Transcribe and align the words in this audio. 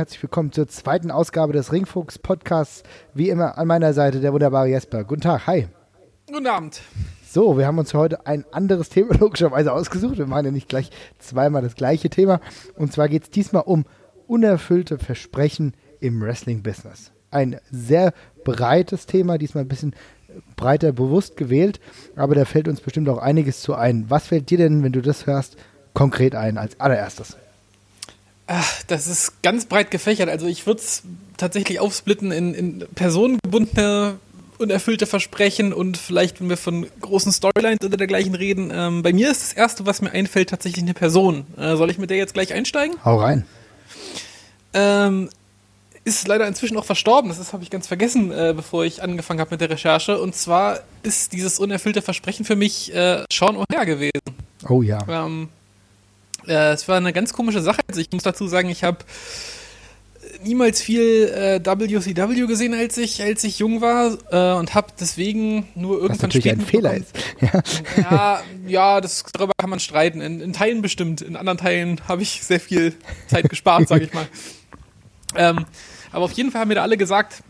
herzlich 0.00 0.22
willkommen 0.22 0.50
zur 0.50 0.66
zweiten 0.66 1.10
Ausgabe 1.10 1.52
des 1.52 1.74
Ringfuchs 1.74 2.18
Podcasts. 2.18 2.84
Wie 3.12 3.28
immer 3.28 3.58
an 3.58 3.68
meiner 3.68 3.92
Seite 3.92 4.20
der 4.20 4.32
wunderbare 4.32 4.66
Jesper. 4.66 5.04
Guten 5.04 5.20
Tag, 5.20 5.46
hi. 5.46 5.68
Guten 6.26 6.46
Abend. 6.46 6.80
So, 7.28 7.58
wir 7.58 7.66
haben 7.66 7.76
uns 7.76 7.92
heute 7.92 8.26
ein 8.26 8.46
anderes 8.50 8.88
Thema 8.88 9.12
logischerweise 9.20 9.74
ausgesucht. 9.74 10.16
Wir 10.16 10.26
machen 10.26 10.46
ja 10.46 10.52
nicht 10.52 10.70
gleich 10.70 10.88
zweimal 11.18 11.60
das 11.60 11.74
gleiche 11.74 12.08
Thema. 12.08 12.40
Und 12.76 12.94
zwar 12.94 13.10
geht 13.10 13.24
es 13.24 13.30
diesmal 13.30 13.64
um 13.66 13.84
unerfüllte 14.26 14.98
Versprechen 14.98 15.74
im 16.00 16.22
Wrestling-Business. 16.22 17.12
Ein 17.30 17.60
sehr 17.70 18.14
breites 18.42 19.04
Thema, 19.04 19.36
diesmal 19.36 19.64
ein 19.64 19.68
bisschen 19.68 19.94
breiter 20.56 20.92
bewusst 20.92 21.36
gewählt, 21.36 21.78
aber 22.16 22.34
da 22.34 22.46
fällt 22.46 22.68
uns 22.68 22.80
bestimmt 22.80 23.10
auch 23.10 23.18
einiges 23.18 23.60
zu 23.60 23.74
ein. 23.74 24.06
Was 24.08 24.28
fällt 24.28 24.48
dir 24.48 24.56
denn, 24.56 24.82
wenn 24.82 24.92
du 24.92 25.02
das 25.02 25.26
hörst, 25.26 25.58
konkret 25.92 26.34
ein 26.34 26.56
als 26.56 26.80
allererstes? 26.80 27.36
Ach, 28.52 28.82
das 28.88 29.06
ist 29.06 29.42
ganz 29.42 29.64
breit 29.66 29.92
gefächert. 29.92 30.28
Also 30.28 30.48
ich 30.48 30.66
würde 30.66 30.80
es 30.80 31.04
tatsächlich 31.36 31.78
aufsplitten 31.78 32.32
in, 32.32 32.52
in 32.52 32.84
personengebundene 32.96 34.16
unerfüllte 34.58 35.06
Versprechen 35.06 35.72
und 35.72 35.96
vielleicht, 35.96 36.40
wenn 36.40 36.48
wir 36.48 36.56
von 36.56 36.88
großen 37.00 37.30
Storylines 37.30 37.78
oder 37.84 37.96
dergleichen 37.96 38.34
reden. 38.34 38.72
Ähm, 38.74 39.04
bei 39.04 39.12
mir 39.12 39.30
ist 39.30 39.42
das 39.42 39.52
Erste, 39.52 39.86
was 39.86 40.02
mir 40.02 40.10
einfällt, 40.10 40.50
tatsächlich 40.50 40.82
eine 40.82 40.94
Person. 40.94 41.46
Äh, 41.56 41.76
soll 41.76 41.92
ich 41.92 41.98
mit 41.98 42.10
der 42.10 42.16
jetzt 42.16 42.34
gleich 42.34 42.52
einsteigen? 42.52 42.96
Hau 43.04 43.20
rein. 43.20 43.46
Ähm, 44.74 45.30
ist 46.02 46.26
leider 46.26 46.48
inzwischen 46.48 46.76
auch 46.76 46.84
verstorben. 46.84 47.28
Das 47.30 47.52
habe 47.52 47.62
ich 47.62 47.70
ganz 47.70 47.86
vergessen, 47.86 48.32
äh, 48.32 48.52
bevor 48.54 48.84
ich 48.84 49.00
angefangen 49.00 49.38
habe 49.38 49.52
mit 49.52 49.60
der 49.60 49.70
Recherche. 49.70 50.20
Und 50.20 50.34
zwar 50.34 50.80
ist 51.04 51.32
dieses 51.34 51.60
unerfüllte 51.60 52.02
Versprechen 52.02 52.44
für 52.44 52.56
mich 52.56 52.92
äh, 52.92 53.22
Sean 53.32 53.56
O'Hare 53.56 53.86
gewesen. 53.86 54.20
Oh 54.68 54.82
ja. 54.82 54.98
Ähm, 55.08 55.50
äh, 56.46 56.72
es 56.72 56.88
war 56.88 56.96
eine 56.96 57.12
ganz 57.12 57.32
komische 57.32 57.62
Sache. 57.62 57.80
Also 57.88 58.00
ich 58.00 58.10
muss 58.12 58.22
dazu 58.22 58.46
sagen, 58.48 58.68
ich 58.68 58.84
habe 58.84 58.98
niemals 60.42 60.80
viel 60.80 61.28
äh, 61.28 61.64
WCW 61.64 62.46
gesehen, 62.46 62.74
als 62.74 62.96
ich, 62.98 63.22
als 63.22 63.44
ich 63.44 63.58
jung 63.58 63.80
war 63.80 64.16
äh, 64.30 64.58
und 64.58 64.74
habe 64.74 64.88
deswegen 64.98 65.68
nur 65.74 65.96
irgendwann 65.96 66.16
Was 66.16 66.22
natürlich 66.22 66.50
ein 66.50 66.60
Fehler 66.60 66.94
ist. 66.94 67.12
ja, 67.96 68.42
ja, 68.66 69.00
das, 69.00 69.24
darüber 69.32 69.52
kann 69.56 69.70
man 69.70 69.80
streiten. 69.80 70.20
In, 70.20 70.40
in 70.40 70.52
Teilen 70.52 70.82
bestimmt, 70.82 71.20
in 71.20 71.36
anderen 71.36 71.58
Teilen 71.58 72.00
habe 72.08 72.22
ich 72.22 72.42
sehr 72.42 72.60
viel 72.60 72.94
Zeit 73.26 73.48
gespart, 73.48 73.88
sage 73.88 74.04
ich 74.04 74.12
mal. 74.12 74.26
Ähm, 75.36 75.64
aber 76.10 76.24
auf 76.24 76.32
jeden 76.32 76.50
Fall 76.50 76.62
haben 76.62 76.68
mir 76.70 76.74
da 76.74 76.82
alle 76.82 76.96
gesagt, 76.96 77.44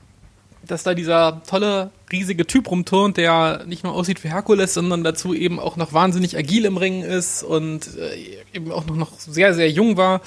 dass 0.67 0.83
da 0.83 0.93
dieser 0.93 1.43
tolle, 1.49 1.91
riesige 2.13 2.47
Typ 2.47 2.71
rumturnt, 2.71 3.17
der 3.17 3.65
nicht 3.67 3.85
nur 3.85 3.95
aussieht 3.95 4.23
wie 4.25 4.29
Herkules, 4.29 4.75
sondern 4.75 5.05
dazu 5.05 5.35
eben 5.35 5.59
auch 5.59 5.77
noch 5.77 5.93
wahnsinnig 5.93 6.37
agil 6.37 6.65
im 6.65 6.77
Ringen 6.77 7.03
ist 7.03 7.43
und 7.43 7.97
äh, 7.97 8.57
eben 8.57 8.73
auch 8.73 8.87
noch, 8.87 8.97
noch 8.97 9.19
sehr, 9.19 9.55
sehr 9.55 9.71
jung 9.71 9.97
war. 9.97 10.21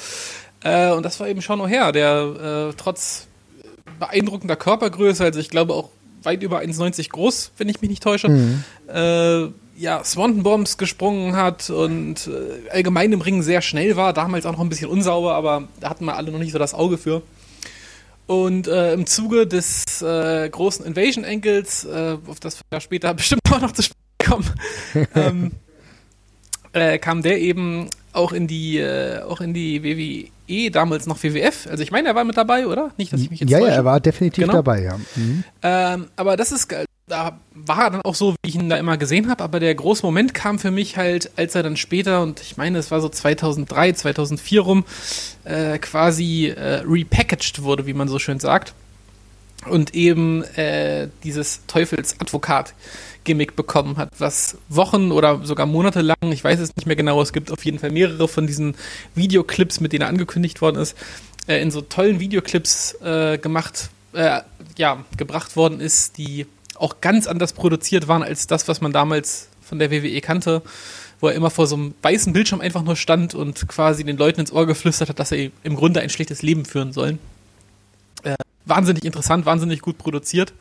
Äh, 0.64 0.92
und 0.92 1.04
das 1.04 1.20
war 1.20 1.28
eben 1.28 1.42
Sean 1.42 1.59
O'Hare, 1.59 1.92
der 1.92 2.70
äh, 2.70 2.73
trotz 2.78 3.28
beeindruckender 4.00 4.56
Körpergröße, 4.56 5.23
also 5.23 5.39
ich 5.39 5.50
glaube 5.50 5.73
auch 5.73 5.89
weit 6.23 6.42
über 6.42 6.59
1,90 6.59 7.09
groß, 7.09 7.52
wenn 7.58 7.70
ich 7.70 7.81
mich 7.81 7.89
nicht 7.89 8.04
täusche, 8.04 8.30
mhm. 8.30 8.64
äh, 8.88 9.48
ja, 9.76 10.04
Swanton 10.04 10.44
Bombs 10.44 10.78
gesprungen 10.78 11.36
hat 11.36 11.70
und 11.70 12.28
äh, 12.28 12.70
allgemein 12.70 13.11
im 13.11 13.22
Ring 13.22 13.42
sehr 13.42 13.61
schnell 13.61 13.95
war, 13.95 14.14
damals 14.14 14.45
auch 14.45 14.54
noch 14.54 14.61
ein 14.61 14.70
bisschen 14.70 14.89
unsauber, 14.89 15.36
aber 15.36 15.67
da 15.80 15.89
hatten 15.89 16.06
wir 16.06 16.16
alle 16.16 16.31
noch 16.31 16.39
nicht 16.39 16.52
so 16.52 16.59
das 16.59 16.73
Auge 16.73 16.98
für. 16.98 17.22
Und 18.25 18.67
äh, 18.67 18.93
im 18.93 19.05
Zuge 19.05 19.45
des 19.47 20.02
äh, 20.02 20.49
großen 20.49 20.85
Invasion 20.85 21.25
Angles, 21.25 21.83
äh, 21.85 22.17
auf 22.27 22.39
das 22.39 22.59
wir 22.69 22.80
später 22.80 23.13
bestimmt 23.15 23.41
auch 23.52 23.61
noch 23.61 23.71
zu 23.73 23.83
sprechen 23.83 23.99
kommen, 24.23 24.49
ähm, 25.15 25.52
äh, 26.71 26.98
kam 26.98 27.21
der 27.21 27.39
eben 27.39 27.89
auch 28.14 28.31
in 28.31 28.48
die, 28.48 28.77
äh, 28.77 29.21
auch 29.21 29.42
in 29.42 29.53
die 29.53 29.83
WWE, 29.83 30.71
damals 30.71 31.08
noch 31.08 31.21
WWF. 31.21 31.67
Also 31.70 31.83
ich 31.83 31.92
meine, 31.92 32.09
er 32.09 32.15
war 32.15 32.23
mit 32.23 32.37
dabei, 32.37 32.67
oder? 32.67 32.92
Nicht, 32.98 33.11
dass 33.11 33.21
ich 33.21 33.30
mich 33.30 33.39
jetzt 33.42 33.49
Ja, 33.49 33.59
täusche. 33.59 33.71
ja, 33.71 33.75
er 33.77 33.86
war 33.86 33.99
definitiv 33.99 34.43
genau. 34.43 34.53
dabei, 34.53 34.83
ja. 34.83 34.98
Mhm. 35.15 35.43
Ähm, 35.61 36.08
aber 36.15 36.37
das 36.37 36.52
ist, 36.52 36.73
da 37.08 37.39
war 37.53 37.86
er 37.86 37.89
dann 37.91 38.02
auch 38.02 38.15
so, 38.15 38.33
wie 38.43 38.49
ich 38.49 38.55
ihn 38.55 38.69
da 38.69 38.77
immer 38.77 38.97
gesehen 38.97 39.30
habe. 39.30 39.43
Aber 39.43 39.59
der 39.59 39.73
große 39.75 40.05
Moment 40.05 40.33
kam 40.33 40.59
für 40.59 40.71
mich 40.71 40.97
halt, 40.97 41.31
als 41.36 41.55
er 41.55 41.64
dann 41.64 41.77
später, 41.77 42.21
und 42.21 42.39
ich 42.41 42.58
meine, 42.58 42.77
es 42.77 42.91
war 42.91 43.02
so 43.02 43.09
2003, 43.09 43.93
2004 43.93 44.61
rum, 44.61 44.86
äh, 45.43 45.77
quasi 45.80 46.47
äh, 46.47 46.81
repackaged 46.86 47.63
wurde, 47.63 47.86
wie 47.86 47.93
man 47.93 48.08
so 48.08 48.19
schön 48.19 48.39
sagt. 48.39 48.73
Und 49.67 49.95
eben 49.95 50.43
äh, 50.55 51.08
dieses 51.23 51.61
Teufelsadvokat 51.67 52.73
Gimmick 53.23 53.55
bekommen 53.55 53.95
hat, 53.95 54.09
was 54.17 54.58
Wochen 54.67 55.11
oder 55.11 55.45
sogar 55.45 55.65
Monate 55.65 56.02
lang, 56.02 56.17
ich 56.23 56.43
weiß 56.43 56.59
es 56.59 56.75
nicht 56.75 56.86
mehr 56.86 56.97
genau, 56.97 57.21
es 57.21 57.31
gibt 57.31 57.52
auf 57.52 57.63
jeden 57.63 57.80
Fall 57.80 57.92
mehrere 57.92 58.27
von 58.27 58.47
diesen 58.47 58.75
Videoclips, 59.15 59.80
mit 59.80 59.93
denen 59.93 60.02
er 60.02 60.09
angekündigt 60.09 60.61
worden 60.61 60.81
ist, 60.81 60.97
äh, 61.47 61.61
in 61.61 61.71
so 61.71 61.80
tollen 61.80 62.19
Videoclips 62.19 62.95
äh, 63.02 63.37
gemacht, 63.37 63.89
äh, 64.11 64.42
ja, 64.77 65.05
gebracht 65.15 65.55
worden 65.55 65.80
ist, 65.80 66.17
die 66.17 66.45
auch 66.76 67.02
ganz 67.02 67.28
anders 67.28 67.54
produziert 67.54 68.08
waren 68.08 68.23
als 68.23 68.48
das, 68.48 68.67
was 68.67 68.82
man 68.82 68.92
damals 68.92 69.50
von 69.61 69.80
der 69.80 69.92
WWE 69.92 70.22
kannte, 70.22 70.61
wo 71.20 71.28
er 71.28 71.36
immer 71.36 71.50
vor 71.50 71.67
so 71.67 71.76
einem 71.76 71.94
weißen 72.02 72.34
Bildschirm 72.34 72.61
einfach 72.61 72.84
nur 72.84 72.95
stand 72.95 73.34
und 73.36 73.67
quasi 73.67 74.04
den 74.04 74.17
Leuten 74.17 74.42
ins 74.42 74.52
Ohr 74.52 74.67
geflüstert 74.67 75.10
hat, 75.10 75.20
dass 75.20 75.30
sie 75.30 75.52
im 75.64 75.76
Grunde 75.76 76.02
ein 76.02 76.10
schlechtes 76.10 76.42
Leben 76.42 76.66
führen 76.66 76.92
sollen. 76.92 77.20
Äh, 78.23 78.36
wahnsinnig 78.66 79.06
interessant, 79.06 79.45
wahnsinnig 79.45 79.82
gut 79.82 79.98
produziert. 79.98 80.54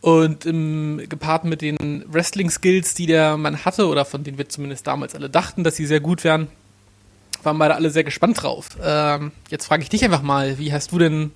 Und 0.00 0.44
im, 0.44 1.00
gepaart 1.08 1.44
mit 1.44 1.62
den 1.62 2.04
Wrestling-Skills, 2.12 2.94
die 2.94 3.06
der 3.06 3.38
Mann 3.38 3.64
hatte, 3.64 3.88
oder 3.88 4.04
von 4.04 4.22
denen 4.22 4.36
wir 4.36 4.48
zumindest 4.48 4.86
damals 4.86 5.14
alle 5.14 5.30
dachten, 5.30 5.64
dass 5.64 5.76
sie 5.76 5.86
sehr 5.86 6.00
gut 6.00 6.24
wären, 6.24 6.48
waren 7.42 7.58
beide 7.58 7.74
alle 7.74 7.90
sehr 7.90 8.04
gespannt 8.04 8.42
drauf. 8.42 8.68
Ähm, 8.82 9.32
jetzt 9.48 9.66
frage 9.66 9.82
ich 9.82 9.88
dich 9.88 10.04
einfach 10.04 10.22
mal, 10.22 10.58
wie 10.58 10.72
hast 10.72 10.92
du 10.92 10.98
denn 10.98 11.30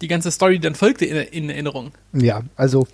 die 0.00 0.08
ganze 0.08 0.30
Story, 0.30 0.58
dann 0.58 0.74
folgte, 0.74 1.04
in, 1.04 1.16
in 1.16 1.50
Erinnerung? 1.50 1.92
Ja, 2.12 2.42
also 2.56 2.86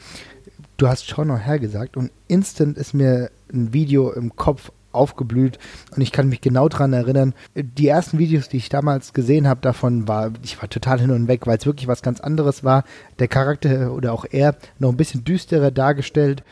du 0.77 0.89
hast 0.89 1.09
schon 1.09 1.29
noch 1.29 1.39
hergesagt 1.39 1.97
und 1.97 2.11
instant 2.29 2.77
ist 2.77 2.95
mir 2.95 3.31
ein 3.53 3.73
Video 3.73 4.13
im 4.13 4.35
Kopf 4.37 4.71
aufgeblüht 4.93 5.59
und 5.95 6.03
ich 6.03 6.11
kann 6.11 6.29
mich 6.29 6.41
genau 6.41 6.69
daran 6.69 6.93
erinnern, 6.93 7.35
die 7.55 7.87
ersten 7.87 8.19
Videos, 8.19 8.49
die 8.49 8.57
ich 8.57 8.69
damals 8.69 9.13
gesehen 9.13 9.47
habe 9.47 9.61
davon, 9.61 10.09
war, 10.09 10.33
ich 10.43 10.61
war 10.61 10.69
total 10.69 11.01
hin 11.01 11.11
und 11.11 11.29
weg, 11.29 11.47
weil 11.47 11.59
es 11.59 11.67
wirklich 11.67 11.87
was 11.87 12.03
ganz 12.03 12.21
anderes 12.21 12.65
war. 12.65 12.85
Der 13.19 13.29
Charakter 13.29 13.93
oder 13.93 14.13
auch 14.13 14.25
er 14.31 14.57
noch 14.79 14.89
ein 14.89 14.97
bisschen 14.97 15.23
düsterer 15.23 15.71
dargestellt. 15.71 16.43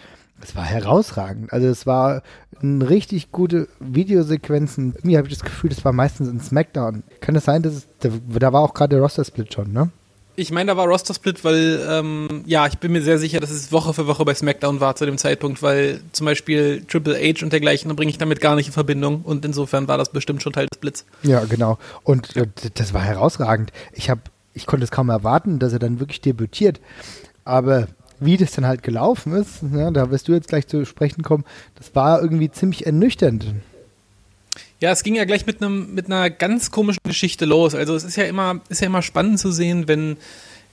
Es 0.43 0.55
war 0.55 0.65
herausragend. 0.65 1.53
Also 1.53 1.69
es 1.69 1.87
war 1.87 2.23
eine 2.61 2.89
richtig 2.91 3.33
gute 3.33 3.69
Videosequenzen. 3.81 4.95
Mir 5.03 5.19
habe 5.19 5.29
ich 5.29 5.35
das 5.35 5.45
Gefühl, 5.45 5.71
das 5.71 5.85
war 5.85 5.93
meistens 5.93 6.29
in 6.29 6.41
Smackdown. 6.41 7.03
Kann 7.21 7.37
es 7.37 7.45
sein, 7.45 7.63
dass 7.63 7.73
es, 7.75 7.89
da 8.01 8.53
war 8.53 8.61
auch 8.61 8.75
gerade 8.75 8.97
der 8.97 9.03
Roster-Split 9.03 9.55
schon, 9.55 9.73
ne? 9.73 9.91
Ich 10.37 10.51
meine, 10.51 10.73
da 10.73 10.77
war 10.77 10.87
Roster-Split, 10.87 11.45
weil, 11.45 11.81
ähm, 11.89 12.43
ja, 12.47 12.67
ich 12.67 12.79
bin 12.79 12.93
mir 12.93 13.03
sehr 13.03 13.19
sicher, 13.19 13.39
dass 13.39 13.51
es 13.51 13.71
Woche 13.71 13.95
für 13.95 14.07
Woche 14.09 14.25
bei 14.25 14.35
SmackDown 14.35 14.81
war 14.81 14.97
zu 14.97 15.07
dem 15.07 15.17
Zeitpunkt, 15.17 15.63
weil 15.63 16.01
zum 16.13 16.25
Beispiel 16.25 16.85
Triple 16.89 17.17
H 17.17 17.45
und 17.45 17.53
dergleichen, 17.53 17.89
da 17.89 17.95
bringe 17.95 18.11
ich 18.11 18.19
damit 18.19 18.41
gar 18.41 18.57
nicht 18.57 18.67
in 18.67 18.73
Verbindung 18.73 19.23
und 19.23 19.45
insofern 19.45 19.87
war 19.87 19.97
das 19.97 20.11
bestimmt 20.11 20.43
schon 20.43 20.53
Teil 20.53 20.67
des 20.67 20.79
Blitz. 20.79 21.05
Ja, 21.23 21.45
genau. 21.45 21.79
Und 22.03 22.37
äh, 22.37 22.49
das 22.75 22.93
war 22.93 23.03
herausragend. 23.03 23.73
Ich 23.93 24.11
habe, 24.11 24.23
ich 24.55 24.67
konnte 24.67 24.85
es 24.85 24.91
kaum 24.91 25.09
erwarten, 25.09 25.61
dass 25.61 25.73
er 25.73 25.79
dann 25.79 26.01
wirklich 26.01 26.21
debütiert. 26.21 26.81
Aber 27.45 27.87
wie 28.19 28.37
das 28.37 28.53
dann 28.53 28.67
halt 28.67 28.83
gelaufen 28.83 29.35
ist, 29.35 29.63
ja, 29.73 29.91
da 29.91 30.11
wirst 30.11 30.29
du 30.29 30.33
jetzt 30.33 30.49
gleich 30.49 30.67
zu 30.67 30.85
sprechen 30.85 31.23
kommen, 31.23 31.45
das 31.77 31.95
war 31.95 32.21
irgendwie 32.21 32.51
ziemlich 32.51 32.87
ernüchternd. 32.87 33.47
Ja, 34.81 34.91
es 34.91 35.03
ging 35.03 35.15
ja 35.15 35.25
gleich 35.25 35.47
mit 35.47 35.63
einem 35.63 35.95
mit 35.95 36.07
einer 36.07 36.31
ganz 36.31 36.71
komischen 36.71 37.01
Geschichte 37.05 37.45
los. 37.45 37.75
Also 37.75 37.95
es 37.95 38.05
ist 38.05 38.17
ja 38.17 38.25
immer 38.25 38.61
ist 38.69 38.81
ja 38.81 38.87
immer 38.87 39.03
spannend 39.03 39.39
zu 39.39 39.53
sehen, 39.53 39.89
wenn 39.89 40.17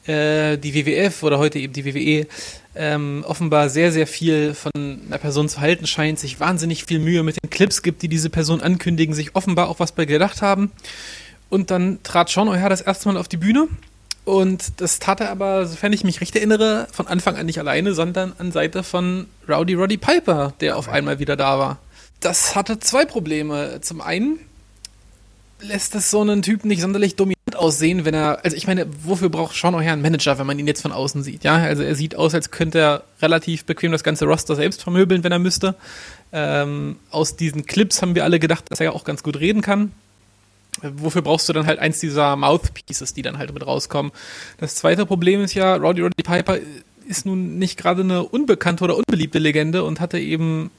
äh, 0.05 0.57
die 0.57 0.73
WWF 0.73 1.23
oder 1.23 1.37
heute 1.37 1.59
eben 1.59 1.73
die 1.73 1.85
WWE 1.85 2.27
ähm, 2.75 3.23
offenbar 3.27 3.69
sehr 3.69 3.91
sehr 3.91 4.07
viel 4.07 4.53
von 4.53 4.71
einer 4.75 5.17
Person 5.19 5.47
zu 5.49 5.61
halten 5.61 5.85
scheint, 5.85 6.19
sich 6.19 6.39
wahnsinnig 6.39 6.85
viel 6.85 6.99
Mühe 6.99 7.23
mit 7.23 7.37
den 7.41 7.49
Clips 7.49 7.83
gibt, 7.83 8.01
die 8.01 8.07
diese 8.07 8.29
Person 8.29 8.61
ankündigen, 8.61 9.13
sich 9.13 9.35
offenbar 9.35 9.69
auch 9.69 9.79
was 9.79 9.91
bei 9.91 10.05
gedacht 10.05 10.41
haben. 10.41 10.71
Und 11.49 11.69
dann 11.69 12.01
trat 12.03 12.29
Sean 12.29 12.47
O'Hare 12.47 12.69
das 12.69 12.81
erste 12.81 13.09
Mal 13.09 13.17
auf 13.17 13.27
die 13.27 13.37
Bühne 13.37 13.67
und 14.23 14.79
das 14.81 14.99
tat 14.99 15.19
er 15.19 15.29
aber, 15.29 15.65
sofern 15.65 15.93
ich 15.93 16.03
mich 16.03 16.21
recht 16.21 16.35
erinnere, 16.35 16.87
von 16.91 17.07
Anfang 17.07 17.35
an 17.35 17.45
nicht 17.45 17.59
alleine, 17.59 17.93
sondern 17.93 18.33
an 18.37 18.51
Seite 18.51 18.83
von 18.83 19.27
Rowdy 19.49 19.73
Roddy 19.73 19.97
Piper, 19.97 20.53
der 20.61 20.77
auf 20.77 20.89
einmal 20.89 21.19
wieder 21.19 21.35
da 21.35 21.59
war 21.59 21.79
das 22.21 22.55
hatte 22.55 22.79
zwei 22.79 23.05
Probleme. 23.05 23.79
Zum 23.81 24.01
einen 24.01 24.39
lässt 25.59 25.93
es 25.95 26.09
so 26.09 26.21
einen 26.21 26.41
Typen 26.41 26.67
nicht 26.67 26.81
sonderlich 26.81 27.15
dominant 27.15 27.55
aussehen, 27.55 28.05
wenn 28.05 28.13
er, 28.13 28.43
also 28.43 28.55
ich 28.55 28.67
meine, 28.67 28.87
wofür 29.03 29.29
braucht 29.29 29.55
Sean 29.55 29.75
O'Hare 29.75 29.91
einen 29.91 30.01
Manager, 30.01 30.39
wenn 30.39 30.47
man 30.47 30.57
ihn 30.57 30.67
jetzt 30.67 30.81
von 30.81 30.91
außen 30.91 31.23
sieht, 31.23 31.43
ja? 31.43 31.55
Also 31.55 31.83
er 31.83 31.95
sieht 31.95 32.15
aus, 32.15 32.33
als 32.33 32.51
könnte 32.51 32.79
er 32.79 33.03
relativ 33.21 33.65
bequem 33.65 33.91
das 33.91 34.03
ganze 34.03 34.25
Roster 34.25 34.55
selbst 34.55 34.81
vermöbeln, 34.81 35.23
wenn 35.23 35.31
er 35.31 35.39
müsste. 35.39 35.75
Ähm, 36.31 36.97
aus 37.09 37.35
diesen 37.35 37.65
Clips 37.65 38.01
haben 38.01 38.15
wir 38.15 38.23
alle 38.23 38.39
gedacht, 38.39 38.65
dass 38.69 38.79
er 38.79 38.85
ja 38.85 38.91
auch 38.93 39.03
ganz 39.03 39.21
gut 39.21 39.39
reden 39.39 39.61
kann. 39.61 39.91
Wofür 40.81 41.21
brauchst 41.21 41.49
du 41.49 41.53
dann 41.53 41.65
halt 41.65 41.79
eins 41.79 41.99
dieser 41.99 42.35
Mouthpieces, 42.35 43.13
die 43.13 43.21
dann 43.21 43.37
halt 43.37 43.53
mit 43.53 43.65
rauskommen? 43.65 44.11
Das 44.57 44.75
zweite 44.75 45.05
Problem 45.05 45.41
ist 45.41 45.53
ja, 45.53 45.75
Roddy 45.75 46.01
Roddy 46.01 46.23
Piper 46.23 46.57
ist 47.07 47.25
nun 47.25 47.59
nicht 47.59 47.77
gerade 47.77 48.01
eine 48.01 48.23
unbekannte 48.23 48.85
oder 48.85 48.95
unbeliebte 48.95 49.37
Legende 49.37 49.83
und 49.83 49.99
hatte 49.99 50.17
eben 50.17 50.71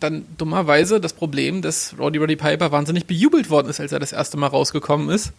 dann 0.00 0.24
dummerweise 0.38 1.00
das 1.00 1.12
Problem, 1.12 1.62
dass 1.62 1.94
Roddy 1.98 2.18
Roddy 2.18 2.36
Piper 2.36 2.72
wahnsinnig 2.72 3.06
bejubelt 3.06 3.50
worden 3.50 3.68
ist, 3.68 3.80
als 3.80 3.92
er 3.92 4.00
das 4.00 4.12
erste 4.12 4.36
Mal 4.36 4.48
rausgekommen 4.48 5.10
ist. 5.10 5.32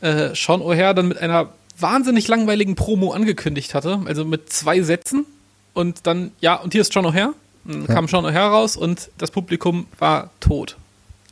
äh, 0.00 0.34
Sean 0.34 0.60
O'Hare 0.60 0.94
dann 0.94 1.08
mit 1.08 1.18
einer 1.18 1.50
wahnsinnig 1.78 2.28
langweiligen 2.28 2.74
Promo 2.74 3.12
angekündigt 3.12 3.74
hatte, 3.74 4.00
also 4.06 4.24
mit 4.24 4.52
zwei 4.52 4.82
Sätzen 4.82 5.26
und 5.74 6.06
dann, 6.06 6.32
ja, 6.40 6.56
und 6.56 6.72
hier 6.72 6.80
ist 6.80 6.92
Sean 6.92 7.06
O'Hare. 7.06 7.34
Dann 7.64 7.82
ja. 7.82 7.86
kam 7.86 8.08
Sean 8.08 8.24
O'Hare 8.24 8.50
raus 8.50 8.76
und 8.76 9.10
das 9.18 9.30
Publikum 9.30 9.86
war 9.98 10.30
tot. 10.40 10.76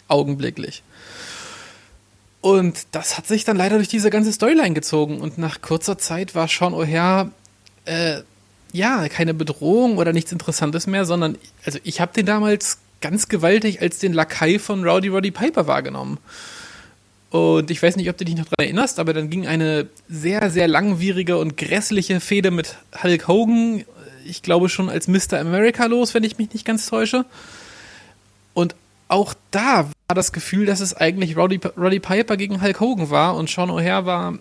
Augenblicklich. 0.09 0.83
Und 2.41 2.87
das 2.93 3.19
hat 3.19 3.27
sich 3.27 3.45
dann 3.45 3.57
leider 3.57 3.77
durch 3.77 3.89
diese 3.89 4.11
ganze 4.11 4.33
Storyline 4.33 4.75
gezogen. 4.75 5.21
Und 5.21 5.37
nach 5.37 5.63
kurzer 5.63 5.99
Zeit 5.99 6.37
war 6.37 6.47
Sean 6.47 6.75
O'Hare, 6.75 7.31
äh, 7.87 8.23
ja, 8.73 9.09
keine 9.09 9.35
Bedrohung 9.35 9.99
oder 9.99 10.13
nichts 10.13 10.33
Interessantes 10.33 10.87
mehr, 10.87 11.05
sondern, 11.05 11.37
also 11.65 11.79
ich 11.83 12.01
habe 12.01 12.13
den 12.13 12.27
damals 12.27 12.79
ganz 13.01 13.29
gewaltig 13.29 13.81
als 13.81 13.99
den 13.99 14.13
Lakai 14.13 14.59
von 14.59 14.85
Rowdy 14.85 15.09
Roddy 15.09 15.31
Piper 15.31 15.67
wahrgenommen. 15.67 16.19
Und 17.31 17.71
ich 17.71 17.83
weiß 17.83 17.97
nicht, 17.97 18.09
ob 18.09 18.17
du 18.17 18.25
dich 18.25 18.37
noch 18.37 18.45
daran 18.45 18.67
erinnerst, 18.67 18.99
aber 18.99 19.13
dann 19.13 19.31
ging 19.31 19.47
eine 19.47 19.89
sehr, 20.09 20.51
sehr 20.51 20.69
langwierige 20.69 21.39
und 21.39 21.57
grässliche 21.57 22.21
Fehde 22.21 22.51
mit 22.51 22.77
Hulk 23.03 23.29
Hogan, 23.29 23.85
ich 24.25 24.43
glaube 24.43 24.69
schon 24.69 24.89
als 24.89 25.09
Mr. 25.09 25.39
America 25.39 25.87
los, 25.87 26.15
wenn 26.15 26.25
ich 26.25 26.39
mich 26.39 26.53
nicht 26.53 26.65
ganz 26.65 26.87
täusche. 26.87 27.25
Und 28.55 28.75
auch 29.09 29.35
da 29.51 29.91
war 30.09 30.15
das 30.15 30.33
Gefühl, 30.33 30.67
dass 30.67 30.81
es 30.81 30.95
eigentlich 30.95 31.37
Roddy, 31.37 31.61
Roddy 31.77 32.01
Piper 32.01 32.37
gegen 32.37 32.63
Hulk 32.63 32.81
Hogan 32.81 33.11
war 33.11 33.37
und 33.37 33.51
Sean 33.51 33.71
O'Hare 33.71 34.05
war 34.05 34.39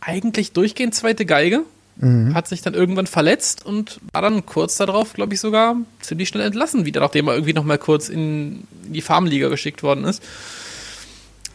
eigentlich 0.00 0.52
durchgehend 0.52 0.94
zweite 0.94 1.26
Geige, 1.26 1.64
mhm. 1.98 2.34
hat 2.34 2.48
sich 2.48 2.62
dann 2.62 2.74
irgendwann 2.74 3.06
verletzt 3.06 3.64
und 3.64 4.00
war 4.12 4.22
dann 4.22 4.46
kurz 4.46 4.76
darauf, 4.76 5.12
glaube 5.12 5.34
ich, 5.34 5.40
sogar 5.40 5.76
ziemlich 6.00 6.28
schnell 6.28 6.46
entlassen 6.46 6.84
wieder, 6.84 7.00
nachdem 7.00 7.28
er 7.28 7.34
irgendwie 7.34 7.52
nochmal 7.52 7.78
kurz 7.78 8.08
in 8.08 8.64
die 8.84 9.02
Farmliga 9.02 9.48
geschickt 9.48 9.82
worden 9.82 10.04
ist 10.04 10.22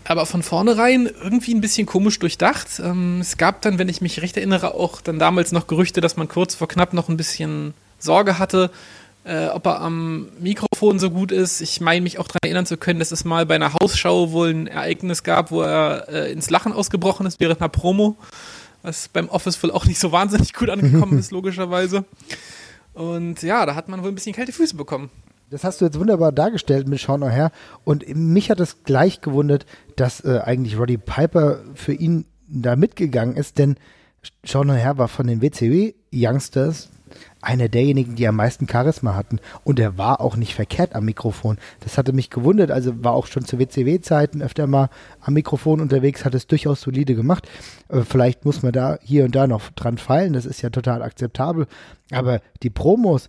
aber 0.06 0.25
von 0.25 0.44
vornherein 0.44 1.10
irgendwie 1.22 1.54
ein 1.54 1.62
bisschen 1.62 1.86
komisch 1.86 2.19
durchdacht. 2.19 2.68
Ähm, 2.80 3.19
es 3.22 3.38
gab 3.38 3.62
dann, 3.62 3.80
wenn 3.80 3.90
ich 3.90 4.01
mich 4.01 4.22
recht 4.22 4.38
erinnere, 4.38 4.74
auch 4.74 5.01
dann 5.01 5.19
damals 5.19 5.51
noch 5.51 5.68
Gerüchte, 5.68 6.01
dass 6.01 6.18
man 6.18 6.28
kurz 6.28 6.56
vor 6.56 6.68
knapp 6.68 6.94
noch 6.94 7.10
ein 7.10 7.18
bisschen 7.18 7.74
Sorge 8.00 8.38
hatte, 8.38 8.69
äh, 9.24 9.48
ob 9.48 9.66
er 9.66 9.80
am 9.80 10.28
Mikrofon 10.40 11.00
so 11.00 11.10
gut 11.10 11.31
ist. 11.31 11.62
Ich 11.62 11.80
meine 11.80 12.01
mich 12.01 12.19
auch 12.19 12.28
daran 12.28 12.40
erinnern 12.44 12.66
zu 12.66 12.78
können, 12.78 13.00
dass 13.00 13.12
es 13.12 13.24
mal 13.24 13.45
bei 13.45 13.56
einer 13.56 13.74
Hausschau 13.74 14.31
wohl 14.31 14.50
ein 14.50 14.68
Ereignis 14.68 15.24
gab, 15.24 15.51
wo 15.51 15.62
er 15.62 16.10
äh, 16.10 16.31
ins 16.31 16.50
Lachen 16.50 16.74
ausgebrochen 16.74 17.25
ist 17.25 17.40
während 17.40 17.62
einer 17.62 17.69
Promo, 17.69 18.18
was 18.83 19.07
beim 19.07 19.30
Office 19.30 19.62
wohl 19.63 19.71
auch 19.71 19.85
nicht 19.85 20.00
so 20.00 20.12
wahnsinnig 20.12 20.53
gut 20.53 20.69
angekommen 20.69 21.18
ist, 21.18 21.31
logischerweise. 21.31 22.06
Und 22.94 23.41
ja, 23.41 23.65
da 23.65 23.74
hat 23.74 23.89
man 23.89 24.03
wohl 24.03 24.09
ein 24.09 24.15
bisschen 24.15 24.35
kalte 24.35 24.51
Füße 24.51 24.75
bekommen. 24.75 25.09
Das 25.50 25.63
hast 25.63 25.81
du 25.81 25.85
jetzt 25.85 26.00
wunderbar 26.00 26.31
dargestellt 26.31 26.88
mit 26.88 27.00
Sean 27.00 27.24
O'Hare. 27.24 27.51
Und 27.83 28.07
mich 28.15 28.50
hat 28.50 28.59
es 28.59 28.83
gleich 28.83 29.21
gewundert, 29.21 29.65
dass 29.95 30.24
äh, 30.24 30.39
eigentlich 30.44 30.77
Roddy 30.77 30.97
Piper 30.97 31.59
für 31.74 31.94
ihn 31.94 32.25
da 32.47 32.75
mitgegangen 32.75 33.35
ist, 33.35 33.57
denn 33.57 33.77
Sean 34.45 34.69
O'Hare 34.69 34.97
war 34.97 35.07
von 35.07 35.27
den 35.27 35.41
WCW 35.41 35.94
Youngsters 36.13 36.89
einer 37.44 37.68
derjenigen, 37.68 38.16
die 38.16 38.28
am 38.28 38.38
meisten 38.38 38.68
Charisma 38.68 39.16
hatten. 39.16 39.40
Und 39.63 39.80
er 39.80 39.98
war 39.98 40.22
auch 40.22 40.36
nicht 40.36 40.56
verkehrt 40.56 40.95
am 40.95 41.06
Mikrofon. 41.06 41.57
Das 41.81 41.98
hatte 41.98 42.13
mich 42.13 42.30
gewundert. 42.30 42.72
Also 42.72 43.04
war 43.04 43.13
auch 43.13 43.28
schon 43.28 43.45
zu 43.45 43.60
WCW-Zeiten 43.60 44.42
öfter 44.42 44.66
mal 44.68 44.90
am 45.22 45.34
Mikrofon 45.34 45.81
unterwegs, 45.81 46.25
hat 46.25 46.36
es 46.36 46.48
durchaus 46.48 46.81
solide 46.81 47.16
gemacht. 47.16 47.48
Äh, 47.90 48.01
vielleicht 48.01 48.45
muss 48.45 48.63
man 48.63 48.72
da 48.72 48.98
hier 49.01 49.25
und 49.25 49.36
da 49.36 49.48
noch 49.48 49.69
dran 49.72 49.98
feilen. 49.98 50.34
Das 50.34 50.45
ist 50.45 50.62
ja 50.62 50.69
total 50.69 51.01
akzeptabel. 51.01 51.68
Aber 52.12 52.42
die 52.63 52.69
Promos, 52.69 53.28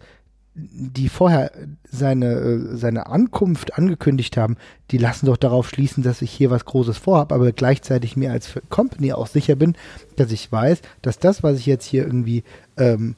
die 0.54 1.08
vorher 1.08 1.50
seine, 1.90 2.26
äh, 2.26 2.76
seine 2.76 3.06
Ankunft 3.06 3.76
angekündigt 3.76 4.36
haben, 4.36 4.56
die 4.92 4.98
lassen 4.98 5.26
doch 5.26 5.36
darauf 5.36 5.68
schließen, 5.68 6.04
dass 6.04 6.22
ich 6.22 6.30
hier 6.30 6.50
was 6.50 6.64
Großes 6.64 6.96
vorhabe, 6.96 7.34
aber 7.34 7.50
gleichzeitig 7.50 8.16
mir 8.16 8.30
als 8.30 8.52
Company 8.68 9.12
auch 9.12 9.26
sicher 9.26 9.56
bin, 9.56 9.74
dass 10.14 10.30
ich 10.30 10.50
weiß, 10.52 10.80
dass 11.02 11.18
das, 11.18 11.42
was 11.42 11.58
ich 11.58 11.66
jetzt 11.66 11.86
hier 11.86 12.04
irgendwie 12.04 12.44
ähm, 12.76 13.16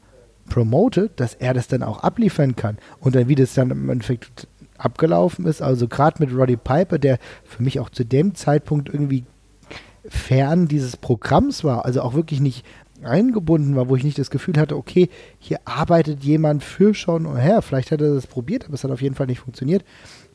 promote, 0.48 1.10
dass 1.16 1.34
er 1.34 1.54
das 1.54 1.69
dann 1.69 1.82
auch 1.82 2.00
abliefern 2.00 2.56
kann. 2.56 2.78
Und 3.00 3.14
dann, 3.14 3.28
wie 3.28 3.34
das 3.34 3.54
dann 3.54 3.70
im 3.70 3.88
Endeffekt 3.90 4.46
abgelaufen 4.78 5.46
ist, 5.46 5.62
also 5.62 5.88
gerade 5.88 6.25
mit 6.25 6.34
Roddy 6.34 6.56
Piper, 6.56 6.98
der 6.98 7.19
für 7.44 7.62
mich 7.62 7.81
auch 7.81 7.90
zu 7.90 8.04
dem 8.04 8.34
Zeitpunkt 8.34 8.88
irgendwie 8.88 9.25
fern 10.08 10.69
dieses 10.69 10.96
Programms 10.96 11.64
war, 11.64 11.84
also 11.84 12.02
auch 12.02 12.14
wirklich 12.14 12.40
nicht 12.40 12.64
eingebunden 13.02 13.76
war, 13.76 13.88
wo 13.88 13.96
ich 13.96 14.04
nicht 14.04 14.19
das 14.19 14.31
Gefühl 14.31 14.58
hatte, 14.58 14.76
okay, 14.76 15.08
hier 15.38 15.60
arbeitet 15.64 16.25
jemand 16.25 16.62
für 16.64 16.94
Sean 16.94 17.26
O'Hare. 17.26 17.62
Vielleicht 17.62 17.90
hat 17.90 18.00
er 18.00 18.14
das 18.14 18.26
probiert, 18.26 18.66
aber 18.66 18.75
es 18.75 18.84
hat 18.84 18.90
auf 18.90 19.02
jeden 19.02 19.14
Fall 19.14 19.26
nicht 19.26 19.40
funktioniert. 19.40 19.84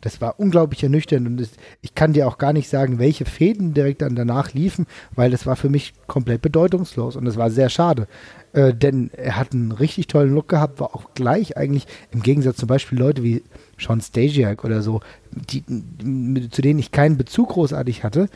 Das 0.02 0.20
war 0.20 0.40
unglaublich 0.40 0.84
ernüchternd 0.84 1.28
und 1.28 1.38
das, 1.38 1.50
ich 1.82 1.96
kann 1.96 2.14
dir 2.14 2.28
auch 2.28 2.38
gar 2.38 2.54
nicht 2.54 2.70
sagen, 2.70 3.00
welche 3.00 3.26
Fäden 3.26 3.74
direkt 3.74 4.02
dann 4.02 4.16
danach 4.16 4.54
liefen, 4.54 4.88
weil 5.16 5.32
das 5.32 5.46
war 5.46 5.56
für 5.56 5.70
mich 5.70 5.94
komplett 6.08 6.42
bedeutungslos 6.42 7.16
und 7.16 7.28
es 7.28 7.38
war 7.38 7.52
sehr 7.52 7.70
schade. 7.70 8.08
Äh, 8.54 8.74
denn 8.74 9.12
er 9.16 9.38
hat 9.38 9.54
einen 9.54 9.72
richtig 9.72 10.08
tollen 10.08 10.34
Look 10.34 10.50
gehabt, 10.50 10.80
war 10.82 10.94
auch 10.94 11.14
gleich 11.14 11.56
eigentlich 11.56 11.88
im 12.12 12.22
Gegensatz 12.22 12.58
zum 12.58 12.68
Beispiel 12.68 13.00
Leute 13.00 13.24
wie 13.24 13.44
Sean 13.80 14.02
Stasiak 14.02 14.66
oder 14.66 14.82
so, 14.82 15.00
die, 15.32 15.64
zu 16.50 16.62
denen 16.62 16.80
ich 16.80 16.92
keinen 16.92 17.18
Bezug 17.18 17.50
großartig 17.50 18.04
hatte. 18.04 18.28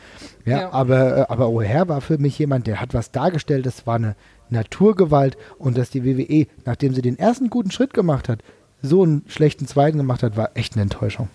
Ja, 0.46 0.60
ja. 0.60 0.72
aber, 0.72 1.18
äh, 1.18 1.26
aber 1.28 1.46
O'Hare 1.46 1.88
war 1.88 2.00
für 2.00 2.16
mich 2.16 2.38
jemand, 2.38 2.66
der 2.66 2.80
hat 2.80 2.94
was 2.94 3.10
dargestellt, 3.10 3.66
das 3.66 3.86
war 3.86 3.96
eine 3.96 4.16
Naturgewalt 4.48 5.36
und 5.58 5.76
dass 5.76 5.90
die 5.90 6.04
WWE, 6.04 6.46
nachdem 6.64 6.94
sie 6.94 7.02
den 7.02 7.18
ersten 7.18 7.50
guten 7.50 7.70
Schritt 7.70 7.92
gemacht 7.92 8.28
hat, 8.28 8.40
so 8.82 9.02
einen 9.02 9.24
schlechten 9.26 9.66
zweiten 9.66 9.98
gemacht 9.98 10.22
hat, 10.22 10.36
war 10.36 10.50
echt 10.54 10.74
eine 10.74 10.82
Enttäuschung. 10.82 11.28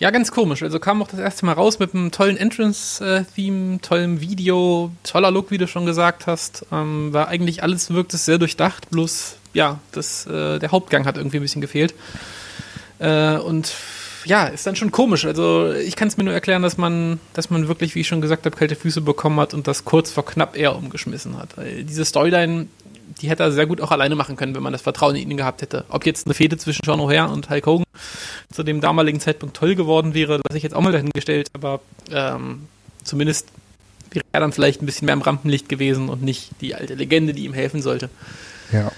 Ja, 0.00 0.10
ganz 0.10 0.32
komisch. 0.32 0.62
Also 0.62 0.80
kam 0.80 1.02
auch 1.02 1.08
das 1.08 1.20
erste 1.20 1.44
Mal 1.44 1.52
raus 1.52 1.78
mit 1.78 1.94
einem 1.94 2.10
tollen 2.10 2.38
Entrance-Theme, 2.38 3.80
tollem 3.82 4.22
Video, 4.22 4.90
toller 5.02 5.30
Look, 5.30 5.50
wie 5.50 5.58
du 5.58 5.68
schon 5.68 5.84
gesagt 5.84 6.26
hast. 6.26 6.64
Ähm, 6.72 7.12
war 7.12 7.28
eigentlich 7.28 7.62
alles 7.62 7.92
wirkt 7.92 8.14
es 8.14 8.24
sehr 8.24 8.38
durchdacht, 8.38 8.88
bloß 8.88 9.36
ja, 9.52 9.78
das, 9.92 10.24
äh, 10.26 10.58
der 10.58 10.70
Hauptgang 10.70 11.04
hat 11.04 11.18
irgendwie 11.18 11.36
ein 11.36 11.42
bisschen 11.42 11.60
gefehlt. 11.60 11.92
Äh, 12.98 13.36
und 13.36 13.74
ja, 14.24 14.46
ist 14.46 14.66
dann 14.66 14.74
schon 14.74 14.90
komisch. 14.90 15.26
Also 15.26 15.74
ich 15.74 15.96
kann 15.96 16.08
es 16.08 16.16
mir 16.16 16.24
nur 16.24 16.32
erklären, 16.32 16.62
dass 16.62 16.78
man, 16.78 17.20
dass 17.34 17.50
man 17.50 17.68
wirklich, 17.68 17.94
wie 17.94 18.00
ich 18.00 18.08
schon 18.08 18.22
gesagt 18.22 18.46
habe, 18.46 18.56
kalte 18.56 18.76
Füße 18.76 19.02
bekommen 19.02 19.38
hat 19.38 19.52
und 19.52 19.66
das 19.66 19.84
kurz 19.84 20.10
vor 20.10 20.24
knapp 20.24 20.56
eher 20.56 20.76
umgeschmissen 20.76 21.36
hat. 21.36 21.58
Weil 21.58 21.84
diese 21.84 22.06
Storyline 22.06 22.68
die 23.20 23.28
hätte 23.28 23.42
er 23.42 23.52
sehr 23.52 23.66
gut 23.66 23.80
auch 23.80 23.90
alleine 23.90 24.14
machen 24.14 24.36
können, 24.36 24.54
wenn 24.54 24.62
man 24.62 24.72
das 24.72 24.82
Vertrauen 24.82 25.16
in 25.16 25.30
ihn 25.30 25.36
gehabt 25.36 25.62
hätte. 25.62 25.84
Ob 25.88 26.06
jetzt 26.06 26.26
eine 26.26 26.34
Fehde 26.34 26.56
zwischen 26.56 26.84
Sean 26.84 27.00
O'Hare 27.00 27.32
und 27.32 27.50
Hulk 27.50 27.66
Hogan 27.66 27.84
zu 28.52 28.62
dem 28.62 28.80
damaligen 28.80 29.20
Zeitpunkt 29.20 29.56
toll 29.56 29.74
geworden 29.74 30.14
wäre, 30.14 30.40
das 30.42 30.56
ich 30.56 30.62
jetzt 30.62 30.74
auch 30.74 30.80
mal 30.80 30.92
dahingestellt, 30.92 31.48
aber 31.52 31.80
ähm, 32.10 32.66
zumindest 33.04 33.48
wäre 34.10 34.24
er 34.32 34.40
dann 34.40 34.52
vielleicht 34.52 34.82
ein 34.82 34.86
bisschen 34.86 35.06
mehr 35.06 35.14
im 35.14 35.22
Rampenlicht 35.22 35.68
gewesen 35.68 36.08
und 36.08 36.22
nicht 36.22 36.50
die 36.60 36.74
alte 36.74 36.94
Legende, 36.94 37.32
die 37.32 37.44
ihm 37.44 37.52
helfen 37.52 37.82
sollte. 37.82 38.10
Ja. 38.72 38.90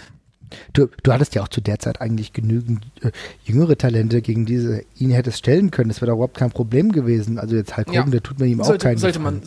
Du, 0.75 0.88
du 1.02 1.12
hattest 1.12 1.35
ja 1.35 1.42
auch 1.42 1.49
zu 1.49 1.62
der 1.62 1.78
Zeit 1.78 2.02
eigentlich 2.02 2.35
genügend 2.35 2.85
äh, 3.00 3.11
jüngere 3.45 3.76
Talente, 3.76 4.21
gegen 4.21 4.45
diese 4.45 4.85
ihn 4.99 5.11
hättest 5.11 5.38
stellen 5.38 5.71
können. 5.71 5.88
Das 5.88 6.02
wäre 6.02 6.11
doch 6.11 6.16
überhaupt 6.16 6.37
kein 6.37 6.50
Problem 6.50 6.92
gewesen. 6.92 7.38
Also 7.38 7.57
jetzt 7.57 7.76
Hulk 7.76 7.88
Hogan, 7.88 8.04
ja. 8.04 8.11
der 8.11 8.23
tut 8.23 8.38
mir 8.38 8.47
ihm 8.47 8.62
sollte, 8.62 8.87
auch 8.87 8.90
keinen 8.90 8.99
sollte 8.99 9.19
man 9.19 9.42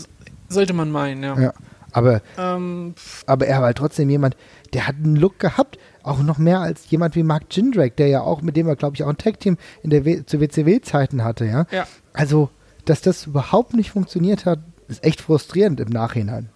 Sollte 0.49 0.73
man 0.73 0.91
meinen, 0.91 1.23
ja. 1.23 1.39
ja. 1.39 1.53
Aber, 1.95 2.21
ähm, 2.37 2.93
aber 3.25 3.47
er 3.47 3.59
war 3.59 3.67
halt 3.67 3.77
trotzdem 3.77 4.09
jemand, 4.09 4.35
der 4.73 4.85
hat 4.85 4.97
einen 4.97 5.15
Look 5.15 5.39
gehabt, 5.39 5.79
auch 6.03 6.19
noch 6.19 6.37
mehr 6.37 6.59
als 6.59 6.89
jemand 6.89 7.15
wie 7.15 7.23
Mark 7.23 7.43
Jindrak, 7.51 7.95
der 7.95 8.09
ja 8.09 8.19
auch, 8.19 8.41
mit 8.41 8.57
dem 8.57 8.67
er, 8.67 8.75
glaube 8.75 8.97
ich, 8.97 9.03
auch 9.03 9.07
ein 9.07 9.17
Tag-Team 9.17 9.57
in 9.81 9.91
der 9.91 10.03
w 10.03 10.25
zu 10.25 10.41
WCW-Zeiten 10.41 11.23
hatte, 11.23 11.45
ja? 11.45 11.67
ja. 11.71 11.87
Also, 12.11 12.49
dass 12.83 12.99
das 12.99 13.27
überhaupt 13.27 13.75
nicht 13.75 13.91
funktioniert 13.91 14.45
hat, 14.45 14.59
ist 14.89 15.05
echt 15.05 15.21
frustrierend 15.21 15.79
im 15.79 15.87
Nachhinein. 15.87 16.49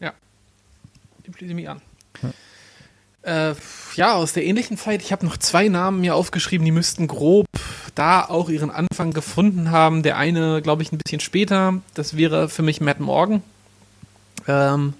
Ja. 0.00 0.12
Die 1.24 1.32
schließe 1.32 1.54
mich 1.54 1.68
an. 1.68 1.80
Äh, 3.22 3.54
ja, 3.94 4.14
aus 4.14 4.32
der 4.32 4.44
ähnlichen 4.44 4.76
Zeit, 4.76 5.02
ich 5.02 5.12
habe 5.12 5.24
noch 5.24 5.36
zwei 5.36 5.68
Namen 5.68 6.00
mir 6.00 6.16
aufgeschrieben, 6.16 6.64
die 6.64 6.72
müssten 6.72 7.06
grob 7.06 7.46
da 7.94 8.24
auch 8.24 8.48
ihren 8.48 8.72
Anfang 8.72 9.12
gefunden 9.12 9.70
haben. 9.70 10.02
Der 10.02 10.16
eine, 10.16 10.60
glaube 10.62 10.82
ich, 10.82 10.90
ein 10.90 10.98
bisschen 10.98 11.20
später. 11.20 11.80
Das 11.94 12.16
wäre 12.16 12.48
für 12.48 12.62
mich 12.62 12.80
Matt 12.80 12.98
Morgan. 12.98 13.44
Ähm, 14.46 14.94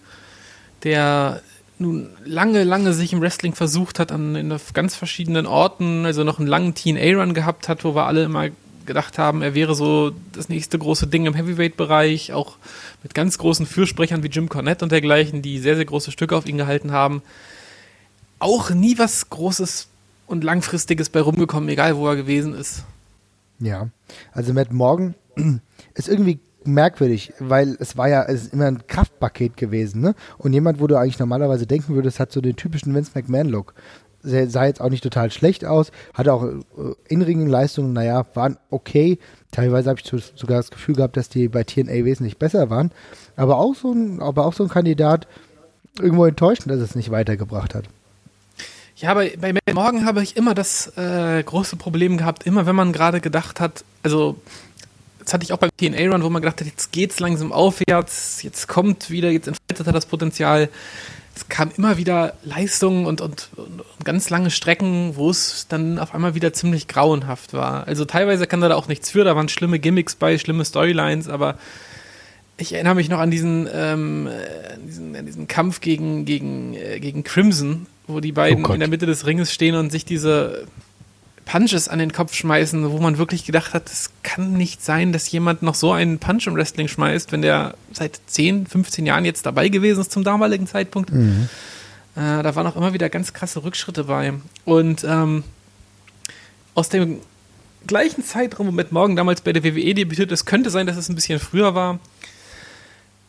der 0.82 1.42
nun 1.78 2.10
lange, 2.24 2.64
lange 2.64 2.92
sich 2.92 3.12
im 3.12 3.20
Wrestling 3.20 3.54
versucht 3.54 3.98
hat, 3.98 4.12
an 4.12 4.36
in 4.36 4.54
ganz 4.72 4.94
verschiedenen 4.94 5.46
Orten, 5.46 6.06
also 6.06 6.24
noch 6.24 6.38
einen 6.38 6.48
langen 6.48 6.74
TNA-Run 6.74 7.34
gehabt 7.34 7.68
hat, 7.68 7.84
wo 7.84 7.94
wir 7.94 8.06
alle 8.06 8.24
immer 8.24 8.48
gedacht 8.86 9.18
haben, 9.18 9.42
er 9.42 9.54
wäre 9.54 9.74
so 9.74 10.12
das 10.32 10.48
nächste 10.48 10.78
große 10.78 11.06
Ding 11.06 11.26
im 11.26 11.34
Heavyweight-Bereich, 11.34 12.32
auch 12.32 12.56
mit 13.02 13.14
ganz 13.14 13.38
großen 13.38 13.66
Fürsprechern 13.66 14.22
wie 14.22 14.28
Jim 14.28 14.48
Cornette 14.48 14.84
und 14.84 14.92
dergleichen, 14.92 15.42
die 15.42 15.58
sehr, 15.58 15.76
sehr 15.76 15.86
große 15.86 16.12
Stücke 16.12 16.36
auf 16.36 16.46
ihn 16.46 16.58
gehalten 16.58 16.92
haben. 16.92 17.22
Auch 18.38 18.70
nie 18.70 18.98
was 18.98 19.30
Großes 19.30 19.88
und 20.26 20.44
Langfristiges 20.44 21.08
bei 21.08 21.20
rumgekommen, 21.20 21.68
egal 21.68 21.96
wo 21.96 22.06
er 22.08 22.16
gewesen 22.16 22.54
ist. 22.54 22.84
Ja, 23.58 23.88
also 24.32 24.52
Matt 24.52 24.72
Morgan 24.72 25.14
ist 25.94 26.08
irgendwie 26.08 26.38
merkwürdig, 26.66 27.32
weil 27.38 27.76
es 27.78 27.96
war 27.96 28.08
ja 28.08 28.24
es 28.24 28.48
immer 28.48 28.66
ein 28.66 28.86
Kraftpaket 28.86 29.56
gewesen, 29.56 30.00
ne? 30.00 30.14
Und 30.38 30.52
jemand, 30.52 30.80
wo 30.80 30.86
du 30.86 30.96
eigentlich 30.96 31.18
normalerweise 31.18 31.66
denken 31.66 31.94
würdest, 31.94 32.20
hat 32.20 32.32
so 32.32 32.40
den 32.40 32.56
typischen 32.56 32.94
Vince 32.94 33.12
McMahon-Look. 33.14 33.74
sah 34.22 34.64
jetzt 34.64 34.80
auch 34.80 34.90
nicht 34.90 35.02
total 35.02 35.30
schlecht 35.30 35.64
aus, 35.64 35.92
hatte 36.14 36.32
auch 36.32 36.44
äh, 36.44 36.56
Inringen-Leistungen, 37.08 37.92
naja, 37.92 38.26
waren 38.34 38.56
okay. 38.70 39.18
Teilweise 39.50 39.90
habe 39.90 40.00
ich 40.00 40.24
sogar 40.34 40.56
das 40.58 40.70
Gefühl 40.70 40.96
gehabt, 40.96 41.16
dass 41.16 41.28
die 41.28 41.48
bei 41.48 41.64
TNA 41.64 42.04
wesentlich 42.04 42.38
besser 42.38 42.70
waren. 42.70 42.90
Aber 43.36 43.58
auch 43.58 43.74
so 43.74 43.92
ein, 43.92 44.20
aber 44.20 44.46
auch 44.46 44.52
so 44.52 44.64
ein 44.64 44.68
Kandidat 44.68 45.28
irgendwo 45.98 46.24
enttäuschend, 46.24 46.70
dass 46.70 46.80
es 46.80 46.94
nicht 46.94 47.10
weitergebracht 47.10 47.74
hat. 47.74 47.84
Ja, 48.96 49.12
bei, 49.14 49.36
bei 49.40 49.52
Matt 49.52 49.74
Morgan 49.74 50.04
habe 50.04 50.22
ich 50.22 50.36
immer 50.36 50.54
das 50.54 50.96
äh, 50.96 51.42
große 51.42 51.76
Problem 51.76 52.16
gehabt, 52.16 52.46
immer 52.46 52.66
wenn 52.66 52.76
man 52.76 52.92
gerade 52.92 53.20
gedacht 53.20 53.60
hat, 53.60 53.84
also 54.02 54.36
das 55.24 55.34
hatte 55.34 55.44
ich 55.44 55.52
auch 55.52 55.58
beim 55.58 55.70
TNA-Run, 55.76 56.22
wo 56.22 56.30
man 56.30 56.42
gedacht 56.42 56.60
hat, 56.60 56.66
jetzt 56.66 56.92
geht's 56.92 57.20
langsam 57.20 57.52
aufwärts, 57.52 58.42
jetzt 58.42 58.68
kommt 58.68 59.10
wieder, 59.10 59.30
jetzt 59.30 59.48
entfaltet 59.48 59.86
er 59.86 59.92
das 59.92 60.06
Potenzial. 60.06 60.68
Es 61.34 61.48
kam 61.48 61.72
immer 61.76 61.96
wieder 61.96 62.34
Leistungen 62.44 63.06
und, 63.06 63.20
und, 63.20 63.48
und, 63.56 63.82
ganz 64.04 64.30
lange 64.30 64.50
Strecken, 64.50 65.16
wo 65.16 65.30
es 65.30 65.66
dann 65.68 65.98
auf 65.98 66.14
einmal 66.14 66.34
wieder 66.34 66.52
ziemlich 66.52 66.86
grauenhaft 66.86 67.54
war. 67.54 67.88
Also 67.88 68.04
teilweise 68.04 68.46
kann 68.46 68.62
er 68.62 68.68
da 68.68 68.76
auch 68.76 68.86
nichts 68.86 69.10
für, 69.10 69.24
da 69.24 69.34
waren 69.34 69.48
schlimme 69.48 69.80
Gimmicks 69.80 70.14
bei, 70.14 70.38
schlimme 70.38 70.64
Storylines, 70.64 71.28
aber 71.28 71.58
ich 72.56 72.72
erinnere 72.72 72.94
mich 72.94 73.08
noch 73.08 73.18
an 73.18 73.32
diesen, 73.32 73.68
ähm, 73.72 74.28
an 74.72 74.86
diesen, 74.86 75.16
an 75.16 75.26
diesen 75.26 75.48
Kampf 75.48 75.80
gegen, 75.80 76.24
gegen, 76.24 76.74
äh, 76.74 77.00
gegen 77.00 77.24
Crimson, 77.24 77.86
wo 78.06 78.20
die 78.20 78.30
beiden 78.30 78.64
oh 78.64 78.72
in 78.72 78.78
der 78.78 78.88
Mitte 78.88 79.06
des 79.06 79.26
Ringes 79.26 79.52
stehen 79.52 79.74
und 79.74 79.90
sich 79.90 80.04
diese 80.04 80.66
Punches 81.44 81.88
an 81.88 81.98
den 81.98 82.12
Kopf 82.12 82.34
schmeißen, 82.34 82.90
wo 82.90 82.98
man 82.98 83.18
wirklich 83.18 83.44
gedacht 83.44 83.74
hat, 83.74 83.90
es 83.90 84.10
kann 84.22 84.54
nicht 84.54 84.82
sein, 84.82 85.12
dass 85.12 85.30
jemand 85.30 85.62
noch 85.62 85.74
so 85.74 85.92
einen 85.92 86.18
Punch 86.18 86.46
im 86.46 86.54
Wrestling 86.54 86.88
schmeißt, 86.88 87.32
wenn 87.32 87.42
der 87.42 87.74
seit 87.92 88.20
10, 88.26 88.66
15 88.66 89.04
Jahren 89.04 89.24
jetzt 89.24 89.44
dabei 89.44 89.68
gewesen 89.68 90.00
ist 90.00 90.12
zum 90.12 90.24
damaligen 90.24 90.66
Zeitpunkt. 90.66 91.12
Mhm. 91.12 91.48
Äh, 92.16 92.42
da 92.42 92.54
waren 92.54 92.66
auch 92.66 92.76
immer 92.76 92.92
wieder 92.92 93.08
ganz 93.10 93.32
krasse 93.32 93.62
Rückschritte 93.62 94.04
bei. 94.04 94.32
Und 94.64 95.04
ähm, 95.04 95.44
aus 96.74 96.88
dem 96.88 97.20
gleichen 97.86 98.24
Zeitraum, 98.24 98.68
wo 98.68 98.72
Matt 98.72 98.92
Morgan 98.92 99.16
damals 99.16 99.42
bei 99.42 99.52
der 99.52 99.64
WWE 99.64 99.94
debütiert 99.94 100.32
ist, 100.32 100.46
könnte 100.46 100.70
sein, 100.70 100.86
dass 100.86 100.96
es 100.96 101.08
ein 101.08 101.14
bisschen 101.14 101.38
früher 101.40 101.74
war, 101.74 101.98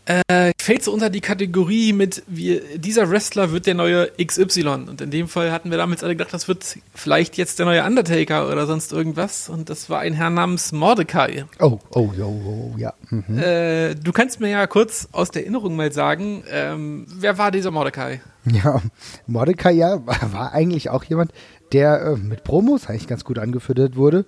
äh, 0.06 0.52
fällt 0.60 0.84
so 0.84 0.94
unter 0.94 1.10
die 1.10 1.22
Kategorie 1.22 1.92
mit, 1.92 2.24
wie, 2.28 2.62
dieser 2.76 3.10
Wrestler 3.10 3.52
wird 3.52 3.66
der 3.66 3.74
neue 3.74 4.12
XY. 4.24 4.68
Und 4.88 5.02
in 5.02 5.10
dem 5.10 5.28
Fall 5.28 5.52
hatten 5.52 5.72
wir 5.72 5.78
damals 5.78 6.04
alle 6.04 6.16
gedacht, 6.16 6.34
das 6.34 6.48
wird 6.48 6.78
vielleicht 6.94 7.38
jetzt 7.38 7.58
der 7.58 7.66
neue 7.66 7.84
Undertaker 7.84 8.52
oder 8.52 8.68
sonst 8.68 8.94
irgendwas. 8.94 9.50
Und 9.50 9.70
das 9.70 9.90
war 9.90 10.00
ein 10.00 10.14
Herr 10.14 10.30
namens 10.30 10.72
Mordecai. 10.72 11.46
Oh, 11.60 11.80
oh, 11.92 12.12
oh, 12.20 12.24
oh 12.24 12.76
ja. 12.78 12.94
Mhm. 13.10 13.38
Äh, 13.40 13.96
du 13.96 14.12
kannst 14.12 14.40
mir 14.40 14.50
ja 14.50 14.68
kurz 14.68 15.10
aus 15.12 15.32
der 15.32 15.42
Erinnerung 15.42 15.76
mal 15.76 15.92
sagen, 15.92 16.44
ähm, 16.52 17.08
wer 17.10 17.38
war 17.38 17.50
dieser 17.52 17.72
Mordecai? 17.72 18.22
Ja, 18.46 18.80
Mordecai 19.26 19.72
ja, 19.72 20.06
war 20.06 20.54
eigentlich 20.54 20.92
auch 20.92 21.04
jemand, 21.04 21.32
der 21.72 22.02
äh, 22.02 22.16
mit 22.16 22.44
Promos 22.44 22.88
eigentlich 22.88 23.08
ganz 23.08 23.24
gut 23.24 23.40
angefüttert 23.40 23.96
wurde. 23.96 24.26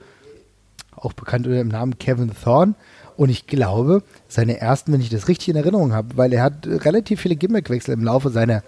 Auch 0.96 1.14
bekannt 1.14 1.46
unter 1.46 1.60
dem 1.60 1.68
Namen 1.68 2.00
Kevin 2.00 2.32
Thorne. 2.44 2.74
Und 3.18 3.30
ich 3.30 3.48
glaube, 3.48 4.04
seine 4.28 4.60
ersten, 4.60 4.94
wenn 4.94 5.02
ich 5.02 5.10
das 5.10 5.28
richtig 5.28 5.50
in 5.50 5.56
Erinnerung 5.56 5.92
habe, 5.92 6.16
weil 6.18 6.32
er 6.34 6.44
hat 6.44 6.68
relativ 6.68 7.20
viele 7.20 7.36
Gimmickwechsel 7.36 7.96
im 7.96 8.04
Laufe 8.04 8.30
seiner 8.30 8.64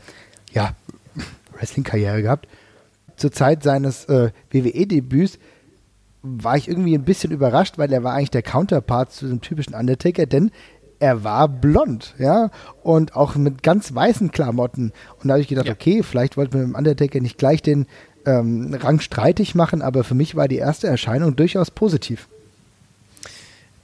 ja, 0.52 0.74
Wrestling-Karriere 1.58 2.24
gehabt. 2.24 2.48
Zur 3.16 3.32
Zeit 3.32 3.62
seines 3.62 4.06
äh, 4.06 4.32
WWE-Debüts 4.50 5.38
war 6.24 6.58
ich 6.58 6.68
irgendwie 6.68 6.96
ein 6.96 7.04
bisschen 7.04 7.32
überrascht, 7.32 7.78
weil 7.78 7.94
er 7.94 8.04
war 8.04 8.16
eigentlich 8.16 8.32
der 8.32 8.42
Counterpart 8.42 9.12
zu 9.14 9.28
dem 9.28 9.40
typischen 9.42 9.76
Undertaker, 9.76 10.26
denn 10.26 10.52
er 10.98 11.24
war 11.24 11.48
blond, 11.48 12.16
ja, 12.18 12.50
und 12.84 13.16
auch 13.16 13.36
mit 13.36 13.64
ganz 13.64 13.94
weißen 13.94 14.32
Klamotten. 14.32 14.92
Und 15.22 15.28
da 15.28 15.34
habe 15.34 15.42
ich 15.42 15.48
gedacht, 15.48 15.68
ja. 15.68 15.74
okay, 15.74 16.04
vielleicht 16.04 16.38
wollten 16.38 16.54
wir 16.54 16.62
mit 16.62 16.70
dem 16.70 16.76
Undertaker 16.76 17.22
nicht 17.22 17.38
gleich 17.38 17.62
den 17.62 17.86
ähm, 18.26 18.74
Rang 18.74 19.00
streitig 19.00 19.54
machen, 19.54 19.82
aber 19.82 20.04
für 20.04 20.16
mich 20.16 20.36
war 20.36 20.48
die 20.48 20.58
erste 20.58 20.88
Erscheinung 20.88 21.36
durchaus 21.36 21.72
positiv. 21.72 22.28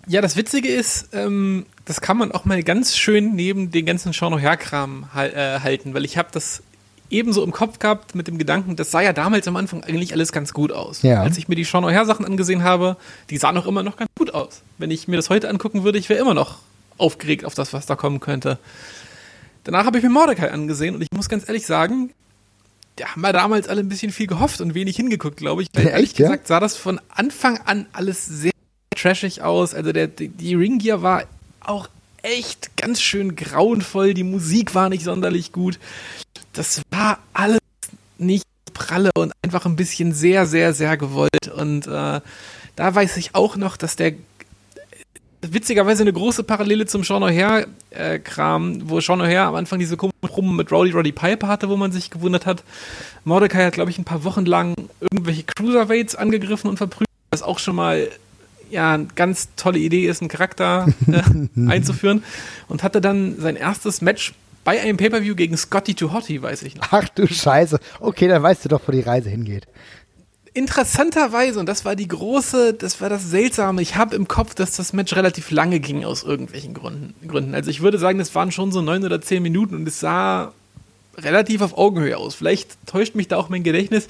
Ja, 0.07 0.21
das 0.21 0.35
Witzige 0.35 0.69
ist, 0.69 1.09
ähm, 1.13 1.65
das 1.85 2.01
kann 2.01 2.17
man 2.17 2.31
auch 2.31 2.45
mal 2.45 2.61
ganz 2.63 2.95
schön 2.95 3.35
neben 3.35 3.71
den 3.71 3.85
ganzen 3.85 4.13
Schau 4.13 4.29
noch 4.29 4.39
Herkram 4.39 5.07
äh, 5.15 5.59
halten, 5.59 5.93
weil 5.93 6.05
ich 6.05 6.17
habe 6.17 6.29
das 6.31 6.61
ebenso 7.09 7.43
im 7.43 7.51
Kopf 7.51 7.79
gehabt 7.79 8.15
mit 8.15 8.27
dem 8.27 8.37
Gedanken, 8.37 8.75
das 8.75 8.91
sah 8.91 9.01
ja 9.01 9.13
damals 9.13 9.47
am 9.47 9.55
Anfang 9.55 9.83
eigentlich 9.83 10.13
alles 10.13 10.31
ganz 10.31 10.53
gut 10.53 10.71
aus. 10.71 11.01
Ja. 11.01 11.21
Als 11.21 11.37
ich 11.37 11.47
mir 11.47 11.55
die 11.55 11.65
Schau 11.65 11.81
noch 11.81 11.91
her 11.91 12.05
Sachen 12.05 12.25
angesehen 12.25 12.63
habe, 12.63 12.97
die 13.29 13.37
sahen 13.37 13.57
auch 13.57 13.67
immer 13.67 13.83
noch 13.83 13.97
ganz 13.97 14.09
gut 14.17 14.33
aus. 14.33 14.61
Wenn 14.77 14.91
ich 14.91 15.07
mir 15.07 15.15
das 15.15 15.29
heute 15.29 15.49
angucken 15.49 15.83
würde, 15.83 15.97
ich 15.97 16.09
wäre 16.09 16.19
immer 16.19 16.33
noch 16.33 16.59
aufgeregt 16.97 17.45
auf 17.45 17.55
das, 17.55 17.73
was 17.73 17.85
da 17.85 17.95
kommen 17.95 18.19
könnte. 18.19 18.57
Danach 19.63 19.85
habe 19.85 19.97
ich 19.97 20.03
mir 20.03 20.09
Mordecai 20.09 20.51
angesehen 20.51 20.95
und 20.95 21.01
ich 21.01 21.11
muss 21.11 21.29
ganz 21.29 21.47
ehrlich 21.47 21.65
sagen, 21.65 22.11
da 22.97 23.07
haben 23.07 23.21
wir 23.21 23.33
damals 23.33 23.67
alle 23.67 23.81
ein 23.81 23.89
bisschen 23.89 24.11
viel 24.11 24.27
gehofft 24.27 24.61
und 24.61 24.73
wenig 24.73 24.95
hingeguckt, 24.95 25.37
glaube 25.37 25.63
ich. 25.63 25.69
Weil, 25.73 25.87
ehrlich 25.87 26.17
ja? 26.17 26.27
gesagt 26.27 26.47
sah 26.47 26.59
das 26.59 26.77
von 26.77 27.01
Anfang 27.09 27.59
an 27.65 27.87
alles 27.91 28.25
sehr 28.25 28.51
trashig 28.95 29.41
aus. 29.41 29.73
Also 29.73 29.91
der, 29.91 30.07
die, 30.07 30.29
die 30.29 30.55
Ringgear 30.55 31.01
war 31.01 31.23
auch 31.61 31.89
echt 32.21 32.75
ganz 32.77 33.01
schön 33.01 33.35
grauenvoll. 33.35 34.13
Die 34.13 34.23
Musik 34.23 34.75
war 34.75 34.89
nicht 34.89 35.03
sonderlich 35.03 35.51
gut. 35.51 35.79
Das 36.53 36.81
war 36.91 37.19
alles 37.33 37.59
nicht 38.17 38.45
pralle 38.73 39.11
und 39.15 39.31
einfach 39.41 39.65
ein 39.65 39.75
bisschen 39.75 40.13
sehr, 40.13 40.45
sehr, 40.45 40.73
sehr 40.73 40.97
gewollt. 40.97 41.47
Und 41.55 41.87
äh, 41.87 42.21
da 42.75 42.95
weiß 42.95 43.17
ich 43.17 43.35
auch 43.35 43.55
noch, 43.55 43.77
dass 43.77 43.95
der 43.95 44.13
witzigerweise 45.41 46.01
eine 46.01 46.13
große 46.13 46.43
Parallele 46.43 46.85
zum 46.85 47.03
Sean 47.03 47.23
O'Hare-Kram, 47.23 48.77
äh, 48.77 48.81
wo 48.85 48.99
Sean 48.99 49.21
O'Hare 49.21 49.45
am 49.45 49.55
Anfang 49.55 49.79
diese 49.79 49.97
Kommen 49.97 50.55
mit 50.55 50.71
Rowdy 50.71 50.91
Roddy 50.91 51.11
Piper 51.11 51.47
hatte, 51.47 51.69
wo 51.69 51.77
man 51.77 51.91
sich 51.91 52.09
gewundert 52.09 52.45
hat. 52.45 52.63
Mordecai 53.23 53.65
hat, 53.65 53.73
glaube 53.73 53.91
ich, 53.91 53.97
ein 53.97 54.05
paar 54.05 54.23
Wochen 54.23 54.45
lang 54.45 54.75
irgendwelche 54.99 55.43
Cruiserweights 55.43 56.15
angegriffen 56.15 56.69
und 56.69 56.77
verprügelt, 56.77 57.09
was 57.31 57.43
auch 57.43 57.59
schon 57.59 57.75
mal 57.75 58.09
ja, 58.69 58.93
eine 58.93 59.07
ganz 59.15 59.49
tolle 59.55 59.79
Idee 59.79 60.07
ist, 60.07 60.21
einen 60.21 60.29
Charakter 60.29 60.87
äh, 61.07 61.21
einzuführen 61.69 62.23
und 62.67 62.83
hatte 62.83 63.01
dann 63.01 63.39
sein 63.39 63.55
erstes 63.55 64.01
Match 64.01 64.33
bei 64.63 64.81
einem 64.81 64.97
Pay-Per-View 64.97 65.35
gegen 65.35 65.55
Scotty 65.55 65.93
to 65.93 66.11
Hottie, 66.11 66.41
weiß 66.41 66.63
ich 66.63 66.75
noch. 66.75 66.87
Ach 66.91 67.07
du 67.09 67.27
Scheiße. 67.27 67.79
Okay, 67.99 68.27
dann 68.27 68.41
weißt 68.41 68.65
du 68.65 68.69
doch, 68.69 68.81
wo 68.85 68.91
die 68.91 69.01
Reise 69.01 69.29
hingeht. 69.29 69.67
Interessanterweise, 70.55 71.59
und 71.59 71.67
das 71.67 71.85
war 71.85 71.95
die 71.95 72.07
große, 72.07 72.73
das 72.73 72.99
war 73.01 73.09
das 73.09 73.29
Seltsame, 73.29 73.81
ich 73.81 73.95
habe 73.97 74.15
im 74.15 74.27
Kopf, 74.27 74.55
dass 74.55 74.75
das 74.75 74.93
Match 74.93 75.15
relativ 75.15 75.51
lange 75.51 75.79
ging 75.79 76.03
aus 76.05 76.23
irgendwelchen 76.23 76.73
Gründen. 76.73 77.13
Gründen. 77.27 77.53
Also 77.53 77.69
ich 77.69 77.81
würde 77.81 77.99
sagen, 77.99 78.17
das 78.17 78.33
waren 78.33 78.51
schon 78.51 78.71
so 78.71 78.81
neun 78.81 79.03
oder 79.03 79.21
zehn 79.21 79.43
Minuten 79.43 79.75
und 79.75 79.87
es 79.87 79.99
sah 79.99 80.53
relativ 81.17 81.61
auf 81.61 81.77
Augenhöhe 81.77 82.17
aus. 82.17 82.35
Vielleicht 82.35 82.77
täuscht 82.87 83.15
mich 83.15 83.27
da 83.27 83.37
auch 83.37 83.49
mein 83.49 83.63
Gedächtnis, 83.63 84.07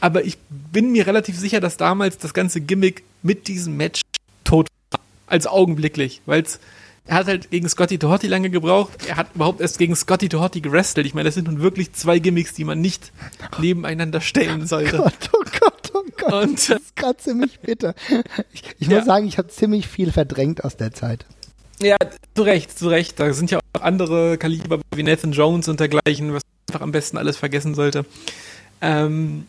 aber 0.00 0.24
ich 0.24 0.38
bin 0.48 0.92
mir 0.92 1.06
relativ 1.06 1.38
sicher, 1.38 1.60
dass 1.60 1.76
damals 1.76 2.18
das 2.18 2.34
ganze 2.34 2.60
Gimmick 2.60 3.02
mit 3.22 3.48
diesem 3.48 3.76
Match 3.76 4.02
tot 4.44 4.68
war. 4.90 5.00
Also 5.26 5.50
augenblicklich, 5.50 6.22
weil 6.26 6.44
er 7.06 7.16
hat 7.16 7.26
halt 7.26 7.50
gegen 7.50 7.68
Scotty 7.68 7.98
Tohotti 7.98 8.28
lange 8.28 8.50
gebraucht. 8.50 9.06
Er 9.08 9.16
hat 9.16 9.34
überhaupt 9.34 9.60
erst 9.60 9.78
gegen 9.78 9.96
Scotty 9.96 10.28
Tohotti 10.28 10.60
gerestelt. 10.60 11.06
Ich 11.06 11.14
meine, 11.14 11.28
das 11.28 11.34
sind 11.34 11.48
nun 11.48 11.60
wirklich 11.60 11.92
zwei 11.92 12.18
Gimmicks, 12.18 12.54
die 12.54 12.64
man 12.64 12.80
nicht 12.80 13.12
nebeneinander 13.58 14.20
stellen 14.20 14.66
sollte. 14.66 15.00
Oh 15.00 15.02
Gott, 15.04 15.30
oh 15.32 15.44
Gott, 15.60 15.90
oh 15.94 16.04
Gott. 16.16 16.32
Und, 16.44 16.70
das 16.70 16.80
ist 16.80 16.96
gerade 16.96 17.16
ziemlich 17.16 17.58
bitter. 17.60 17.94
Ich, 18.52 18.62
ich 18.78 18.86
ja. 18.86 18.98
muss 18.98 19.06
sagen, 19.06 19.26
ich 19.26 19.38
habe 19.38 19.48
ziemlich 19.48 19.88
viel 19.88 20.12
verdrängt 20.12 20.62
aus 20.62 20.76
der 20.76 20.92
Zeit. 20.92 21.26
Ja, 21.82 21.96
zu 22.36 22.42
Recht, 22.42 22.78
zu 22.78 22.88
Recht. 22.88 23.18
Da 23.18 23.32
sind 23.32 23.50
ja 23.50 23.58
auch 23.58 23.80
andere 23.80 24.36
Kaliber 24.36 24.80
wie 24.94 25.02
Nathan 25.02 25.32
Jones 25.32 25.66
und 25.68 25.80
dergleichen, 25.80 26.34
was 26.34 26.42
einfach 26.68 26.82
am 26.82 26.92
besten 26.92 27.16
alles 27.16 27.38
vergessen 27.38 27.74
sollte. 27.74 28.04
Ähm, 28.82 29.46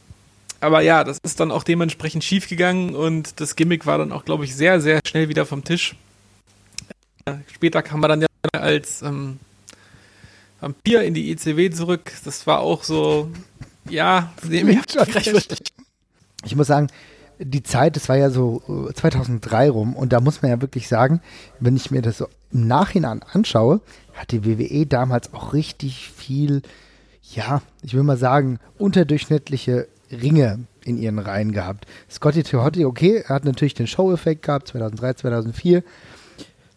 aber 0.62 0.82
ja, 0.82 1.04
das 1.04 1.18
ist 1.24 1.40
dann 1.40 1.52
auch 1.52 1.64
dementsprechend 1.64 2.24
schief 2.24 2.48
gegangen 2.48 2.96
und 2.96 3.40
das 3.40 3.56
Gimmick 3.56 3.86
war 3.86 3.98
dann 3.98 4.12
auch, 4.12 4.26
glaube 4.26 4.46
ich, 4.46 4.56
sehr, 4.56 4.80
sehr 4.80 5.00
schnell 5.06 5.28
wieder 5.28 5.46
vom 5.46 5.64
Tisch. 5.64 5.96
Später 7.54 7.82
kam 7.82 8.04
er 8.04 8.10
dann 8.10 8.22
ja 8.22 8.28
als 8.54 9.02
ähm, 9.02 9.40
Vampir 10.60 11.04
in 11.04 11.14
die 11.14 11.32
ECW 11.32 11.70
zurück. 11.72 12.12
Das 12.26 12.46
war 12.48 12.60
auch 12.60 12.84
so, 12.84 13.30
ja, 13.90 14.32
ich 16.44 16.56
muss 16.56 16.68
sagen, 16.68 16.88
die 17.40 17.64
Zeit, 17.64 17.96
das 17.96 18.08
war 18.10 18.18
ja 18.18 18.30
so 18.30 18.92
2003 18.94 19.66
äh, 19.66 19.68
rum 19.70 19.96
und 19.96 20.14
da 20.14 20.20
muss 20.20 20.42
man 20.42 20.52
ja 20.52 20.62
wirklich 20.62 20.88
sagen, 20.88 21.22
wenn 21.60 21.76
ich 21.76 21.90
mir 21.90 22.02
das 22.02 22.20
so 22.20 22.28
im 22.52 22.68
Nachhinein 22.68 23.24
anschaue, 23.24 23.82
hat 24.14 24.32
die 24.32 24.46
WWE 24.46 24.86
damals 24.86 25.34
auch 25.34 25.54
richtig 25.54 26.12
viel, 26.16 26.62
ja, 27.34 27.62
ich 27.82 27.94
will 27.94 28.04
mal 28.04 28.18
sagen, 28.18 28.60
unterdurchschnittliche 28.78 29.88
Ringe 30.12 30.60
in 30.84 30.98
ihren 30.98 31.20
Reihen 31.20 31.52
gehabt. 31.52 31.86
Scotty 32.10 32.44
Teotti, 32.44 32.86
okay, 32.86 33.24
er 33.28 33.36
hat 33.36 33.46
natürlich 33.46 33.74
den 33.74 33.88
Show-Effekt 33.88 34.44
gehabt, 34.44 34.68
2003, 34.70 35.14
2004. 35.14 35.84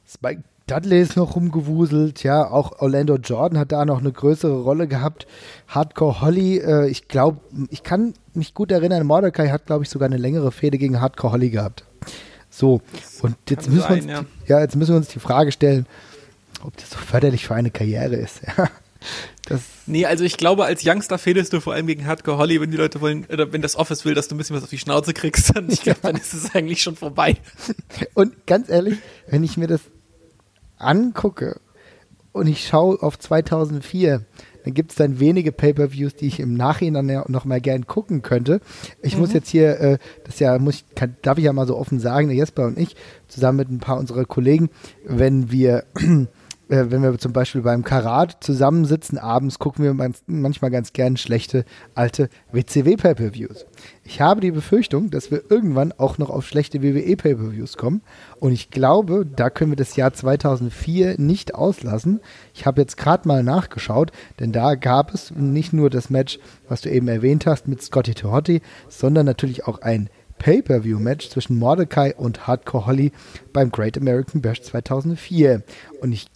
Spike 0.06 0.42
Dudley 0.66 1.02
ist 1.02 1.16
noch 1.16 1.36
rumgewuselt, 1.36 2.22
ja, 2.22 2.50
auch 2.50 2.80
Orlando 2.80 3.16
Jordan 3.16 3.58
hat 3.58 3.72
da 3.72 3.84
noch 3.84 3.98
eine 3.98 4.12
größere 4.12 4.62
Rolle 4.62 4.88
gehabt. 4.88 5.26
Hardcore 5.68 6.22
Holly, 6.22 6.56
äh, 6.58 6.88
ich 6.88 7.06
glaube, 7.08 7.40
ich 7.68 7.82
kann 7.82 8.14
mich 8.32 8.54
gut 8.54 8.72
erinnern, 8.72 9.06
Mordecai 9.06 9.48
hat, 9.48 9.66
glaube 9.66 9.84
ich, 9.84 9.90
sogar 9.90 10.06
eine 10.06 10.16
längere 10.16 10.52
Fehde 10.52 10.78
gegen 10.78 11.00
Hardcore 11.02 11.34
Holly 11.34 11.50
gehabt. 11.50 11.84
So, 12.48 12.80
und 13.20 13.36
jetzt 13.50 13.68
müssen, 13.68 13.82
sein, 13.82 14.06
wir 14.06 14.18
uns, 14.18 14.28
ja. 14.46 14.56
ja. 14.56 14.60
jetzt 14.60 14.76
müssen 14.76 14.92
wir 14.92 14.96
uns 14.96 15.08
die 15.08 15.18
Frage 15.18 15.52
stellen, 15.52 15.86
ob 16.62 16.74
das 16.76 16.90
so 16.90 16.96
förderlich 16.96 17.46
für 17.46 17.54
eine 17.54 17.70
Karriere 17.70 18.16
ist. 18.16 18.40
Das 19.46 19.62
nee, 19.86 20.06
also 20.06 20.24
ich 20.24 20.36
glaube, 20.36 20.64
als 20.64 20.82
Youngster 20.84 21.18
fehlst 21.18 21.52
du 21.52 21.60
vor 21.60 21.74
allem 21.74 21.86
gegen 21.86 22.06
Hardcore 22.06 22.38
Holly, 22.38 22.60
wenn 22.60 22.70
die 22.70 22.76
Leute 22.76 23.00
wollen, 23.00 23.26
oder 23.26 23.52
wenn 23.52 23.62
das 23.62 23.76
Office 23.76 24.04
will, 24.04 24.14
dass 24.14 24.28
du 24.28 24.34
ein 24.34 24.38
bisschen 24.38 24.56
was 24.56 24.62
auf 24.62 24.70
die 24.70 24.78
Schnauze 24.78 25.12
kriegst, 25.12 25.54
dann, 25.54 25.70
ich 25.70 25.82
glaube, 25.82 26.00
dann 26.02 26.16
ist 26.16 26.32
es 26.32 26.54
eigentlich 26.54 26.82
schon 26.82 26.96
vorbei. 26.96 27.36
Und 28.14 28.46
ganz 28.46 28.68
ehrlich, 28.68 28.98
wenn 29.28 29.44
ich 29.44 29.56
mir 29.56 29.66
das 29.66 29.80
angucke 30.78 31.60
und 32.32 32.46
ich 32.46 32.66
schaue 32.66 33.00
auf 33.02 33.18
2004, 33.18 34.24
dann 34.64 34.72
gibt 34.72 34.92
es 34.92 34.96
dann 34.96 35.20
wenige 35.20 35.52
Pay-per-Views, 35.52 36.16
die 36.16 36.26
ich 36.26 36.40
im 36.40 36.54
Nachhinein 36.54 37.22
noch 37.28 37.44
mal 37.44 37.60
gern 37.60 37.86
gucken 37.86 38.22
könnte. 38.22 38.60
Ich 39.02 39.14
mhm. 39.14 39.20
muss 39.20 39.32
jetzt 39.34 39.50
hier, 39.50 39.78
äh, 39.78 39.98
das 40.24 40.38
ja 40.38 40.58
muss 40.58 40.76
ich, 40.76 40.94
kann, 40.94 41.16
darf 41.20 41.36
ich 41.36 41.44
ja 41.44 41.52
mal 41.52 41.66
so 41.66 41.76
offen 41.76 42.00
sagen, 42.00 42.28
der 42.28 42.36
Jesper 42.36 42.64
und 42.64 42.78
ich 42.78 42.96
zusammen 43.28 43.58
mit 43.58 43.70
ein 43.70 43.78
paar 43.78 43.98
unserer 43.98 44.24
Kollegen, 44.24 44.70
wenn 45.04 45.50
wir 45.50 45.84
äh, 46.74 46.90
wenn 46.90 47.02
wir 47.02 47.16
zum 47.18 47.32
Beispiel 47.32 47.62
beim 47.62 47.84
Karat 47.84 48.38
zusammensitzen 48.42 49.18
abends, 49.18 49.58
gucken 49.58 49.84
wir 49.84 50.12
manchmal 50.26 50.70
ganz 50.70 50.92
gern 50.92 51.16
schlechte 51.16 51.64
alte 51.94 52.28
WCW-Pay-Per-Views. 52.52 53.66
Ich 54.02 54.20
habe 54.20 54.40
die 54.40 54.50
Befürchtung, 54.50 55.10
dass 55.10 55.30
wir 55.30 55.42
irgendwann 55.50 55.92
auch 55.92 56.18
noch 56.18 56.30
auf 56.30 56.46
schlechte 56.46 56.82
WWE-Pay-Per-Views 56.82 57.76
kommen. 57.76 58.02
Und 58.40 58.52
ich 58.52 58.70
glaube, 58.70 59.24
da 59.24 59.50
können 59.50 59.70
wir 59.70 59.76
das 59.76 59.94
Jahr 59.94 60.12
2004 60.12 61.14
nicht 61.18 61.54
auslassen. 61.54 62.20
Ich 62.54 62.66
habe 62.66 62.80
jetzt 62.80 62.96
gerade 62.96 63.28
mal 63.28 63.42
nachgeschaut, 63.42 64.10
denn 64.40 64.50
da 64.50 64.74
gab 64.74 65.14
es 65.14 65.30
nicht 65.30 65.72
nur 65.72 65.90
das 65.90 66.10
Match, 66.10 66.40
was 66.68 66.80
du 66.80 66.90
eben 66.90 67.06
erwähnt 67.06 67.46
hast, 67.46 67.68
mit 67.68 67.82
Scotty 67.82 68.14
Tohotti, 68.14 68.62
sondern 68.88 69.26
natürlich 69.26 69.66
auch 69.66 69.80
ein 69.80 70.10
Pay-per-view-Match 70.38 71.30
zwischen 71.30 71.58
Mordecai 71.58 72.14
und 72.14 72.46
Hardcore 72.46 72.86
Holly 72.86 73.12
beim 73.52 73.70
Great 73.70 73.96
American 73.96 74.42
Bash 74.42 74.60
2004. 74.62 75.62
Und 76.00 76.12
ich 76.12 76.26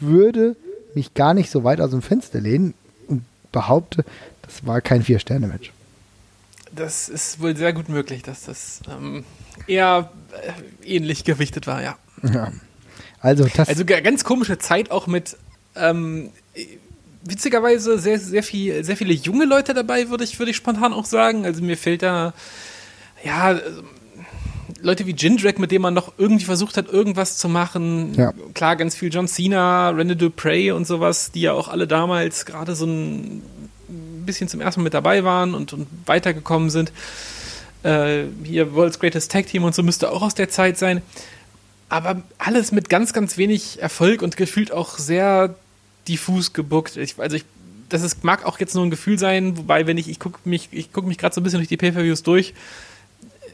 würde 0.00 0.56
mich 0.94 1.14
gar 1.14 1.34
nicht 1.34 1.50
so 1.50 1.64
weit 1.64 1.80
aus 1.80 1.90
dem 1.90 2.02
Fenster 2.02 2.40
lehnen 2.40 2.74
und 3.06 3.22
behaupte, 3.52 4.04
das 4.42 4.66
war 4.66 4.80
kein 4.80 5.02
Vier-Sterne-Match. 5.02 5.72
Das 6.74 7.08
ist 7.08 7.40
wohl 7.40 7.56
sehr 7.56 7.72
gut 7.72 7.88
möglich, 7.88 8.22
dass 8.22 8.44
das 8.44 8.80
ähm, 8.90 9.24
eher 9.66 10.10
äh, 10.82 10.96
ähnlich 10.96 11.24
gewichtet 11.24 11.66
war, 11.66 11.82
ja. 11.82 11.96
ja. 12.22 12.52
Also, 13.20 13.48
also 13.56 13.84
ganz 13.84 14.22
komische 14.24 14.58
Zeit 14.58 14.90
auch 14.90 15.06
mit 15.06 15.36
ähm, 15.74 16.30
witzigerweise 17.22 17.98
sehr, 17.98 18.18
sehr, 18.18 18.42
viel, 18.42 18.84
sehr 18.84 18.96
viele 18.96 19.12
junge 19.12 19.44
Leute 19.44 19.74
dabei, 19.74 20.08
würde 20.08 20.24
ich, 20.24 20.38
würde 20.38 20.50
ich 20.50 20.56
spontan 20.56 20.92
auch 20.92 21.04
sagen. 21.04 21.44
Also 21.44 21.62
mir 21.62 21.76
fällt 21.76 22.02
da, 22.02 22.32
ja, 23.24 23.42
also 23.42 23.82
Leute 24.80 25.06
wie 25.06 25.12
Jindrak, 25.12 25.58
mit 25.58 25.72
dem 25.72 25.82
man 25.82 25.94
noch 25.94 26.12
irgendwie 26.18 26.44
versucht 26.44 26.76
hat, 26.76 26.88
irgendwas 26.88 27.36
zu 27.36 27.48
machen. 27.48 28.14
Ja. 28.14 28.32
Klar, 28.54 28.76
ganz 28.76 28.94
viel 28.94 29.12
John 29.12 29.26
Cena, 29.26 29.90
Randy 29.90 30.16
Dupre 30.16 30.74
und 30.74 30.86
sowas, 30.86 31.32
die 31.32 31.42
ja 31.42 31.52
auch 31.52 31.68
alle 31.68 31.86
damals 31.86 32.46
gerade 32.46 32.74
so 32.74 32.86
ein 32.86 33.42
bisschen 34.24 34.48
zum 34.48 34.60
ersten 34.60 34.80
Mal 34.80 34.84
mit 34.84 34.94
dabei 34.94 35.24
waren 35.24 35.54
und, 35.54 35.72
und 35.72 35.86
weitergekommen 36.06 36.70
sind. 36.70 36.92
Äh, 37.82 38.24
hier 38.44 38.74
World's 38.74 39.00
Greatest 39.00 39.32
Tag 39.32 39.46
Team 39.46 39.64
und 39.64 39.74
so 39.74 39.82
müsste 39.82 40.10
auch 40.10 40.22
aus 40.22 40.34
der 40.34 40.48
Zeit 40.48 40.78
sein. 40.78 41.02
Aber 41.88 42.22
alles 42.36 42.70
mit 42.70 42.88
ganz, 42.88 43.12
ganz 43.12 43.36
wenig 43.36 43.80
Erfolg 43.80 44.22
und 44.22 44.36
gefühlt 44.36 44.72
auch 44.72 44.98
sehr 44.98 45.54
diffus 46.06 46.52
gebuckt. 46.52 46.96
Ich, 46.96 47.18
also 47.18 47.36
ich, 47.36 47.44
das 47.88 48.02
ist, 48.02 48.22
mag 48.22 48.44
auch 48.44 48.60
jetzt 48.60 48.74
nur 48.74 48.84
ein 48.84 48.90
Gefühl 48.90 49.18
sein, 49.18 49.56
wobei, 49.56 49.86
wenn 49.86 49.96
ich, 49.96 50.08
ich 50.08 50.20
gucke 50.20 50.38
mich, 50.44 50.68
ich 50.70 50.92
gucke 50.92 51.08
mich 51.08 51.18
gerade 51.18 51.34
so 51.34 51.40
ein 51.40 51.44
bisschen 51.44 51.60
durch 51.60 51.68
die 51.68 51.78
Pay-Per-Views 51.78 52.22
durch 52.22 52.54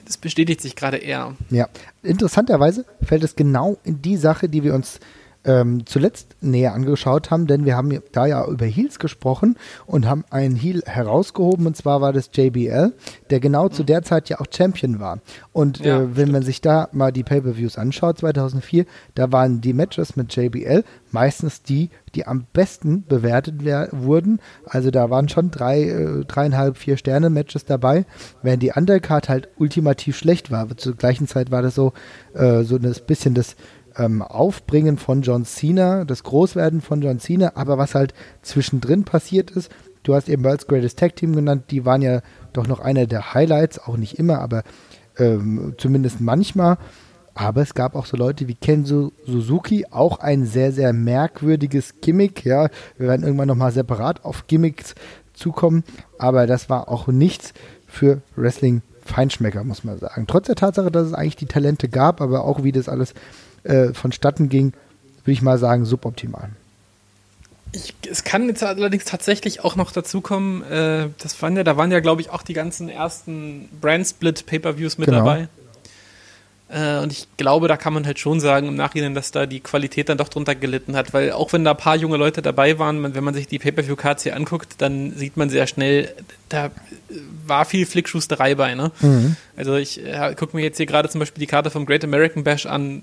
das 0.04 0.16
bestätigt 0.16 0.61
sich 0.61 0.76
gerade 0.76 0.99
eher. 0.99 1.34
Ja, 1.50 1.68
interessanterweise 2.02 2.84
fällt 3.02 3.25
es 3.25 3.37
genau 3.37 3.78
in 3.84 4.02
die 4.02 4.16
Sache, 4.16 4.49
die 4.49 4.62
wir 4.62 4.75
uns 4.75 5.00
ähm, 5.44 5.86
zuletzt 5.86 6.36
näher 6.40 6.74
angeschaut 6.74 7.30
haben, 7.30 7.46
denn 7.46 7.64
wir 7.64 7.76
haben 7.76 8.00
da 8.12 8.26
ja 8.26 8.46
über 8.46 8.66
Heels 8.66 8.98
gesprochen 8.98 9.56
und 9.86 10.06
haben 10.06 10.24
einen 10.30 10.56
Heel 10.56 10.82
herausgehoben 10.86 11.66
und 11.66 11.76
zwar 11.76 12.00
war 12.00 12.12
das 12.12 12.30
JBL, 12.32 12.92
der 13.30 13.40
genau 13.40 13.64
mhm. 13.64 13.72
zu 13.72 13.85
der 13.85 14.02
Zeit 14.02 14.28
ja 14.28 14.40
auch 14.40 14.46
Champion 14.50 15.00
war. 15.00 15.20
Und 15.52 15.80
ja, 15.80 16.00
äh, 16.00 16.16
wenn 16.16 16.30
man 16.30 16.42
sich 16.42 16.61
da 16.61 16.88
mal 16.92 17.12
die 17.12 17.24
Pay-per-Views 17.24 17.78
anschaut, 17.78 18.18
2004, 18.18 18.87
da 19.14 19.33
waren 19.33 19.61
die 19.61 19.72
Matches 19.72 20.16
mit 20.16 20.35
JBL 20.35 20.85
meistens 21.14 21.62
die, 21.62 21.90
die 22.14 22.26
am 22.26 22.44
besten 22.52 23.04
bewertet 23.07 23.64
wurden. 23.92 24.40
Also 24.66 24.90
da 24.90 25.11
waren 25.11 25.28
schon 25.28 25.50
drei, 25.50 25.83
äh, 25.83 26.24
dreieinhalb, 26.24 26.76
vier 26.76 26.96
Sterne 26.96 27.30
Matches 27.30 27.64
dabei, 27.64 28.04
während 28.42 28.62
die 28.62 28.72
Undercard 28.72 29.28
halt 29.28 29.48
ultimativ 29.57 30.16
schlecht 30.16 30.50
war. 30.50 30.76
Zur 30.76 30.96
gleichen 30.96 31.28
Zeit 31.28 31.50
war 31.50 31.62
das 31.62 31.74
so, 31.74 31.92
äh, 32.35 32.62
so 32.64 32.76
ein 32.76 32.94
bisschen 33.07 33.35
das 33.35 33.57
ähm, 33.96 34.22
Aufbringen 34.22 34.98
von 34.98 35.22
John 35.22 35.44
Cena, 35.44 36.04
das 36.04 36.22
Großwerden 36.22 36.80
von 36.80 37.00
John 37.00 37.18
Cena, 37.18 37.52
aber 37.54 37.78
was 37.78 37.94
halt 37.94 38.14
zwischendrin 38.42 39.04
passiert 39.04 39.50
ist, 39.50 39.70
du 40.02 40.14
hast 40.14 40.28
eben 40.28 40.44
World's 40.44 40.66
Greatest 40.66 40.98
Tag 40.98 41.16
Team 41.16 41.35
genannt, 41.35 41.64
die 41.70 41.85
waren 41.85 42.02
ja 42.02 42.20
doch 42.52 42.66
noch 42.66 42.80
einer 42.80 43.07
der 43.07 43.35
Highlights, 43.35 43.78
auch 43.78 43.96
nicht 43.96 44.18
immer, 44.18 44.40
aber 44.40 44.62
ähm, 45.18 45.74
zumindest 45.78 46.20
manchmal. 46.20 46.78
Aber 47.37 47.62
es 47.62 47.74
gab 47.74 47.96
auch 47.96 48.07
so 48.07 48.16
Leute 48.16 48.46
wie 48.46 48.54
Kenzo 48.54 49.11
Suzuki, 49.26 49.87
auch 49.90 50.20
ein 50.20 50.46
sehr, 50.46 50.70
sehr 50.70 50.92
merkwürdiges 50.92 52.00
Gimmick. 52.00 52.44
Ja, 52.44 52.68
wir 52.96 53.09
werden 53.09 53.24
irgendwann 53.24 53.48
nochmal 53.48 53.72
separat 53.72 54.24
auf 54.24 54.46
Gimmicks 54.46 54.94
zukommen, 55.33 55.83
aber 56.16 56.46
das 56.46 56.70
war 56.70 56.88
auch 56.88 57.09
nichts 57.09 57.52
für 57.88 58.22
Wrestling 58.37 58.83
Feinschmecker, 59.04 59.64
muss 59.64 59.83
man 59.85 59.98
sagen. 59.98 60.26
Trotz 60.28 60.46
der 60.46 60.54
Tatsache, 60.54 60.90
dass 60.90 61.09
es 61.09 61.12
eigentlich 61.12 61.37
die 61.37 61.46
Talente 61.46 61.88
gab, 61.88 62.20
aber 62.20 62.44
auch 62.44 62.62
wie 62.62 62.72
das 62.72 62.88
alles 62.88 63.14
äh, 63.64 63.92
vonstatten 63.92 64.48
ging, 64.48 64.72
würde 65.24 65.33
ich 65.33 65.42
mal 65.42 65.59
sagen, 65.59 65.85
suboptimal. 65.85 66.50
Ich, 67.72 67.94
es 68.09 68.22
kann 68.22 68.48
jetzt 68.48 68.62
allerdings 68.62 69.05
tatsächlich 69.05 69.64
auch 69.64 69.74
noch 69.74 69.90
dazu 69.90 70.20
kommen, 70.20 70.62
äh, 70.62 71.09
das 71.18 71.40
waren 71.42 71.57
ja, 71.57 71.64
da 71.64 71.77
waren 71.77 71.90
ja, 71.90 72.00
glaube 72.00 72.20
ich, 72.20 72.31
auch 72.31 72.42
die 72.42 72.53
ganzen 72.53 72.88
ersten 72.88 73.68
Brand-Split-Pay-Per-Views 73.81 74.98
mit 74.98 75.07
genau. 75.07 75.18
dabei. 75.18 75.48
Äh, 76.68 76.98
und 76.98 77.12
ich 77.12 77.29
glaube, 77.37 77.68
da 77.68 77.77
kann 77.77 77.92
man 77.92 78.07
halt 78.07 78.18
schon 78.18 78.40
sagen 78.40 78.68
im 78.68 78.74
Nachhinein, 78.74 79.14
dass 79.14 79.31
da 79.31 79.46
die 79.46 79.61
Qualität 79.61 80.09
dann 80.09 80.18
doch 80.18 80.29
drunter 80.29 80.55
gelitten 80.55 80.96
hat, 80.96 81.12
weil 81.12 81.33
auch 81.33 81.53
wenn 81.53 81.62
da 81.62 81.72
ein 81.72 81.77
paar 81.77 81.96
junge 81.96 82.16
Leute 82.16 82.42
dabei 82.42 82.79
waren, 82.79 83.14
wenn 83.14 83.24
man 83.24 83.35
sich 83.35 83.46
die 83.46 83.59
Pay-Per-View-Cards 83.59 84.22
hier 84.22 84.35
anguckt, 84.35 84.74
dann 84.79 85.12
sieht 85.12 85.37
man 85.37 85.50
sehr 85.50 85.66
schnell, 85.66 86.12
da 86.48 86.70
war 87.46 87.64
viel 87.64 87.87
Flickschusterei 87.87 88.55
bei. 88.55 88.74
Ne? 88.74 88.90
Mhm. 89.00 89.37
Also 89.57 89.77
ich 89.77 90.05
äh, 90.05 90.35
gucke 90.37 90.57
mir 90.57 90.62
jetzt 90.62 90.79
hier 90.79 90.87
gerade 90.87 91.09
zum 91.09 91.18
Beispiel 91.18 91.40
die 91.40 91.46
Karte 91.46 91.70
vom 91.70 91.87
Great 91.87 92.03
American 92.03 92.44
Bash 92.44 92.66
an, 92.66 93.03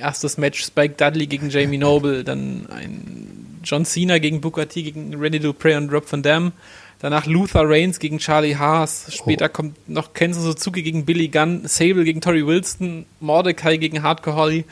erstes 0.00 0.38
Match 0.38 0.64
Spike 0.64 0.94
Dudley 0.96 1.26
gegen 1.26 1.50
Jamie 1.50 1.78
Noble, 1.78 2.24
dann 2.24 2.66
ein 2.70 3.60
John 3.62 3.84
Cena 3.84 4.18
gegen 4.18 4.40
Booker 4.40 4.68
T 4.68 4.82
gegen 4.82 5.14
Randy 5.14 5.38
Dupre 5.38 5.76
und 5.76 5.92
Rob 5.92 6.10
Van 6.10 6.22
Dam. 6.22 6.52
Danach 7.00 7.24
Luther 7.24 7.62
Reigns 7.64 7.98
gegen 7.98 8.18
Charlie 8.18 8.56
Haas. 8.56 9.06
Später 9.10 9.46
oh. 9.46 9.52
kommt 9.52 9.88
noch 9.88 10.12
Kenzo 10.12 10.40
Suzuki 10.40 10.82
gegen 10.82 11.06
Billy 11.06 11.28
Gunn, 11.28 11.62
Sable 11.66 12.04
gegen 12.04 12.20
Tori 12.20 12.46
Wilson, 12.46 13.06
Mordecai 13.20 13.78
gegen 13.78 14.02
Hardcore 14.02 14.36
Holly. 14.36 14.64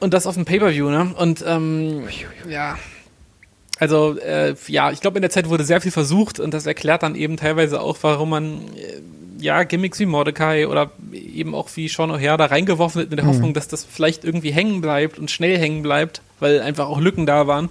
Und 0.00 0.12
das 0.12 0.26
auf 0.26 0.34
dem 0.34 0.44
Pay-Per-View, 0.44 0.90
ne? 0.90 1.14
Und 1.16 1.44
ähm, 1.46 2.08
ja. 2.48 2.78
Also, 3.78 4.18
äh, 4.18 4.56
ja, 4.66 4.90
ich 4.90 5.00
glaube, 5.00 5.18
in 5.18 5.22
der 5.22 5.30
Zeit 5.30 5.48
wurde 5.48 5.64
sehr 5.64 5.80
viel 5.80 5.92
versucht 5.92 6.40
und 6.40 6.52
das 6.52 6.66
erklärt 6.66 7.04
dann 7.04 7.14
eben 7.14 7.36
teilweise 7.36 7.80
auch, 7.80 7.96
warum 8.02 8.30
man 8.30 8.60
äh, 8.76 9.00
ja, 9.40 9.62
Gimmicks 9.64 9.98
wie 9.98 10.06
Mordecai 10.06 10.66
oder 10.66 10.90
eben 11.12 11.54
auch 11.54 11.68
wie 11.74 11.88
Sean 11.88 12.10
O'Hare 12.10 12.36
da 12.36 12.46
reingeworfen 12.46 13.00
wird 13.00 13.10
mit 13.10 13.18
der 13.18 13.26
mhm. 13.26 13.30
Hoffnung, 13.30 13.54
dass 13.54 13.68
das 13.68 13.84
vielleicht 13.84 14.24
irgendwie 14.24 14.50
hängen 14.50 14.80
bleibt 14.80 15.18
und 15.18 15.30
schnell 15.30 15.58
hängen 15.58 15.82
bleibt, 15.82 16.22
weil 16.40 16.60
einfach 16.60 16.88
auch 16.88 17.00
Lücken 17.00 17.26
da 17.26 17.46
waren. 17.46 17.68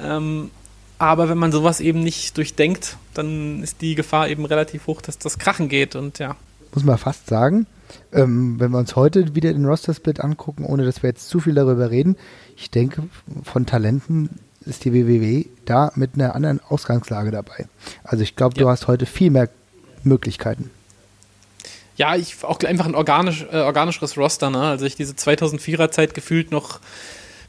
Ähm, 0.00 0.50
aber 0.98 1.28
wenn 1.28 1.38
man 1.38 1.52
sowas 1.52 1.80
eben 1.80 2.00
nicht 2.00 2.36
durchdenkt, 2.36 2.96
dann 3.14 3.62
ist 3.62 3.80
die 3.80 3.94
Gefahr 3.94 4.28
eben 4.28 4.44
relativ 4.44 4.86
hoch, 4.86 5.02
dass 5.02 5.18
das 5.18 5.38
krachen 5.38 5.68
geht 5.68 5.96
und 5.96 6.18
ja. 6.18 6.36
Muss 6.74 6.84
man 6.84 6.96
fast 6.96 7.26
sagen, 7.26 7.66
ähm, 8.12 8.58
wenn 8.58 8.70
wir 8.70 8.78
uns 8.78 8.96
heute 8.96 9.34
wieder 9.34 9.52
den 9.52 9.66
Roster-Split 9.66 10.20
angucken, 10.20 10.64
ohne 10.64 10.84
dass 10.84 11.02
wir 11.02 11.10
jetzt 11.10 11.28
zu 11.28 11.40
viel 11.40 11.54
darüber 11.54 11.90
reden, 11.90 12.16
ich 12.56 12.70
denke, 12.70 13.02
von 13.42 13.66
Talenten 13.66 14.30
ist 14.64 14.84
die 14.84 14.94
WWW 14.94 15.46
da 15.64 15.92
mit 15.96 16.14
einer 16.14 16.34
anderen 16.34 16.60
Ausgangslage 16.60 17.30
dabei. 17.30 17.66
Also 18.04 18.22
ich 18.22 18.36
glaube, 18.36 18.56
ja. 18.56 18.62
du 18.62 18.68
hast 18.70 18.86
heute 18.86 19.06
viel 19.06 19.30
mehr 19.30 19.48
Möglichkeiten 20.04 20.70
ja, 22.02 22.16
ich 22.16 22.42
auch 22.42 22.58
einfach 22.64 22.86
ein 22.86 22.96
organisch, 22.96 23.46
äh, 23.52 23.58
organischeres 23.58 24.16
Roster, 24.16 24.50
ne? 24.50 24.60
Also 24.60 24.84
ich 24.86 24.96
diese 24.96 25.12
2004er 25.12 25.92
Zeit 25.92 26.14
gefühlt 26.14 26.50
noch, 26.50 26.80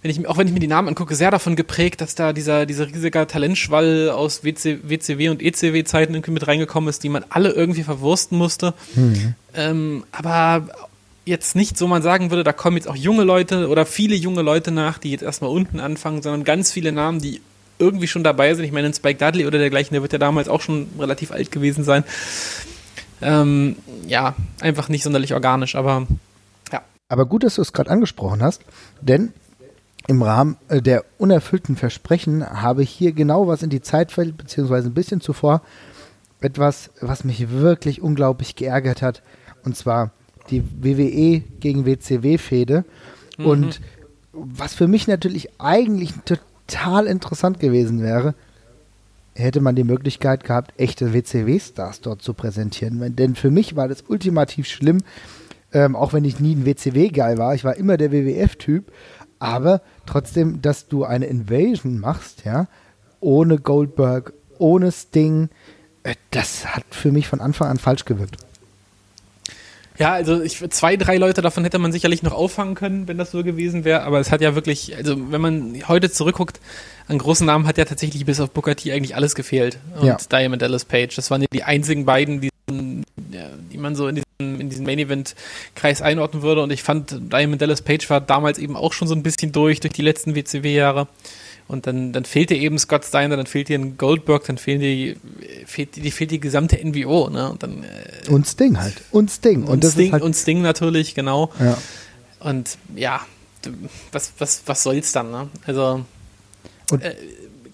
wenn 0.04 0.12
ich, 0.12 0.28
auch 0.28 0.38
wenn 0.38 0.46
ich 0.46 0.54
mir 0.54 0.60
die 0.60 0.68
Namen 0.68 0.90
angucke, 0.90 1.16
sehr 1.16 1.32
davon 1.32 1.56
geprägt, 1.56 2.02
dass 2.02 2.14
da 2.14 2.34
dieser, 2.34 2.68
dieser 2.68 2.86
riesige 2.86 3.26
Talentschwall 3.26 4.12
aus 4.12 4.44
WC, 4.44 4.78
WCW 4.84 5.30
und 5.30 5.42
ECW-Zeiten 5.42 6.14
irgendwie 6.14 6.34
mit 6.34 6.46
reingekommen 6.48 6.88
ist, 6.88 7.04
die 7.04 7.10
man 7.10 7.26
alle 7.30 7.50
irgendwie 7.50 7.82
verwursten 7.82 8.38
musste. 8.38 8.76
Mhm. 8.94 9.34
Ähm, 9.56 10.04
aber 10.12 10.68
jetzt 11.26 11.56
nicht 11.56 11.76
so 11.76 11.88
man 11.88 12.04
sagen 12.04 12.30
würde, 12.30 12.44
da 12.44 12.54
kommen 12.54 12.78
jetzt 12.78 12.88
auch 12.88 12.96
junge 12.96 13.24
Leute 13.24 13.70
oder 13.70 13.88
viele 13.88 14.14
junge 14.14 14.44
Leute 14.44 14.70
nach, 14.70 15.00
die 15.00 15.10
jetzt 15.10 15.24
erstmal 15.24 15.50
unten 15.50 15.80
anfangen, 15.80 16.22
sondern 16.22 16.44
ganz 16.44 16.72
viele 16.72 16.92
Namen, 16.92 17.20
die 17.20 17.42
irgendwie 17.80 18.08
schon 18.08 18.24
dabei 18.24 18.54
sind. 18.54 18.66
Ich 18.66 18.72
meine, 18.72 18.94
Spike 18.94 19.18
Dudley 19.18 19.48
oder 19.48 19.58
dergleichen, 19.58 19.96
der 19.96 20.04
wird 20.04 20.14
ja 20.14 20.20
damals 20.20 20.48
auch 20.48 20.62
schon 20.62 20.90
relativ 21.00 21.32
alt 21.32 21.52
gewesen 21.52 21.84
sein 21.84 22.04
ähm, 23.24 23.76
ja, 24.08 24.36
einfach 24.62 24.90
nicht 24.90 25.04
sonderlich 25.04 25.34
organisch, 25.34 25.76
aber 25.76 26.08
ja. 26.72 26.82
Aber 27.10 27.26
gut, 27.26 27.44
dass 27.44 27.56
du 27.56 27.62
es 27.62 27.74
gerade 27.74 27.90
angesprochen 27.90 28.42
hast, 28.42 28.62
denn 29.02 29.34
im 30.08 30.22
Rahmen 30.22 30.58
äh, 30.68 30.82
der 30.82 31.06
unerfüllten 31.18 31.76
Versprechen 31.76 32.46
habe 32.62 32.84
ich 32.84 32.90
hier 32.90 33.14
genau 33.14 33.48
was 33.48 33.64
in 33.64 33.70
die 33.70 33.82
Zeit 33.82 34.12
fällt, 34.12 34.38
beziehungsweise 34.38 34.90
ein 34.90 34.94
bisschen 34.94 35.22
zuvor, 35.22 35.62
etwas, 36.42 36.90
was 37.00 37.24
mich 37.24 37.50
wirklich 37.50 38.02
unglaublich 38.02 38.56
geärgert 38.56 39.02
hat, 39.02 39.24
und 39.64 39.78
zwar 39.78 40.12
die 40.50 40.64
WWE 40.82 41.42
gegen 41.60 41.86
WCW-Fehde. 41.86 42.84
Mhm. 43.38 43.46
Und 43.46 43.82
was 44.34 44.74
für 44.74 44.88
mich 44.88 45.08
natürlich 45.08 45.50
eigentlich 45.60 46.12
total 46.26 47.08
interessant 47.08 47.60
gewesen 47.60 48.02
wäre, 48.02 48.36
hätte 49.36 49.62
man 49.62 49.76
die 49.76 49.84
Möglichkeit 49.84 50.44
gehabt, 50.44 50.74
echte 50.78 51.14
WCW-Stars 51.14 52.02
dort 52.02 52.22
zu 52.22 52.34
präsentieren. 52.34 53.16
Denn 53.16 53.36
für 53.36 53.52
mich 53.52 53.76
war 53.76 53.88
das 53.88 54.04
ultimativ 54.08 54.68
schlimm, 54.68 55.00
ähm, 55.72 55.96
auch 55.96 56.14
wenn 56.14 56.26
ich 56.26 56.40
nie 56.40 56.56
ein 56.56 56.66
WCW-Geil 56.66 57.38
war. 57.38 57.56
Ich 57.56 57.64
war 57.64 57.76
immer 57.76 57.98
der 57.98 58.12
WWF-Typ. 58.12 58.92
Aber 59.40 59.82
trotzdem, 60.06 60.62
dass 60.62 60.88
du 60.88 61.04
eine 61.04 61.26
Invasion 61.26 62.00
machst, 62.00 62.46
ja, 62.46 62.68
ohne 63.20 63.58
Goldberg, 63.58 64.34
ohne 64.58 64.92
Sting, 64.92 65.50
äh, 66.04 66.16
das 66.32 66.66
hat 66.76 66.86
für 66.92 67.12
mich 67.12 67.28
von 67.28 67.42
Anfang 67.42 67.68
an 67.68 67.78
falsch 67.78 68.06
gewirkt. 68.06 68.38
Ja, 70.00 70.14
also 70.14 70.42
ich, 70.42 70.58
zwei, 70.72 70.98
drei 70.98 71.18
Leute 71.18 71.42
davon 71.42 71.64
hätte 71.64 71.78
man 71.78 71.92
sicherlich 71.92 72.24
noch 72.24 72.34
auffangen 72.34 72.76
können, 72.76 73.08
wenn 73.08 73.18
das 73.18 73.32
so 73.32 73.44
gewesen 73.44 73.84
wäre. 73.84 74.04
Aber 74.04 74.20
es 74.20 74.32
hat 74.32 74.42
ja 74.42 74.56
wirklich, 74.56 74.96
also 74.96 75.32
wenn 75.32 75.42
man 75.42 75.88
heute 75.88 76.10
zurückguckt, 76.12 76.60
an 77.08 77.18
großen 77.18 77.46
Namen 77.46 77.68
hat 77.68 77.78
ja 77.78 77.86
tatsächlich 77.86 78.26
bis 78.26 78.40
auf 78.40 78.50
Booker 78.52 78.76
T 78.76 78.92
eigentlich 78.92 79.16
alles 79.16 79.36
gefehlt. 79.36 79.78
Und 80.00 80.08
ja. 80.08 80.18
Diamond 80.32 80.62
Dallas 80.62 80.86
Page, 80.86 81.16
das 81.16 81.30
waren 81.30 81.42
ja 81.42 81.48
die 81.54 81.64
einzigen 81.64 82.06
beiden, 82.06 82.42
die, 82.42 82.50
die 82.70 83.78
man 83.78 83.96
so 83.96 84.08
in 84.08 84.16
diesem, 84.16 84.60
in 84.62 84.70
diesem 84.70 84.86
Main 84.86 85.00
Event 85.00 85.36
Kreis 85.76 86.02
einordnen 86.02 86.42
würde. 86.42 86.64
Und 86.64 86.72
ich 86.72 86.82
fand, 86.82 87.12
Diamond 87.32 87.62
Dallas 87.62 87.82
Page 87.82 88.10
war 88.10 88.22
damals 88.22 88.58
eben 88.58 88.76
auch 88.76 88.94
schon 88.94 89.08
so 89.08 89.14
ein 89.14 89.24
bisschen 89.24 89.52
durch, 89.52 89.80
durch 89.80 89.94
die 89.94 90.02
letzten 90.02 90.36
WCW-Jahre. 90.36 91.08
Und 91.68 91.88
dann, 91.88 92.12
dann 92.12 92.26
fehlt 92.26 92.50
dir 92.50 92.58
eben 92.58 92.78
Scott 92.78 93.06
Steiner, 93.06 93.38
dann 93.38 93.46
fehlt 93.46 93.70
dir 93.70 93.80
ein 93.80 93.98
Goldberg, 93.98 94.46
dann 94.46 94.58
fehlen 94.58 94.82
die, 94.82 95.16
fehlt, 95.66 95.96
die, 95.96 96.12
fehlt 96.12 96.32
die 96.32 96.40
gesamte 96.40 96.78
NWO. 96.84 97.30
Ne? 97.30 97.50
Und, 97.50 97.64
dann, 97.64 97.84
äh, 97.84 98.30
und 98.30 98.46
Sting 98.48 98.80
halt. 98.80 99.02
Und 99.12 99.32
Sting. 99.32 99.64
Und, 99.64 99.84
und, 99.84 99.92
Sting, 99.92 100.12
halt 100.12 100.24
und 100.24 100.36
Sting 100.36 100.62
natürlich, 100.62 101.16
genau. 101.16 101.52
Ja. 101.60 101.78
Und 102.40 102.78
ja, 102.96 103.22
was, 104.12 104.34
was, 104.38 104.64
was 104.66 104.84
soll's 104.84 105.14
dann? 105.14 105.32
Ne? 105.32 105.50
Also, 105.66 106.06
äh, 106.92 107.14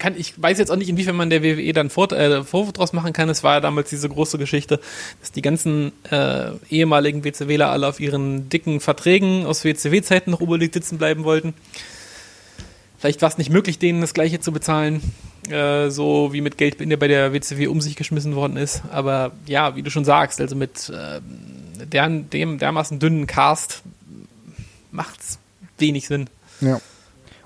kann, 0.00 0.14
ich 0.16 0.40
weiß 0.40 0.58
jetzt 0.58 0.70
auch 0.72 0.76
nicht, 0.76 0.88
inwiefern 0.88 1.14
man 1.14 1.30
der 1.30 1.42
WWE 1.44 1.72
dann 1.72 1.90
Vor 1.90 2.10
äh, 2.12 2.42
Vorwurf 2.42 2.72
draus 2.72 2.92
machen 2.92 3.12
kann. 3.12 3.28
Es 3.28 3.44
war 3.44 3.54
ja 3.54 3.60
damals 3.60 3.90
diese 3.90 4.08
große 4.08 4.38
Geschichte, 4.38 4.80
dass 5.20 5.30
die 5.30 5.42
ganzen 5.42 5.92
äh, 6.10 6.52
ehemaligen 6.70 7.22
WCWler 7.22 7.70
alle 7.70 7.86
auf 7.86 8.00
ihren 8.00 8.48
dicken 8.48 8.80
Verträgen 8.80 9.46
aus 9.46 9.64
WCW-Zeiten 9.64 10.30
noch 10.30 10.40
oberliegt 10.40 10.74
sitzen 10.74 10.98
bleiben 10.98 11.24
wollten. 11.24 11.54
Vielleicht 13.00 13.22
war 13.22 13.30
es 13.30 13.38
nicht 13.38 13.48
möglich, 13.48 13.78
denen 13.78 14.02
das 14.02 14.12
Gleiche 14.12 14.40
zu 14.40 14.52
bezahlen, 14.52 15.00
äh, 15.48 15.88
so 15.88 16.34
wie 16.34 16.42
mit 16.42 16.58
Geld 16.58 16.76
bei 16.76 17.08
der 17.08 17.32
WCW 17.32 17.66
um 17.66 17.80
sich 17.80 17.96
geschmissen 17.96 18.34
worden 18.34 18.58
ist. 18.58 18.82
Aber 18.92 19.32
ja, 19.46 19.74
wie 19.74 19.82
du 19.82 19.90
schon 19.90 20.04
sagst, 20.04 20.38
also 20.38 20.54
mit 20.54 20.90
äh, 20.90 21.22
deren, 21.86 22.28
dem 22.28 22.58
dermaßen 22.58 22.98
dünnen 22.98 23.26
Cast 23.26 23.82
macht 24.90 25.18
es 25.18 25.38
wenig 25.78 26.08
Sinn. 26.08 26.28
Ja. 26.60 26.78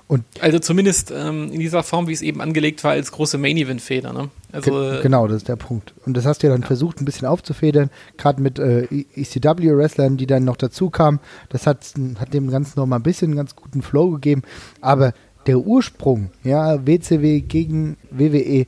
Und 0.07 0.23
also 0.39 0.59
zumindest 0.59 1.11
ähm, 1.15 1.49
in 1.51 1.59
dieser 1.61 1.81
Form, 1.81 2.07
wie 2.07 2.13
es 2.13 2.21
eben 2.21 2.41
angelegt 2.41 2.83
war, 2.83 2.91
als 2.91 3.11
große 3.11 3.37
Main-Event-Feder. 3.37 4.13
Ne? 4.13 4.29
Also, 4.51 4.71
ge 4.71 5.01
genau, 5.01 5.25
das 5.25 5.37
ist 5.37 5.47
der 5.47 5.55
Punkt. 5.55 5.95
Und 6.05 6.15
das 6.15 6.25
hast 6.25 6.43
du 6.43 6.47
ja 6.47 6.53
dann 6.53 6.61
ja. 6.61 6.67
versucht, 6.67 7.01
ein 7.01 7.05
bisschen 7.05 7.27
aufzufedern, 7.27 7.89
gerade 8.17 8.39
mit 8.41 8.59
äh, 8.59 8.83
ECW-Wrestlern, 9.15 10.17
die 10.17 10.27
dann 10.27 10.43
noch 10.43 10.57
dazu 10.57 10.91
kamen. 10.91 11.19
Das 11.49 11.65
hat, 11.65 11.93
hat 12.19 12.33
dem 12.33 12.51
Ganzen 12.51 12.77
noch 12.77 12.85
mal 12.85 12.97
ein 12.97 13.03
bisschen 13.03 13.29
einen 13.29 13.37
ganz 13.37 13.55
guten 13.55 13.81
Flow 13.81 14.11
gegeben. 14.11 14.43
Aber 14.79 15.13
der 15.47 15.59
Ursprung, 15.59 16.29
ja, 16.43 16.85
WCW 16.85 17.41
gegen 17.41 17.97
WWE, 18.11 18.65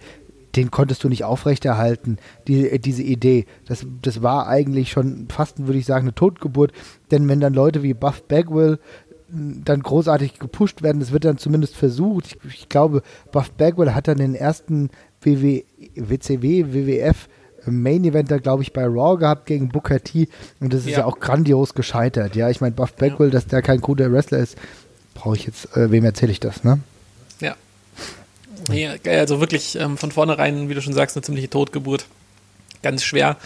den 0.56 0.72
konntest 0.72 1.04
du 1.04 1.10
nicht 1.10 1.24
aufrechterhalten, 1.24 2.18
die, 2.48 2.80
diese 2.80 3.04
Idee. 3.04 3.46
Das, 3.68 3.86
das 4.02 4.24
war 4.24 4.48
eigentlich 4.48 4.92
schon 4.92 5.28
fast, 5.30 5.66
würde 5.66 5.80
ich 5.80 5.86
sagen, 5.86 6.06
eine 6.06 6.16
Totgeburt. 6.16 6.72
Denn 7.12 7.28
wenn 7.30 7.40
dann 7.40 7.54
Leute 7.54 7.84
wie 7.84 7.94
Buff 7.94 8.24
Bagwell 8.24 8.80
dann 9.30 9.84
großartig 9.84 10.40
gepusht 10.40 10.82
werden, 10.82 11.00
das 11.00 11.12
wird 11.12 11.26
dann 11.26 11.38
zumindest 11.38 11.76
versucht. 11.76 12.28
Ich, 12.28 12.38
ich 12.54 12.70
glaube, 12.70 13.04
Buff 13.32 13.52
Bagwell 13.52 13.94
hat 13.94 14.08
dann 14.08 14.18
den 14.18 14.36
ersten 14.36 14.90
WW, 15.22 15.64
WCW, 15.96 16.74
WWF 16.74 17.28
Main 17.66 18.06
Event 18.06 18.32
da, 18.32 18.38
glaube 18.38 18.64
ich, 18.64 18.72
bei 18.72 18.86
Raw 18.86 19.18
gehabt 19.18 19.46
gegen 19.46 19.70
Booker 19.70 20.00
T. 20.00 20.30
Und 20.60 20.74
das 20.74 20.82
ist 20.82 20.92
ja, 20.92 21.00
ja 21.00 21.06
auch 21.06 21.20
grandios 21.20 21.74
gescheitert. 21.74 22.36
Ja, 22.36 22.50
ich 22.50 22.62
meine, 22.62 22.74
Buff 22.74 22.94
Bagwell, 22.94 23.28
ja. 23.28 23.34
dass 23.34 23.48
der 23.48 23.62
kein 23.62 23.82
guter 23.82 24.12
Wrestler 24.12 24.40
ist, 24.40 24.58
brauche 25.18 25.36
ich 25.36 25.46
jetzt, 25.46 25.76
äh, 25.76 25.92
wem 25.92 26.06
erzähle 26.06 26.32
ich 26.32 26.40
das, 26.40 26.64
ne? 26.64 26.80
Ja. 27.42 27.56
Nee, 28.70 28.90
also 29.06 29.40
wirklich 29.40 29.76
ähm, 29.76 29.98
von 29.98 30.12
vornherein, 30.12 30.70
wie 30.70 30.74
du 30.74 30.82
schon 30.82 30.94
sagst, 30.94 31.16
eine 31.16 31.24
ziemliche 31.24 31.50
Totgeburt. 31.50 32.06
Ganz 32.82 33.04
schwer. 33.04 33.38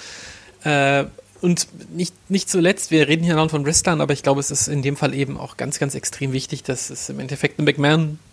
Äh, 0.63 1.05
und 1.41 1.67
nicht, 1.95 2.13
nicht 2.29 2.49
zuletzt, 2.49 2.91
wir 2.91 3.07
reden 3.07 3.23
hier 3.23 3.35
noch 3.35 3.49
von 3.49 3.65
Wrestlern, 3.65 3.99
aber 3.99 4.13
ich 4.13 4.21
glaube, 4.21 4.39
es 4.39 4.51
ist 4.51 4.67
in 4.67 4.83
dem 4.83 4.95
Fall 4.95 5.13
eben 5.15 5.37
auch 5.37 5.57
ganz, 5.57 5.79
ganz 5.79 5.95
extrem 5.95 6.33
wichtig, 6.33 6.63
dass 6.63 6.89
es 6.89 7.09
im 7.09 7.19
Endeffekt 7.19 7.57
eine 7.57 7.65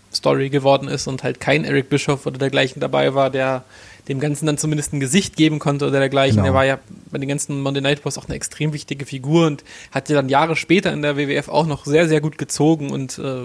McMahon-Story 0.08 0.50
geworden 0.50 0.88
ist 0.88 1.06
und 1.06 1.22
halt 1.22 1.40
kein 1.40 1.64
Eric 1.64 1.88
Bischoff 1.88 2.26
oder 2.26 2.38
dergleichen 2.38 2.80
dabei 2.80 3.14
war, 3.14 3.30
der 3.30 3.64
dem 4.08 4.20
Ganzen 4.20 4.46
dann 4.46 4.56
zumindest 4.56 4.94
ein 4.94 5.00
Gesicht 5.00 5.36
geben 5.36 5.58
konnte 5.58 5.86
oder 5.86 5.98
dergleichen. 5.98 6.36
Genau. 6.36 6.48
Er 6.48 6.54
war 6.54 6.64
ja 6.64 6.78
bei 7.10 7.18
den 7.18 7.28
ganzen 7.28 7.60
Monday 7.60 7.82
Night 7.82 8.04
Wars 8.04 8.16
auch 8.16 8.24
eine 8.24 8.36
extrem 8.36 8.72
wichtige 8.72 9.04
Figur 9.04 9.46
und 9.46 9.64
hat 9.90 10.08
ja 10.08 10.16
dann 10.16 10.30
Jahre 10.30 10.56
später 10.56 10.92
in 10.92 11.02
der 11.02 11.16
WWF 11.16 11.48
auch 11.48 11.66
noch 11.66 11.84
sehr, 11.84 12.08
sehr 12.08 12.22
gut 12.22 12.38
gezogen 12.38 12.90
und 12.90 13.18
äh, 13.18 13.42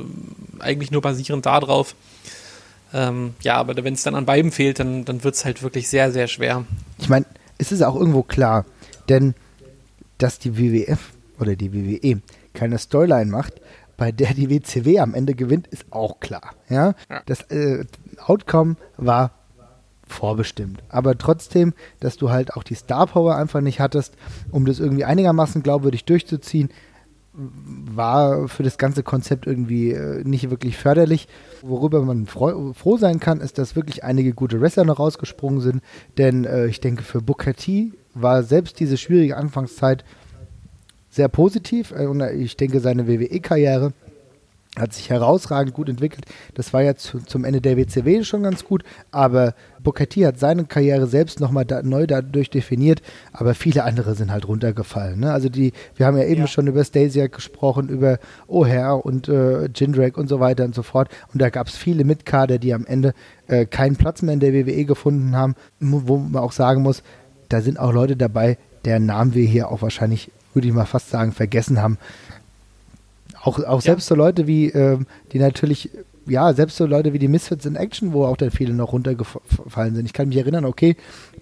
eigentlich 0.59 0.89
nur 0.89 1.01
basierend 1.01 1.45
darauf. 1.45 1.95
Ähm, 2.93 3.33
ja, 3.41 3.55
aber 3.55 3.83
wenn 3.83 3.93
es 3.93 4.03
dann 4.03 4.15
an 4.15 4.25
beiden 4.25 4.51
fehlt, 4.51 4.79
dann, 4.79 5.03
dann 5.03 5.23
wird 5.23 5.35
es 5.35 5.43
halt 5.43 5.63
wirklich 5.63 5.89
sehr, 5.89 6.11
sehr 6.11 6.27
schwer. 6.27 6.63
Ich 6.99 7.09
meine, 7.09 7.25
es 7.57 7.71
ist 7.71 7.81
auch 7.81 7.95
irgendwo 7.95 8.23
klar, 8.23 8.65
denn 9.09 9.33
dass 10.19 10.39
die 10.39 10.57
WWF 10.57 10.99
oder 11.39 11.57
die 11.57 11.73
WWE 11.73 12.21
keine 12.53 12.77
Storyline 12.77 13.29
macht, 13.29 13.55
bei 13.97 14.11
der 14.11 14.33
die 14.33 14.49
WCW 14.49 14.99
am 14.99 15.13
Ende 15.13 15.35
gewinnt, 15.35 15.67
ist 15.67 15.85
auch 15.91 16.19
klar. 16.19 16.55
Ja, 16.69 16.95
das 17.25 17.41
äh, 17.51 17.85
Outcome 18.25 18.75
war 18.97 19.31
vorbestimmt. 20.07 20.83
Aber 20.89 21.17
trotzdem, 21.17 21.73
dass 21.99 22.17
du 22.17 22.29
halt 22.29 22.53
auch 22.53 22.63
die 22.63 22.75
Star 22.75 23.07
Power 23.07 23.35
einfach 23.35 23.61
nicht 23.61 23.79
hattest, 23.79 24.15
um 24.51 24.65
das 24.65 24.79
irgendwie 24.79 25.05
einigermaßen 25.05 25.63
glaubwürdig 25.63 26.05
durchzuziehen, 26.05 26.69
war 27.35 28.47
für 28.47 28.61
das 28.61 28.77
ganze 28.77 29.01
Konzept 29.01 29.47
irgendwie 29.47 29.91
äh, 29.91 30.23
nicht 30.23 30.51
wirklich 30.51 30.77
förderlich. 30.77 31.27
Worüber 31.63 32.01
man 32.03 32.27
froh 32.27 32.97
sein 32.97 33.19
kann, 33.19 33.41
ist, 33.41 33.57
dass 33.57 33.75
wirklich 33.75 34.03
einige 34.03 34.33
gute 34.33 34.61
Wrestler 34.61 34.85
noch 34.85 34.99
rausgesprungen 34.99 35.59
sind. 35.59 35.81
Denn 36.17 36.45
äh, 36.45 36.67
ich 36.67 36.79
denke, 36.79 37.01
für 37.03 37.21
Booker 37.21 37.55
T 37.55 37.93
war 38.13 38.43
selbst 38.43 38.79
diese 38.79 38.97
schwierige 38.97 39.35
Anfangszeit 39.35 40.05
sehr 41.13 41.27
positiv. 41.27 41.91
Äh, 41.91 42.07
und 42.07 42.21
ich 42.21 42.57
denke, 42.57 42.79
seine 42.79 43.07
WWE-Karriere 43.07 43.93
hat 44.77 44.91
sich 44.91 45.11
herausragend 45.11 45.75
gut 45.75 45.87
entwickelt. 45.87 46.25
Das 46.55 46.73
war 46.73 46.81
ja 46.81 46.95
zu, 46.95 47.19
zum 47.19 47.45
Ende 47.45 47.61
der 47.61 47.77
WCW 47.77 48.23
schon 48.23 48.41
ganz 48.41 48.63
gut, 48.63 48.83
aber 49.11 49.53
Booker 49.83 50.09
T 50.09 50.25
hat 50.25 50.39
seine 50.39 50.65
Karriere 50.65 51.05
selbst 51.05 51.39
nochmal 51.39 51.63
da, 51.63 51.83
neu 51.83 52.07
dadurch 52.07 52.49
definiert, 52.49 53.03
aber 53.33 53.53
viele 53.53 53.83
andere 53.83 54.15
sind 54.15 54.31
halt 54.31 54.47
runtergefallen. 54.47 55.19
Ne? 55.19 55.31
Also 55.31 55.49
die, 55.49 55.73
wir 55.95 56.07
haben 56.07 56.17
ja 56.17 56.23
eben 56.23 56.41
ja. 56.41 56.47
schon 56.47 56.65
über 56.65 56.83
Stasiak 56.83 57.33
gesprochen, 57.33 57.87
über 57.87 58.17
O'Hare 58.49 58.99
und 58.99 59.27
äh, 59.27 59.65
Jindrak 59.65 60.17
und 60.17 60.27
so 60.27 60.39
weiter 60.39 60.65
und 60.65 60.73
so 60.73 60.81
fort. 60.81 61.09
Und 61.31 61.41
da 61.41 61.51
gab 61.51 61.67
es 61.67 61.77
viele 61.77 62.03
Mitkader, 62.03 62.57
die 62.57 62.73
am 62.73 62.87
Ende 62.87 63.13
äh, 63.47 63.67
keinen 63.67 63.95
Platz 63.95 64.23
mehr 64.23 64.33
in 64.33 64.39
der 64.39 64.53
WWE 64.53 64.85
gefunden 64.85 65.35
haben, 65.35 65.53
wo 65.79 66.17
man 66.17 66.41
auch 66.41 66.51
sagen 66.51 66.81
muss, 66.81 67.03
da 67.49 67.61
sind 67.61 67.77
auch 67.77 67.93
Leute 67.93 68.15
dabei, 68.15 68.57
deren 68.85 69.05
Namen 69.05 69.35
wir 69.35 69.45
hier 69.45 69.69
auch 69.69 69.83
wahrscheinlich, 69.83 70.31
würde 70.55 70.67
ich 70.67 70.73
mal 70.73 70.85
fast 70.85 71.09
sagen, 71.09 71.31
vergessen 71.31 71.81
haben. 71.81 71.97
Auch, 73.41 73.59
auch 73.63 73.81
selbst 73.81 74.07
so 74.07 74.15
Leute 74.15 74.47
wie, 74.47 74.69
ähm, 74.69 75.05
die 75.33 75.39
natürlich, 75.39 75.89
ja, 76.25 76.53
selbst 76.53 76.77
so 76.77 76.85
Leute 76.85 77.11
wie 77.11 77.19
die 77.19 77.27
Misfits 77.27 77.65
in 77.65 77.75
Action, 77.75 78.13
wo 78.13 78.25
auch 78.25 78.37
dann 78.37 78.51
viele 78.51 78.73
noch 78.73 78.93
runtergefallen 78.93 79.95
sind. 79.95 80.05
Ich 80.05 80.13
kann 80.13 80.29
mich 80.29 80.37
erinnern, 80.37 80.63
okay, 80.63 80.95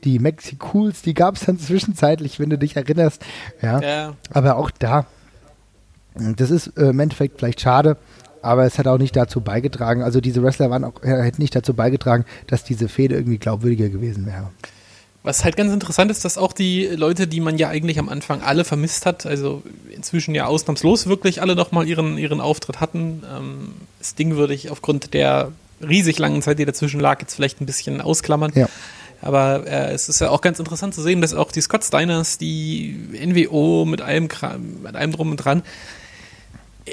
die 0.04 0.17
Mexicools, 0.17 1.04
die 1.04 1.13
gab 1.13 1.36
es 1.36 1.45
dann 1.45 1.60
zwischenzeitlich, 1.60 2.39
wenn 2.39 2.50
du 2.50 2.58
dich 2.58 2.76
erinnerst. 2.76 3.24
Ja. 3.62 3.82
ja. 3.82 4.13
Aber 4.32 4.58
auch 4.58 4.71
da, 4.71 5.06
das 6.15 6.50
ist 6.50 6.76
äh, 6.78 6.89
im 6.89 7.00
Endeffekt 7.00 7.38
vielleicht 7.38 7.62
schade, 7.62 7.97
aber 8.41 8.65
es 8.65 8.80
hat 8.80 8.88
auch 8.88 8.97
nicht 8.97 9.15
dazu 9.15 9.41
beigetragen, 9.41 10.02
also 10.02 10.19
diese 10.19 10.41
Wrestler 10.43 10.69
waren 10.69 10.84
auch, 10.84 11.04
äh, 11.04 11.21
hätten 11.21 11.41
nicht 11.41 11.56
dazu 11.56 11.74
beigetragen, 11.74 12.26
dass 12.47 12.63
diese 12.63 12.89
Fehde 12.89 13.15
irgendwie 13.15 13.38
glaubwürdiger 13.38 13.89
gewesen 13.89 14.26
wäre. 14.26 14.50
Was 15.23 15.43
halt 15.43 15.55
ganz 15.55 15.71
interessant 15.71 16.10
ist, 16.10 16.25
dass 16.25 16.39
auch 16.39 16.51
die 16.51 16.88
Leute, 16.88 17.27
die 17.27 17.41
man 17.41 17.57
ja 17.57 17.69
eigentlich 17.69 17.99
am 17.99 18.10
Anfang 18.10 18.41
alle 18.41 18.63
vermisst 18.63 19.05
hat, 19.05 19.27
also 19.27 19.62
inzwischen 19.91 20.34
ja 20.34 20.47
ausnahmslos 20.47 21.05
wirklich 21.05 21.41
alle 21.41 21.55
nochmal 21.55 21.88
ihren, 21.88 22.17
ihren 22.17 22.41
Auftritt 22.41 22.79
hatten. 22.79 23.21
Ähm, 23.31 23.73
Sting 24.01 24.36
würde 24.36 24.55
ich 24.55 24.71
aufgrund 24.71 25.13
der 25.13 25.51
riesig 25.79 26.17
langen 26.17 26.41
Zeit, 26.41 26.57
die 26.57 26.65
dazwischen 26.65 26.99
lag, 26.99 27.21
jetzt 27.21 27.36
vielleicht 27.36 27.62
ein 27.62 27.67
bisschen 27.67 28.01
ausklammern. 28.01 28.51
Ja. 28.55 28.67
Aber 29.21 29.67
äh, 29.67 29.91
es 29.91 30.10
ist 30.10 30.21
ja 30.21 30.29
auch 30.31 30.41
ganz 30.41 30.57
interessant 30.57 30.95
zu 30.95 31.03
sehen, 31.03 31.21
dass 31.21 31.36
auch 31.36 31.51
die 31.51 31.62
Scott 31.62 31.84
Steiners, 31.84 32.39
die 32.39 32.97
NWO 33.23 33.86
mit 33.86 34.01
allem, 34.01 34.27
mit 34.84 34.95
allem 34.95 35.12
drum 35.12 35.31
und 35.31 35.38
dran, 35.38 35.62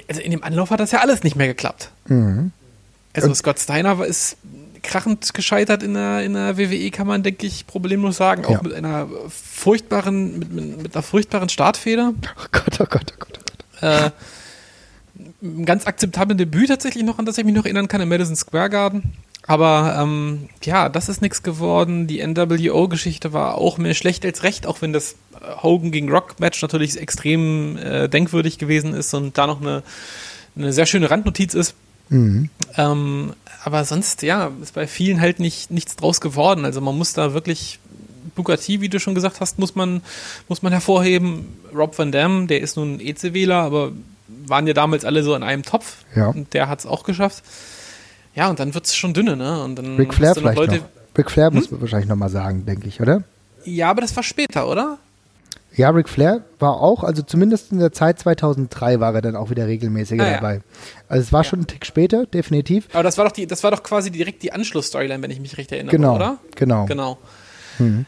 also 0.09 0.21
in 0.21 0.31
dem 0.31 0.45
Anlauf 0.45 0.71
hat 0.71 0.81
das 0.81 0.93
ja 0.93 1.01
alles 1.01 1.23
nicht 1.23 1.37
mehr 1.37 1.47
geklappt. 1.47 1.91
Mhm. 2.09 2.53
Also 3.15 3.33
Scott 3.35 3.59
Steiner 3.59 4.05
ist 4.05 4.37
krachend 4.83 5.35
gescheitert 5.35 5.83
in 5.83 5.95
der, 5.95 6.23
in 6.25 6.35
der 6.35 6.57
WWE, 6.59 6.91
kann 6.91 7.07
man, 7.07 7.23
denke 7.23 7.47
ich, 7.47 7.67
problemlos 7.67 8.17
sagen. 8.17 8.45
Auch 8.45 8.51
Ja. 8.51 8.63
mit 8.63 8.73
einer 8.75 9.09
furchtbaren, 9.29 10.39
mit, 10.39 10.53
mit, 10.53 10.83
mit 10.83 10.95
einer 10.95 11.03
furchtbaren 11.03 11.49
Startfeder. 11.49 12.13
Oh 12.15 12.47
Gott, 12.53 12.81
oh 12.81 12.87
Gott, 12.89 13.13
oh 13.15 13.19
Gott. 13.19 13.39
Oh 13.41 13.45
Gott. 13.81 13.83
Äh, 13.83 14.11
ein 15.43 15.65
ganz 15.65 15.87
akzeptablen 15.87 16.39
Debüt 16.39 16.69
tatsächlich 16.69 17.05
noch, 17.05 17.19
an 17.19 17.25
das 17.27 17.39
ich 17.39 17.45
mich 17.45 17.55
noch 17.55 17.65
erinnern 17.65 17.89
kann, 17.89 18.01
im 18.01 18.09
Madison 18.09 18.37
Square 18.37 18.71
Garden. 18.71 19.15
Aber 19.47 19.97
ähm, 20.01 20.49
ja, 20.63 20.89
das 20.89 21.09
ist 21.09 21.23
nichts 21.23 21.43
geworden. 21.43 22.07
Die 22.07 22.25
NWO-Geschichte 22.27 23.33
war 23.33 23.55
auch 23.57 23.79
mehr 23.79 23.95
schlecht 23.95 24.25
als 24.25 24.43
recht, 24.43 24.67
auch 24.67 24.83
wenn 24.83 24.93
das 24.93 25.13
äh, 25.41 25.63
Hogan 25.63 25.91
gegen 25.91 26.11
Rock-Match 26.11 26.61
natürlich 26.61 27.01
extrem 27.01 27.77
äh, 27.79 28.09
denkwürdig 28.09 28.59
gewesen 28.59 28.93
ist 28.95 29.15
und 29.15 29.39
da 29.39 29.47
noch 29.47 29.61
eine, 29.61 29.83
eine 30.57 30.73
sehr 30.73 30.87
schöne 30.87 31.11
Randnotiz 31.11 31.55
ist. 31.55 31.75
Mhm. 32.11 32.51
Ähm, 32.77 33.33
aber 33.69 33.85
sonst, 33.85 34.23
ja, 34.23 34.51
ist 34.63 34.73
bei 34.73 34.87
vielen 34.87 35.21
halt 35.21 35.41
nicht, 35.41 35.71
nichts 35.71 35.95
draus 35.95 36.23
geworden. 36.23 36.65
Also 36.65 36.81
man 36.81 36.97
muss 36.97 37.13
da 37.13 37.35
wirklich 37.35 37.79
T, 38.35 38.81
wie 38.81 38.89
du 38.89 38.99
schon 38.99 39.15
gesagt 39.15 39.41
hast, 39.41 39.59
muss 39.59 39.75
man, 39.75 40.01
muss 40.49 40.63
man 40.63 40.73
hervorheben. 40.73 41.45
Rob 41.75 41.99
Van 41.99 42.11
Dam, 42.11 42.47
der 42.47 42.63
ist 42.63 42.79
nun 42.79 42.99
EC-Wähler, 42.99 43.57
aber 43.57 43.93
waren 44.47 44.67
ja 44.67 44.73
damals 44.73 45.05
alle 45.05 45.23
so 45.23 45.35
in 45.35 45.43
einem 45.43 45.65
Topf. 45.65 45.97
Ja. 46.17 46.29
Und 46.29 46.55
der 46.55 46.69
hat 46.71 46.79
es 46.79 46.87
auch 46.87 47.03
geschafft. 47.03 47.45
Ja, 48.35 48.49
und 48.49 48.59
dann 48.59 48.73
wird 48.73 48.87
es 48.87 48.97
schon 48.97 49.13
dünne, 49.13 49.37
ne? 49.37 49.63
Und 49.63 49.77
dann 49.77 49.97
Ric 49.97 50.15
Flair 50.15 50.35
vielleicht 50.35 50.57
Leute. 50.57 50.77
noch. 50.77 51.19
Ric 51.19 51.31
Flair 51.31 51.51
muss 51.51 51.71
man 51.71 51.83
wahrscheinlich 51.83 52.09
nochmal 52.09 52.31
sagen, 52.31 52.65
denke 52.65 52.89
ich, 52.89 53.03
oder? 53.03 53.23
Ja, 53.65 53.91
aber 53.91 54.01
das 54.01 54.17
war 54.17 54.23
später, 54.23 54.67
oder? 54.67 54.97
Ja, 55.79 55.91
Ric 55.91 56.09
Flair 56.09 56.43
war 56.59 56.81
auch, 56.81 57.05
also 57.05 57.23
zumindest 57.23 57.71
in 57.73 57.79
der 57.79 57.93
Zeit 57.93 58.19
2003 58.19 58.99
war 59.01 59.15
er 59.15 59.23
dann 59.23 59.37
auch 59.37 59.49
wieder 59.49 59.67
regelmäßiger 59.69 60.25
Ah, 60.25 60.27
ja. 60.29 60.35
dabei. 60.35 60.61
Also 61.09 61.23
es 61.23 61.33
war 61.33 61.45
schon 61.45 61.61
ein 61.61 61.67
Tick 61.69 61.87
später, 61.87 62.27
definitiv. 62.27 62.89
Aber 62.93 63.05
das 63.05 63.17
war 63.17 63.25
doch 63.25 63.33
die, 63.33 63.47
das 63.47 63.63
war 63.63 63.71
doch 63.71 63.83
quasi 63.85 64.11
direkt 64.11 64.43
die 64.43 64.53
Anschlussstoryline, 64.53 65.23
wenn 65.23 65.31
ich 65.31 65.39
mich 65.41 65.57
recht 65.57 65.71
erinnere, 65.73 65.95
Genau, 65.97 66.17
oder? 66.17 66.39
genau. 66.57 66.85
Genau. 66.87 67.19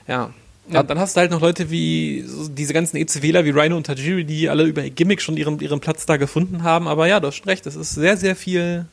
Ja. 0.07 0.31
Ja, 0.69 0.83
dann 0.85 0.99
hast 1.01 1.17
du 1.17 1.21
halt 1.21 1.31
noch 1.33 1.41
Leute 1.41 1.71
wie 1.71 2.23
so 2.27 2.49
diese 2.49 2.73
ganzen 2.73 2.97
ECWler 2.97 3.45
wie 3.45 3.51
Rhino 3.51 3.77
und 3.77 3.87
Tajiri, 3.87 4.25
die 4.25 4.49
alle 4.49 4.65
über 4.65 4.85
ihr 4.85 4.91
Gimmick 4.91 5.21
schon 5.21 5.37
ihren, 5.37 5.59
ihren 5.59 5.81
Platz 5.81 6.07
da 6.07 6.17
gefunden 6.17 6.63
haben. 6.63 6.87
Aber 6.87 7.09
ja, 7.09 7.19
du 7.19 7.27
hast 7.29 7.37
schon 7.37 7.49
recht, 7.49 7.67
es 7.67 7.75
ist 7.77 7.95
sehr, 7.95 8.17
sehr 8.17 8.37
viel 8.37 8.85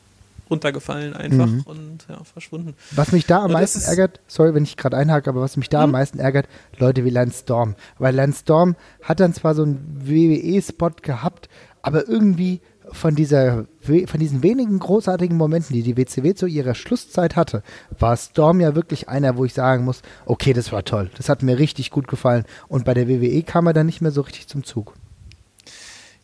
runtergefallen 0.50 1.14
einfach 1.14 1.48
und 1.66 2.06
ja, 2.08 2.22
verschwunden. 2.24 2.74
Was 2.92 3.12
mich 3.12 3.26
da 3.26 3.38
am 3.40 3.46
Und 3.46 3.52
meisten 3.52 3.78
ist- 3.78 3.88
ärgert, 3.88 4.20
sorry, 4.26 4.54
wenn 4.54 4.64
ich 4.64 4.76
gerade 4.76 4.96
einhake, 4.96 5.28
aber 5.30 5.40
was 5.40 5.56
mich 5.56 5.68
da 5.68 5.82
am 5.84 5.90
meisten 5.92 6.18
ärgert, 6.18 6.48
Leute 6.78 7.04
wie 7.04 7.10
Lance 7.10 7.40
Storm. 7.42 7.74
Weil 7.98 8.14
Lance 8.14 8.40
Storm 8.40 8.76
hat 9.02 9.20
dann 9.20 9.34
zwar 9.34 9.54
so 9.54 9.62
einen 9.62 10.00
WWE-Spot 10.04 10.90
gehabt, 11.02 11.48
aber 11.82 12.08
irgendwie 12.08 12.60
von 12.90 13.14
dieser 13.14 13.66
von 13.82 14.18
diesen 14.18 14.42
wenigen 14.42 14.78
großartigen 14.78 15.36
Momenten, 15.36 15.74
die 15.74 15.82
die 15.82 15.98
WCW 15.98 16.32
zu 16.34 16.46
ihrer 16.46 16.74
Schlusszeit 16.74 17.36
hatte, 17.36 17.62
war 17.98 18.16
Storm 18.16 18.60
ja 18.60 18.74
wirklich 18.74 19.10
einer, 19.10 19.36
wo 19.36 19.44
ich 19.44 19.52
sagen 19.52 19.84
muss, 19.84 20.00
okay, 20.24 20.54
das 20.54 20.72
war 20.72 20.84
toll, 20.84 21.10
das 21.18 21.28
hat 21.28 21.42
mir 21.42 21.58
richtig 21.58 21.90
gut 21.90 22.08
gefallen. 22.08 22.44
Und 22.68 22.86
bei 22.86 22.94
der 22.94 23.06
WWE 23.06 23.42
kam 23.42 23.66
er 23.66 23.74
dann 23.74 23.84
nicht 23.86 24.00
mehr 24.00 24.10
so 24.10 24.22
richtig 24.22 24.46
zum 24.48 24.64
Zug. 24.64 24.94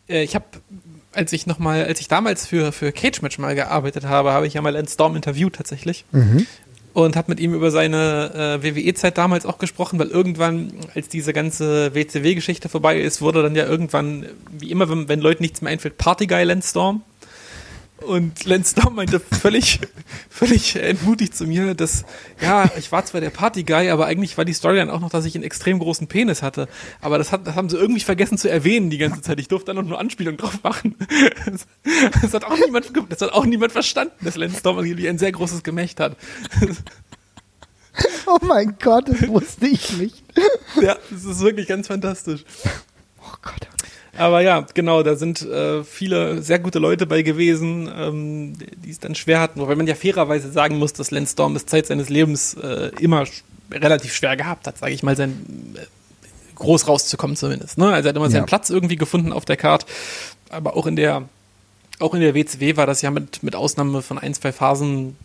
Äh, 0.08 0.22
ich 0.22 0.34
habe, 0.34 0.44
als 1.14 1.32
ich 1.32 1.46
noch 1.46 1.58
mal, 1.58 1.84
als 1.84 2.00
ich 2.00 2.08
damals 2.08 2.46
für, 2.46 2.72
für 2.72 2.92
Cage 2.92 3.22
Match 3.22 3.38
mal 3.38 3.54
gearbeitet 3.54 4.04
habe, 4.04 4.32
habe 4.32 4.46
ich 4.46 4.54
ja 4.54 4.62
mal 4.62 4.70
Lance 4.70 4.94
Storm 4.94 5.16
interviewt 5.16 5.54
tatsächlich. 5.54 6.04
Und 6.92 7.16
habe 7.16 7.32
mit 7.32 7.40
ihm 7.40 7.54
über 7.54 7.72
seine 7.72 8.60
äh, 8.62 8.62
WWE-Zeit 8.62 9.18
damals 9.18 9.46
auch 9.46 9.58
gesprochen, 9.58 9.98
weil 9.98 10.08
irgendwann, 10.08 10.72
als 10.94 11.08
diese 11.08 11.32
ganze 11.32 11.92
WCW-Geschichte 11.92 12.68
vorbei 12.68 13.00
ist, 13.00 13.20
wurde 13.20 13.42
dann 13.42 13.56
ja 13.56 13.66
irgendwann, 13.66 14.26
wie 14.52 14.70
immer, 14.70 14.88
wenn, 14.88 15.08
wenn 15.08 15.20
Leuten 15.20 15.42
nichts 15.42 15.60
mehr 15.60 15.72
einfällt, 15.72 15.98
Partyguy 15.98 16.44
Lance 16.44 16.70
Storm. 16.70 17.02
Und 18.06 18.44
Lance 18.44 18.72
Storm 18.72 18.96
meinte 18.96 19.20
völlig, 19.20 19.80
völlig 20.28 20.76
entmutigt 20.76 21.34
zu 21.34 21.46
mir, 21.46 21.74
dass, 21.74 22.04
ja, 22.40 22.70
ich 22.76 22.92
war 22.92 23.04
zwar 23.04 23.20
der 23.20 23.30
Partyguy, 23.30 23.90
aber 23.90 24.06
eigentlich 24.06 24.36
war 24.36 24.44
die 24.44 24.52
Storyline 24.52 24.92
auch 24.92 25.00
noch, 25.00 25.10
dass 25.10 25.24
ich 25.24 25.34
einen 25.34 25.44
extrem 25.44 25.78
großen 25.78 26.06
Penis 26.06 26.42
hatte. 26.42 26.68
Aber 27.00 27.18
das, 27.18 27.32
hat, 27.32 27.46
das 27.46 27.54
haben 27.54 27.68
sie 27.68 27.76
irgendwie 27.76 28.00
vergessen 28.00 28.36
zu 28.36 28.50
erwähnen 28.50 28.90
die 28.90 28.98
ganze 28.98 29.22
Zeit. 29.22 29.40
Ich 29.40 29.48
durfte 29.48 29.66
dann 29.66 29.76
noch 29.76 29.88
nur 29.88 29.98
Anspielung 29.98 30.36
drauf 30.36 30.62
machen. 30.62 30.96
Das, 31.46 31.66
das, 32.22 32.34
hat 32.34 32.44
auch 32.44 32.58
niemand, 32.58 32.90
das 33.08 33.20
hat 33.22 33.32
auch 33.32 33.46
niemand 33.46 33.72
verstanden, 33.72 34.14
dass 34.20 34.36
Lance 34.36 34.58
Storm 34.58 34.78
angeblich 34.78 35.08
ein 35.08 35.18
sehr 35.18 35.32
großes 35.32 35.62
Gemächt 35.62 36.00
hat. 36.00 36.16
Oh 38.26 38.38
mein 38.42 38.76
Gott, 38.82 39.08
das 39.08 39.28
wusste 39.28 39.68
ich 39.68 39.96
nicht. 39.98 40.24
Ja, 40.80 40.96
das 41.10 41.24
ist 41.24 41.40
wirklich 41.40 41.68
ganz 41.68 41.86
fantastisch. 41.86 42.44
Oh 43.20 43.36
Gott. 43.40 43.68
Aber 44.16 44.40
ja, 44.40 44.64
genau, 44.74 45.02
da 45.02 45.16
sind 45.16 45.42
äh, 45.42 45.82
viele 45.84 46.42
sehr 46.42 46.58
gute 46.58 46.78
Leute 46.78 47.06
bei 47.06 47.22
gewesen, 47.22 47.90
ähm, 47.96 48.52
die 48.84 48.90
es 48.90 49.00
dann 49.00 49.14
schwer 49.14 49.40
hatten. 49.40 49.60
Wobei 49.60 49.74
man 49.74 49.86
ja 49.86 49.94
fairerweise 49.94 50.50
sagen 50.52 50.78
muss, 50.78 50.92
dass 50.92 51.10
Lance 51.10 51.32
Storm 51.32 51.56
es 51.56 51.66
Zeit 51.66 51.86
seines 51.86 52.08
Lebens 52.08 52.54
äh, 52.54 52.90
immer 53.00 53.24
relativ 53.72 54.14
schwer 54.14 54.36
gehabt 54.36 54.66
hat, 54.66 54.78
sage 54.78 54.92
ich 54.92 55.02
mal, 55.02 55.16
sein 55.16 55.74
äh, 55.76 55.80
groß 56.54 56.86
rauszukommen 56.86 57.36
zumindest. 57.36 57.78
Ne? 57.78 57.86
Also 57.92 58.06
er 58.06 58.10
hat 58.10 58.16
immer 58.16 58.26
Ja. 58.26 58.30
seinen 58.32 58.46
Platz 58.46 58.70
irgendwie 58.70 58.96
gefunden 58.96 59.32
auf 59.32 59.44
der 59.44 59.56
Card, 59.56 59.86
aber 60.50 60.76
auch 60.76 60.86
in 60.86 60.96
der 60.96 61.22
auch 62.00 62.12
in 62.14 62.20
der 62.20 62.34
WCW 62.34 62.76
war 62.76 62.86
das 62.86 63.02
ja 63.02 63.10
mit, 63.12 63.42
mit 63.44 63.54
Ausnahme 63.54 64.02
von 64.02 64.18
ein, 64.18 64.34
zwei 64.34 64.50
Phasen 64.52 65.16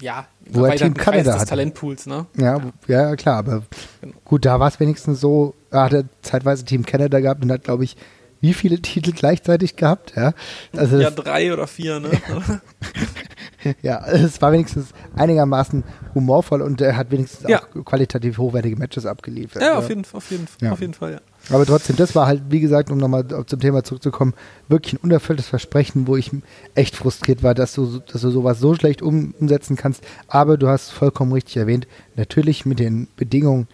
ja, 0.00 0.26
Wo 0.48 0.64
er 0.64 0.76
Team 0.76 0.94
des 0.94 1.06
hatte. 1.06 1.46
Talentpools, 1.46 2.06
ne? 2.06 2.26
Ja, 2.36 2.60
ja, 2.86 3.08
ja, 3.08 3.16
klar, 3.16 3.38
aber 3.38 3.62
Genau. 4.00 4.14
gut, 4.24 4.44
da 4.44 4.60
war 4.60 4.68
es 4.68 4.78
wenigstens 4.78 5.20
so, 5.20 5.54
er 5.70 5.82
hatte 5.84 6.04
zeitweise 6.22 6.64
Team 6.64 6.84
Canada 6.86 7.20
gehabt 7.20 7.42
und 7.42 7.50
hat, 7.52 7.64
glaube 7.64 7.84
ich, 7.84 7.96
wie 8.40 8.52
viele 8.54 8.80
Titel 8.80 9.12
gleichzeitig 9.12 9.76
gehabt, 9.76 10.12
ja. 10.16 10.32
Also 10.76 10.98
Ja, 11.00 11.10
drei 11.10 11.52
oder 11.52 11.66
vier, 11.66 12.00
ne? 12.00 12.10
ja, 13.82 14.06
es 14.06 14.40
war 14.42 14.52
wenigstens 14.52 14.88
einigermaßen 15.16 15.82
humorvoll 16.14 16.62
und 16.62 16.80
er 16.80 16.96
hat 16.96 17.10
wenigstens 17.10 17.48
Ja. 17.48 17.62
auch 17.62 17.84
qualitativ 17.84 18.38
hochwertige 18.38 18.76
Matches 18.76 19.06
abgeliefert. 19.06 19.62
ja, 19.62 19.78
auf 19.78 19.88
jeden, 19.88 20.04
auf 20.12 20.30
jeden, 20.30 20.46
Ja. 20.60 20.72
auf 20.72 20.80
jeden 20.80 20.94
Fall, 20.94 21.12
ja. 21.14 21.20
Aber 21.54 21.64
trotzdem, 21.64 21.96
das 21.96 22.14
war 22.14 22.26
halt, 22.26 22.42
wie 22.50 22.60
gesagt, 22.60 22.90
um 22.90 22.98
nochmal 22.98 23.24
zum 23.46 23.60
Thema 23.60 23.82
zurückzukommen, 23.84 24.34
wirklich 24.68 24.94
ein 24.94 24.98
unerfülltes 24.98 25.46
Versprechen, 25.46 26.06
wo 26.06 26.16
ich 26.16 26.30
echt 26.74 26.96
frustriert 26.96 27.42
war, 27.42 27.54
dass 27.54 27.72
du, 27.72 28.00
dass 28.00 28.20
du 28.20 28.30
sowas 28.30 28.58
so 28.60 28.74
schlecht 28.74 29.00
um, 29.00 29.32
umsetzen 29.40 29.76
kannst. 29.76 30.02
Aber 30.28 30.56
du 30.58 30.68
hast 30.68 30.90
vollkommen 30.90 31.32
richtig 31.32 31.56
erwähnt, 31.56 31.86
natürlich 32.16 32.66
mit 32.66 32.80
den 32.80 33.08
Bedingungen, 33.16 33.68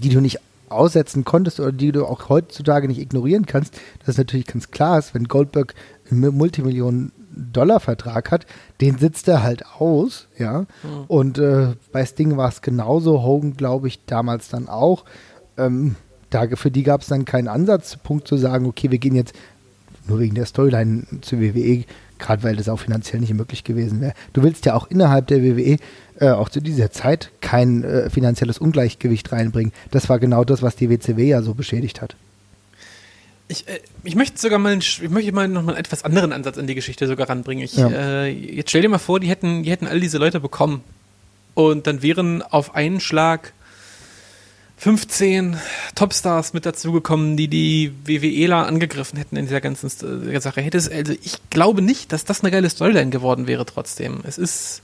die 0.00 0.08
du 0.08 0.20
nicht 0.20 0.40
aussetzen 0.68 1.24
konntest 1.24 1.60
oder 1.60 1.72
die 1.72 1.92
du 1.92 2.06
auch 2.06 2.28
heutzutage 2.28 2.88
nicht 2.88 3.00
ignorieren 3.00 3.46
kannst, 3.46 3.74
dass 4.00 4.08
es 4.10 4.18
natürlich 4.18 4.46
ganz 4.46 4.70
klar 4.70 4.98
ist, 4.98 5.14
wenn 5.14 5.28
Goldberg 5.28 5.74
einen 6.10 6.36
Multimillionen-Dollar-Vertrag 6.36 8.30
hat, 8.30 8.46
den 8.80 8.98
sitzt 8.98 9.28
er 9.28 9.42
halt 9.42 9.64
aus, 9.78 10.28
ja. 10.38 10.66
Und 11.08 11.38
äh, 11.38 11.74
bei 11.92 12.04
Sting 12.04 12.36
war 12.36 12.48
es 12.48 12.62
genauso, 12.62 13.22
Hogan 13.22 13.56
glaube 13.56 13.88
ich 13.88 14.04
damals 14.06 14.48
dann 14.48 14.68
auch. 14.68 15.04
Ähm, 15.56 15.96
da, 16.30 16.46
für 16.54 16.70
die 16.70 16.82
gab 16.82 17.02
es 17.02 17.08
dann 17.08 17.24
keinen 17.24 17.48
Ansatzpunkt 17.48 18.26
zu 18.26 18.36
sagen, 18.36 18.66
okay, 18.66 18.90
wir 18.90 18.98
gehen 18.98 19.14
jetzt 19.14 19.34
nur 20.08 20.18
wegen 20.18 20.34
der 20.34 20.46
Storyline 20.46 21.04
zur 21.20 21.40
WWE, 21.40 21.84
gerade 22.18 22.42
weil 22.42 22.56
das 22.56 22.68
auch 22.68 22.78
finanziell 22.80 23.20
nicht 23.20 23.34
möglich 23.34 23.64
gewesen 23.64 24.00
wäre. 24.00 24.14
Du 24.32 24.42
willst 24.42 24.66
ja 24.66 24.74
auch 24.74 24.88
innerhalb 24.90 25.26
der 25.28 25.42
WWE, 25.42 25.76
äh, 26.20 26.30
auch 26.30 26.48
zu 26.48 26.60
dieser 26.60 26.90
Zeit, 26.90 27.30
kein 27.40 27.84
äh, 27.84 28.10
finanzielles 28.10 28.58
Ungleichgewicht 28.58 29.32
reinbringen. 29.32 29.72
Das 29.90 30.08
war 30.08 30.18
genau 30.18 30.44
das, 30.44 30.62
was 30.62 30.76
die 30.76 30.88
WCW 30.90 31.28
ja 31.28 31.42
so 31.42 31.54
beschädigt 31.54 32.00
hat. 32.02 32.16
Ich, 33.48 33.68
äh, 33.68 33.78
ich 34.02 34.16
möchte 34.16 34.38
sogar 34.38 34.58
mal, 34.58 34.76
ich 34.78 35.08
möchte 35.08 35.32
mal 35.32 35.46
noch 35.48 35.62
mal 35.62 35.72
einen 35.72 35.80
etwas 35.80 36.04
anderen 36.04 36.32
Ansatz 36.32 36.58
an 36.58 36.66
die 36.66 36.74
Geschichte 36.74 37.06
sogar 37.06 37.28
ranbringen. 37.28 37.64
Ich, 37.64 37.76
Ja. 37.76 37.88
äh, 37.90 38.28
jetzt 38.28 38.70
stell 38.70 38.82
dir 38.82 38.88
mal 38.88 38.98
vor, 38.98 39.20
die 39.20 39.28
hätten, 39.28 39.62
die 39.62 39.70
hätten 39.70 39.86
all 39.86 40.00
diese 40.00 40.18
Leute 40.18 40.40
bekommen 40.40 40.82
und 41.54 41.86
dann 41.86 42.02
wären 42.02 42.42
auf 42.42 42.74
einen 42.74 43.00
Schlag 43.00 43.52
15 44.78 45.56
Topstars 45.94 46.52
mit 46.52 46.66
dazugekommen, 46.66 47.36
die 47.36 47.48
die 47.48 47.92
WWEler 48.04 48.66
angegriffen 48.66 49.18
hätten 49.18 49.36
in 49.36 49.46
dieser 49.46 49.60
ganzen 49.62 49.86
äh, 49.86 50.40
Sache. 50.40 50.60
Hätte 50.60 50.76
es, 50.76 50.88
also 50.90 51.14
ich 51.22 51.38
glaube 51.50 51.80
nicht, 51.82 52.12
dass 52.12 52.24
das 52.24 52.42
eine 52.42 52.50
geile 52.50 52.68
Storyline 52.68 53.10
geworden 53.10 53.46
wäre 53.46 53.64
trotzdem. 53.64 54.20
Es 54.24 54.36
ist 54.36 54.82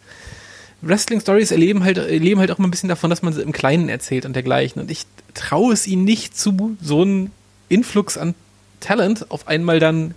Wrestling-Stories 0.81 1.51
erleben 1.51 1.85
halt, 1.85 1.99
erleben 1.99 2.41
halt 2.41 2.51
auch 2.51 2.59
mal 2.59 2.67
ein 2.69 2.71
bisschen 2.71 2.89
davon, 2.89 3.11
dass 3.11 3.23
man 3.23 3.33
sie 3.33 3.43
im 3.43 3.53
Kleinen 3.53 3.89
erzählt 3.89 4.25
und 4.25 4.35
dergleichen. 4.35 4.81
Und 4.81 4.91
ich 4.91 5.05
traue 5.35 5.73
es 5.75 5.87
ihnen 5.87 6.05
nicht 6.05 6.37
zu, 6.39 6.77
so 6.81 7.03
einen 7.03 7.31
Influx 7.69 8.17
an 8.17 8.35
Talent 8.81 9.31
auf 9.31 9.47
einmal 9.47 9.79
dann 9.79 10.15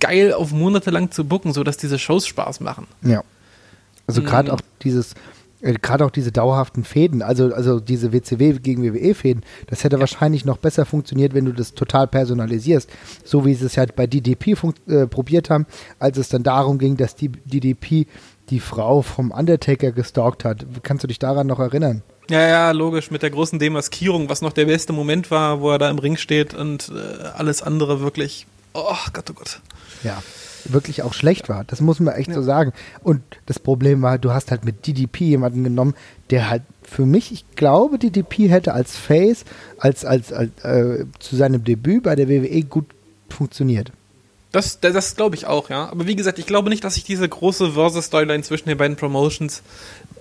geil 0.00 0.32
auf 0.34 0.50
Monate 0.50 0.90
lang 0.90 1.10
zu 1.12 1.24
booken, 1.24 1.52
sodass 1.54 1.76
diese 1.78 1.98
Shows 1.98 2.26
Spaß 2.26 2.60
machen. 2.60 2.86
Ja. 3.02 3.22
Also 4.06 4.22
gerade 4.22 4.50
Mhm. 4.50 4.54
auch 4.56 4.60
dieses, 4.82 5.14
gerade 5.74 6.04
auch 6.04 6.10
diese 6.10 6.32
dauerhaften 6.32 6.84
Fäden, 6.84 7.22
also, 7.22 7.52
also 7.52 7.80
diese 7.80 8.12
WCW 8.12 8.58
gegen 8.60 8.82
WWE-Fäden, 8.82 9.42
das 9.66 9.84
hätte 9.84 10.00
wahrscheinlich 10.00 10.44
noch 10.44 10.58
besser 10.58 10.86
funktioniert, 10.86 11.34
wenn 11.34 11.44
du 11.44 11.52
das 11.52 11.74
total 11.74 12.06
personalisierst. 12.06 12.90
So 13.24 13.44
wie 13.44 13.54
sie 13.54 13.66
es 13.66 13.76
halt 13.76 13.96
bei 13.96 14.06
DDP 14.06 14.54
äh, 14.86 15.06
probiert 15.06 15.50
haben, 15.50 15.66
als 15.98 16.18
es 16.18 16.28
dann 16.28 16.42
darum 16.42 16.78
ging, 16.78 16.96
dass 16.96 17.14
die 17.14 17.28
DDP 17.28 18.06
die 18.50 18.60
Frau 18.60 19.02
vom 19.02 19.32
Undertaker 19.32 19.92
gestalkt 19.92 20.44
hat. 20.44 20.64
Kannst 20.82 21.02
du 21.02 21.08
dich 21.08 21.18
daran 21.18 21.46
noch 21.46 21.58
erinnern? 21.58 22.02
Ja, 22.30 22.46
ja, 22.46 22.70
logisch, 22.72 23.10
mit 23.10 23.22
der 23.22 23.30
großen 23.30 23.58
Demaskierung, 23.58 24.28
was 24.28 24.42
noch 24.42 24.52
der 24.52 24.66
beste 24.66 24.92
Moment 24.92 25.30
war, 25.30 25.60
wo 25.60 25.70
er 25.70 25.78
da 25.78 25.90
im 25.90 25.98
Ring 25.98 26.16
steht 26.16 26.54
und 26.54 26.90
äh, 26.90 27.24
alles 27.36 27.62
andere 27.62 28.00
wirklich 28.00 28.46
oh 28.76 28.96
Gott, 29.12 29.30
oh 29.30 29.34
Gott. 29.34 29.60
Ja, 30.02 30.22
wirklich 30.72 31.02
auch 31.02 31.14
schlecht 31.14 31.48
war. 31.48 31.64
Das 31.64 31.80
muss 31.80 32.00
man 32.00 32.14
echt 32.14 32.28
ja. 32.28 32.34
so 32.34 32.42
sagen. 32.42 32.72
Und 33.02 33.22
das 33.46 33.58
Problem 33.58 34.02
war, 34.02 34.18
du 34.18 34.32
hast 34.32 34.50
halt 34.50 34.64
mit 34.64 34.86
DDP 34.86 35.24
jemanden 35.24 35.64
genommen, 35.64 35.94
der 36.30 36.50
halt 36.50 36.62
für 36.82 37.06
mich, 37.06 37.32
ich 37.32 37.44
glaube, 37.56 37.98
DDP 37.98 38.48
hätte 38.48 38.74
als 38.74 38.96
Face, 38.96 39.44
als, 39.78 40.04
als, 40.04 40.32
als 40.32 40.50
äh, 40.62 41.04
zu 41.18 41.36
seinem 41.36 41.64
Debüt 41.64 42.04
bei 42.04 42.14
der 42.14 42.28
WWE 42.28 42.62
gut 42.62 42.86
funktioniert. 43.28 43.92
Das, 44.52 44.80
das, 44.80 44.92
das 44.92 45.16
glaube 45.16 45.34
ich 45.34 45.46
auch, 45.46 45.68
ja. 45.68 45.88
Aber 45.88 46.06
wie 46.06 46.16
gesagt, 46.16 46.38
ich 46.38 46.46
glaube 46.46 46.70
nicht, 46.70 46.84
dass 46.84 46.94
sich 46.94 47.04
diese 47.04 47.28
große 47.28 47.72
Versus-Storyline 47.72 48.42
zwischen 48.42 48.68
den 48.68 48.78
beiden 48.78 48.96
Promotions 48.96 49.62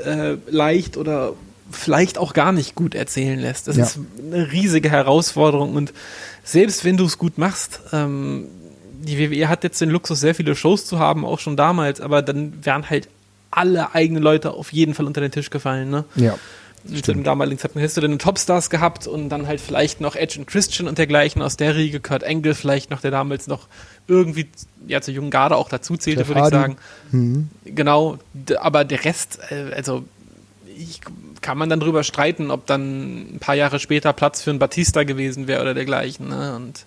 äh, 0.03 0.35
leicht 0.49 0.97
oder 0.97 1.33
vielleicht 1.71 2.17
auch 2.17 2.33
gar 2.33 2.51
nicht 2.51 2.75
gut 2.75 2.95
erzählen 2.95 3.39
lässt. 3.39 3.67
Das 3.67 3.77
ja. 3.77 3.85
ist 3.85 3.99
eine 4.19 4.51
riesige 4.51 4.89
Herausforderung 4.89 5.75
und 5.75 5.93
selbst 6.43 6.85
wenn 6.85 6.97
du 6.97 7.05
es 7.05 7.17
gut 7.17 7.37
machst, 7.37 7.79
ähm, 7.91 8.47
die 9.05 9.19
WWE 9.19 9.49
hat 9.49 9.63
jetzt 9.63 9.79
den 9.81 9.89
Luxus, 9.89 10.19
sehr 10.19 10.35
viele 10.35 10.55
Shows 10.55 10.85
zu 10.85 10.99
haben, 10.99 11.25
auch 11.25 11.39
schon 11.39 11.57
damals, 11.57 12.01
aber 12.01 12.21
dann 12.21 12.53
wären 12.63 12.89
halt 12.89 13.07
alle 13.51 13.93
eigenen 13.95 14.21
Leute 14.21 14.51
auf 14.51 14.73
jeden 14.73 14.93
Fall 14.93 15.05
unter 15.05 15.21
den 15.21 15.31
Tisch 15.31 15.49
gefallen, 15.49 15.89
ne? 15.89 16.05
Ja. 16.15 16.37
Zu 17.01 17.13
dem 17.13 17.23
damaligen 17.23 17.57
Zeitpunkt 17.57 17.81
hättest 17.81 17.97
du 17.97 18.01
dann 18.01 18.19
Topstars 18.19 18.69
gehabt 18.69 19.07
und 19.07 19.29
dann 19.29 19.47
halt 19.47 19.59
vielleicht 19.59 20.01
noch 20.01 20.15
Edge 20.15 20.37
und 20.37 20.45
Christian 20.45 20.87
und 20.87 20.99
dergleichen 20.99 21.41
aus 21.41 21.57
der 21.57 21.75
Riege, 21.75 21.99
Kurt 21.99 22.23
Angle 22.23 22.53
vielleicht 22.53 22.91
noch, 22.91 23.01
der 23.01 23.09
damals 23.09 23.47
noch 23.47 23.67
irgendwie 24.07 24.47
ja 24.85 25.01
zur 25.01 25.15
jungen 25.15 25.31
Garde 25.31 25.55
auch 25.55 25.67
dazu 25.67 25.97
zählte, 25.97 26.27
würde 26.27 26.41
ich 26.41 26.49
sagen. 26.49 26.77
Mhm. 27.11 27.49
Genau, 27.63 28.19
aber 28.59 28.83
der 28.83 29.03
Rest, 29.03 29.39
äh, 29.49 29.73
also 29.73 30.03
ich, 30.77 31.01
kann 31.45 31.59
man 31.59 31.69
dann 31.69 31.79
drüber 31.79 32.03
streiten, 32.03 32.49
ob 32.49 32.65
dann 32.65 33.35
ein 33.35 33.39
paar 33.39 33.53
Jahre 33.53 33.79
später 33.79 34.13
Platz 34.13 34.41
für 34.41 34.49
einen 34.49 34.57
Batista 34.57 35.03
gewesen 35.03 35.47
wäre 35.47 35.61
oder 35.61 35.75
dergleichen. 35.75 36.29
Ne? 36.29 36.55
Und 36.55 36.85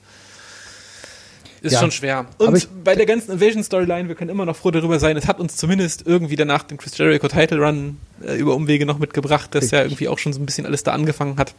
ist 1.61 1.73
ja. 1.73 1.81
schon 1.81 1.91
schwer. 1.91 2.27
Und 2.39 2.57
ich, 2.57 2.69
bei 2.69 2.95
der 2.95 3.07
ganzen 3.07 3.33
Invasion-Storyline, 3.33 4.09
wir 4.09 4.15
können 4.15 4.31
immer 4.31 4.45
noch 4.45 4.57
froh 4.57 4.71
darüber 4.71 4.99
sein, 4.99 5.17
es 5.17 5.27
hat 5.27 5.41
uns 5.41 5.57
zumindest 5.57 6.07
irgendwie 6.07 6.37
danach 6.37 6.63
den 6.63 6.79
Chris 6.79 6.97
Jericho 6.97 7.29
Title 7.29 7.59
Run 7.59 7.99
äh, 8.25 8.37
über 8.37 8.55
Umwege 8.55 8.87
noch 8.87 8.99
mitgebracht, 8.99 9.55
dass 9.55 9.71
ja 9.71 9.83
irgendwie 9.83 10.09
auch 10.09 10.19
schon 10.19 10.33
so 10.33 10.41
ein 10.41 10.47
bisschen 10.47 10.67
alles 10.67 10.83
da 10.83 10.93
angefangen 10.93 11.37
hat. 11.39 11.55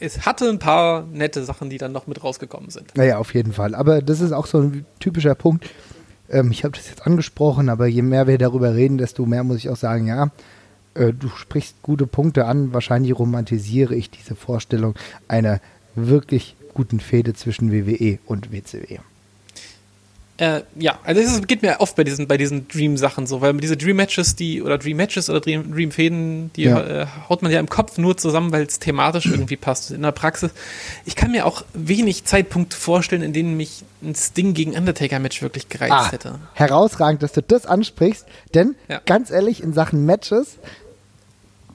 Es 0.00 0.26
hatte 0.26 0.48
ein 0.48 0.58
paar 0.58 1.06
nette 1.12 1.44
Sachen, 1.44 1.70
die 1.70 1.78
dann 1.78 1.92
noch 1.92 2.06
mit 2.06 2.22
rausgekommen 2.22 2.70
sind. 2.70 2.96
Naja, 2.96 3.18
auf 3.18 3.34
jeden 3.34 3.52
Fall. 3.52 3.74
Aber 3.74 4.00
das 4.00 4.20
ist 4.20 4.32
auch 4.32 4.46
so 4.46 4.60
ein 4.60 4.84
typischer 5.00 5.34
Punkt. 5.34 5.68
Ähm, 6.30 6.50
ich 6.52 6.64
habe 6.64 6.76
das 6.76 6.88
jetzt 6.88 7.06
angesprochen, 7.06 7.68
aber 7.68 7.86
je 7.86 8.02
mehr 8.02 8.26
wir 8.26 8.38
darüber 8.38 8.74
reden, 8.74 8.98
desto 8.98 9.26
mehr 9.26 9.42
muss 9.42 9.58
ich 9.58 9.70
auch 9.70 9.76
sagen, 9.76 10.06
ja, 10.06 10.30
äh, 10.94 11.12
du 11.12 11.28
sprichst 11.28 11.82
gute 11.82 12.06
Punkte 12.06 12.44
an. 12.44 12.72
Wahrscheinlich 12.72 13.18
romantisiere 13.18 13.94
ich 13.94 14.10
diese 14.10 14.36
Vorstellung 14.36 14.94
einer 15.26 15.60
wirklich 15.94 16.56
guten 16.78 17.00
Fehde 17.00 17.34
zwischen 17.34 17.72
WWE 17.72 18.20
und 18.24 18.52
WCW. 18.52 18.98
Äh, 20.36 20.62
ja, 20.76 21.00
also 21.02 21.20
es 21.20 21.44
geht 21.48 21.62
mir 21.62 21.80
oft 21.80 21.96
bei 21.96 22.04
diesen, 22.04 22.28
bei 22.28 22.36
diesen 22.36 22.68
Dream-Sachen 22.68 23.26
so, 23.26 23.40
weil 23.40 23.56
diese 23.56 23.76
Dream-Matches, 23.76 24.36
die, 24.36 24.62
oder 24.62 24.78
Dream-Matches 24.78 25.28
oder 25.28 25.40
Dream-Fäden, 25.40 26.52
die 26.52 26.62
ja. 26.62 27.02
äh, 27.02 27.06
haut 27.28 27.42
man 27.42 27.50
ja 27.50 27.58
im 27.58 27.68
Kopf 27.68 27.98
nur 27.98 28.16
zusammen, 28.16 28.52
weil 28.52 28.62
es 28.62 28.78
thematisch 28.78 29.26
irgendwie 29.26 29.56
passt. 29.56 29.90
In 29.90 30.02
der 30.02 30.12
Praxis, 30.12 30.52
ich 31.04 31.16
kann 31.16 31.32
mir 31.32 31.46
auch 31.46 31.64
wenig 31.74 32.26
Zeitpunkte 32.26 32.76
vorstellen, 32.76 33.22
in 33.22 33.32
denen 33.32 33.56
mich 33.56 33.82
ein 34.00 34.14
Sting 34.14 34.54
gegen 34.54 34.76
Undertaker-Match 34.76 35.42
wirklich 35.42 35.68
gereizt 35.68 35.92
ah, 35.92 36.12
hätte. 36.12 36.38
Herausragend, 36.54 37.24
dass 37.24 37.32
du 37.32 37.42
das 37.42 37.66
ansprichst, 37.66 38.24
denn 38.54 38.76
ja. 38.88 39.00
ganz 39.04 39.32
ehrlich, 39.32 39.60
in 39.60 39.72
Sachen 39.72 40.06
Matches, 40.06 40.58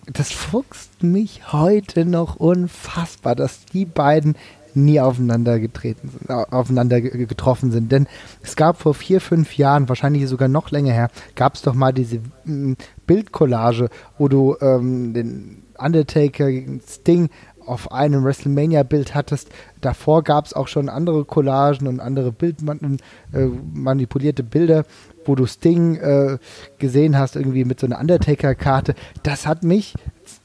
das 0.05 0.31
fuchst 0.31 1.03
mich 1.03 1.51
heute 1.51 2.05
noch 2.05 2.37
unfassbar, 2.37 3.35
dass 3.35 3.65
die 3.65 3.83
beiden 3.83 4.35
nie 4.75 4.99
aufeinander 4.99 5.59
getreten 5.59 6.09
sind, 6.09 6.29
aufeinander 6.29 7.01
getroffen 7.01 7.71
sind. 7.71 7.91
Denn 7.91 8.07
es 8.41 8.55
gab 8.55 8.79
vor 8.79 8.93
vier, 8.93 9.21
fünf 9.21 9.57
Jahren, 9.57 9.89
wahrscheinlich 9.89 10.27
sogar 10.27 10.47
noch 10.47 10.71
länger 10.71 10.93
her, 10.93 11.09
gab 11.35 11.55
es 11.55 11.61
doch 11.61 11.73
mal 11.73 11.91
diese 11.91 12.19
mm, 12.45 12.73
Bildcollage, 13.05 13.89
wo 14.17 14.27
du 14.27 14.55
ähm, 14.61 15.13
den 15.13 15.63
Undertaker 15.77 16.51
gegen 16.51 16.81
Sting 16.87 17.29
auf 17.65 17.91
einem 17.91 18.23
WrestleMania-Bild 18.23 19.15
hattest. 19.15 19.49
Davor 19.81 20.23
gab 20.23 20.45
es 20.45 20.53
auch 20.53 20.67
schon 20.67 20.89
andere 20.89 21.25
Collagen 21.25 21.87
und 21.87 21.99
andere 21.99 22.31
bildmanipulierte 22.31 24.43
äh, 24.43 24.45
Bilder, 24.45 24.85
wo 25.25 25.33
du 25.35 25.45
Sting 25.45 25.95
äh, 25.95 26.37
gesehen 26.77 27.17
hast, 27.17 27.35
irgendwie 27.35 27.65
mit 27.65 27.79
so 27.79 27.87
einer 27.87 27.99
Undertaker-Karte. 27.99 28.93
Das 29.23 29.47
hat 29.47 29.63
mich 29.63 29.95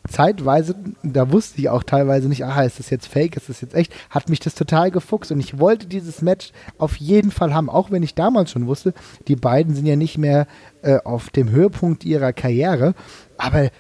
zeitweise, 0.09 0.75
da 1.03 1.31
wusste 1.31 1.61
ich 1.61 1.68
auch 1.68 1.83
teilweise 1.83 2.29
nicht, 2.29 2.44
aha, 2.44 2.62
ist 2.62 2.79
das 2.79 2.90
jetzt 2.90 3.07
fake, 3.07 3.37
ist 3.37 3.49
das 3.49 3.61
jetzt 3.61 3.75
echt, 3.75 3.92
hat 4.11 4.29
mich 4.29 4.40
das 4.40 4.55
total 4.55 4.90
gefuchst 4.90 5.31
und 5.33 5.40
ich 5.40 5.59
wollte 5.59 5.87
dieses 5.87 6.23
Match 6.23 6.53
auf 6.79 6.97
jeden 6.97 7.31
Fall 7.31 7.55
haben, 7.55 7.71
auch 7.71 7.90
wenn 7.90 8.03
ich 8.03 8.14
damals 8.14 8.51
schon 8.51 8.66
wusste, 8.66 8.94
die 9.29 9.37
beiden 9.37 9.75
sind 9.75 9.87
ja 9.87 9.97
nicht 9.97 10.18
mehr 10.18 10.47
äh, 10.83 10.99
auf 11.05 11.31
dem 11.31 11.51
Höhepunkt 11.51 12.05
ihrer 12.05 12.33
Karriere, 12.33 12.94
aber 13.37 13.71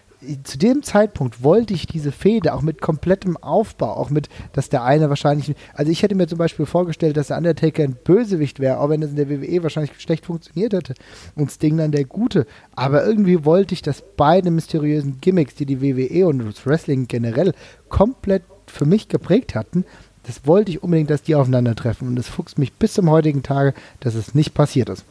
zu 0.42 0.58
dem 0.58 0.82
Zeitpunkt 0.82 1.42
wollte 1.42 1.74
ich 1.74 1.86
diese 1.86 2.10
Fehde 2.10 2.54
auch 2.54 2.62
mit 2.62 2.80
komplettem 2.80 3.36
Aufbau, 3.36 3.92
auch 3.92 4.10
mit, 4.10 4.28
dass 4.52 4.68
der 4.68 4.82
eine 4.82 5.08
wahrscheinlich, 5.08 5.54
also 5.74 5.92
ich 5.92 6.02
hätte 6.02 6.16
mir 6.16 6.26
zum 6.26 6.38
Beispiel 6.38 6.66
vorgestellt, 6.66 7.16
dass 7.16 7.28
der 7.28 7.36
Undertaker 7.36 7.84
ein 7.84 7.96
Bösewicht 8.02 8.58
wäre, 8.58 8.80
auch 8.80 8.88
wenn 8.88 9.00
das 9.00 9.10
in 9.10 9.16
der 9.16 9.30
WWE 9.30 9.62
wahrscheinlich 9.62 9.92
schlecht 10.00 10.26
funktioniert 10.26 10.72
hätte 10.72 10.94
und 11.36 11.52
Sting 11.52 11.76
dann 11.76 11.92
der 11.92 12.04
Gute. 12.04 12.46
Aber 12.74 13.04
irgendwie 13.04 13.44
wollte 13.44 13.74
ich, 13.74 13.82
dass 13.82 14.02
beide 14.16 14.50
mysteriösen 14.50 15.20
Gimmicks, 15.20 15.54
die 15.54 15.66
die 15.66 15.80
WWE 15.80 16.26
und 16.26 16.40
das 16.40 16.66
Wrestling 16.66 17.06
generell 17.06 17.54
komplett 17.88 18.42
für 18.66 18.86
mich 18.86 19.08
geprägt 19.08 19.54
hatten, 19.54 19.84
das 20.24 20.46
wollte 20.46 20.70
ich 20.70 20.82
unbedingt, 20.82 21.10
dass 21.10 21.22
die 21.22 21.36
aufeinandertreffen. 21.36 22.08
Und 22.08 22.18
es 22.18 22.28
fuchst 22.28 22.58
mich 22.58 22.72
bis 22.72 22.92
zum 22.92 23.08
heutigen 23.08 23.42
Tage, 23.42 23.72
dass 24.00 24.14
es 24.14 24.34
nicht 24.34 24.52
passiert 24.52 24.88
ist. 24.90 25.04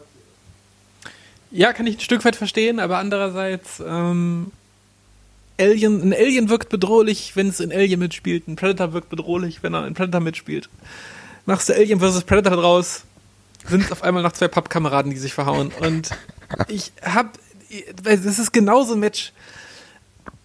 Ja, 1.50 1.72
kann 1.72 1.88
ich 1.88 1.98
ein 1.98 2.02
Stück 2.02 2.26
weit 2.26 2.36
verstehen, 2.36 2.80
aber 2.80 2.98
andererseits 2.98 3.82
ähm, 3.86 4.52
Alien, 5.60 6.02
ein 6.02 6.14
Alien 6.14 6.50
wirkt 6.50 6.70
bedrohlich, 6.70 7.36
wenn 7.36 7.50
es 7.50 7.60
in 7.60 7.72
Alien 7.72 8.00
mitspielt. 8.00 8.48
Ein 8.48 8.56
Predator 8.56 8.94
wirkt 8.94 9.10
bedrohlich, 9.10 9.64
wenn 9.64 9.74
er 9.74 9.88
in 9.88 9.94
Predator 9.94 10.22
mitspielt. 10.22 10.70
Machst 11.46 11.70
du 11.70 11.74
Alien 11.74 12.00
vs. 12.00 12.24
Predator 12.24 12.58
draus, 12.58 13.04
sind 13.68 13.84
es 13.84 13.92
auf 13.92 14.04
einmal 14.04 14.24
noch 14.24 14.34
zwei 14.34 14.48
Pappkameraden, 14.48 15.12
die 15.12 15.18
sich 15.18 15.34
verhauen. 15.34 15.72
Und 15.80 16.12
ich 16.68 16.92
hab, 17.02 17.38
das 18.04 18.40
ist 18.40 18.54
genauso 18.54 18.94
ein 18.94 19.00
Match. 19.00 19.34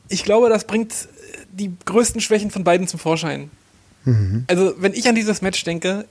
Ich 0.09 0.25
glaube, 0.25 0.48
das 0.48 0.66
bringt 0.66 0.92
die 1.53 1.72
größten 1.85 2.20
Schwächen 2.20 2.51
von 2.51 2.64
beiden 2.64 2.88
zum 2.88 2.98
Vorschein. 2.98 3.51
Mhm. 4.05 4.44
Also, 4.48 4.75
wenn 4.79 4.94
ich 4.94 5.09
an 5.09 5.14
dieses 5.14 5.42
Match 5.42 5.62
denke, 5.64 6.07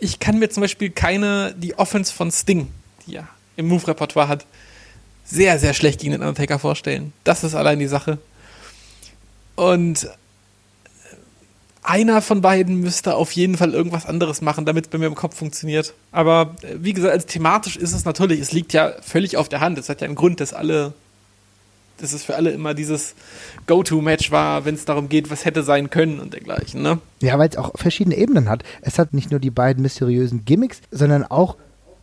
ich 0.00 0.18
kann 0.18 0.38
mir 0.38 0.48
zum 0.48 0.62
Beispiel 0.62 0.90
keine, 0.90 1.54
die 1.56 1.78
Offense 1.78 2.12
von 2.12 2.30
Sting, 2.30 2.68
die 3.06 3.12
ja 3.12 3.28
im 3.56 3.68
Move-Repertoire 3.68 4.28
hat, 4.28 4.46
sehr, 5.30 5.58
sehr 5.58 5.74
schlecht 5.74 6.00
gegen 6.00 6.12
den 6.12 6.22
Undertaker 6.22 6.58
vorstellen. 6.58 7.12
Das 7.24 7.44
ist 7.44 7.54
allein 7.54 7.78
die 7.78 7.86
Sache. 7.86 8.18
Und 9.56 10.08
einer 11.82 12.20
von 12.20 12.42
beiden 12.42 12.76
müsste 12.76 13.14
auf 13.14 13.32
jeden 13.32 13.56
Fall 13.56 13.72
irgendwas 13.72 14.06
anderes 14.06 14.42
machen, 14.42 14.64
damit 14.64 14.86
es 14.86 14.90
bei 14.90 14.98
mir 14.98 15.06
im 15.06 15.14
Kopf 15.14 15.36
funktioniert. 15.36 15.94
Aber 16.12 16.54
äh, 16.62 16.76
wie 16.80 16.92
gesagt, 16.92 17.12
also 17.12 17.26
thematisch 17.26 17.76
ist 17.76 17.94
es 17.94 18.04
natürlich, 18.04 18.40
es 18.40 18.52
liegt 18.52 18.72
ja 18.72 18.92
völlig 19.00 19.36
auf 19.36 19.48
der 19.48 19.60
Hand. 19.60 19.78
Es 19.78 19.88
hat 19.88 20.00
ja 20.00 20.06
einen 20.06 20.14
Grund, 20.14 20.40
dass 20.40 20.52
alle, 20.52 20.92
dass 21.96 22.12
es 22.12 22.24
für 22.24 22.36
alle 22.36 22.50
immer 22.50 22.74
dieses 22.74 23.14
Go-To-Match 23.66 24.30
war, 24.30 24.64
wenn 24.64 24.74
es 24.74 24.84
darum 24.84 25.08
geht, 25.08 25.30
was 25.30 25.44
hätte 25.44 25.62
sein 25.62 25.88
können 25.88 26.20
und 26.20 26.34
dergleichen, 26.34 26.82
ne? 26.82 27.00
Ja, 27.20 27.38
weil 27.38 27.48
es 27.48 27.56
auch 27.56 27.72
verschiedene 27.74 28.16
Ebenen 28.16 28.48
hat. 28.48 28.62
Es 28.82 28.98
hat 28.98 29.14
nicht 29.14 29.30
nur 29.30 29.40
die 29.40 29.50
beiden 29.50 29.82
mysteriösen 29.82 30.44
Gimmicks, 30.44 30.80
sondern 30.90 31.24
auch 31.24 31.56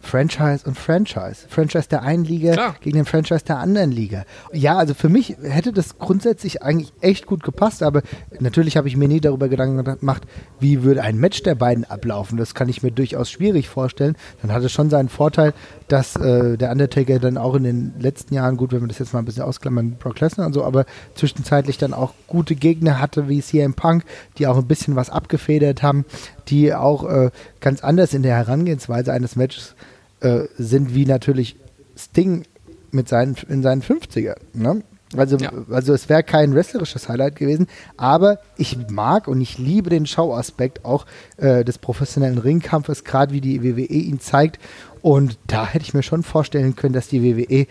Franchise 0.05 0.65
und 0.65 0.77
Franchise. 0.77 1.47
Franchise 1.49 1.89
der 1.89 2.03
einen 2.03 2.25
Liga 2.25 2.53
Klar. 2.53 2.75
gegen 2.79 2.97
den 2.97 3.05
Franchise 3.05 3.43
der 3.43 3.57
anderen 3.57 3.91
Liga. 3.91 4.23
Ja, 4.53 4.77
also 4.77 4.93
für 4.93 5.09
mich 5.09 5.35
hätte 5.41 5.73
das 5.73 5.97
grundsätzlich 5.97 6.61
eigentlich 6.63 6.93
echt 7.01 7.25
gut 7.25 7.43
gepasst, 7.43 7.83
aber 7.83 8.01
natürlich 8.39 8.77
habe 8.77 8.87
ich 8.87 8.95
mir 8.95 9.07
nie 9.07 9.19
darüber 9.19 9.49
Gedanken 9.49 9.83
gemacht, 9.83 10.23
wie 10.59 10.83
würde 10.83 11.01
ein 11.01 11.17
Match 11.17 11.43
der 11.43 11.55
beiden 11.55 11.85
ablaufen. 11.85 12.37
Das 12.37 12.53
kann 12.53 12.69
ich 12.69 12.83
mir 12.83 12.91
durchaus 12.91 13.29
schwierig 13.31 13.67
vorstellen. 13.67 14.15
Dann 14.41 14.51
hat 14.51 14.63
es 14.63 14.71
schon 14.71 14.89
seinen 14.89 15.09
Vorteil, 15.09 15.53
dass 15.87 16.15
äh, 16.15 16.57
der 16.57 16.71
Undertaker 16.71 17.19
dann 17.19 17.37
auch 17.37 17.55
in 17.55 17.63
den 17.63 17.93
letzten 17.99 18.33
Jahren, 18.33 18.57
gut, 18.57 18.71
wenn 18.71 18.81
wir 18.81 18.87
das 18.87 18.99
jetzt 18.99 19.13
mal 19.13 19.19
ein 19.19 19.25
bisschen 19.25 19.43
ausklammern, 19.43 19.97
Brock 19.99 20.19
Lesnar 20.19 20.47
und 20.47 20.53
so, 20.53 20.63
aber 20.63 20.85
zwischenzeitlich 21.15 21.77
dann 21.77 21.93
auch 21.93 22.13
gute 22.27 22.55
Gegner 22.55 22.99
hatte, 22.99 23.27
wie 23.27 23.41
CM 23.41 23.73
Punk, 23.73 24.03
die 24.37 24.47
auch 24.47 24.57
ein 24.57 24.67
bisschen 24.67 24.95
was 24.95 25.09
abgefedert 25.09 25.83
haben, 25.83 26.05
die 26.47 26.73
auch 26.73 27.09
äh, 27.09 27.31
ganz 27.59 27.83
anders 27.83 28.13
in 28.13 28.23
der 28.23 28.35
Herangehensweise 28.35 29.11
eines 29.11 29.35
Matches 29.35 29.75
äh, 30.21 30.45
sind 30.57 30.93
wie 30.95 31.05
natürlich 31.05 31.57
Sting 31.97 32.45
mit 32.91 33.09
seinen, 33.09 33.35
in 33.49 33.61
seinen 33.61 33.81
50er. 33.81 34.35
Ne? 34.53 34.83
Also, 35.15 35.37
ja. 35.37 35.51
also 35.69 35.93
es 35.93 36.09
wäre 36.09 36.23
kein 36.23 36.53
wrestlerisches 36.53 37.07
Highlight 37.07 37.35
gewesen, 37.35 37.67
aber 37.95 38.39
ich 38.57 38.77
mag 38.89 39.27
und 39.27 39.39
ich 39.39 39.57
liebe 39.57 39.89
den 39.89 40.05
Schauaspekt 40.05 40.83
auch 40.83 41.05
äh, 41.37 41.63
des 41.63 41.77
professionellen 41.77 42.37
Ringkampfes, 42.37 43.03
gerade 43.03 43.33
wie 43.33 43.41
die 43.41 43.63
WWE 43.63 43.85
ihn 43.85 44.19
zeigt. 44.19 44.59
Und 45.01 45.37
da 45.47 45.67
hätte 45.67 45.85
ich 45.85 45.93
mir 45.93 46.03
schon 46.03 46.23
vorstellen 46.23 46.75
können, 46.75 46.93
dass 46.93 47.07
die 47.07 47.23
WWE 47.23 47.67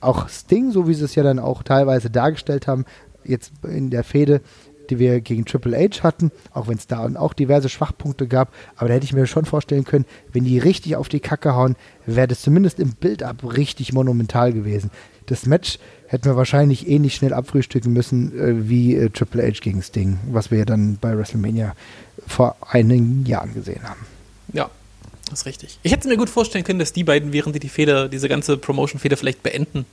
auch 0.00 0.28
Sting, 0.28 0.70
so 0.70 0.86
wie 0.86 0.94
sie 0.94 1.04
es 1.04 1.14
ja 1.16 1.24
dann 1.24 1.40
auch 1.40 1.62
teilweise 1.62 2.10
dargestellt 2.10 2.68
haben, 2.68 2.84
jetzt 3.24 3.52
in 3.64 3.90
der 3.90 4.04
Fehde 4.04 4.40
die 4.90 4.98
wir 4.98 5.20
gegen 5.20 5.44
Triple 5.44 5.76
H 5.76 6.02
hatten, 6.02 6.30
auch 6.52 6.68
wenn 6.68 6.76
es 6.76 6.86
da 6.86 7.08
auch 7.16 7.32
diverse 7.32 7.68
Schwachpunkte 7.68 8.26
gab. 8.26 8.52
Aber 8.76 8.88
da 8.88 8.94
hätte 8.94 9.04
ich 9.04 9.12
mir 9.12 9.26
schon 9.26 9.44
vorstellen 9.44 9.84
können, 9.84 10.04
wenn 10.32 10.44
die 10.44 10.58
richtig 10.58 10.96
auf 10.96 11.08
die 11.08 11.20
Kacke 11.20 11.54
hauen, 11.54 11.76
wäre 12.06 12.28
das 12.28 12.42
zumindest 12.42 12.80
im 12.80 12.92
Build-up 12.92 13.56
richtig 13.56 13.92
monumental 13.92 14.52
gewesen. 14.52 14.90
Das 15.26 15.46
Match 15.46 15.78
hätten 16.06 16.24
wir 16.24 16.36
wahrscheinlich 16.36 16.88
ähnlich 16.88 17.14
schnell 17.14 17.34
abfrühstücken 17.34 17.92
müssen 17.92 18.38
äh, 18.38 18.68
wie 18.68 18.96
äh, 18.96 19.10
Triple 19.10 19.42
H 19.42 19.60
gegen 19.60 19.82
Sting, 19.82 20.18
was 20.30 20.50
wir 20.50 20.58
ja 20.58 20.64
dann 20.64 20.96
bei 21.00 21.16
WrestleMania 21.16 21.74
vor 22.26 22.56
einigen 22.70 23.26
Jahren 23.26 23.52
gesehen 23.54 23.82
haben. 23.88 24.06
Ja, 24.52 24.70
das 25.28 25.40
ist 25.40 25.46
richtig. 25.46 25.78
Ich 25.82 25.92
hätte 25.92 26.08
mir 26.08 26.16
gut 26.16 26.30
vorstellen 26.30 26.64
können, 26.64 26.78
dass 26.78 26.92
die 26.92 27.04
beiden, 27.04 27.32
während 27.32 27.54
die 27.54 27.60
die 27.60 27.68
Feder, 27.68 28.08
diese 28.08 28.28
ganze 28.28 28.56
Promotion-Feder 28.56 29.16
vielleicht 29.18 29.42
beenden, 29.42 29.84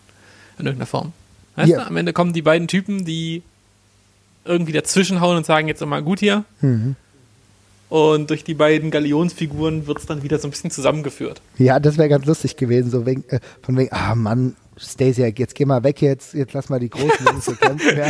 in 0.58 0.66
irgendeiner 0.66 0.86
Form. 0.86 1.12
Weißt 1.58 1.70
ja. 1.70 1.80
du, 1.80 1.88
am 1.88 1.98
Ende 1.98 2.14
kommen 2.14 2.32
die 2.34 2.42
beiden 2.42 2.68
Typen, 2.68 3.06
die 3.06 3.44
irgendwie 4.46 4.72
dazwischenhauen 4.72 5.38
und 5.38 5.46
sagen, 5.46 5.68
jetzt 5.68 5.86
mal 5.86 6.02
gut 6.02 6.20
hier. 6.20 6.46
Mhm. 6.62 6.96
Und 7.90 8.30
durch 8.30 8.44
die 8.44 8.56
beiden 8.56 8.90
Galionsfiguren 8.92 9.88
wird 9.88 10.00
es 10.00 10.06
dann 10.06 10.24
wieder 10.24 10.40
so 10.40 10.48
ein 10.48 10.52
bisschen 10.52 10.72
zusammengeführt. 10.72 11.42
Ja, 11.58 11.80
das 11.80 11.98
wäre 11.98 12.10
ganz 12.10 12.26
lustig 12.26 12.58
gewesen, 12.58 12.90
so 12.90 13.06
wegen, 13.06 13.24
äh, 13.30 13.40
von 13.62 13.78
wegen, 13.78 13.92
ah 13.94 14.16
Mann, 14.16 14.56
Stacey, 14.78 15.34
jetzt 15.38 15.56
geh 15.56 15.66
mal 15.66 15.84
weg 15.84 16.02
jetzt, 16.02 16.34
jetzt 16.34 16.54
lass 16.54 16.70
mal 16.70 16.80
die 16.80 16.90
großen 16.90 17.26
Jungs 17.26 17.46
so 17.46 17.54
kämpfen. 17.54 17.98
Ja. 17.98 18.08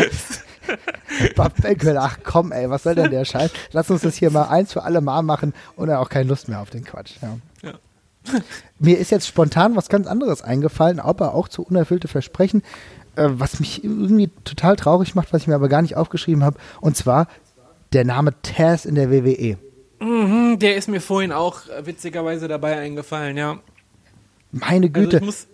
Bob 1.35 1.53
Bacon, 1.61 1.97
ach 1.97 2.17
komm, 2.23 2.51
ey, 2.51 2.69
was 2.69 2.83
soll 2.83 2.95
denn 2.95 3.11
der 3.11 3.25
Scheiß? 3.25 3.51
Lass 3.71 3.91
uns 3.91 4.01
das 4.01 4.15
hier 4.15 4.31
mal 4.31 4.45
eins 4.45 4.73
für 4.73 4.83
alle 4.83 5.01
Mal 5.01 5.21
machen 5.21 5.53
und 5.75 5.87
dann 5.87 5.97
auch 5.97 6.09
keine 6.09 6.27
Lust 6.29 6.47
mehr 6.47 6.61
auf 6.61 6.69
den 6.69 6.83
Quatsch. 6.83 7.17
Ja. 7.21 7.37
ja. 7.61 7.73
Mir 8.79 8.97
ist 8.97 9.11
jetzt 9.11 9.27
spontan 9.27 9.75
was 9.75 9.89
ganz 9.89 10.07
anderes 10.07 10.41
eingefallen, 10.41 10.99
aber 10.99 11.35
auch 11.35 11.47
zu 11.47 11.61
unerfüllte 11.61 12.07
Versprechen, 12.07 12.63
äh, 13.15 13.29
was 13.29 13.59
mich 13.59 13.83
irgendwie 13.83 14.29
total 14.43 14.75
traurig 14.75 15.15
macht, 15.15 15.33
was 15.33 15.43
ich 15.43 15.47
mir 15.47 15.55
aber 15.55 15.69
gar 15.69 15.81
nicht 15.81 15.95
aufgeschrieben 15.95 16.43
habe. 16.43 16.57
Und 16.81 16.97
zwar 16.97 17.27
der 17.93 18.05
Name 18.05 18.33
Taz 18.41 18.85
in 18.85 18.95
der 18.95 19.11
WWE. 19.11 19.57
Mhm, 19.99 20.59
der 20.59 20.75
ist 20.75 20.87
mir 20.87 21.01
vorhin 21.01 21.31
auch 21.31 21.67
äh, 21.67 21.85
witzigerweise 21.85 22.47
dabei 22.47 22.77
eingefallen, 22.77 23.37
ja. 23.37 23.59
Meine 24.51 24.87
also 24.87 24.93
Güte. 24.93 25.21
Also 25.21 25.47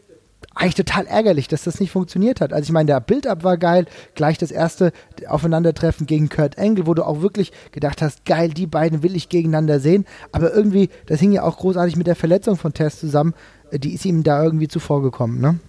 eigentlich 0.53 0.75
total 0.75 1.07
ärgerlich, 1.07 1.47
dass 1.47 1.63
das 1.63 1.79
nicht 1.79 1.91
funktioniert 1.91 2.41
hat. 2.41 2.51
Also 2.51 2.65
ich 2.65 2.71
meine, 2.71 2.87
der 2.87 2.99
Build-up 2.99 3.43
war 3.43 3.57
geil, 3.57 3.85
gleich 4.15 4.37
das 4.37 4.51
erste 4.51 4.91
Aufeinandertreffen 5.27 6.07
gegen 6.07 6.29
Kurt 6.29 6.57
Angle, 6.57 6.87
wo 6.87 6.93
du 6.93 7.05
auch 7.05 7.21
wirklich 7.21 7.51
gedacht 7.71 8.01
hast, 8.01 8.25
geil, 8.25 8.49
die 8.49 8.67
beiden 8.67 9.03
will 9.03 9.15
ich 9.15 9.29
gegeneinander 9.29 9.79
sehen. 9.79 10.05
Aber 10.31 10.53
irgendwie, 10.53 10.89
das 11.05 11.19
hing 11.19 11.31
ja 11.31 11.43
auch 11.43 11.57
großartig 11.57 11.95
mit 11.95 12.07
der 12.07 12.15
Verletzung 12.15 12.57
von 12.57 12.73
Tess 12.73 12.99
zusammen, 12.99 13.33
äh, 13.71 13.79
die 13.79 13.93
ist 13.93 14.05
ihm 14.05 14.23
da 14.23 14.43
irgendwie 14.43 14.67
zuvor 14.67 15.01
gekommen, 15.01 15.39
ne? 15.39 15.59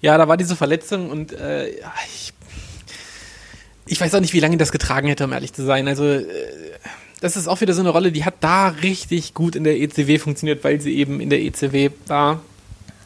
Ja, 0.00 0.18
da 0.18 0.28
war 0.28 0.36
diese 0.36 0.56
Verletzung 0.56 1.10
und 1.10 1.32
äh, 1.32 1.68
ich, 1.68 2.32
ich 3.86 4.00
weiß 4.00 4.14
auch 4.14 4.20
nicht, 4.20 4.32
wie 4.32 4.40
lange 4.40 4.56
das 4.56 4.72
getragen 4.72 5.08
hätte, 5.08 5.24
um 5.24 5.32
ehrlich 5.32 5.52
zu 5.52 5.64
sein. 5.64 5.88
Also 5.88 6.04
äh, 6.04 6.24
das 7.20 7.36
ist 7.36 7.48
auch 7.48 7.60
wieder 7.60 7.74
so 7.74 7.80
eine 7.80 7.90
Rolle, 7.90 8.12
die 8.12 8.24
hat 8.24 8.34
da 8.40 8.68
richtig 8.68 9.34
gut 9.34 9.56
in 9.56 9.64
der 9.64 9.80
ECW 9.80 10.18
funktioniert, 10.18 10.64
weil 10.64 10.80
sie 10.80 10.96
eben 10.96 11.20
in 11.20 11.30
der 11.30 11.40
ECW 11.40 11.90
war 12.06 12.40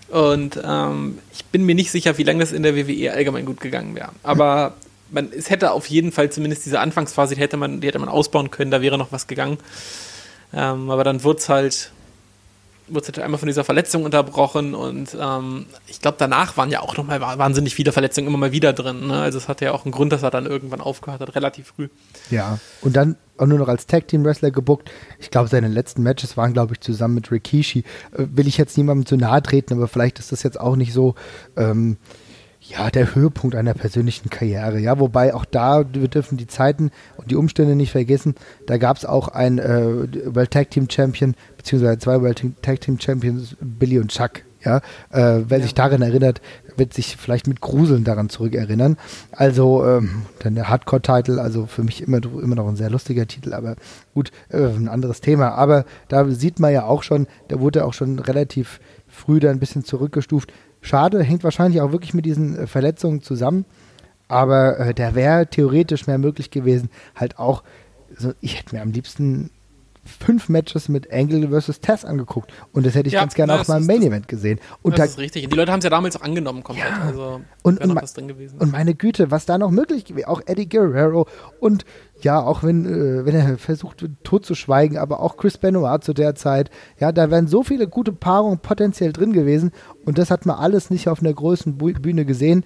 und 0.09 0.59
ähm, 0.65 1.19
ich 1.33 1.45
bin 1.47 1.65
mir 1.65 1.75
nicht 1.75 1.91
sicher, 1.91 2.17
wie 2.19 2.23
lange 2.23 2.41
das 2.41 2.53
in 2.53 2.63
der 2.63 2.75
WWE 2.75 3.13
allgemein 3.13 3.45
gut 3.45 3.61
gegangen 3.61 3.95
wäre. 3.95 4.11
Aber 4.23 4.75
man, 5.11 5.31
es 5.37 5.51
hätte 5.51 5.73
auf 5.73 5.87
jeden 5.87 6.13
Fall 6.13 6.31
zumindest 6.31 6.65
diese 6.67 6.81
Anfangsphase, 6.81 7.35
die 7.35 7.41
hätte 7.41 7.57
man, 7.57 7.81
die 7.81 7.89
hätte 7.89 7.99
man 7.99 8.09
ausbauen 8.09 8.51
können, 8.51 8.71
da 8.71 8.81
wäre 8.81 8.99
noch 8.99 9.13
was 9.13 9.27
gegangen. 9.27 9.59
Ähm, 10.55 10.91
aber 10.91 11.05
dann 11.05 11.25
wurde 11.25 11.39
es 11.41 11.49
halt, 11.49 11.93
wurde 12.91 13.07
halt 13.07 13.19
einmal 13.21 13.39
von 13.39 13.47
dieser 13.47 13.65
Verletzung 13.65 14.05
unterbrochen 14.05 14.75
und 14.75 15.17
ähm, 15.21 15.67
ich 15.87 16.01
glaube, 16.01 16.17
danach 16.19 16.57
waren 16.57 16.71
ja 16.71 16.81
auch 16.81 16.97
nochmal 16.97 17.21
wahnsinnig 17.21 17.75
viele 17.75 17.93
Verletzungen 17.93 18.27
immer 18.27 18.39
mal 18.39 18.53
wieder 18.53 18.73
drin. 18.73 19.07
Ne? 19.07 19.21
Also 19.21 19.39
es 19.39 19.49
hatte 19.49 19.67
ja 19.67 19.73
auch 19.73 19.85
einen 19.85 19.93
Grund, 19.93 20.13
dass 20.13 20.23
er 20.23 20.31
dann 20.31 20.47
irgendwann 20.47 20.81
aufgehört 20.81 21.21
hat, 21.21 21.35
relativ 21.35 21.69
früh. 21.69 21.89
Ja, 22.31 22.59
und 22.83 22.97
dann 22.97 23.17
auch 23.37 23.47
nur 23.47 23.59
noch 23.59 23.69
als 23.69 23.87
Tag 23.87 24.09
Team 24.09 24.25
Wrestler 24.25 24.51
gebuckt. 24.51 24.91
Ich 25.19 25.31
glaube, 25.31 25.49
seine 25.49 25.69
letzten 25.69 26.03
Matches 26.03 26.37
waren, 26.37 26.53
glaube 26.53 26.75
ich, 26.75 26.81
zusammen 26.81 27.15
mit 27.15 27.31
Rikishi. 27.31 27.81
Äh, 28.13 28.27
will 28.33 28.47
ich 28.47 28.59
jetzt 28.59 28.77
niemandem 28.77 29.07
zu 29.07 29.17
nahe 29.17 29.43
treten, 29.43 29.75
aber 29.75 29.89
vielleicht 29.89 30.19
ist 30.19 30.33
das 30.33 30.43
jetzt 30.43 30.61
auch 30.61 30.77
nicht 30.77 30.93
so, 30.93 31.15
ähm, 31.57 31.97
ja, 32.61 32.91
der 32.91 33.15
Höhepunkt 33.15 33.57
einer 33.57 33.75
persönlichen 33.75 34.31
Karriere. 34.31 34.79
Ja, 34.79 34.99
wobei 34.99 35.35
auch 35.35 35.45
da, 35.45 35.85
wir 35.93 36.09
dürfen 36.09 36.37
die 36.37 36.47
Zeiten 36.47 36.91
und 37.17 37.31
die 37.31 37.37
Umstände 37.37 37.77
nicht 37.77 37.93
vergessen. 37.93 38.35
Da 38.67 38.79
gab 38.79 38.97
es 38.97 39.05
auch 39.05 39.29
ein 39.29 39.59
äh, 39.59 40.35
World 40.35 40.51
Tag 40.51 40.71
Team 40.71 40.89
Champion, 40.91 41.35
beziehungsweise 41.57 41.99
zwei 41.99 42.21
World 42.21 42.45
Tag 42.63 42.81
Team 42.81 42.99
Champions, 43.01 43.57
Billy 43.61 43.99
und 43.99 44.11
Chuck. 44.11 44.43
Ja, 44.65 44.79
äh, 45.11 45.45
wer 45.47 45.59
ja. 45.59 45.63
sich 45.63 45.75
daran 45.75 46.03
erinnert, 46.03 46.41
wird 46.77 46.93
sich 46.93 47.17
vielleicht 47.17 47.47
mit 47.47 47.61
Gruseln 47.61 48.03
daran 48.03 48.29
zurückerinnern. 48.29 48.97
Also 49.31 49.87
ähm, 49.87 50.23
dann 50.41 50.57
der 50.57 50.69
Hardcore-Titel, 50.69 51.39
also 51.39 51.67
für 51.67 51.85
mich 51.85 52.03
immer, 52.03 52.19
immer 52.25 52.57
noch 52.57 52.67
ein 52.67 52.77
sehr 52.77 52.91
lustiger 52.91 53.27
Titel, 53.27 53.55
aber 53.55 53.77
gut, 54.15 54.33
äh, 54.49 54.65
ein 54.65 54.89
anderes 54.89 55.21
Thema. 55.21 55.53
Aber 55.53 55.85
da 56.09 56.29
sieht 56.29 56.59
man 56.59 56.73
ja 56.73 56.85
auch 56.85 57.05
schon, 57.05 57.29
da 57.47 57.61
wurde 57.61 57.85
auch 57.85 57.95
schon 57.95 58.19
relativ 58.19 58.81
früh 59.07 59.39
da 59.39 59.51
ein 59.51 59.61
bisschen 59.61 59.85
zurückgestuft. 59.85 60.53
Schade, 60.81 61.23
hängt 61.23 61.45
wahrscheinlich 61.45 61.81
auch 61.81 61.93
wirklich 61.93 62.15
mit 62.15 62.25
diesen 62.25 62.57
äh, 62.57 62.67
Verletzungen 62.67 63.23
zusammen. 63.23 63.65
Aber 64.29 64.79
äh, 64.79 64.95
da 64.95 65.15
wäre 65.15 65.47
theoretisch 65.47 66.07
mehr 66.07 66.19
möglich 66.19 66.51
gewesen, 66.51 66.91
halt 67.17 67.39
auch, 67.39 67.63
also 68.15 68.33
ich 68.41 68.59
hätte 68.59 68.75
mir 68.75 68.83
am 68.83 68.93
liebsten 68.93 69.51
fünf 70.09 70.49
Matches 70.49 70.89
mit 70.89 71.13
Angle 71.13 71.49
versus 71.49 71.81
Tess 71.81 72.05
angeguckt. 72.05 72.53
Und 72.73 72.87
das 72.87 72.95
hätte 72.95 73.09
ich 73.09 73.15
ja, 73.15 73.21
ganz 73.21 73.35
gerne 73.35 73.55
auch 73.55 73.69
mal 73.69 73.81
im 73.81 73.87
Main 73.87 74.03
Event 74.03 74.27
gesehen. 74.27 74.59
Und 74.83 74.93
das 74.93 74.99
da, 74.99 75.05
ist 75.05 75.19
richtig. 75.19 75.45
Und 75.45 75.53
die 75.53 75.57
Leute 75.57 75.71
haben 75.71 75.79
es 75.79 75.85
ja 75.85 75.91
damals 75.91 76.17
auch 76.17 76.23
angenommen 76.23 76.65
komplett. 76.65 76.89
Ja. 76.89 77.03
Also 77.03 77.41
und, 77.63 77.81
und, 77.81 77.91
und, 78.59 78.73
meine 78.73 78.95
Güte, 78.95 79.31
was 79.31 79.47
da 79.47 79.59
noch 79.59 79.71
möglich 79.71 80.05
gewesen 80.05 80.27
Auch 80.27 80.41
Eddie 80.47 80.69
Guerrero 80.69 81.29
und 81.61 81.85
ja, 82.23 82.41
auch 82.41 82.63
wenn, 82.63 82.85
äh, 82.87 83.25
wenn 83.25 83.35
er 83.35 83.59
versucht, 83.59 84.05
tot 84.25 84.45
zu 84.45 84.55
schweigen, 84.55 84.99
aber 84.99 85.21
auch 85.21 85.37
Chris 85.37 85.59
Benoit 85.59 86.03
zu 86.03 86.13
der 86.13 86.35
Zeit. 86.35 86.71
Ja, 86.99 87.13
da 87.13 87.31
wären 87.31 87.47
so 87.47 87.63
viele 87.63 87.89
gute 87.89 88.13
Paarungen 88.13 88.59
potenziell 88.59 89.13
drin 89.13 89.33
gewesen. 89.33 89.73
Und 90.05 90.19
das 90.19 90.31
hat 90.31 90.47
man 90.47 90.57
alles 90.57 90.91
nicht 90.91 91.09
auf 91.09 91.21
einer 91.21 91.33
großen 91.33 91.77
Bühne 91.77 92.25
gesehen. 92.25 92.65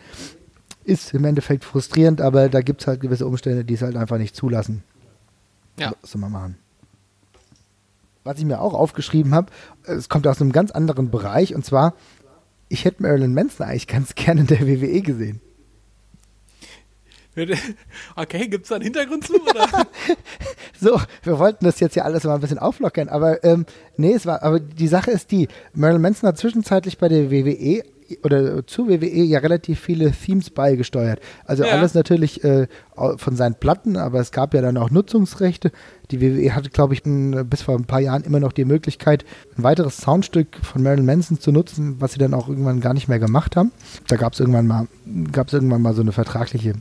Ist 0.84 1.14
im 1.14 1.24
Endeffekt 1.24 1.64
frustrierend, 1.64 2.20
aber 2.20 2.48
da 2.48 2.60
gibt 2.60 2.80
es 2.80 2.86
halt 2.86 3.00
gewisse 3.00 3.26
Umstände, 3.26 3.64
die 3.64 3.74
es 3.74 3.82
halt 3.82 3.96
einfach 3.96 4.18
nicht 4.18 4.34
zulassen. 4.34 4.82
Ja. 5.78 5.92
Was 6.00 6.10
soll 6.10 6.20
man 6.20 6.32
machen? 6.32 6.56
was 8.24 8.38
ich 8.38 8.44
mir 8.44 8.60
auch 8.60 8.74
aufgeschrieben 8.74 9.34
habe, 9.34 9.52
es 9.84 10.08
kommt 10.08 10.26
aus 10.26 10.40
einem 10.40 10.52
ganz 10.52 10.70
anderen 10.70 11.10
Bereich 11.10 11.54
und 11.54 11.64
zwar, 11.64 11.94
ich 12.68 12.84
hätte 12.84 13.02
Marilyn 13.02 13.34
Manson 13.34 13.66
eigentlich 13.66 13.86
ganz 13.88 14.14
gerne 14.14 14.42
in 14.42 14.46
der 14.46 14.66
WWE 14.66 15.02
gesehen. 15.02 15.40
Okay, 18.16 18.48
gibt 18.48 18.64
es 18.64 18.68
da 18.68 18.76
einen 18.76 18.84
Hintergrund 18.84 19.26
zu? 19.26 19.34
so, 20.80 21.00
wir 21.22 21.38
wollten 21.38 21.64
das 21.64 21.80
jetzt 21.80 21.96
ja 21.96 22.04
alles 22.04 22.24
mal 22.24 22.34
ein 22.34 22.40
bisschen 22.40 22.58
auflockern, 22.58 23.08
aber 23.08 23.42
ähm, 23.44 23.66
nee, 23.96 24.12
es 24.12 24.26
war, 24.26 24.42
aber 24.42 24.60
die 24.60 24.88
Sache 24.88 25.10
ist 25.10 25.30
die, 25.30 25.48
Marilyn 25.74 26.02
Manson 26.02 26.28
hat 26.28 26.38
zwischenzeitlich 26.38 26.98
bei 26.98 27.08
der 27.08 27.30
WWE 27.30 27.82
oder 28.22 28.66
zu 28.66 28.88
WWE 28.88 29.06
ja 29.06 29.38
relativ 29.38 29.80
viele 29.80 30.12
Themes 30.12 30.50
beigesteuert. 30.50 31.20
Also 31.46 31.64
ja. 31.64 31.70
alles 31.70 31.94
natürlich 31.94 32.44
äh, 32.44 32.66
von 33.16 33.36
seinen 33.36 33.54
Platten, 33.54 33.96
aber 33.96 34.20
es 34.20 34.32
gab 34.32 34.52
ja 34.52 34.60
dann 34.60 34.76
auch 34.76 34.90
Nutzungsrechte. 34.90 35.72
Die 36.10 36.20
WWE 36.20 36.54
hatte, 36.54 36.68
glaube 36.68 36.92
ich, 36.92 37.02
bis 37.04 37.62
vor 37.62 37.76
ein 37.76 37.86
paar 37.86 38.00
Jahren 38.00 38.22
immer 38.24 38.40
noch 38.40 38.52
die 38.52 38.66
Möglichkeit, 38.66 39.24
ein 39.56 39.62
weiteres 39.62 39.96
Soundstück 39.96 40.58
von 40.62 40.82
Marilyn 40.82 41.06
Manson 41.06 41.40
zu 41.40 41.52
nutzen, 41.52 41.96
was 42.00 42.12
sie 42.12 42.18
dann 42.18 42.34
auch 42.34 42.48
irgendwann 42.48 42.80
gar 42.80 42.92
nicht 42.92 43.08
mehr 43.08 43.18
gemacht 43.18 43.56
haben. 43.56 43.72
Da 44.08 44.16
gab 44.16 44.34
es 44.34 44.40
irgendwann 44.40 44.66
mal, 44.66 44.88
gab 45.32 45.46
es 45.46 45.54
irgendwann 45.54 45.80
mal 45.80 45.94
so 45.94 46.02
eine 46.02 46.12
vertragliche 46.12 46.74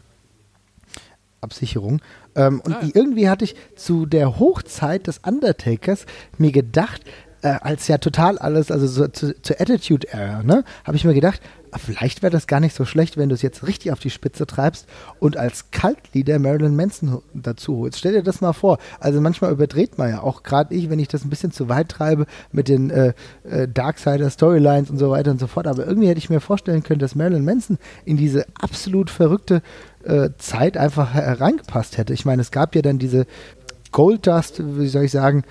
Absicherung. 1.42 2.02
Ähm, 2.36 2.62
und 2.62 2.74
ah. 2.74 2.88
irgendwie 2.94 3.30
hatte 3.30 3.46
ich 3.46 3.56
zu 3.76 4.06
der 4.06 4.40
Hochzeit 4.40 5.08
des 5.08 5.20
Undertakers 5.20 6.06
mir 6.38 6.52
gedacht, 6.52 7.02
äh, 7.42 7.58
als 7.62 7.88
ja 7.88 7.98
total 7.98 8.38
alles, 8.38 8.72
also 8.72 8.88
so 8.88 9.08
zu, 9.08 9.40
zur 9.42 9.60
Attitude 9.60 10.08
Era, 10.12 10.44
ne, 10.44 10.64
habe 10.84 10.98
ich 10.98 11.06
mir 11.06 11.14
gedacht, 11.14 11.42
vielleicht 11.78 12.22
wäre 12.22 12.32
das 12.32 12.48
gar 12.48 12.60
nicht 12.60 12.76
so 12.76 12.86
schlecht, 12.86 13.18
wenn 13.18 13.30
du 13.30 13.36
es 13.36 13.42
jetzt 13.42 13.66
richtig 13.66 13.92
auf 13.92 14.00
die 14.00 14.10
Spitze 14.10 14.46
treibst 14.46 14.88
und 15.20 15.38
als 15.38 15.72
Kaltlieder 15.72 16.38
Marilyn 16.38 16.76
Manson 16.76 17.22
dazu 17.34 17.78
holst. 17.78 18.00
Stell 18.00 18.14
dir 18.14 18.24
das 18.24 18.42
mal 18.42 18.54
vor. 18.54 18.78
Also 19.00 19.22
manchmal 19.22 19.52
überdreht 19.52 19.98
man 19.98 20.10
ja 20.10 20.22
auch, 20.22 20.44
gerade 20.44 20.74
ich, 20.76 20.90
wenn 20.90 21.00
ich 21.00 21.08
das 21.08 21.24
ein 21.24 21.30
bisschen 21.30 21.52
zu 21.52 21.70
weit 21.70 21.90
treibe 21.90 22.26
mit 22.52 22.68
den 22.68 22.90
äh, 22.90 23.14
äh, 23.44 23.68
Darksider 23.68 24.30
Storylines 24.30 24.90
und 24.90 24.98
so 24.98 25.10
weiter 25.10 25.32
und 25.32 25.40
so 25.40 25.48
fort. 25.48 25.68
Aber 25.68 25.86
irgendwie 25.88 26.10
hätte 26.10 26.20
ich 26.20 26.30
mir 26.30 26.42
vorstellen 26.42 26.84
können, 26.84 27.00
dass 27.00 27.16
Marilyn 27.16 27.46
Manson 27.46 27.78
in 28.06 28.18
diese 28.18 28.46
absolut 28.60 29.10
verrückte 29.10 29.62
äh, 30.04 30.30
Zeit 30.38 30.78
einfach 30.78 31.14
hereingepasst 31.14 31.98
hätte. 31.98 32.14
Ich 32.14 32.26
meine, 32.26 32.42
es 32.42 32.52
gab 32.52 32.76
ja 32.76 32.82
dann 32.82 33.00
diese 33.00 33.26
Gold 33.92 34.28
Dust, 34.28 34.62
wie 34.80 34.88
soll 34.88 35.06
ich 35.06 35.12
sagen, 35.12 35.44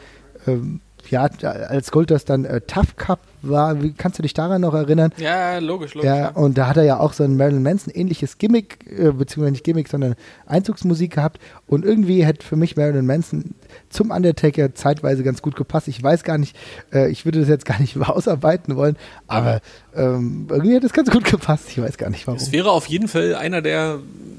ähm, 0.47 0.81
ja, 1.09 1.23
als 1.23 1.91
Goldust 1.91 2.31
dann 2.31 2.45
äh, 2.45 2.61
Tough 2.61 2.97
Cup 2.97 3.21
war, 3.43 3.83
wie, 3.83 3.93
kannst 3.93 4.19
du 4.19 4.23
dich 4.23 4.35
daran 4.35 4.61
noch 4.61 4.75
erinnern? 4.75 5.13
Ja, 5.17 5.59
logisch, 5.59 5.95
logisch. 5.95 6.09
Ja, 6.09 6.17
ja. 6.17 6.29
und 6.31 6.59
da 6.59 6.67
hat 6.69 6.77
er 6.77 6.85
ja 6.85 6.99
auch 7.01 7.13
so 7.13 7.25
ein 7.25 7.37
Marilyn 7.37 7.63
Manson 7.63 7.93
ähnliches 7.95 8.39
Gimmick, 8.39 8.79
äh, 8.91 9.13
beziehungsweise 9.13 9.53
nicht 9.53 9.65
Gimmick, 9.65 9.89
sondern 9.89 10.15
Einzugsmusik 10.47 11.15
gehabt. 11.15 11.39
Und 11.67 11.85
irgendwie 11.85 12.25
hätte 12.25 12.47
für 12.47 12.57
mich 12.57 12.77
Marilyn 12.77 13.07
Manson 13.07 13.55
zum 13.89 14.11
Undertaker 14.11 14.75
zeitweise 14.75 15.23
ganz 15.23 15.43
gut 15.43 15.57
gepasst. 15.57 15.89
Ich 15.89 16.03
weiß 16.03 16.25
gar 16.25 16.39
nicht, 16.39 16.57
äh, 16.93 17.11
ich 17.11 17.25
würde 17.25 17.41
das 17.41 17.49
jetzt 17.49 17.65
gar 17.65 17.81
nicht 17.81 17.97
ausarbeiten 18.09 18.77
wollen, 18.77 18.97
aber 19.27 19.61
ähm, 19.95 20.47
irgendwie 20.51 20.77
hat 20.77 20.85
es 20.85 20.93
ganz 20.93 21.11
gut 21.11 21.25
gepasst. 21.25 21.65
Ich 21.69 21.81
weiß 21.81 21.97
gar 21.99 22.11
nicht 22.11 22.27
warum. 22.27 22.39
Es 22.39 22.53
wäre 22.53 22.71
auf 22.71 22.87
jeden 22.87 23.09
Fall 23.09 23.35
einer 23.35 23.63
der 23.63 23.99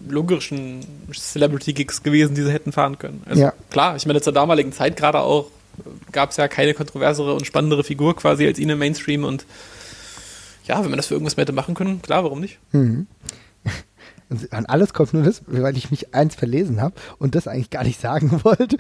logischen 0.10 0.82
Celebrity-Gigs 1.14 2.04
gewesen, 2.04 2.36
die 2.36 2.42
sie 2.44 2.52
hätten 2.52 2.72
fahren 2.72 2.98
können. 3.00 3.22
Also 3.26 3.42
Ja. 3.42 3.54
klar, 3.70 3.96
ich 3.96 4.06
meine, 4.06 4.22
zur 4.22 4.34
damaligen 4.34 4.72
Zeit 4.72 4.98
gerade 4.98 5.20
auch 5.20 5.48
gab 6.12 6.32
es 6.32 6.38
ja 6.38 6.48
keine 6.48 6.74
kontroversere 6.74 7.34
und 7.34 7.46
spannendere 7.46 7.84
Figur 7.84 8.16
quasi 8.16 8.46
als 8.46 8.60
ihn 8.60 8.70
im 8.70 8.80
Mainstream 8.80 9.24
und 9.24 9.46
ja, 10.66 10.84
wenn 10.84 10.90
man 10.92 10.98
das 10.98 11.08
für 11.08 11.16
irgendwas 11.16 11.38
mehr 11.38 11.44
hätte 11.44 11.54
machen 11.54 11.74
können, 11.76 12.02
klar, 12.02 12.24
warum 12.24 12.40
nicht? 12.40 12.60
Und 12.72 13.08
An 14.52 14.66
alles 14.66 14.94
kommt 14.94 15.14
nur 15.14 15.24
das, 15.24 15.42
weil 15.48 15.76
ich 15.76 15.92
mich 15.92 16.14
eins 16.16 16.36
verlesen 16.36 16.82
habe 16.82 16.96
und 17.18 17.36
das 17.36 17.48
eigentlich 17.48 17.70
gar 17.70 17.84
nicht 17.84 18.00
sagen 18.00 18.32
wollte. 18.44 18.78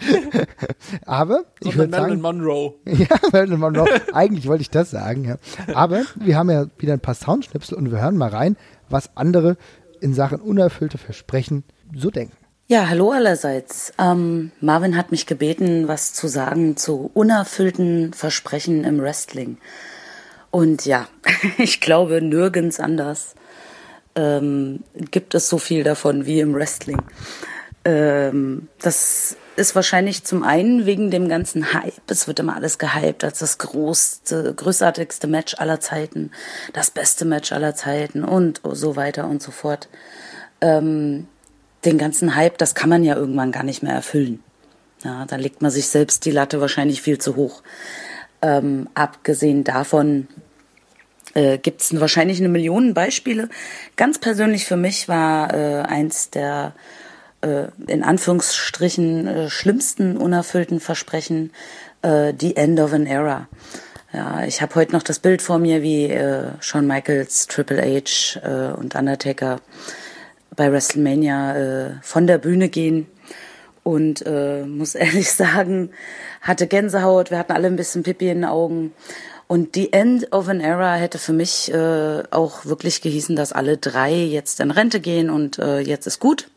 Aber 1.06 1.44
ich 1.60 1.76
würde 1.76 1.92
sagen, 1.92 2.04
Marilyn 2.04 2.22
Monroe. 2.22 2.74
ja, 2.86 3.08
Marilyn 3.34 3.60
Monroe, 3.60 3.90
eigentlich 4.14 4.48
wollte 4.48 4.62
ich 4.62 4.70
das 4.70 4.92
sagen, 4.92 5.26
ja. 5.26 5.38
Aber 5.74 6.04
wir 6.16 6.38
haben 6.38 6.50
ja 6.50 6.68
wieder 6.78 6.94
ein 6.94 7.02
paar 7.02 7.16
Soundschnipsel 7.16 7.78
und 7.78 7.92
wir 7.92 8.02
hören 8.02 8.18
mal 8.18 8.30
rein, 8.30 8.56
was 8.90 9.16
andere 9.18 9.58
in 10.00 10.14
Sachen 10.14 10.40
unerfüllte 10.40 10.98
Versprechen 10.98 11.64
so 11.94 12.10
denken. 12.12 12.36
Ja, 12.72 12.88
hallo 12.88 13.12
allerseits. 13.12 13.92
Ähm, 14.00 14.54
Marvin 14.62 14.96
hat 14.96 15.12
mich 15.12 15.26
gebeten, 15.26 15.90
was 15.90 16.14
zu 16.14 16.30
sagen 16.30 16.78
zu 16.78 17.12
unerfüllten 17.14 18.14
Versprechen 18.14 18.86
im 18.86 19.02
Wrestling. 19.02 19.58
Und 20.52 20.86
ja, 20.86 21.10
ich 21.58 21.82
glaube, 21.82 22.22
nirgends 22.22 22.80
anders 22.80 23.36
ähm, 24.16 24.86
gibt 24.94 25.36
es 25.36 25.50
so 25.50 25.58
viel 25.58 25.84
davon 25.84 26.26
wie 26.26 26.40
im 26.40 26.56
Wrestling. 26.56 27.02
Ähm, 27.84 28.70
das 28.80 29.36
ist 29.58 29.76
wahrscheinlich 29.76 30.24
zum 30.24 30.44
einen 30.44 30.86
wegen 30.86 31.12
dem 31.12 31.28
ganzen 31.28 31.74
Hype. 31.74 32.10
Es 32.10 32.30
wird 32.30 32.40
immer 32.40 32.56
alles 32.56 32.78
gehypt 32.78 33.26
als 33.26 33.40
das 33.40 33.58
größte, 33.58 34.54
großartigste 34.56 35.28
Match 35.28 35.56
aller 35.56 35.82
Zeiten, 35.82 36.32
das 36.72 36.90
beste 36.90 37.26
Match 37.26 37.52
aller 37.52 37.76
Zeiten 37.76 38.24
und 38.24 38.62
so 38.64 38.96
weiter 38.96 39.28
und 39.28 39.44
so 39.44 39.52
fort. 39.52 39.90
Ähm, 40.62 41.28
den 41.86 41.98
ganzen 41.98 42.36
Hype, 42.36 42.58
das 42.58 42.76
kann 42.76 42.90
man 42.90 43.04
ja 43.04 43.16
irgendwann 43.16 43.52
gar 43.52 43.64
nicht 43.64 43.84
mehr 43.84 43.94
erfüllen. 43.94 44.44
Ja, 45.04 45.26
da 45.26 45.36
legt 45.36 45.62
man 45.62 45.72
sich 45.72 45.88
selbst 45.88 46.26
die 46.26 46.32
Latte 46.32 46.62
wahrscheinlich 46.62 47.02
viel 47.02 47.18
zu 47.18 47.36
hoch. 47.36 47.64
Ähm, 48.42 48.88
abgesehen 48.94 49.64
davon 49.64 50.28
äh, 51.34 51.58
gibt 51.58 51.82
es 51.82 52.00
wahrscheinlich 52.00 52.40
eine 52.40 52.50
Million 52.50 52.94
Beispiele. 52.94 53.50
Ganz 53.96 54.20
persönlich 54.20 54.66
für 54.66 54.78
mich 54.78 55.08
war 55.08 55.54
äh, 55.54 55.82
eins 55.82 56.30
der 56.30 56.74
äh, 57.42 57.66
in 57.88 58.04
Anführungsstrichen 58.04 59.28
äh, 59.28 59.50
schlimmsten 59.50 60.18
unerfüllten 60.18 60.80
Versprechen 60.80 61.52
äh, 62.02 62.34
The 62.40 62.56
End 62.56 62.80
of 62.80 62.94
an 62.94 63.08
Era. 63.08 63.48
Ja, 64.14 64.44
ich 64.44 64.62
habe 64.62 64.76
heute 64.76 64.92
noch 64.92 65.04
das 65.04 65.20
Bild 65.20 65.42
vor 65.42 65.58
mir, 65.58 65.82
wie 65.82 66.06
äh, 66.08 66.52
Shawn 66.60 66.86
Michaels, 66.86 67.48
Triple 67.48 67.82
H 67.82 68.40
äh, 68.42 68.74
und 68.74 68.96
Undertaker 68.96 69.62
bei 70.56 70.72
WrestleMania 70.72 71.56
äh, 71.56 71.92
von 72.02 72.28
der 72.28 72.38
Bühne 72.38 72.70
gehen 72.70 73.08
und 73.84 74.24
äh, 74.26 74.64
muss 74.66 74.96
ehrlich 74.96 75.32
sagen, 75.32 75.92
hatte 76.42 76.68
Gänsehaut, 76.68 77.32
wir 77.32 77.38
hatten 77.38 77.54
alle 77.54 77.68
ein 77.68 77.76
bisschen 77.76 78.04
Pipi 78.04 78.30
in 78.30 78.40
den 78.42 78.46
Augen. 78.46 78.94
Und 79.48 79.76
die 79.76 79.92
End 79.92 80.32
of 80.32 80.48
an 80.48 80.62
Era 80.62 80.96
hätte 80.96 81.20
für 81.20 81.34
mich 81.34 81.74
äh, 81.74 82.24
auch 82.32 82.66
wirklich 82.66 83.02
gehießen, 83.02 83.36
dass 83.36 83.52
alle 83.52 83.78
drei 83.78 84.14
jetzt 84.14 84.62
in 84.62 84.72
Rente 84.72 85.02
gehen 85.02 85.30
und 85.30 85.60
äh, 85.60 85.80
jetzt 85.80 86.08
ist 86.08 86.20
gut. 86.20 86.50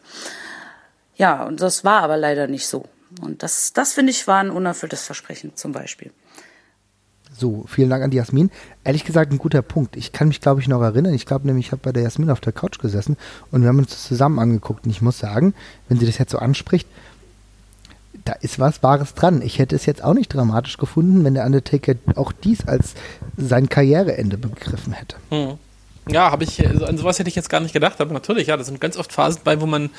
Ja, 1.16 1.45
und 1.45 1.61
das 1.61 1.84
war 1.84 2.03
aber 2.03 2.16
leider 2.16 2.47
nicht 2.47 2.68
so. 2.68 2.84
Und 3.20 3.42
das, 3.42 3.72
das 3.72 3.92
finde 3.92 4.12
ich 4.12 4.28
war 4.28 4.38
ein 4.38 4.51
unerfülltes 4.51 5.03
Versprechen 5.03 5.57
zum 5.57 5.72
Beispiel. 5.72 6.12
So, 7.37 7.64
vielen 7.66 7.91
Dank 7.91 8.05
an 8.05 8.11
die 8.11 8.16
Jasmin. 8.16 8.51
Ehrlich 8.85 9.05
gesagt, 9.05 9.32
ein 9.32 9.39
guter 9.39 9.62
Punkt. 9.62 9.97
Ich 9.97 10.12
kann 10.12 10.28
mich, 10.28 10.41
glaube 10.41 10.61
ich, 10.61 10.68
noch 10.68 10.80
erinnern. 10.80 11.14
Ich 11.14 11.26
glaube 11.26 11.47
nämlich, 11.47 11.66
ich 11.66 11.72
habe 11.72 11.82
bei 11.82 11.93
der 11.93 12.05
Jasmin 12.05 12.30
auf 12.30 12.41
der 12.41 12.53
Couch 12.53 12.78
gesessen 12.78 13.16
und 13.51 13.62
wir 13.62 13.68
haben 13.68 13.78
uns 13.78 13.91
das 13.91 14.05
zusammen 14.05 14.39
angeguckt. 14.39 14.85
Und 14.85 14.91
ich 14.91 15.03
muss 15.03 15.18
sagen, 15.18 15.53
wenn 15.89 15.99
sie 15.99 16.07
das 16.07 16.18
jetzt 16.18 16.30
so 16.30 16.39
anspricht, 16.39 16.87
da 18.24 18.32
ist 18.35 18.59
was 18.59 18.82
Wahres 18.82 19.14
dran. 19.14 19.43
Ich 19.43 19.59
hätte 19.59 19.74
es 19.74 19.85
jetzt 19.85 20.03
auch 20.03 20.14
nicht 20.14 20.32
dramatisch 20.32 20.76
gefunden, 20.78 21.24
wenn 21.24 21.35
der 21.35 21.45
Undertaker 21.45 21.95
auch 22.14 22.32
dies 22.32 22.66
als 22.66 22.95
sein 23.37 23.68
Karriereende 23.68 24.39
begriffen 24.39 24.93
hätte. 24.93 25.16
Hm. 25.30 25.59
Ja, 26.09 26.31
habe 26.31 26.45
ich, 26.45 26.67
also 26.67 26.85
an 26.85 26.99
sowas 26.99 27.19
hätte 27.19 27.29
ich 27.29 27.35
jetzt 27.35 27.49
gar 27.49 27.61
nicht 27.61 27.73
gedacht, 27.73 28.01
aber 28.01 28.13
natürlich, 28.13 28.49
ja, 28.49 28.57
da 28.57 28.65
sind 28.65 28.81
ganz 28.81 28.99
oft 28.99 29.13
Phasen 29.13 29.41
bei, 29.43 29.61
wo 29.61 29.67
man, 29.67 29.91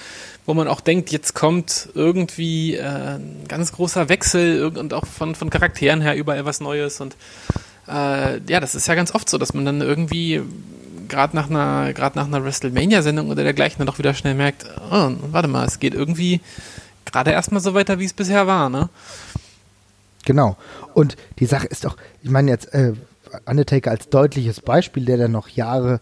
wo 0.46 0.54
man 0.54 0.68
auch 0.68 0.82
denkt, 0.82 1.12
jetzt 1.12 1.34
kommt 1.34 1.90
irgendwie 1.96 2.76
äh, 2.76 3.16
ein 3.16 3.46
ganz 3.48 3.72
großer 3.72 4.08
Wechsel 4.08 4.66
und 4.66 4.94
auch 4.94 5.06
von, 5.08 5.34
von 5.34 5.50
Charakteren 5.50 6.02
her 6.02 6.16
überall 6.16 6.46
was 6.46 6.60
Neues 6.60 7.02
und 7.02 7.16
äh, 7.88 8.40
ja, 8.48 8.60
das 8.60 8.76
ist 8.76 8.88
ja 8.88 8.94
ganz 8.94 9.16
oft 9.16 9.28
so, 9.30 9.40
dass 9.40 9.56
man 9.56 9.66
dann 9.66 9.82
irgendwie 9.82 10.42
gerade 11.08 11.36
nach 11.36 11.50
einer, 11.50 11.94
gerade 11.94 12.18
nach 12.18 12.26
einer 12.26 12.44
WrestleMania-Sendung 12.44 13.30
oder 13.30 13.44
dergleichen 13.44 13.80
dann 13.80 13.88
doch 13.88 13.98
wieder 14.00 14.14
schnell 14.14 14.36
merkt, 14.36 14.66
oh, 14.92 15.12
warte 15.32 15.48
mal, 15.48 15.66
es 15.66 15.80
geht 15.80 15.94
irgendwie 15.94 16.42
gerade 17.06 17.32
erstmal 17.32 17.62
so 17.62 17.74
weiter, 17.74 18.00
wie 18.00 18.06
es 18.06 18.14
bisher 18.14 18.48
war, 18.48 18.70
ne? 18.70 18.90
Genau. 20.26 20.58
Und 20.94 21.18
die 21.40 21.46
Sache 21.46 21.68
ist 21.68 21.86
doch, 21.86 21.98
ich 22.24 22.30
meine 22.30 22.50
jetzt, 22.52 22.74
äh, 22.74 22.94
Undertaker 23.46 23.92
als 23.92 24.10
deutliches 24.10 24.62
Beispiel, 24.62 25.06
der 25.06 25.18
dann 25.18 25.32
noch 25.32 25.50
Jahre 25.50 26.00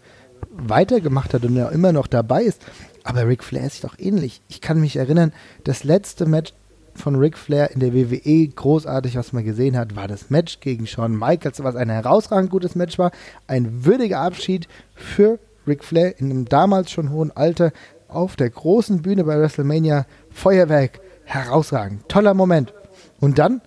weitergemacht 0.50 1.34
hat 1.34 1.44
und 1.44 1.56
ja 1.56 1.68
immer 1.68 1.92
noch 1.92 2.06
dabei 2.06 2.42
ist. 2.42 2.62
Aber 3.02 3.26
Ric 3.26 3.44
Flair 3.44 3.66
ist 3.66 3.84
doch 3.84 3.98
ähnlich. 3.98 4.40
Ich 4.48 4.60
kann 4.60 4.80
mich 4.80 4.96
erinnern, 4.96 5.32
das 5.64 5.84
letzte 5.84 6.26
Match 6.26 6.52
von 6.94 7.16
Ric 7.16 7.36
Flair 7.36 7.70
in 7.72 7.80
der 7.80 7.92
WWE, 7.92 8.48
großartig, 8.48 9.16
was 9.16 9.32
man 9.32 9.44
gesehen 9.44 9.76
hat, 9.76 9.96
war 9.96 10.08
das 10.08 10.30
Match 10.30 10.60
gegen 10.60 10.86
Shawn 10.86 11.16
Michaels, 11.18 11.62
was 11.62 11.76
ein 11.76 11.90
herausragend 11.90 12.50
gutes 12.50 12.74
Match 12.74 12.98
war. 12.98 13.10
Ein 13.46 13.84
würdiger 13.84 14.20
Abschied 14.20 14.68
für 14.94 15.38
Ric 15.66 15.84
Flair 15.84 16.18
in 16.18 16.30
einem 16.30 16.44
damals 16.44 16.90
schon 16.90 17.10
hohen 17.10 17.32
Alter 17.36 17.72
auf 18.08 18.36
der 18.36 18.50
großen 18.50 19.02
Bühne 19.02 19.24
bei 19.24 19.38
WrestleMania. 19.38 20.06
Feuerwerk, 20.30 21.00
herausragend, 21.24 22.08
toller 22.08 22.34
Moment. 22.34 22.72
Und 23.20 23.38
dann 23.38 23.60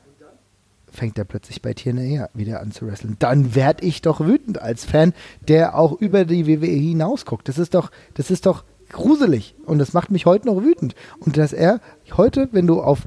fängt 0.97 1.17
er 1.19 1.25
plötzlich 1.25 1.61
bei 1.61 1.73
TNA 1.73 2.29
wieder 2.33 2.59
an 2.59 2.71
zu 2.71 2.87
wresteln. 2.87 3.15
Dann 3.19 3.53
werd 3.55 3.83
ich 3.83 4.01
doch 4.01 4.19
wütend 4.19 4.59
als 4.61 4.83
Fan, 4.83 5.13
der 5.47 5.77
auch 5.77 5.93
über 6.01 6.25
die 6.25 6.47
WWE 6.47 6.65
hinausguckt. 6.65 7.47
Das 7.47 7.57
ist 7.59 7.75
doch, 7.75 7.91
das 8.15 8.31
ist 8.31 8.45
doch 8.47 8.63
gruselig 8.89 9.55
und 9.65 9.77
das 9.79 9.93
macht 9.93 10.11
mich 10.11 10.25
heute 10.25 10.47
noch 10.47 10.61
wütend. 10.63 10.95
Und 11.19 11.37
dass 11.37 11.53
er 11.53 11.81
heute, 12.15 12.49
wenn 12.51 12.65
du 12.67 12.81
auf 12.81 13.01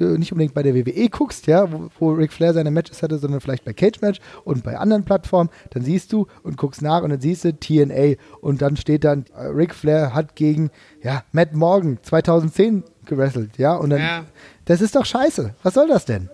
äh, 0.00 0.04
nicht 0.18 0.32
unbedingt 0.32 0.54
bei 0.54 0.62
der 0.62 0.74
WWE 0.74 1.08
guckst, 1.10 1.46
ja, 1.46 1.70
wo, 1.70 1.88
wo 1.98 2.12
Ric 2.12 2.32
Flair 2.32 2.54
seine 2.54 2.70
Matches 2.70 3.02
hatte, 3.02 3.18
sondern 3.18 3.40
vielleicht 3.40 3.64
bei 3.64 3.72
Cage 3.74 4.00
Match 4.00 4.20
und 4.44 4.64
bei 4.64 4.78
anderen 4.78 5.04
Plattformen, 5.04 5.50
dann 5.70 5.82
siehst 5.82 6.12
du 6.12 6.26
und 6.42 6.56
guckst 6.56 6.82
nach 6.82 7.02
und 7.02 7.10
dann 7.10 7.20
siehst 7.20 7.44
du 7.44 7.52
TNA 7.52 8.14
und 8.40 8.62
dann 8.62 8.76
steht 8.76 9.04
dann 9.04 9.24
äh, 9.36 9.46
Ric 9.46 9.74
Flair 9.74 10.14
hat 10.14 10.34
gegen 10.34 10.70
ja, 11.02 11.22
Matt 11.32 11.54
Morgan 11.54 11.98
2010 12.02 12.84
gewrestelt, 13.04 13.58
ja, 13.58 13.74
und 13.74 13.90
dann 13.90 14.00
Ja. 14.00 14.24
das 14.64 14.80
ist 14.80 14.96
doch 14.96 15.04
scheiße. 15.04 15.54
Was 15.62 15.74
soll 15.74 15.88
das 15.88 16.06
denn? 16.06 16.30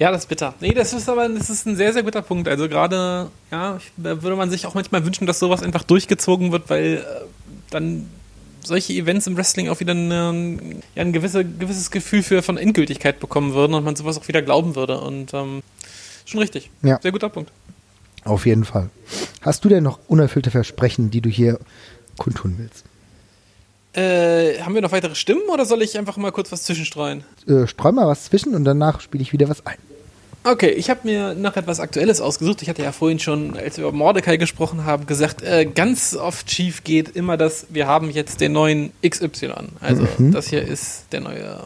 Ja, 0.00 0.10
das 0.10 0.22
ist 0.22 0.28
bitter. 0.28 0.54
Nee, 0.60 0.72
das 0.72 0.94
ist 0.94 1.10
aber 1.10 1.28
das 1.28 1.50
ist 1.50 1.66
ein 1.66 1.76
sehr, 1.76 1.92
sehr 1.92 2.02
guter 2.02 2.22
Punkt. 2.22 2.48
Also 2.48 2.70
gerade, 2.70 3.30
ja, 3.50 3.76
ich, 3.76 3.92
da 3.98 4.22
würde 4.22 4.34
man 4.34 4.48
sich 4.48 4.64
auch 4.64 4.72
manchmal 4.72 5.04
wünschen, 5.04 5.26
dass 5.26 5.38
sowas 5.38 5.62
einfach 5.62 5.84
durchgezogen 5.84 6.52
wird, 6.52 6.70
weil 6.70 6.94
äh, 6.94 7.26
dann 7.68 8.08
solche 8.64 8.94
Events 8.94 9.26
im 9.26 9.36
Wrestling 9.36 9.68
auch 9.68 9.78
wieder 9.80 9.92
eine, 9.92 10.54
ja, 10.94 11.02
ein 11.02 11.12
gewisse, 11.12 11.44
gewisses 11.44 11.90
Gefühl 11.90 12.22
für, 12.22 12.42
von 12.42 12.56
Endgültigkeit 12.56 13.20
bekommen 13.20 13.52
würden 13.52 13.74
und 13.74 13.84
man 13.84 13.94
sowas 13.94 14.16
auch 14.16 14.26
wieder 14.26 14.40
glauben 14.40 14.74
würde. 14.74 14.98
Und 15.02 15.34
ähm, 15.34 15.62
schon 16.24 16.40
richtig. 16.40 16.70
Ja. 16.80 16.98
Sehr 17.02 17.12
guter 17.12 17.28
Punkt. 17.28 17.52
Auf 18.24 18.46
jeden 18.46 18.64
Fall. 18.64 18.88
Hast 19.42 19.66
du 19.66 19.68
denn 19.68 19.84
noch 19.84 19.98
unerfüllte 20.08 20.50
Versprechen, 20.50 21.10
die 21.10 21.20
du 21.20 21.28
hier 21.28 21.60
kundtun 22.16 22.54
willst? 22.56 22.84
Äh, 23.92 24.62
haben 24.62 24.74
wir 24.74 24.80
noch 24.80 24.92
weitere 24.92 25.14
Stimmen 25.14 25.42
oder 25.52 25.66
soll 25.66 25.82
ich 25.82 25.98
einfach 25.98 26.16
mal 26.16 26.32
kurz 26.32 26.50
was 26.52 26.62
zwischenstreuen? 26.62 27.22
Äh, 27.46 27.66
streu 27.66 27.92
mal 27.92 28.06
was 28.06 28.24
zwischen 28.24 28.54
und 28.54 28.64
danach 28.64 29.02
spiele 29.02 29.20
ich 29.20 29.34
wieder 29.34 29.50
was 29.50 29.66
ein. 29.66 29.76
Okay, 30.42 30.70
ich 30.70 30.88
habe 30.88 31.00
mir 31.04 31.34
noch 31.34 31.56
etwas 31.56 31.80
Aktuelles 31.80 32.20
ausgesucht. 32.22 32.62
Ich 32.62 32.70
hatte 32.70 32.82
ja 32.82 32.92
vorhin 32.92 33.18
schon, 33.18 33.58
als 33.58 33.76
wir 33.76 33.86
über 33.86 33.96
Mordecai 33.96 34.38
gesprochen 34.38 34.86
haben, 34.86 35.04
gesagt, 35.04 35.42
äh, 35.42 35.66
ganz 35.66 36.16
oft 36.16 36.50
schief 36.50 36.82
geht 36.82 37.10
immer 37.14 37.36
das, 37.36 37.66
wir 37.68 37.86
haben 37.86 38.10
jetzt 38.10 38.40
den 38.40 38.52
neuen 38.52 38.90
XY. 39.06 39.52
Also 39.80 40.06
das 40.18 40.48
hier 40.48 40.62
ist 40.62 41.04
der 41.12 41.20
neue 41.20 41.60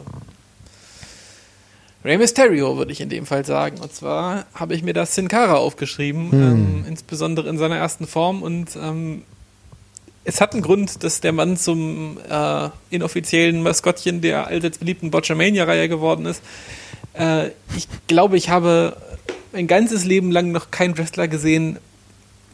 Rey 2.03 2.17
Mysterio, 2.17 2.77
würde 2.77 2.91
ich 2.91 2.99
in 2.99 3.09
dem 3.09 3.25
Fall 3.25 3.45
sagen. 3.45 3.79
Und 3.79 3.93
zwar 3.93 4.45
habe 4.53 4.75
ich 4.75 4.83
mir 4.83 4.93
da 4.93 5.05
Sin 5.05 5.29
Cara 5.29 5.55
aufgeschrieben, 5.55 6.29
ähm, 6.33 6.85
insbesondere 6.87 7.47
in 7.49 7.57
seiner 7.57 7.77
ersten 7.77 8.05
Form. 8.05 8.43
Und 8.43 8.75
ähm, 8.75 9.23
es 10.25 10.41
hat 10.41 10.53
einen 10.53 10.61
Grund, 10.61 11.03
dass 11.03 11.21
der 11.21 11.31
Mann 11.31 11.55
zum 11.55 12.19
äh, 12.29 12.69
inoffiziellen 12.89 13.63
Maskottchen 13.63 14.21
der 14.21 14.47
allseits 14.47 14.79
beliebten 14.79 15.11
Botchamania-Reihe 15.11 15.87
geworden 15.87 16.25
ist. 16.25 16.43
Äh, 17.17 17.47
ich 17.75 17.87
glaube, 18.07 18.37
ich 18.37 18.49
habe 18.49 18.97
mein 19.53 19.67
ganzes 19.67 20.05
Leben 20.05 20.31
lang 20.31 20.51
noch 20.51 20.71
keinen 20.71 20.97
Wrestler 20.97 21.27
gesehen, 21.27 21.77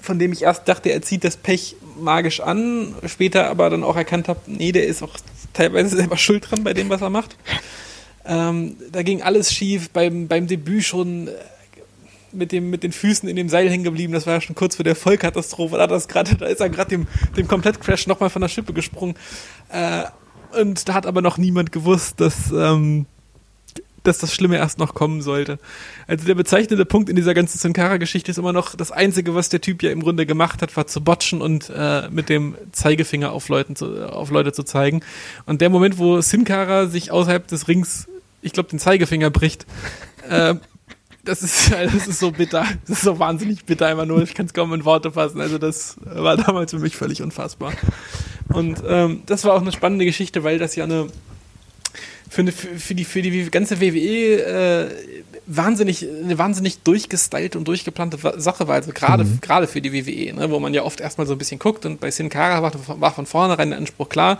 von 0.01 0.19
dem 0.19 0.31
ich 0.31 0.43
erst 0.43 0.67
dachte, 0.67 0.89
er 0.89 1.01
zieht 1.01 1.23
das 1.23 1.37
Pech 1.37 1.75
magisch 1.99 2.39
an, 2.39 2.95
später 3.05 3.49
aber 3.49 3.69
dann 3.69 3.83
auch 3.83 3.95
erkannt 3.95 4.27
habe, 4.27 4.39
nee, 4.47 4.71
der 4.71 4.85
ist 4.87 5.03
auch 5.03 5.17
teilweise 5.53 5.95
selber 5.97 6.17
schuld 6.17 6.49
dran 6.49 6.63
bei 6.63 6.73
dem, 6.73 6.89
was 6.89 7.01
er 7.01 7.09
macht. 7.09 7.35
Ähm, 8.25 8.77
da 8.91 9.01
ging 9.01 9.21
alles 9.21 9.51
schief, 9.51 9.89
beim, 9.89 10.27
beim 10.27 10.47
Debüt 10.47 10.83
schon, 10.83 11.27
äh, 11.27 11.31
mit, 12.31 12.51
dem, 12.51 12.69
mit 12.69 12.83
den 12.83 12.91
Füßen 12.91 13.27
in 13.27 13.35
dem 13.35 13.49
Seil 13.49 13.69
hängen 13.69 13.83
geblieben. 13.83 14.13
Das 14.13 14.25
war 14.25 14.35
ja 14.35 14.41
schon 14.41 14.55
kurz 14.55 14.75
vor 14.75 14.83
der 14.83 14.95
Vollkatastrophe. 14.95 15.77
Da, 15.77 15.87
das 15.87 16.07
grad, 16.07 16.39
da 16.39 16.45
ist 16.45 16.61
er 16.61 16.69
gerade 16.69 16.89
dem, 16.89 17.07
dem 17.35 17.47
Komplettcrash 17.47 18.07
nochmal 18.07 18.29
von 18.29 18.41
der 18.41 18.49
Schippe 18.49 18.73
gesprungen. 18.73 19.15
Äh, 19.69 20.03
und 20.59 20.87
da 20.87 20.93
hat 20.93 21.05
aber 21.05 21.21
noch 21.21 21.37
niemand 21.37 21.71
gewusst, 21.71 22.21
dass, 22.21 22.51
ähm, 22.51 23.05
dass 24.03 24.17
das 24.17 24.33
Schlimme 24.33 24.57
erst 24.57 24.79
noch 24.79 24.93
kommen 24.93 25.21
sollte. 25.21 25.59
Also 26.07 26.25
der 26.25 26.35
bezeichnende 26.35 26.85
Punkt 26.85 27.09
in 27.09 27.15
dieser 27.15 27.33
ganzen 27.33 27.57
Sin 27.57 27.73
Cara-Geschichte 27.73 28.31
ist 28.31 28.37
immer 28.37 28.53
noch, 28.53 28.75
das 28.75 28.91
Einzige, 28.91 29.35
was 29.35 29.49
der 29.49 29.61
Typ 29.61 29.83
ja 29.83 29.91
im 29.91 30.01
Grunde 30.01 30.25
gemacht 30.25 30.61
hat, 30.61 30.75
war 30.75 30.87
zu 30.87 31.01
botchen 31.01 31.41
und 31.41 31.71
äh, 31.75 32.09
mit 32.09 32.29
dem 32.29 32.55
Zeigefinger 32.71 33.31
auf, 33.31 33.49
Leuten 33.49 33.75
zu, 33.75 34.11
auf 34.11 34.31
Leute 34.31 34.53
zu 34.53 34.63
zeigen. 34.63 35.01
Und 35.45 35.61
der 35.61 35.69
Moment, 35.69 35.97
wo 35.97 36.21
Sin 36.21 36.45
Cara 36.45 36.87
sich 36.87 37.11
außerhalb 37.11 37.47
des 37.47 37.67
Rings, 37.67 38.07
ich 38.41 38.53
glaube, 38.53 38.69
den 38.69 38.79
Zeigefinger 38.79 39.29
bricht, 39.29 39.65
äh, 40.27 40.55
das 41.23 41.43
ist, 41.43 41.71
das 41.93 42.07
ist 42.07 42.19
so 42.19 42.31
bitter. 42.31 42.65
Das 42.87 42.97
ist 42.97 43.03
so 43.03 43.19
wahnsinnig 43.19 43.65
bitter, 43.65 43.87
einfach 43.87 44.05
nur. 44.05 44.21
Ich 44.23 44.33
kann 44.33 44.45
es 44.45 44.53
kaum 44.53 44.73
in 44.73 44.85
Worte 44.85 45.11
fassen. 45.11 45.39
Also, 45.39 45.57
das 45.57 45.97
war 46.03 46.37
damals 46.37 46.71
für 46.71 46.79
mich 46.79 46.95
völlig 46.95 47.21
unfassbar. 47.21 47.73
Und 48.49 48.81
ähm, 48.87 49.23
das 49.27 49.43
war 49.45 49.53
auch 49.53 49.61
eine 49.61 49.71
spannende 49.71 50.05
Geschichte, 50.05 50.43
weil 50.43 50.57
das 50.57 50.75
ja 50.75 50.83
eine 50.83 51.07
für, 52.31 52.41
eine, 52.41 52.53
für, 52.53 52.95
die, 52.95 53.03
für 53.03 53.21
die 53.21 53.51
ganze 53.51 53.81
WWE 53.81 53.97
äh, 53.97 54.89
wahnsinnig, 55.47 56.07
eine 56.07 56.37
wahnsinnig 56.37 56.81
durchgestylte 56.81 57.57
und 57.57 57.67
durchgeplante 57.67 58.17
Sache 58.39 58.69
war. 58.69 58.75
Also 58.75 58.93
gerade 58.93 59.25
mhm. 59.25 59.39
gerade 59.41 59.67
für 59.67 59.81
die 59.81 59.91
WWE, 59.91 60.33
ne, 60.33 60.49
wo 60.49 60.57
man 60.61 60.73
ja 60.73 60.83
oft 60.83 61.01
erstmal 61.01 61.27
so 61.27 61.33
ein 61.33 61.37
bisschen 61.37 61.59
guckt 61.59 61.85
und 61.85 61.99
bei 61.99 62.09
Sin 62.09 62.29
Cara 62.29 62.63
war, 62.63 62.71
war 63.01 63.13
von 63.13 63.25
vornherein 63.25 63.71
der 63.71 63.79
Anspruch 63.79 64.07
klar, 64.07 64.39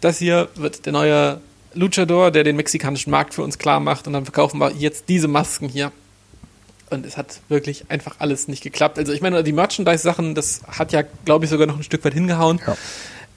das 0.00 0.18
hier 0.20 0.48
wird 0.54 0.86
der 0.86 0.92
neue 0.92 1.40
Luchador, 1.74 2.30
der 2.30 2.44
den 2.44 2.54
mexikanischen 2.54 3.10
Markt 3.10 3.34
für 3.34 3.42
uns 3.42 3.58
klar 3.58 3.80
macht 3.80 4.06
und 4.06 4.12
dann 4.12 4.24
verkaufen 4.24 4.60
wir 4.60 4.70
jetzt 4.78 5.08
diese 5.08 5.26
Masken 5.26 5.68
hier. 5.68 5.90
Und 6.90 7.04
es 7.04 7.16
hat 7.16 7.40
wirklich 7.48 7.86
einfach 7.88 8.14
alles 8.20 8.46
nicht 8.46 8.62
geklappt. 8.62 9.00
Also 9.00 9.12
ich 9.12 9.20
meine, 9.20 9.42
die 9.42 9.50
Merchandise-Sachen, 9.50 10.36
das 10.36 10.60
hat 10.68 10.92
ja, 10.92 11.02
glaube 11.24 11.44
ich, 11.44 11.50
sogar 11.50 11.66
noch 11.66 11.76
ein 11.76 11.82
Stück 11.82 12.04
weit 12.04 12.14
hingehauen. 12.14 12.60
Ja. 12.64 12.76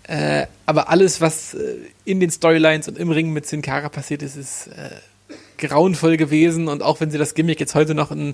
Äh, 0.09 0.47
aber 0.65 0.89
alles, 0.89 1.21
was 1.21 1.53
äh, 1.53 1.75
in 2.03 2.19
den 2.19 2.31
Storylines 2.31 2.87
und 2.87 2.97
im 2.97 3.11
Ring 3.11 3.31
mit 3.31 3.45
Sin 3.45 3.61
Cara 3.61 3.89
passiert 3.89 4.23
ist, 4.23 4.37
ist 4.37 4.67
äh, 4.67 4.89
grauenvoll 5.59 6.17
gewesen. 6.17 6.67
Und 6.67 6.81
auch 6.81 6.99
wenn 6.99 7.11
sie 7.11 7.19
das 7.19 7.35
Gimmick 7.35 7.59
jetzt 7.59 7.75
heute 7.75 7.93
noch 7.93 8.09
in 8.09 8.33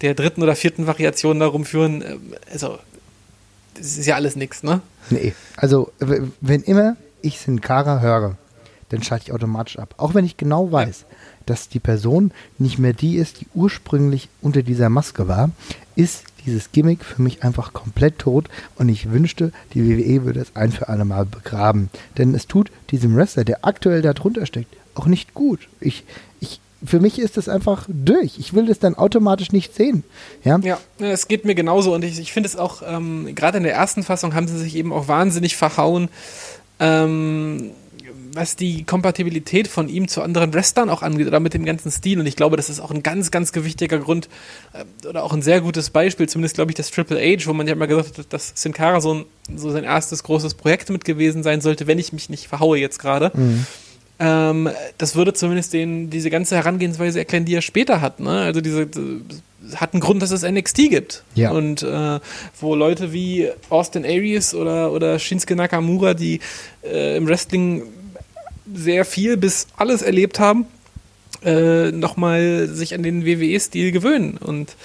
der 0.00 0.14
dritten 0.14 0.42
oder 0.42 0.56
vierten 0.56 0.88
Variation 0.88 1.38
darum 1.38 1.64
führen, 1.64 2.02
äh, 2.02 2.16
also 2.50 2.80
das 3.74 3.96
ist 3.96 4.06
ja 4.06 4.16
alles 4.16 4.34
nichts, 4.34 4.64
ne? 4.64 4.80
Nee, 5.10 5.34
also 5.56 5.92
wenn 5.98 6.62
immer 6.62 6.96
ich 7.22 7.38
Sin 7.38 7.60
Cara 7.60 8.00
höre, 8.00 8.36
dann 8.88 9.04
schalte 9.04 9.26
ich 9.26 9.32
automatisch 9.32 9.78
ab. 9.78 9.94
Auch 9.98 10.14
wenn 10.14 10.24
ich 10.24 10.36
genau 10.36 10.72
weiß, 10.72 11.06
ja. 11.08 11.16
dass 11.46 11.68
die 11.68 11.80
Person 11.80 12.32
nicht 12.58 12.80
mehr 12.80 12.92
die 12.92 13.16
ist, 13.18 13.40
die 13.40 13.46
ursprünglich 13.54 14.28
unter 14.42 14.62
dieser 14.62 14.88
Maske 14.88 15.28
war, 15.28 15.50
ist 15.94 16.24
dieses 16.46 16.72
Gimmick 16.72 17.04
für 17.04 17.22
mich 17.22 17.42
einfach 17.42 17.72
komplett 17.72 18.18
tot 18.18 18.48
und 18.76 18.88
ich 18.88 19.10
wünschte, 19.10 19.52
die 19.74 19.84
WWE 19.88 20.24
würde 20.24 20.40
es 20.40 20.56
ein 20.56 20.72
für 20.72 20.88
alle 20.88 21.04
Mal 21.04 21.24
begraben. 21.24 21.90
Denn 22.18 22.34
es 22.34 22.46
tut 22.46 22.70
diesem 22.90 23.16
Wrestler, 23.16 23.44
der 23.44 23.64
aktuell 23.64 24.02
da 24.02 24.12
drunter 24.12 24.46
steckt, 24.46 24.74
auch 24.94 25.06
nicht 25.06 25.34
gut. 25.34 25.68
Ich, 25.80 26.04
ich, 26.40 26.60
für 26.84 27.00
mich 27.00 27.18
ist 27.18 27.36
das 27.36 27.48
einfach 27.48 27.86
durch. 27.88 28.38
Ich 28.38 28.54
will 28.54 28.66
das 28.66 28.78
dann 28.78 28.94
automatisch 28.94 29.52
nicht 29.52 29.74
sehen. 29.74 30.04
Ja, 30.44 30.58
ja 30.58 30.78
es 30.98 31.28
geht 31.28 31.44
mir 31.44 31.54
genauso 31.54 31.94
und 31.94 32.04
ich, 32.04 32.18
ich 32.18 32.32
finde 32.32 32.48
es 32.48 32.56
auch, 32.56 32.82
ähm, 32.86 33.34
gerade 33.34 33.58
in 33.58 33.64
der 33.64 33.74
ersten 33.74 34.02
Fassung 34.02 34.34
haben 34.34 34.48
sie 34.48 34.58
sich 34.58 34.76
eben 34.76 34.92
auch 34.92 35.08
wahnsinnig 35.08 35.56
verhauen. 35.56 36.08
Ähm, 36.80 37.70
was 38.34 38.56
die 38.56 38.84
Kompatibilität 38.84 39.68
von 39.68 39.88
ihm 39.88 40.08
zu 40.08 40.22
anderen 40.22 40.52
Wrestlern 40.54 40.90
auch 40.90 41.02
angeht 41.02 41.26
oder 41.26 41.40
mit 41.40 41.54
dem 41.54 41.64
ganzen 41.64 41.90
Stil. 41.90 42.20
Und 42.20 42.26
ich 42.26 42.36
glaube, 42.36 42.56
das 42.56 42.70
ist 42.70 42.80
auch 42.80 42.90
ein 42.90 43.02
ganz, 43.02 43.30
ganz 43.30 43.52
gewichtiger 43.52 43.98
Grund 43.98 44.28
äh, 44.72 45.06
oder 45.06 45.24
auch 45.24 45.32
ein 45.32 45.42
sehr 45.42 45.60
gutes 45.60 45.90
Beispiel, 45.90 46.28
zumindest 46.28 46.56
glaube 46.56 46.70
ich, 46.70 46.74
das 46.74 46.90
Triple 46.90 47.18
H, 47.18 47.46
wo 47.46 47.52
man 47.52 47.66
ja 47.66 47.74
immer 47.74 47.86
gesagt 47.86 48.18
hat, 48.18 48.32
dass 48.32 48.52
Sin 48.54 48.72
Cara 48.72 49.00
so, 49.00 49.14
ein, 49.14 49.24
so 49.56 49.70
sein 49.70 49.84
erstes 49.84 50.22
großes 50.22 50.54
Projekt 50.54 50.90
mit 50.90 51.04
gewesen 51.04 51.42
sein 51.42 51.60
sollte, 51.60 51.86
wenn 51.86 51.98
ich 51.98 52.12
mich 52.12 52.28
nicht 52.28 52.48
verhaue 52.48 52.78
jetzt 52.78 52.98
gerade. 52.98 53.30
Mhm. 53.34 53.66
Ähm, 54.18 54.70
das 54.98 55.16
würde 55.16 55.34
zumindest 55.34 55.72
den, 55.72 56.10
diese 56.10 56.30
ganze 56.30 56.56
Herangehensweise 56.56 57.18
erklären, 57.18 57.44
die 57.44 57.54
er 57.54 57.62
später 57.62 58.00
hat. 58.00 58.20
Ne? 58.20 58.42
Also 58.42 58.60
diese 58.60 58.88
hat 59.76 59.94
einen 59.94 60.00
Grund, 60.00 60.22
dass 60.22 60.30
es 60.30 60.42
NXT 60.42 60.76
gibt. 60.90 61.24
Ja. 61.34 61.50
Und 61.50 61.82
äh, 61.82 62.20
wo 62.60 62.74
Leute 62.74 63.12
wie 63.12 63.48
Austin 63.70 64.04
Aries 64.04 64.54
oder, 64.54 64.92
oder 64.92 65.18
Shinsuke 65.18 65.56
Nakamura, 65.56 66.14
die 66.14 66.40
äh, 66.84 67.16
im 67.16 67.26
Wrestling 67.26 67.82
sehr 68.72 69.04
viel 69.04 69.36
bis 69.36 69.66
alles 69.76 70.02
erlebt 70.02 70.40
haben, 70.40 70.66
äh, 71.44 71.90
nochmal 71.90 72.68
sich 72.68 72.94
an 72.94 73.02
den 73.02 73.24
WWE-Stil 73.24 73.92
gewöhnen. 73.92 74.36
Und 74.38 74.76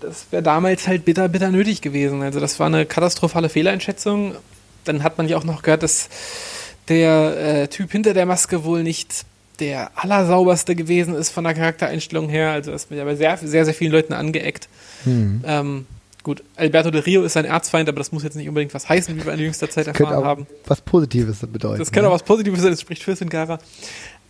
das 0.00 0.26
wäre 0.30 0.42
damals 0.42 0.88
halt 0.88 1.04
bitter, 1.04 1.28
bitter 1.28 1.50
nötig 1.50 1.80
gewesen. 1.80 2.22
Also 2.22 2.40
das 2.40 2.58
war 2.58 2.66
eine 2.66 2.86
katastrophale 2.86 3.48
Fehleinschätzung. 3.48 4.34
Dann 4.84 5.02
hat 5.02 5.18
man 5.18 5.28
ja 5.28 5.36
auch 5.36 5.44
noch 5.44 5.62
gehört, 5.62 5.82
dass 5.82 6.08
der 6.88 7.62
äh, 7.62 7.68
Typ 7.68 7.92
hinter 7.92 8.14
der 8.14 8.26
Maske 8.26 8.64
wohl 8.64 8.82
nicht 8.82 9.24
der 9.60 9.92
allersauberste 9.96 10.74
gewesen 10.74 11.14
ist 11.14 11.30
von 11.30 11.44
der 11.44 11.54
Charaktereinstellung 11.54 12.28
her. 12.28 12.50
Also 12.50 12.72
das 12.72 12.90
wird 12.90 12.98
ja 12.98 13.04
bei 13.04 13.14
sehr, 13.14 13.36
sehr, 13.36 13.64
sehr 13.64 13.74
vielen 13.74 13.92
Leuten 13.92 14.12
angeeckt. 14.12 14.68
Mhm. 15.04 15.42
Ähm, 15.46 15.86
Gut, 16.22 16.44
Alberto 16.54 16.90
Del 16.90 17.00
Rio 17.00 17.24
ist 17.24 17.32
sein 17.32 17.44
Erzfeind, 17.44 17.88
aber 17.88 17.98
das 17.98 18.12
muss 18.12 18.22
jetzt 18.22 18.36
nicht 18.36 18.48
unbedingt 18.48 18.72
was 18.74 18.88
heißen, 18.88 19.16
wie 19.16 19.24
wir 19.24 19.32
in 19.32 19.40
jüngster 19.40 19.68
Zeit 19.68 19.88
erfahren 19.88 20.14
auch 20.14 20.24
haben. 20.24 20.46
Was 20.66 20.80
Positives 20.80 21.40
bedeuten. 21.40 21.80
Das 21.80 21.90
kann 21.90 22.04
ne? 22.04 22.08
auch 22.08 22.14
was 22.14 22.22
Positives 22.22 22.60
sein, 22.60 22.70
das 22.70 22.80
spricht 22.80 23.02
für 23.02 23.16
Sinkara. 23.16 23.58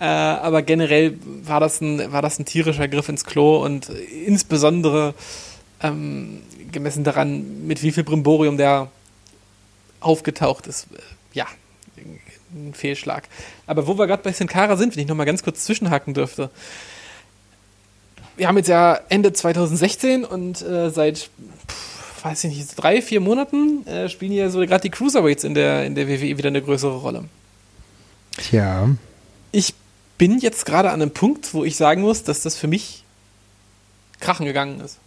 Äh, 0.01 0.05
aber 0.05 0.63
generell 0.63 1.19
war 1.45 1.61
das, 1.61 1.81
ein, 1.83 2.11
war 2.11 2.23
das 2.23 2.39
ein 2.39 2.47
tierischer 2.47 2.89
Griff 2.89 3.11
ins 3.11 3.25
Klo 3.25 3.63
und 3.63 3.91
insbesondere 3.91 5.15
ähm, 5.83 6.41
gemessen 6.71 7.05
daran, 7.05 7.67
mit 7.67 7.83
wie 7.83 7.93
viel 7.93 8.05
Brimborium 8.05 8.57
der 8.57 8.89
aufgetaucht 10.01 10.67
ist, 10.67 10.87
äh, 10.95 10.99
ja, 11.35 11.47
ein 12.55 12.75
Fehlschlag. 12.75 13.29
Aber 13.67 13.87
wo 13.87 13.99
wir 13.99 14.07
gerade 14.07 14.23
bei 14.23 14.33
Sinkara 14.33 14.77
sind, 14.77 14.97
wenn 14.97 15.03
ich 15.03 15.09
nochmal 15.09 15.27
ganz 15.27 15.43
kurz 15.43 15.65
zwischenhaken 15.65 16.15
dürfte. 16.15 16.51
Wir 18.37 18.49
haben 18.49 18.57
jetzt 18.57 18.69
ja 18.69 18.99
Ende 19.09 19.33
2016 19.33 20.25
und 20.25 20.63
äh, 20.63 20.91
seit 20.91 21.31
weiß 22.25 22.45
ich 22.45 22.57
nicht, 22.57 22.75
drei, 22.77 23.03
vier 23.03 23.21
Monaten 23.21 23.87
äh, 23.87 24.09
spielen 24.09 24.33
ja 24.33 24.49
so 24.49 24.61
gerade 24.61 24.83
die 24.83 24.91
Cruiserweights 24.91 25.45
in 25.45 25.55
der, 25.55 25.85
in 25.85 25.95
der 25.95 26.09
WWE 26.09 26.39
wieder 26.39 26.49
eine 26.49 26.63
größere 26.63 26.99
Rolle. 26.99 27.25
Tja. 28.37 28.91
Ich 29.51 29.75
bin 30.19 30.39
jetzt 30.39 30.65
gerade 30.65 30.91
an 30.91 31.03
einem 31.03 31.11
Punkt, 31.11 31.53
wo 31.53 31.65
ich 31.65 31.77
sagen 31.77 32.03
muss, 32.03 32.23
dass 32.23 32.43
das 32.43 32.57
für 32.57 32.69
mich 32.69 33.05
krachen 34.21 34.47
gegangen 34.47 34.81
ist. 34.81 34.99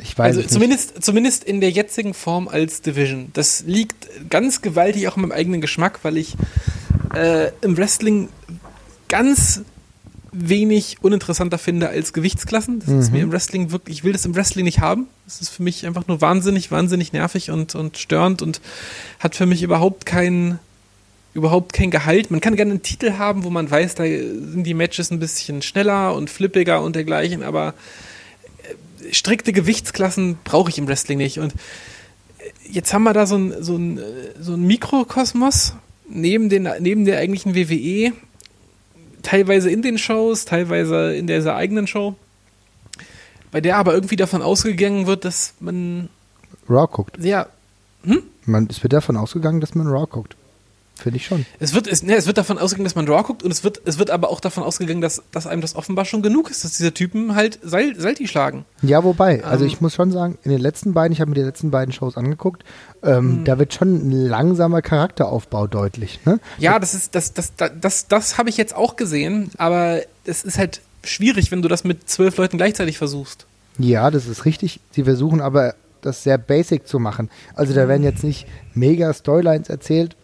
Ich 0.00 0.16
weiß 0.16 0.36
also 0.36 0.48
zumindest, 0.48 0.94
nicht. 0.94 1.04
zumindest 1.04 1.44
in 1.44 1.60
der 1.60 1.70
jetzigen 1.70 2.14
Form 2.14 2.48
als 2.48 2.82
Division. 2.82 3.30
Das 3.34 3.64
liegt 3.66 4.08
ganz 4.30 4.62
gewaltig 4.62 5.08
auch 5.08 5.16
in 5.16 5.22
meinem 5.22 5.32
eigenen 5.32 5.60
Geschmack, 5.60 6.00
weil 6.02 6.16
ich 6.16 6.34
äh, 7.14 7.50
im 7.60 7.76
Wrestling 7.76 8.28
ganz 9.08 9.62
wenig 10.32 10.96
uninteressanter 11.00 11.58
finde 11.58 11.88
als 11.88 12.12
Gewichtsklassen. 12.12 12.80
Das 12.80 12.88
mhm. 12.88 13.00
ist 13.00 13.12
mir 13.12 13.22
im 13.22 13.32
Wrestling 13.32 13.70
wirklich, 13.70 13.98
ich 13.98 14.04
will 14.04 14.12
das 14.12 14.24
im 14.24 14.34
Wrestling 14.34 14.64
nicht 14.64 14.80
haben. 14.80 15.06
Das 15.24 15.40
ist 15.40 15.50
für 15.50 15.62
mich 15.62 15.86
einfach 15.86 16.06
nur 16.06 16.20
wahnsinnig, 16.20 16.70
wahnsinnig 16.70 17.12
nervig 17.12 17.50
und, 17.50 17.74
und 17.74 17.98
störend 17.98 18.42
und 18.42 18.60
hat 19.20 19.34
für 19.34 19.46
mich 19.46 19.62
überhaupt 19.62 20.06
keinen 20.06 20.58
überhaupt 21.34 21.72
kein 21.72 21.90
Gehalt. 21.90 22.30
Man 22.30 22.40
kann 22.40 22.56
gerne 22.56 22.72
einen 22.72 22.82
Titel 22.82 23.12
haben, 23.12 23.44
wo 23.44 23.50
man 23.50 23.70
weiß, 23.70 23.94
da 23.94 24.04
sind 24.04 24.64
die 24.64 24.74
Matches 24.74 25.10
ein 25.10 25.20
bisschen 25.20 25.62
schneller 25.62 26.14
und 26.14 26.30
flippiger 26.30 26.82
und 26.82 26.96
dergleichen, 26.96 27.42
aber 27.42 27.74
äh, 28.62 29.12
strikte 29.12 29.52
Gewichtsklassen 29.52 30.38
brauche 30.42 30.70
ich 30.70 30.78
im 30.78 30.88
Wrestling 30.88 31.18
nicht. 31.18 31.38
Und 31.38 31.52
äh, 31.52 32.50
jetzt 32.70 32.92
haben 32.92 33.04
wir 33.04 33.12
da 33.12 33.26
so 33.26 33.36
ein, 33.36 33.54
so 33.60 33.76
ein, 33.76 33.98
äh, 33.98 34.02
so 34.40 34.54
ein 34.54 34.62
Mikrokosmos 34.62 35.74
neben, 36.08 36.48
den, 36.48 36.68
neben 36.80 37.04
der 37.04 37.18
eigentlichen 37.18 37.54
WWE 37.54 38.12
teilweise 39.28 39.70
in 39.70 39.82
den 39.82 39.98
Shows, 39.98 40.46
teilweise 40.46 41.14
in 41.14 41.26
dieser 41.26 41.54
eigenen 41.54 41.86
Show, 41.86 42.14
bei 43.50 43.60
der 43.60 43.76
aber 43.76 43.92
irgendwie 43.92 44.16
davon 44.16 44.40
ausgegangen 44.40 45.06
wird, 45.06 45.26
dass 45.26 45.52
man 45.60 46.08
Raw 46.68 46.86
guckt. 46.90 47.22
Ja. 47.22 47.46
Hm? 48.04 48.22
Man, 48.46 48.68
es 48.70 48.82
wird 48.82 48.94
davon 48.94 49.18
ausgegangen, 49.18 49.60
dass 49.60 49.74
man 49.74 49.86
Raw 49.86 50.06
guckt. 50.06 50.36
Finde 50.98 51.18
ich 51.18 51.26
schon. 51.26 51.46
Es 51.60 51.74
wird, 51.74 51.86
es, 51.86 52.02
ne, 52.02 52.16
es 52.16 52.26
wird 52.26 52.38
davon 52.38 52.58
ausgegangen, 52.58 52.84
dass 52.84 52.96
man 52.96 53.06
Raw 53.06 53.22
guckt 53.22 53.44
und 53.44 53.52
es 53.52 53.62
wird, 53.62 53.80
es 53.84 54.00
wird 54.00 54.10
aber 54.10 54.30
auch 54.30 54.40
davon 54.40 54.64
ausgegangen, 54.64 55.00
dass, 55.00 55.22
dass 55.30 55.46
einem 55.46 55.60
das 55.60 55.76
offenbar 55.76 56.04
schon 56.04 56.22
genug 56.22 56.50
ist, 56.50 56.64
dass 56.64 56.76
diese 56.76 56.92
Typen 56.92 57.36
halt 57.36 57.60
Seil, 57.62 57.94
Salti 57.98 58.26
schlagen. 58.26 58.64
Ja, 58.82 59.04
wobei, 59.04 59.44
also 59.44 59.64
ähm, 59.64 59.70
ich 59.70 59.80
muss 59.80 59.94
schon 59.94 60.10
sagen, 60.10 60.38
in 60.42 60.50
den 60.50 60.60
letzten 60.60 60.94
beiden, 60.94 61.12
ich 61.12 61.20
habe 61.20 61.30
mir 61.30 61.36
die 61.36 61.42
letzten 61.42 61.70
beiden 61.70 61.92
Shows 61.92 62.16
angeguckt, 62.16 62.64
ähm, 63.04 63.40
mhm. 63.40 63.44
da 63.44 63.60
wird 63.60 63.74
schon 63.74 64.08
ein 64.08 64.10
langsamer 64.10 64.82
Charakteraufbau 64.82 65.68
deutlich. 65.68 66.18
Ne? 66.24 66.40
Ja, 66.58 66.80
das 66.80 66.94
ist, 66.94 67.14
das, 67.14 67.32
das, 67.32 67.54
das, 67.54 67.70
das, 67.80 68.08
das 68.08 68.36
habe 68.36 68.50
ich 68.50 68.56
jetzt 68.56 68.74
auch 68.74 68.96
gesehen, 68.96 69.52
aber 69.56 70.00
es 70.24 70.42
ist 70.42 70.58
halt 70.58 70.80
schwierig, 71.04 71.52
wenn 71.52 71.62
du 71.62 71.68
das 71.68 71.84
mit 71.84 72.10
zwölf 72.10 72.36
Leuten 72.38 72.56
gleichzeitig 72.56 72.98
versuchst. 72.98 73.46
Ja, 73.78 74.10
das 74.10 74.26
ist 74.26 74.44
richtig. 74.44 74.80
Sie 74.90 75.04
versuchen 75.04 75.40
aber 75.40 75.74
das 76.00 76.24
sehr 76.24 76.38
basic 76.38 76.86
zu 76.86 76.98
machen. 76.98 77.30
Also 77.54 77.72
da 77.74 77.88
werden 77.88 78.02
jetzt 78.02 78.24
nicht 78.24 78.46
mega 78.74 79.12
Storylines 79.12 79.68
erzählt, 79.68 80.16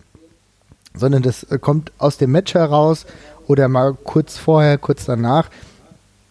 sondern 0.95 1.22
das 1.22 1.45
äh, 1.45 1.59
kommt 1.59 1.92
aus 1.99 2.16
dem 2.16 2.32
Match 2.32 2.55
heraus 2.55 3.07
oder 3.47 3.68
mal 3.68 3.95
kurz 3.95 4.38
vorher, 4.38 4.78
kurz 4.78 5.05
danach. 5.05 5.51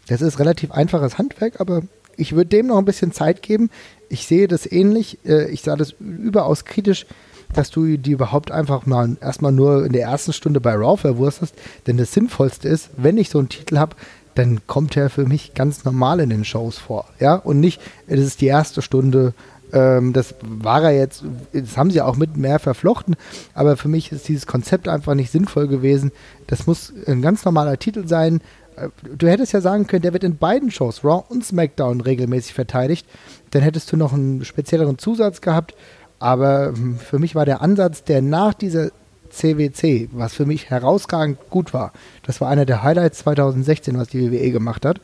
Das 0.08 0.22
ist 0.22 0.40
relativ 0.40 0.72
einfaches 0.72 1.18
Handwerk, 1.18 1.60
aber 1.60 1.84
ich 2.18 2.36
würde 2.36 2.50
dem 2.50 2.68
noch 2.68 2.78
ein 2.78 2.86
bisschen 2.86 3.12
Zeit 3.12 3.42
geben. 3.42 3.70
Ich 4.10 4.28
sehe 4.28 4.48
das 4.48 4.70
ähnlich. 4.72 5.20
Äh, 5.26 5.50
ich 5.50 5.62
sah 5.62 5.76
das 5.76 5.96
überaus 6.00 6.66
kritisch, 6.66 7.06
dass 7.54 7.70
du 7.70 7.98
die 7.98 8.12
überhaupt 8.12 8.52
einfach 8.52 8.86
mal 8.86 9.18
erstmal 9.22 9.52
nur 9.52 9.86
in 9.86 9.94
der 9.94 10.08
ersten 10.08 10.34
Stunde 10.34 10.60
bei 10.60 10.74
Raw 10.74 10.98
verwurstest. 10.98 11.56
Denn 11.88 11.98
das 11.98 12.14
Sinnvollste 12.14 12.68
ist, 12.68 12.90
wenn 12.98 13.18
ich 13.18 13.30
so 13.30 13.40
einen 13.40 13.50
Titel 13.50 13.78
habe, 13.78 13.96
dann 14.36 14.66
kommt 14.66 14.98
er 14.98 15.10
für 15.10 15.26
mich 15.26 15.54
ganz 15.54 15.86
normal 15.86 16.20
in 16.20 16.30
den 16.30 16.46
Shows 16.46 16.80
vor. 16.80 17.06
Ja, 17.20 17.36
und 17.36 17.60
nicht, 17.60 17.82
es 18.08 18.20
ist 18.20 18.42
die 18.42 18.48
erste 18.48 18.82
Stunde. 18.82 19.34
Ähm, 19.74 20.14
das 20.14 20.36
war 20.42 20.84
er 20.84 20.92
jetzt, 20.92 21.24
das 21.52 21.78
haben 21.78 21.90
sie 21.90 22.02
auch 22.02 22.16
mit 22.16 22.38
mehr 22.38 22.60
verflochten, 22.60 23.16
aber 23.56 23.76
für 23.76 23.88
mich 23.88 24.12
ist 24.12 24.28
dieses 24.28 24.46
Konzept 24.46 24.88
einfach 24.88 25.16
nicht 25.16 25.32
sinnvoll 25.32 25.68
gewesen. 25.68 26.12
Das 26.48 26.68
muss 26.68 26.94
ein 27.08 27.22
ganz 27.22 27.44
normaler 27.44 27.78
Titel 27.80 28.08
sein. 28.08 28.42
Äh, 28.76 28.90
du 29.18 29.28
hättest 29.28 29.52
ja 29.52 29.62
sagen 29.62 29.88
können, 29.88 30.04
der 30.04 30.14
wird 30.14 30.24
in 30.24 30.38
beiden 30.38 30.70
Shows, 30.70 31.04
Raw 31.04 31.24
und 31.28 31.44
SmackDown, 31.44 32.02
regelmäßig 32.02 32.54
verteidigt. 32.54 33.08
Dann 33.52 33.64
hättest 33.64 33.92
du 33.92 33.98
noch 33.98 34.14
einen 34.14 34.46
spezielleren 34.46 35.00
Zusatz 35.00 35.42
gehabt. 35.42 35.74
Aber 36.20 36.68
hm, 36.68 37.00
für 37.00 37.20
mich 37.20 37.36
war 37.36 37.46
der 37.46 37.62
Ansatz, 37.62 38.04
der 38.04 38.22
nach 38.22 38.54
dieser 38.54 38.92
CWC, 39.32 40.10
was 40.12 40.36
für 40.36 40.46
mich 40.46 40.70
herausragend 40.70 41.40
gut 41.50 41.74
war. 41.74 41.92
Das 42.22 42.40
war 42.40 42.50
einer 42.50 42.66
der 42.66 42.84
Highlights 42.84 43.20
2016, 43.20 43.98
was 43.98 44.10
die 44.10 44.32
WWE 44.32 44.52
gemacht 44.52 44.86
hat. 44.86 45.02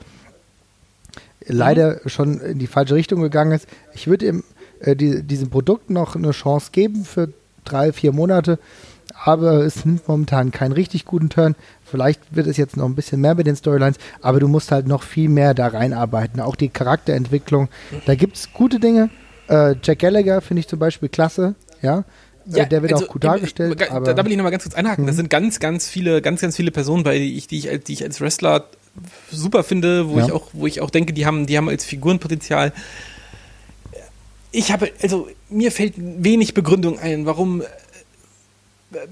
Leider 1.46 1.96
mhm. 2.04 2.10
schon 2.10 2.40
in 2.40 2.60
die 2.60 2.68
falsche 2.68 2.94
Richtung 2.94 3.22
gegangen 3.22 3.52
ist. 3.52 3.68
Ich 3.96 4.08
würde 4.08 4.28
ihm 4.28 4.44
äh, 4.82 4.96
die, 4.96 5.24
diesem 5.24 5.50
Produkt 5.50 5.90
noch 5.90 6.16
eine 6.16 6.32
Chance 6.32 6.70
geben 6.72 7.06
für 7.06 7.30
drei, 7.66 7.94
vier 7.94 8.12
Monate, 8.12 8.60
aber 9.24 9.66
es 9.66 9.86
nimmt 9.86 10.08
momentan 10.08 10.52
keinen 10.52 10.72
richtig 10.72 11.06
guten 11.06 11.30
Turn. 11.30 11.56
Vielleicht 11.84 12.36
wird 12.36 12.48
es 12.48 12.58
jetzt 12.58 12.78
noch 12.78 12.86
ein 12.86 12.96
bisschen 12.96 13.22
mehr 13.22 13.36
mit 13.36 13.48
den 13.48 13.56
Storylines, 13.56 13.98
aber 14.22 14.40
du 14.40 14.48
musst 14.48 14.72
halt 14.72 14.88
noch 14.88 15.04
viel 15.04 15.30
mehr 15.30 15.54
da 15.54 15.68
reinarbeiten. 15.68 16.40
Auch 16.40 16.56
die 16.56 16.70
Charakterentwicklung. 16.70 17.70
Da 18.06 18.16
gibt 18.16 18.38
es 18.38 18.54
gute 18.54 18.80
Dinge. 18.80 19.10
Äh, 19.48 19.76
Jack 19.82 20.00
Gallagher 20.00 20.42
finde 20.42 20.60
ich 20.62 20.68
zum 20.68 20.80
Beispiel 20.80 21.10
klasse. 21.10 21.56
Ja, 21.82 22.06
ja, 22.46 22.66
der 22.66 22.82
wird 22.82 22.94
also, 22.94 23.06
auch 23.06 23.10
gut 23.10 23.24
dargestellt. 23.24 23.80
Da, 23.80 24.00
da, 24.00 24.26
will 24.26 24.32
ich 24.32 24.38
nochmal 24.38 24.52
ganz 24.52 24.64
kurz 24.64 24.76
einhaken. 24.76 25.04
Mhm. 25.04 25.08
Das 25.08 25.16
sind 25.18 25.30
ganz, 25.30 25.60
ganz 25.60 25.88
viele, 25.88 26.22
ganz, 26.22 26.42
ganz 26.42 26.56
viele 26.56 26.72
Personen, 26.72 27.04
bei 27.04 27.18
die 27.18 27.38
ich, 27.38 27.48
die 27.48 27.58
ich, 27.60 27.84
die 27.84 27.94
ich 27.94 28.04
als 28.04 28.22
Wrestler 28.22 28.66
super 29.32 29.64
finde, 29.64 30.10
wo 30.10 30.18
ja. 30.18 30.26
ich 30.26 30.32
auch, 30.32 30.48
wo 30.54 30.66
ich 30.66 30.82
auch 30.82 30.90
denke, 30.90 31.14
die 31.14 31.26
haben, 31.26 31.46
die 31.46 31.58
haben 31.58 31.70
als 31.70 31.86
Figurenpotenzial. 31.86 32.74
Ich 34.52 34.72
habe, 34.72 34.92
also 35.02 35.30
mir 35.50 35.72
fällt 35.72 35.94
wenig 35.98 36.54
Begründung 36.54 37.00
ein, 37.00 37.26
warum 37.26 37.62
äh, 37.62 37.66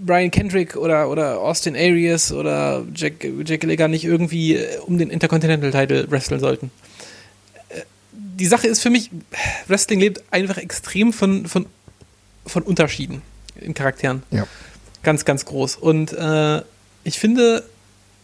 Brian 0.03 0.31
Kendrick 0.31 0.75
oder, 0.75 1.09
oder 1.09 1.39
Austin 1.41 1.75
Arias 1.75 2.31
oder 2.31 2.85
Jack, 2.95 3.25
Jack 3.45 3.61
Gallagher 3.61 3.87
nicht 3.87 4.03
irgendwie 4.03 4.55
äh, 4.55 4.79
um 4.79 4.97
den 4.97 5.09
Intercontinental 5.09 5.71
Title 5.71 6.09
wresteln 6.09 6.39
sollten. 6.39 6.71
Äh, 7.69 7.81
die 8.11 8.47
Sache 8.47 8.67
ist 8.67 8.81
für 8.81 8.89
mich, 8.89 9.11
Wrestling 9.67 9.99
lebt 9.99 10.23
einfach 10.31 10.57
extrem 10.57 11.13
von, 11.13 11.45
von 11.45 11.67
von 12.47 12.63
Unterschieden 12.63 13.21
in 13.59 13.73
Charakteren. 13.73 14.23
Ja. 14.31 14.47
Ganz, 15.03 15.25
ganz 15.25 15.45
groß. 15.45 15.75
Und 15.75 16.13
äh, 16.13 16.61
ich 17.03 17.19
finde, 17.19 17.63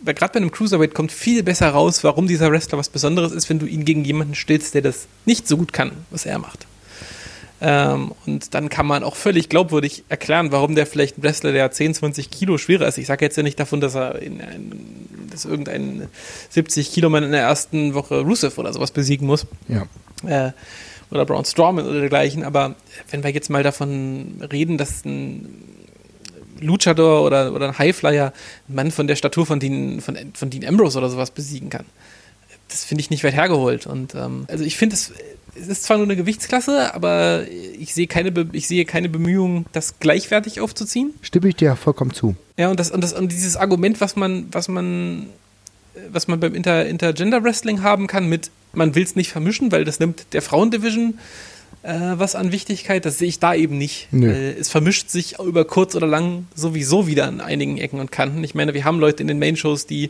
gerade 0.04 0.34
bei 0.34 0.38
einem 0.38 0.52
Cruiserweight 0.52 0.94
kommt 0.94 1.12
viel 1.12 1.44
besser 1.44 1.70
raus, 1.70 2.04
warum 2.04 2.28
dieser 2.28 2.52
Wrestler 2.52 2.78
was 2.78 2.90
Besonderes 2.90 3.32
ist, 3.32 3.50
wenn 3.50 3.60
du 3.60 3.66
ihn 3.66 3.86
gegen 3.86 4.04
jemanden 4.04 4.36
stellst, 4.36 4.74
der 4.74 4.82
das 4.82 5.08
nicht 5.26 5.48
so 5.48 5.58
gut 5.58 5.74
kann, 5.74 5.92
was 6.10 6.26
er 6.26 6.40
macht. 6.40 6.66
Ähm, 7.66 8.12
und 8.26 8.54
dann 8.54 8.68
kann 8.68 8.86
man 8.86 9.04
auch 9.04 9.16
völlig 9.16 9.48
glaubwürdig 9.48 10.04
erklären, 10.10 10.52
warum 10.52 10.76
der 10.76 10.86
vielleicht 10.86 11.18
ein 11.18 11.24
Wrestler, 11.24 11.54
der 11.54 11.72
10, 11.72 11.94
20 11.94 12.30
Kilo 12.30 12.58
schwerer 12.58 12.88
ist. 12.88 12.98
Ich 12.98 13.08
sage 13.08 13.24
jetzt 13.24 13.38
ja 13.38 13.44
nicht 13.44 13.58
davon, 13.58 13.80
dass 13.80 13.96
er 13.96 14.22
in 14.22 14.42
ein, 14.42 15.08
dass 15.32 15.46
irgendein 15.46 16.10
70 16.50 16.92
Kilo 16.92 17.10
Mann 17.10 17.24
in 17.24 17.32
der 17.32 17.44
ersten 17.44 17.94
Woche 17.94 18.20
Rusev 18.20 18.58
oder 18.58 18.74
sowas 18.74 18.92
besiegen 18.92 19.26
muss. 19.28 19.48
Ja. 19.70 19.88
Äh, 20.28 20.52
oder 21.10 21.26
Braun 21.26 21.46
Strowman 21.46 21.86
oder 21.86 22.02
dergleichen, 22.02 22.44
aber 22.44 22.76
wenn 23.12 23.24
wir 23.24 23.30
jetzt 23.30 23.50
mal 23.50 23.64
davon 23.64 24.42
reden, 24.52 24.78
dass 24.78 25.06
ein 25.06 25.64
Luchador 26.60 27.24
oder, 27.24 27.54
oder 27.54 27.70
ein 27.70 27.78
Highflyer 27.78 28.34
einen 28.68 28.76
Mann 28.76 28.92
von 28.92 29.08
der 29.08 29.16
Statur 29.16 29.46
von 29.46 29.60
Dean, 29.60 30.02
von, 30.02 30.18
von 30.34 30.50
Dean 30.50 30.66
Ambrose 30.66 30.98
oder 30.98 31.10
sowas 31.10 31.32
besiegen 31.32 31.70
kann, 31.70 31.86
das 32.74 32.84
finde 32.84 33.02
ich 33.02 33.10
nicht 33.10 33.24
weit 33.24 33.34
hergeholt. 33.34 33.88
Und 33.88 34.16
ähm, 34.16 34.46
also 34.48 34.64
ich 34.64 34.76
finde, 34.76 34.96
es, 34.96 35.14
es 35.56 35.68
ist 35.68 35.84
zwar 35.84 35.98
nur 35.98 36.06
eine 36.06 36.16
Gewichtsklasse, 36.16 36.94
aber 36.94 37.46
ich 37.80 37.94
sehe 37.94 38.08
keine, 38.08 38.34
ich 38.52 38.68
sehe 38.68 38.86
keine 38.86 39.10
Bemühungen, 39.10 39.66
das 39.72 40.00
gleichwertig 40.00 40.60
aufzuziehen. 40.60 41.14
Stimme 41.22 41.50
ich 41.50 41.56
dir 41.56 41.76
vollkommen 41.76 42.14
zu. 42.14 42.36
Ja, 42.58 42.70
und 42.70 42.80
das, 42.80 42.92
und 42.92 43.02
das, 43.02 43.14
und 43.14 43.32
dieses 43.32 43.56
Argument, 43.56 44.02
was 44.02 44.16
man, 44.16 44.48
was 44.52 44.68
man, 44.68 45.28
was 46.10 46.28
man 46.28 46.40
beim 46.40 46.56
Inter, 46.56 46.86
Intergender 46.86 47.44
Wrestling 47.44 47.84
haben 47.84 48.08
kann 48.08 48.28
mit 48.28 48.52
man 48.74 48.96
will 48.96 49.04
es 49.04 49.16
nicht 49.16 49.32
vermischen, 49.32 49.72
weil 49.72 49.86
das 49.86 50.00
nimmt 50.00 50.34
der 50.34 50.42
Frauendivision 50.42 51.20
äh, 51.84 52.14
was 52.16 52.36
an 52.36 52.52
Wichtigkeit. 52.52 53.06
Das 53.06 53.18
sehe 53.18 53.28
ich 53.28 53.40
da 53.40 53.54
eben 53.54 53.78
nicht. 53.78 54.08
Äh, 54.14 54.54
es 54.54 54.70
vermischt 54.70 55.10
sich 55.10 55.40
über 55.40 55.66
kurz 55.66 55.96
oder 55.96 56.08
lang 56.08 56.48
sowieso 56.56 57.08
wieder 57.08 57.28
an 57.28 57.42
einigen 57.42 57.78
Ecken 57.78 58.00
und 58.00 58.12
Kanten. 58.12 58.44
Ich 58.44 58.56
meine, 58.56 58.74
wir 58.74 58.86
haben 58.86 59.00
Leute 59.00 59.22
in 59.22 59.28
den 59.28 59.38
Main-Shows, 59.40 59.86
die 59.86 60.10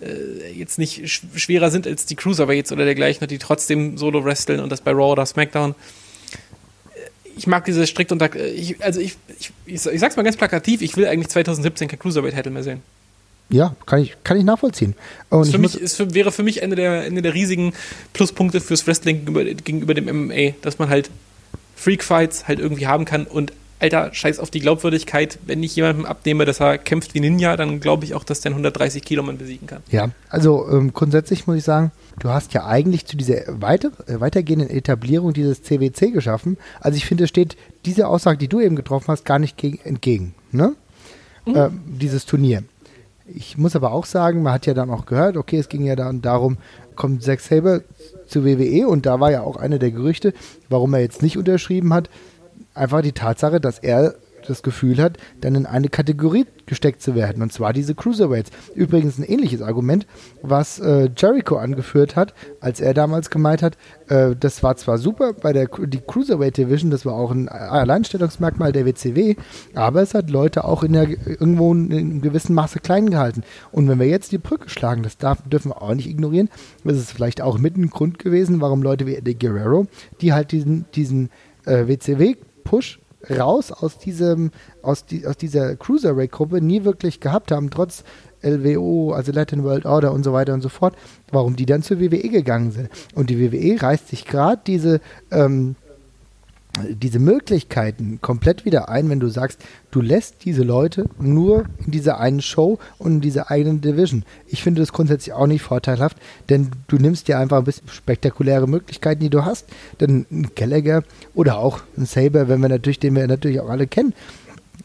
äh, 0.00 0.52
jetzt 0.56 0.78
nicht 0.78 1.08
sch 1.08 1.22
schwerer 1.36 1.70
sind 1.70 1.86
als 1.86 2.06
die 2.06 2.16
Cruiserweights 2.16 2.72
oder 2.72 2.84
dergleichen, 2.84 3.26
die 3.28 3.38
trotzdem 3.38 3.98
solo 3.98 4.24
wresteln 4.24 4.60
und 4.60 4.72
das 4.72 4.80
bei 4.80 4.92
Raw 4.92 5.12
oder 5.12 5.26
SmackDown. 5.26 5.74
Ich 7.36 7.46
mag 7.46 7.64
diese 7.64 7.86
strikt 7.86 8.12
unter. 8.12 8.34
Äh, 8.34 8.50
ich, 8.50 8.82
also 8.82 9.00
ich, 9.00 9.16
ich, 9.38 9.52
ich, 9.66 9.86
ich 9.86 10.00
sag's 10.00 10.16
mal 10.16 10.22
ganz 10.22 10.36
plakativ, 10.36 10.82
ich 10.82 10.96
will 10.96 11.06
eigentlich 11.06 11.28
2017 11.28 11.88
kein 11.88 11.98
Cruiserweight-Title 11.98 12.50
mehr 12.50 12.62
sehen. 12.62 12.82
Ja, 13.50 13.74
kann 13.86 14.00
ich, 14.00 14.16
kann 14.24 14.36
ich 14.36 14.44
nachvollziehen. 14.44 14.94
Und 15.28 15.42
ist 15.42 15.52
für 15.52 15.58
mich, 15.58 15.74
ist 15.78 15.96
für, 15.96 16.14
wäre 16.14 16.32
für 16.32 16.42
mich 16.42 16.62
eine 16.62 16.76
der, 16.76 17.02
eine 17.02 17.22
der 17.22 17.34
riesigen 17.34 17.72
Pluspunkte 18.12 18.60
fürs 18.60 18.86
Wrestling 18.86 19.24
gegenüber, 19.24 19.44
gegenüber 19.44 19.94
dem 19.94 20.06
MMA, 20.06 20.54
dass 20.62 20.78
man 20.78 20.88
halt 20.88 21.10
Freak-Fights 21.76 22.46
halt 22.46 22.60
irgendwie 22.60 22.86
haben 22.86 23.04
kann 23.04 23.26
und 23.26 23.52
Alter, 23.80 24.12
scheiß 24.12 24.38
auf 24.38 24.50
die 24.50 24.60
Glaubwürdigkeit. 24.60 25.38
Wenn 25.46 25.62
ich 25.62 25.74
jemandem 25.74 26.04
abnehme, 26.04 26.44
dass 26.44 26.60
er 26.60 26.76
kämpft 26.76 27.14
wie 27.14 27.20
Ninja, 27.20 27.56
dann 27.56 27.80
glaube 27.80 28.04
ich 28.04 28.14
auch, 28.14 28.24
dass 28.24 28.42
der 28.42 28.52
130 28.52 29.02
Kilo 29.02 29.22
Mann 29.22 29.38
besiegen 29.38 29.66
kann. 29.66 29.82
Ja, 29.90 30.10
also 30.28 30.68
ähm, 30.70 30.92
grundsätzlich 30.92 31.46
muss 31.46 31.56
ich 31.56 31.64
sagen, 31.64 31.90
du 32.18 32.28
hast 32.28 32.52
ja 32.52 32.66
eigentlich 32.66 33.06
zu 33.06 33.16
dieser 33.16 33.42
weiter, 33.60 33.90
äh, 34.06 34.20
weitergehenden 34.20 34.68
Etablierung 34.68 35.32
dieses 35.32 35.62
CWC 35.62 36.10
geschaffen. 36.10 36.58
Also 36.80 36.98
ich 36.98 37.06
finde, 37.06 37.24
es 37.24 37.30
steht 37.30 37.56
diese 37.86 38.06
Aussage, 38.06 38.36
die 38.36 38.48
du 38.48 38.60
eben 38.60 38.76
getroffen 38.76 39.08
hast, 39.08 39.24
gar 39.24 39.38
nicht 39.38 39.56
gegen, 39.56 39.80
entgegen. 39.82 40.34
Ne? 40.52 40.74
Mhm. 41.46 41.56
Äh, 41.56 41.70
dieses 41.86 42.26
Turnier. 42.26 42.62
Ich 43.34 43.58
muss 43.58 43.76
aber 43.76 43.92
auch 43.92 44.06
sagen, 44.06 44.42
man 44.42 44.52
hat 44.52 44.66
ja 44.66 44.74
dann 44.74 44.90
auch 44.90 45.06
gehört, 45.06 45.36
okay, 45.36 45.58
es 45.58 45.68
ging 45.68 45.84
ja 45.84 45.96
dann 45.96 46.22
darum, 46.22 46.58
kommt 46.96 47.22
Zack 47.22 47.40
Saber 47.40 47.80
zu 48.26 48.44
WWE 48.44 48.88
und 48.88 49.06
da 49.06 49.20
war 49.20 49.30
ja 49.30 49.42
auch 49.42 49.56
eine 49.56 49.78
der 49.78 49.90
Gerüchte, 49.90 50.34
warum 50.68 50.94
er 50.94 51.00
jetzt 51.00 51.22
nicht 51.22 51.38
unterschrieben 51.38 51.94
hat, 51.94 52.10
einfach 52.74 53.02
die 53.02 53.12
Tatsache, 53.12 53.60
dass 53.60 53.78
er 53.78 54.14
das 54.50 54.62
Gefühl 54.62 54.98
hat, 54.98 55.16
dann 55.40 55.54
in 55.54 55.66
eine 55.66 55.88
Kategorie 55.88 56.46
gesteckt 56.66 57.02
zu 57.02 57.14
werden, 57.14 57.42
und 57.42 57.52
zwar 57.52 57.72
diese 57.72 57.94
Cruiserweights. 57.94 58.50
Übrigens 58.74 59.18
ein 59.18 59.24
ähnliches 59.24 59.62
Argument, 59.62 60.06
was 60.42 60.78
äh, 60.78 61.08
Jericho 61.16 61.56
angeführt 61.56 62.16
hat, 62.16 62.34
als 62.60 62.80
er 62.80 62.94
damals 62.94 63.30
gemeint 63.30 63.62
hat, 63.62 63.76
äh, 64.08 64.36
das 64.38 64.62
war 64.62 64.76
zwar 64.76 64.98
super 64.98 65.32
bei 65.32 65.52
der 65.52 65.66
die 65.66 66.00
Cruiserweight 66.00 66.56
Division, 66.56 66.90
das 66.90 67.06
war 67.06 67.14
auch 67.14 67.30
ein 67.30 67.48
Alleinstellungsmerkmal 67.48 68.72
der 68.72 68.86
WCW, 68.86 69.36
aber 69.74 70.02
es 70.02 70.14
hat 70.14 70.30
Leute 70.30 70.64
auch 70.64 70.82
in 70.82 70.92
der, 70.92 71.08
irgendwo 71.08 71.72
in 71.72 71.92
einem 71.92 72.20
gewissen 72.20 72.54
Maße 72.54 72.80
klein 72.80 73.10
gehalten. 73.10 73.42
Und 73.72 73.88
wenn 73.88 73.98
wir 73.98 74.06
jetzt 74.06 74.32
die 74.32 74.38
Brücke 74.38 74.68
schlagen, 74.68 75.02
das 75.02 75.18
darf, 75.18 75.42
dürfen 75.48 75.70
wir 75.70 75.82
auch 75.82 75.94
nicht 75.94 76.08
ignorieren, 76.08 76.50
das 76.84 76.98
ist 76.98 77.12
vielleicht 77.12 77.40
auch 77.40 77.58
mit 77.58 77.76
ein 77.76 77.90
Grund 77.90 78.18
gewesen, 78.18 78.60
warum 78.60 78.82
Leute 78.82 79.06
wie 79.06 79.16
Eddie 79.16 79.38
Guerrero, 79.38 79.86
die 80.20 80.32
halt 80.32 80.52
diesen, 80.52 80.86
diesen 80.94 81.30
äh, 81.66 81.86
WCW-Push 81.86 83.00
raus 83.28 83.72
aus 83.72 83.98
diesem, 83.98 84.50
aus, 84.82 85.04
die, 85.04 85.26
aus 85.26 85.36
dieser 85.36 85.76
Cruiserweight-Gruppe 85.76 86.60
nie 86.60 86.84
wirklich 86.84 87.20
gehabt 87.20 87.52
haben, 87.52 87.70
trotz 87.70 88.04
LWO, 88.42 89.12
also 89.12 89.32
Latin 89.32 89.64
World 89.64 89.84
Order 89.84 90.12
und 90.12 90.24
so 90.24 90.32
weiter 90.32 90.54
und 90.54 90.62
so 90.62 90.68
fort, 90.68 90.96
warum 91.30 91.56
die 91.56 91.66
dann 91.66 91.82
zur 91.82 92.00
WWE 92.00 92.28
gegangen 92.28 92.70
sind. 92.70 92.88
Und 93.14 93.30
die 93.30 93.38
WWE 93.38 93.82
reißt 93.82 94.08
sich 94.08 94.24
gerade 94.24 94.62
diese 94.66 95.00
ähm, 95.30 95.76
diese 96.88 97.18
Möglichkeiten 97.18 98.20
komplett 98.20 98.64
wieder 98.64 98.88
ein, 98.88 99.08
wenn 99.10 99.20
du 99.20 99.28
sagst, 99.28 99.60
du 99.90 100.00
lässt 100.00 100.44
diese 100.44 100.62
Leute 100.62 101.06
nur 101.18 101.66
in 101.84 101.90
dieser 101.90 102.20
einen 102.20 102.40
Show 102.40 102.78
und 102.98 103.14
in 103.14 103.20
dieser 103.20 103.50
eigenen 103.50 103.80
Division. 103.80 104.24
Ich 104.46 104.62
finde 104.62 104.80
das 104.80 104.92
grundsätzlich 104.92 105.32
auch 105.32 105.46
nicht 105.46 105.62
vorteilhaft, 105.62 106.16
denn 106.48 106.70
du 106.86 106.96
nimmst 106.96 107.28
dir 107.28 107.38
einfach 107.38 107.58
ein 107.58 107.64
bisschen 107.64 107.88
spektakuläre 107.88 108.68
Möglichkeiten, 108.68 109.20
die 109.20 109.30
du 109.30 109.44
hast. 109.44 109.66
Denn 109.98 110.26
ein 110.30 110.50
Gallagher 110.54 111.02
oder 111.34 111.58
auch 111.58 111.80
ein 111.96 112.06
Saber, 112.06 112.48
wenn 112.48 112.60
wir 112.60 112.68
natürlich, 112.68 113.00
den 113.00 113.16
wir 113.16 113.26
natürlich 113.26 113.60
auch 113.60 113.68
alle 113.68 113.86
kennen, 113.86 114.14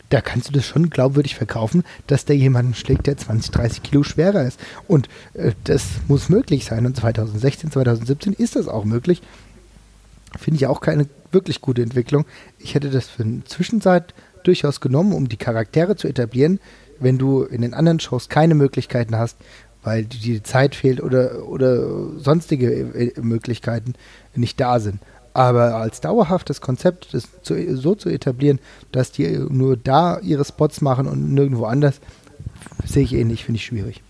da 0.09 0.21
kannst 0.21 0.49
du 0.49 0.53
das 0.53 0.65
schon 0.65 0.89
glaubwürdig 0.89 1.36
verkaufen, 1.36 1.83
dass 2.07 2.25
der 2.25 2.36
jemanden 2.36 2.73
schlägt, 2.73 3.07
der 3.07 3.17
20, 3.17 3.51
30 3.51 3.83
Kilo 3.83 4.03
schwerer 4.03 4.43
ist. 4.43 4.59
Und 4.88 5.07
äh, 5.33 5.51
das 5.63 5.86
muss 6.07 6.29
möglich 6.29 6.65
sein. 6.65 6.86
Und 6.86 6.95
2016, 6.95 7.71
2017 7.71 8.33
ist 8.33 8.55
das 8.55 8.67
auch 8.67 8.86
möglich. 8.86 9.21
Finde 10.38 10.57
ich 10.57 10.67
auch 10.67 10.81
keine 10.81 11.07
wirklich 11.36 11.61
gute 11.61 11.83
Entwicklung. 11.83 12.25
Ich 12.57 12.73
hätte 12.73 12.89
das 12.89 13.07
für 13.07 13.21
eine 13.21 13.43
Zwischenzeit 13.43 14.15
durchaus 14.43 14.81
genommen, 14.81 15.13
um 15.13 15.29
die 15.29 15.38
Charaktere 15.38 15.95
zu 15.95 16.07
etablieren, 16.07 16.59
wenn 16.99 17.19
du 17.19 17.43
in 17.43 17.61
den 17.61 17.75
anderen 17.75 17.99
Shows 17.99 18.29
keine 18.29 18.55
Möglichkeiten 18.55 19.15
hast, 19.15 19.38
weil 19.83 20.05
die 20.05 20.41
Zeit 20.41 20.73
fehlt 20.73 21.01
oder, 21.01 21.47
oder 21.47 22.17
sonstige 22.17 22.71
äh, 22.71 23.21
Möglichkeiten 23.21 23.93
nicht 24.33 24.59
da 24.59 24.79
sind. 24.79 24.99
Aber 25.33 25.75
als 25.75 26.01
dauerhaftes 26.01 26.61
Konzept, 26.61 27.13
das 27.13 27.27
zu, 27.43 27.75
so 27.75 27.93
zu 27.93 28.09
etablieren, 28.09 28.59
dass 28.91 29.11
die 29.11 29.27
nur 29.38 29.75
da 29.77 30.19
ihre 30.19 30.45
Spots 30.45 30.81
machen 30.81 31.07
und 31.07 31.33
nirgendwo 31.33 31.65
anders, 31.65 31.99
sehe 32.86 33.03
ich 33.03 33.13
ähnlich, 33.13 33.43
finde 33.43 33.57
ich 33.57 33.65
schwierig. 33.65 34.01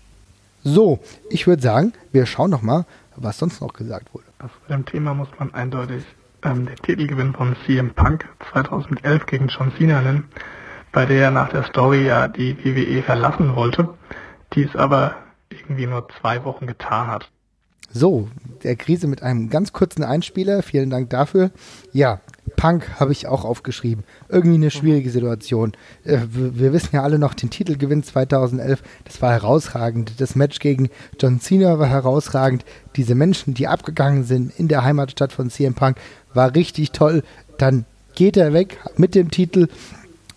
So, 0.62 1.00
ich 1.28 1.46
würde 1.46 1.62
sagen, 1.62 1.92
wir 2.12 2.26
schauen 2.26 2.50
noch 2.50 2.62
mal, 2.62 2.86
was 3.16 3.38
sonst 3.38 3.60
noch 3.60 3.72
gesagt 3.72 4.14
wurde. 4.14 4.26
Also 4.38 4.54
bei 4.68 4.76
dem 4.76 4.86
Thema 4.86 5.14
muss 5.14 5.28
man 5.38 5.52
eindeutig 5.52 6.04
ähm, 6.42 6.66
den 6.66 6.76
Titelgewinn 6.76 7.32
von 7.32 7.56
CM 7.64 7.92
Punk 7.94 8.26
2011 8.52 9.26
gegen 9.26 9.48
John 9.48 9.72
Cena 9.76 10.00
nennen, 10.00 10.28
bei 10.92 11.06
der 11.06 11.24
er 11.24 11.30
nach 11.30 11.48
der 11.48 11.64
Story 11.64 12.06
ja 12.06 12.28
die 12.28 12.56
WWE 12.64 13.02
verlassen 13.02 13.54
wollte, 13.54 13.88
die 14.54 14.64
es 14.64 14.76
aber 14.76 15.16
irgendwie 15.50 15.86
nur 15.86 16.08
zwei 16.20 16.44
Wochen 16.44 16.66
getan 16.66 17.08
hat. 17.08 17.30
So, 17.92 18.28
der 18.62 18.76
Krise 18.76 19.06
mit 19.06 19.22
einem 19.22 19.48
ganz 19.48 19.72
kurzen 19.72 20.02
Einspieler. 20.02 20.62
Vielen 20.62 20.90
Dank 20.90 21.08
dafür. 21.10 21.50
Ja, 21.92 22.20
Punk 22.56 23.00
habe 23.00 23.12
ich 23.12 23.26
auch 23.26 23.44
aufgeschrieben. 23.44 24.04
Irgendwie 24.28 24.56
eine 24.56 24.70
schwierige 24.70 25.10
Situation. 25.10 25.72
Äh, 26.04 26.18
wir 26.28 26.72
wissen 26.72 26.90
ja 26.92 27.02
alle 27.02 27.18
noch, 27.18 27.34
den 27.34 27.50
Titelgewinn 27.50 28.02
2011, 28.02 28.82
das 29.04 29.22
war 29.22 29.32
herausragend. 29.32 30.20
Das 30.20 30.34
Match 30.34 30.58
gegen 30.58 30.90
John 31.20 31.40
Cena 31.40 31.78
war 31.78 31.88
herausragend. 31.88 32.64
Diese 32.96 33.14
Menschen, 33.14 33.54
die 33.54 33.68
abgegangen 33.68 34.24
sind 34.24 34.58
in 34.58 34.68
der 34.68 34.84
Heimatstadt 34.84 35.32
von 35.32 35.50
CM 35.50 35.74
Punk, 35.74 35.96
war 36.36 36.54
richtig 36.54 36.92
toll. 36.92 37.22
Dann 37.58 37.84
geht 38.14 38.36
er 38.36 38.52
weg 38.52 38.78
mit 38.96 39.14
dem 39.14 39.30
Titel. 39.30 39.68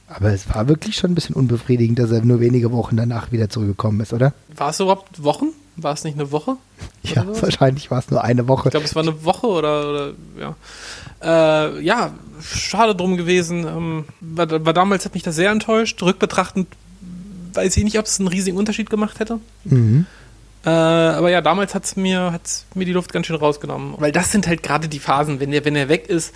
Aber 0.08 0.34
es 0.34 0.54
war 0.54 0.68
wirklich 0.68 0.96
schon 0.96 1.12
ein 1.12 1.16
bisschen 1.16 1.36
unbefriedigend, 1.36 2.00
dass 2.00 2.12
er 2.12 2.24
nur 2.24 2.40
wenige 2.40 2.72
Wochen 2.72 2.98
danach 2.98 3.32
wieder 3.32 3.50
zurückgekommen 3.50 4.02
ist, 4.02 4.12
oder? 4.12 4.34
War 4.56 4.72
es 4.72 4.80
überhaupt 4.80 5.24
Wochen? 5.24 5.50
War 5.76 5.94
es 5.94 6.04
nicht 6.04 6.16
eine 6.16 6.32
Woche? 6.32 6.58
Ja, 7.02 7.26
wahrscheinlich 7.42 7.90
war 7.92 8.00
es 8.00 8.12
nur 8.12 8.24
eine 8.24 8.48
Woche. 8.48 8.68
Ich 8.68 8.72
glaube, 8.72 8.86
es 8.86 8.94
war 8.94 9.04
eine 9.04 9.24
Woche 9.24 9.48
oder, 9.48 9.90
oder 9.90 10.12
ja. 10.38 10.56
Äh, 11.22 11.82
ja, 11.82 12.14
schade 12.42 12.94
drum 12.94 13.16
gewesen. 13.16 13.66
Ähm, 13.66 14.06
war, 14.20 14.66
war, 14.66 14.74
damals 14.74 15.06
hat 15.06 15.14
mich 15.14 15.24
das 15.24 15.36
sehr 15.36 15.50
enttäuscht. 15.50 16.02
Rückbetrachtend 16.04 16.68
weiß 17.54 17.78
ich 17.78 17.84
nicht, 17.84 17.98
ob 17.98 18.06
es 18.06 18.20
einen 18.20 18.28
riesigen 18.28 18.58
Unterschied 18.58 18.90
gemacht 18.90 19.20
hätte. 19.20 19.40
Mhm. 19.64 20.06
Äh, 20.66 20.70
aber 20.70 21.30
ja, 21.30 21.42
damals 21.42 21.74
hat 21.74 21.86
es 21.86 21.96
mir, 21.96 22.32
hat's 22.32 22.66
mir 22.74 22.86
die 22.86 22.94
Luft 22.94 23.14
ganz 23.14 23.28
schön 23.28 23.36
rausgenommen. 23.36 23.96
Weil 23.98 24.12
das 24.12 24.32
sind 24.32 24.48
halt 24.48 24.64
gerade 24.64 24.88
die 24.88 25.00
Phasen, 25.00 25.40
wenn 25.40 25.54
er, 25.54 25.64
wenn 25.66 25.76
er 25.76 25.90
weg 25.90 26.10
ist 26.10 26.36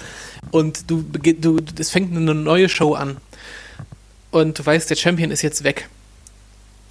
und 0.52 0.90
du, 0.90 1.04
du, 1.04 1.60
es 1.78 1.90
fängt 1.90 2.16
eine 2.16 2.34
neue 2.34 2.70
Show 2.70 2.94
an 2.94 3.18
und 4.32 4.60
du 4.60 4.66
weißt, 4.66 4.90
der 4.90 4.96
Champion 4.96 5.32
ist 5.32 5.42
jetzt 5.42 5.64
weg 5.64 5.90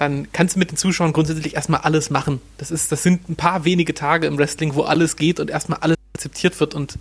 dann 0.03 0.33
kannst 0.33 0.57
du 0.57 0.59
mit 0.59 0.71
den 0.71 0.77
Zuschauern 0.77 1.13
grundsätzlich 1.13 1.55
erstmal 1.55 1.83
alles 1.83 2.11
machen. 2.11 2.41
Das, 2.59 2.73
ist, 2.73 2.91
das 2.91 3.05
sind 3.05 3.29
ein 3.29 3.37
paar 3.37 3.65
wenige 3.65 3.95
Tage 3.95 4.27
im 4.27 4.37
Wrestling, 4.37 4.75
wo 4.75 4.83
alles 4.83 5.17
geht 5.17 5.39
und 5.39 5.49
erstmal 5.49 5.79
alles 5.79 5.97
akzeptiert 6.15 6.59
wird. 6.59 6.75
Und 6.75 6.99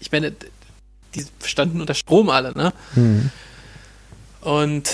ich 0.00 0.10
meine, 0.10 0.32
die 1.14 1.24
standen 1.44 1.82
unter 1.82 1.92
Strom 1.92 2.30
alle, 2.30 2.52
ne? 2.54 2.72
Mhm. 2.94 3.30
Und 4.40 4.90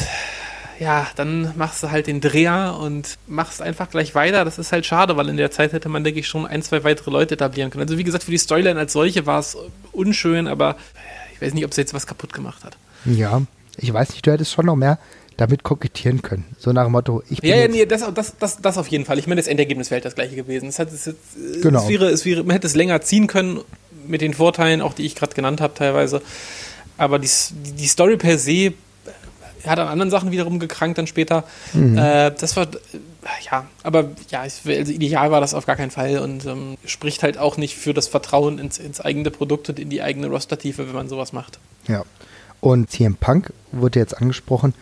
ja, 0.79 1.09
dann 1.17 1.53
machst 1.57 1.83
du 1.83 1.91
halt 1.91 2.07
den 2.07 2.21
Dreher 2.21 2.79
und 2.81 3.19
machst 3.27 3.61
einfach 3.61 3.91
gleich 3.91 4.15
weiter. 4.15 4.45
Das 4.45 4.59
ist 4.59 4.71
halt 4.73 4.87
schade, 4.87 5.17
weil 5.17 5.29
in 5.29 5.37
der 5.37 5.51
Zeit 5.51 5.73
hätte 5.73 5.89
man, 5.89 6.05
denke 6.05 6.21
ich, 6.21 6.29
schon 6.29 6.47
ein, 6.47 6.63
zwei 6.63 6.85
weitere 6.85 7.11
Leute 7.11 7.35
etablieren 7.35 7.71
können. 7.71 7.83
Also 7.83 7.99
wie 7.99 8.05
gesagt, 8.05 8.25
für 8.25 8.31
die 8.31 8.39
Storyline 8.39 8.79
als 8.79 8.93
solche 8.93 9.27
war 9.27 9.41
es 9.41 9.57
unschön, 9.93 10.47
aber 10.47 10.77
ich 11.35 11.43
weiß 11.43 11.55
nicht, 11.55 11.65
ob 11.65 11.75
sie 11.75 11.81
jetzt 11.81 11.95
was 11.95 12.07
kaputt 12.07 12.33
gemacht 12.33 12.65
hat. 12.65 12.77
Ja, 13.05 13.43
ich 13.77 13.93
weiß 13.93 14.11
nicht, 14.11 14.27
du 14.27 14.33
hättest 14.33 14.53
schon 14.53 14.67
noch 14.67 14.77
mehr 14.77 14.99
damit 15.37 15.63
kokettieren 15.63 16.21
können. 16.23 16.45
So 16.59 16.73
nach 16.73 16.85
dem 16.85 16.93
Motto, 16.93 17.23
ich 17.31 17.41
bin. 17.41 17.51
Ja, 17.51 17.57
ja, 17.57 17.69
nee, 17.69 17.87
das, 17.87 18.03
das, 18.13 18.37
das, 18.39 18.61
das 18.61 18.79
auf 18.79 18.89
jeden 18.89 19.05
Fall. 19.05 19.19
Ich 19.19 19.27
meine, 19.27 19.41
das 19.41 19.49
Endergebnis 19.49 19.91
wäre 19.91 19.99
halt 19.99 20.05
das 20.05 20.17
gleiche 20.17 20.35
gewesen. 20.35 20.69
Es, 20.69 20.79
hat, 20.79 20.93
es, 20.93 21.07
es, 21.07 21.17
genau. 21.63 21.83
es, 21.83 21.89
wäre, 21.89 22.07
es 22.07 22.25
wäre, 22.25 22.43
man 22.43 22.55
hätte 22.55 22.67
es 22.67 22.75
länger 22.75 23.01
ziehen 23.03 23.29
können 23.29 23.61
mit 24.07 24.21
den 24.21 24.35
Vorteilen, 24.35 24.81
auch 24.81 24.95
die 24.95 25.07
ich 25.07 25.15
gerade 25.15 25.35
genannt 25.35 25.61
habe 25.61 25.75
teilweise. 25.75 26.23
Aber 26.97 27.21
die, 27.21 27.29
die 27.53 27.87
Story 27.87 28.17
per 28.17 28.37
se 28.37 28.73
hat 29.67 29.79
an 29.79 29.89
anderen 29.89 30.11
Sachen 30.11 30.31
wiederum 30.31 30.59
gekrankt 30.59 30.99
dann 30.99 31.07
später. 31.07 31.45
Mhm. 31.73 31.97
Äh, 31.97 32.33
das 32.33 32.57
war, 32.57 32.67
ja, 33.51 33.67
aber 33.83 34.11
ja, 34.31 34.41
also 34.41 34.71
ideal 34.71 35.31
war 35.31 35.41
das 35.41 35.55
auf 35.55 35.67
gar 35.67 35.77
keinen 35.77 35.91
Fall 35.91 36.19
und 36.19 36.47
ähm, 36.47 36.77
spricht 36.85 37.23
halt 37.23 37.39
auch 37.39 37.57
nicht 37.57 37.77
für 37.77 37.95
das 37.95 38.09
Vertrauen 38.09 38.59
ins, 38.59 38.79
ins 38.79 39.01
eigene 39.01 39.31
Produkt 39.31 39.69
und 39.69 39.79
in 39.79 39.91
die 39.91 40.03
eigene 40.03 40.29
Rostertiefe, 40.29 40.87
wenn 40.87 40.95
man 40.95 41.09
sowas 41.09 41.33
macht. 41.33 41.59
Ja. 41.87 42.05
Und 42.61 42.91
CM 42.91 43.15
Punk 43.15 43.53
wurde 43.73 44.01
jetzt 44.01 44.21
angesprochen 44.21 44.75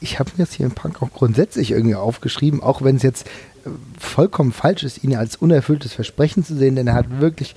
ich 0.00 0.18
habe 0.18 0.30
mir 0.36 0.46
im 0.58 0.70
Punk 0.72 1.02
auch 1.02 1.12
grundsätzlich 1.12 1.70
irgendwie 1.70 1.94
aufgeschrieben, 1.94 2.62
auch 2.62 2.82
wenn 2.82 2.96
es 2.96 3.02
jetzt 3.02 3.26
äh, 3.64 3.70
vollkommen 3.98 4.52
falsch 4.52 4.82
ist, 4.82 5.02
ihn 5.02 5.16
als 5.16 5.36
unerfülltes 5.36 5.92
Versprechen 5.92 6.44
zu 6.44 6.56
sehen, 6.56 6.76
denn 6.76 6.86
er 6.86 6.94
hat 6.94 7.20
wirklich 7.20 7.54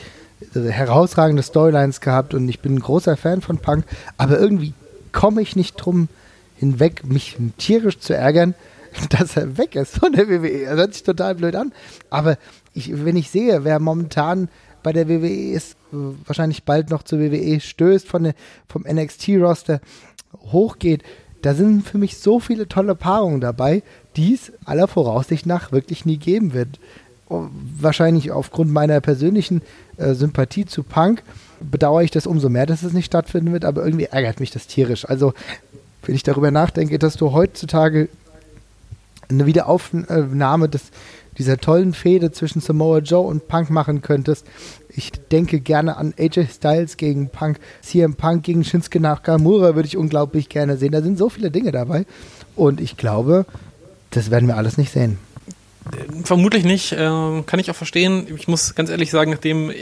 äh, 0.55 0.69
herausragende 0.69 1.43
Storylines 1.43 2.01
gehabt 2.01 2.33
und 2.33 2.47
ich 2.49 2.59
bin 2.59 2.75
ein 2.75 2.79
großer 2.79 3.17
Fan 3.17 3.41
von 3.41 3.57
Punk, 3.57 3.85
aber 4.17 4.39
irgendwie 4.39 4.73
komme 5.11 5.41
ich 5.41 5.55
nicht 5.55 5.75
drum 5.75 6.07
hinweg, 6.61 7.03
mich 7.03 7.35
tierisch 7.57 7.99
zu 7.99 8.15
ärgern, 8.15 8.53
dass 9.09 9.35
er 9.35 9.57
weg 9.57 9.75
ist 9.75 9.97
von 9.97 10.13
der 10.13 10.29
WWE. 10.29 10.63
Er 10.63 10.75
hört 10.75 10.93
sich 10.93 11.03
total 11.03 11.35
blöd 11.35 11.55
an, 11.55 11.73
aber 12.09 12.37
ich, 12.73 13.03
wenn 13.03 13.17
ich 13.17 13.29
sehe, 13.29 13.65
wer 13.65 13.79
momentan 13.79 14.47
bei 14.83 14.93
der 14.93 15.09
WWE 15.09 15.51
ist, 15.51 15.75
wahrscheinlich 15.91 16.63
bald 16.63 16.89
noch 16.89 17.03
zur 17.03 17.19
WWE 17.19 17.59
stößt, 17.59 18.07
von 18.07 18.23
der, 18.23 18.33
vom 18.67 18.85
NXT-Roster 18.89 19.81
hochgeht, 20.51 21.03
da 21.41 21.53
sind 21.53 21.87
für 21.87 21.97
mich 21.97 22.17
so 22.17 22.39
viele 22.39 22.67
tolle 22.67 22.95
Paarungen 22.95 23.41
dabei, 23.41 23.83
die 24.15 24.33
es 24.33 24.51
aller 24.65 24.87
Voraussicht 24.87 25.45
nach 25.45 25.71
wirklich 25.71 26.05
nie 26.05 26.17
geben 26.17 26.53
wird. 26.53 26.79
Oh, 27.29 27.47
wahrscheinlich 27.79 28.31
aufgrund 28.31 28.71
meiner 28.71 29.01
persönlichen 29.01 29.61
äh, 29.97 30.13
Sympathie 30.13 30.65
zu 30.65 30.83
Punk 30.83 31.23
bedauere 31.59 32.03
ich 32.03 32.11
das 32.11 32.27
umso 32.27 32.49
mehr, 32.49 32.65
dass 32.65 32.83
es 32.83 32.93
nicht 32.93 33.05
stattfinden 33.05 33.53
wird, 33.53 33.65
aber 33.65 33.83
irgendwie 33.83 34.05
ärgert 34.05 34.39
mich 34.39 34.51
das 34.51 34.67
tierisch. 34.67 35.07
Also, 35.07 35.33
wenn 36.03 36.15
ich 36.15 36.23
darüber 36.23 36.51
nachdenke, 36.51 36.99
dass 36.99 37.15
du 37.15 37.31
heutzutage 37.31 38.09
eine 39.29 39.45
Wiederaufnahme 39.45 40.67
des, 40.69 40.91
dieser 41.37 41.57
tollen 41.57 41.93
Fehde 41.93 42.31
zwischen 42.31 42.61
Samoa 42.61 42.99
Joe 42.99 43.25
und 43.25 43.47
Punk 43.47 43.69
machen 43.69 44.01
könntest, 44.01 44.45
ich 44.89 45.11
denke 45.11 45.59
gerne 45.59 45.97
an 45.97 46.13
AJ 46.17 46.47
Styles 46.53 46.97
gegen 46.97 47.29
Punk, 47.29 47.59
CM 47.81 48.15
Punk 48.15 48.43
gegen 48.43 48.63
Shinsuke 48.63 48.99
Nakamura 48.99 49.75
würde 49.75 49.87
ich 49.87 49.97
unglaublich 49.97 50.49
gerne 50.49 50.77
sehen. 50.77 50.91
Da 50.91 51.01
sind 51.01 51.17
so 51.17 51.29
viele 51.29 51.51
Dinge 51.51 51.71
dabei. 51.71 52.05
Und 52.55 52.81
ich 52.81 52.97
glaube, 52.97 53.45
das 54.09 54.31
werden 54.31 54.47
wir 54.47 54.57
alles 54.57 54.77
nicht 54.77 54.91
sehen. 54.91 55.17
Vermutlich 56.25 56.63
nicht. 56.65 56.91
Äh, 56.91 56.97
kann 57.45 57.59
ich 57.59 57.71
auch 57.71 57.75
verstehen. 57.75 58.27
Ich 58.35 58.47
muss 58.47 58.75
ganz 58.75 58.89
ehrlich 58.89 59.09
sagen, 59.09 59.31
nachdem, 59.31 59.71
äh, 59.71 59.75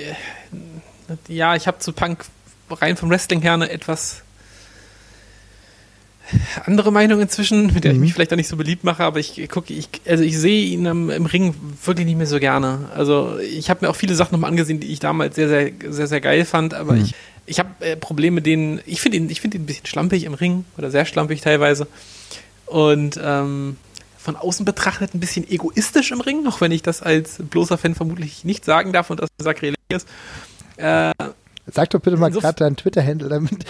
ja, 1.28 1.56
ich 1.56 1.68
habe 1.68 1.80
zu 1.80 1.92
Punk 1.92 2.26
rein 2.70 2.96
vom 2.96 3.10
Wrestling 3.10 3.42
her 3.42 3.54
eine 3.54 3.70
etwas 3.70 4.22
andere 6.66 6.92
Meinung 6.92 7.22
inzwischen, 7.22 7.74
mit 7.74 7.84
der 7.84 7.92
mhm. 7.92 7.98
ich 7.98 8.02
mich 8.02 8.14
vielleicht 8.14 8.32
auch 8.32 8.38
nicht 8.38 8.48
so 8.48 8.58
beliebt 8.58 8.84
mache, 8.84 9.04
aber 9.04 9.20
ich 9.20 9.48
gucke, 9.50 9.74
ich, 9.74 9.90
also 10.08 10.24
ich 10.24 10.38
sehe 10.38 10.66
ihn 10.66 10.86
im, 10.86 11.10
im, 11.10 11.26
Ring 11.26 11.56
wirklich 11.84 12.06
nicht 12.06 12.18
mehr 12.18 12.28
so 12.28 12.40
gerne. 12.40 12.90
Also 12.96 13.38
ich 13.40 13.70
habe 13.70 13.86
mir 13.86 13.90
auch 13.90 13.96
viele 13.96 14.16
Sachen 14.16 14.34
nochmal 14.34 14.50
angesehen, 14.50 14.80
die 14.80 14.88
ich 14.88 15.00
damals 15.00 15.36
sehr, 15.36 15.48
sehr, 15.48 15.72
sehr, 15.90 16.08
sehr 16.08 16.22
geil 16.22 16.46
fand, 16.46 16.74
aber 16.74 16.94
mhm. 16.94 17.04
ich, 17.04 17.16
ich 17.46 17.60
habe 17.60 17.70
äh, 17.80 17.96
Probleme 17.96 18.36
mit 18.36 18.46
denen, 18.46 18.82
ich 18.86 19.02
finde 19.02 19.18
ihn, 19.18 19.30
ich 19.30 19.42
finde 19.42 19.58
ihn 19.58 19.64
ein 19.64 19.66
bisschen 19.66 19.86
schlampig 19.86 20.24
im 20.24 20.34
Ring 20.34 20.66
oder 20.78 20.92
sehr 20.92 21.06
schlampig 21.06 21.42
teilweise. 21.42 21.88
Und 22.66 23.20
ähm, 23.24 23.78
von 24.20 24.36
außen 24.36 24.66
betrachtet 24.66 25.16
ein 25.16 25.20
bisschen 25.20 25.50
egoistisch 25.50 26.12
im 26.12 26.22
Ring, 26.22 26.46
auch 26.46 26.62
wenn 26.62 26.72
ich 26.72 26.84
das 26.84 27.02
als 27.02 27.38
bloßer 27.40 27.78
Fan 27.78 27.96
vermutlich 27.96 28.44
nicht 28.44 28.66
sagen 28.66 28.94
darf 28.94 29.10
und 29.10 29.22
das 29.22 29.30
Sakrileg 29.40 29.78
ist. 29.90 30.08
Äh, 30.78 31.12
Sag 31.74 31.90
doch 31.92 32.00
bitte 32.00 32.18
mal 32.18 32.32
gerade 32.32 32.56
deinen 32.56 32.76
Twitter-Handle, 32.76 33.30
damit, 33.30 33.52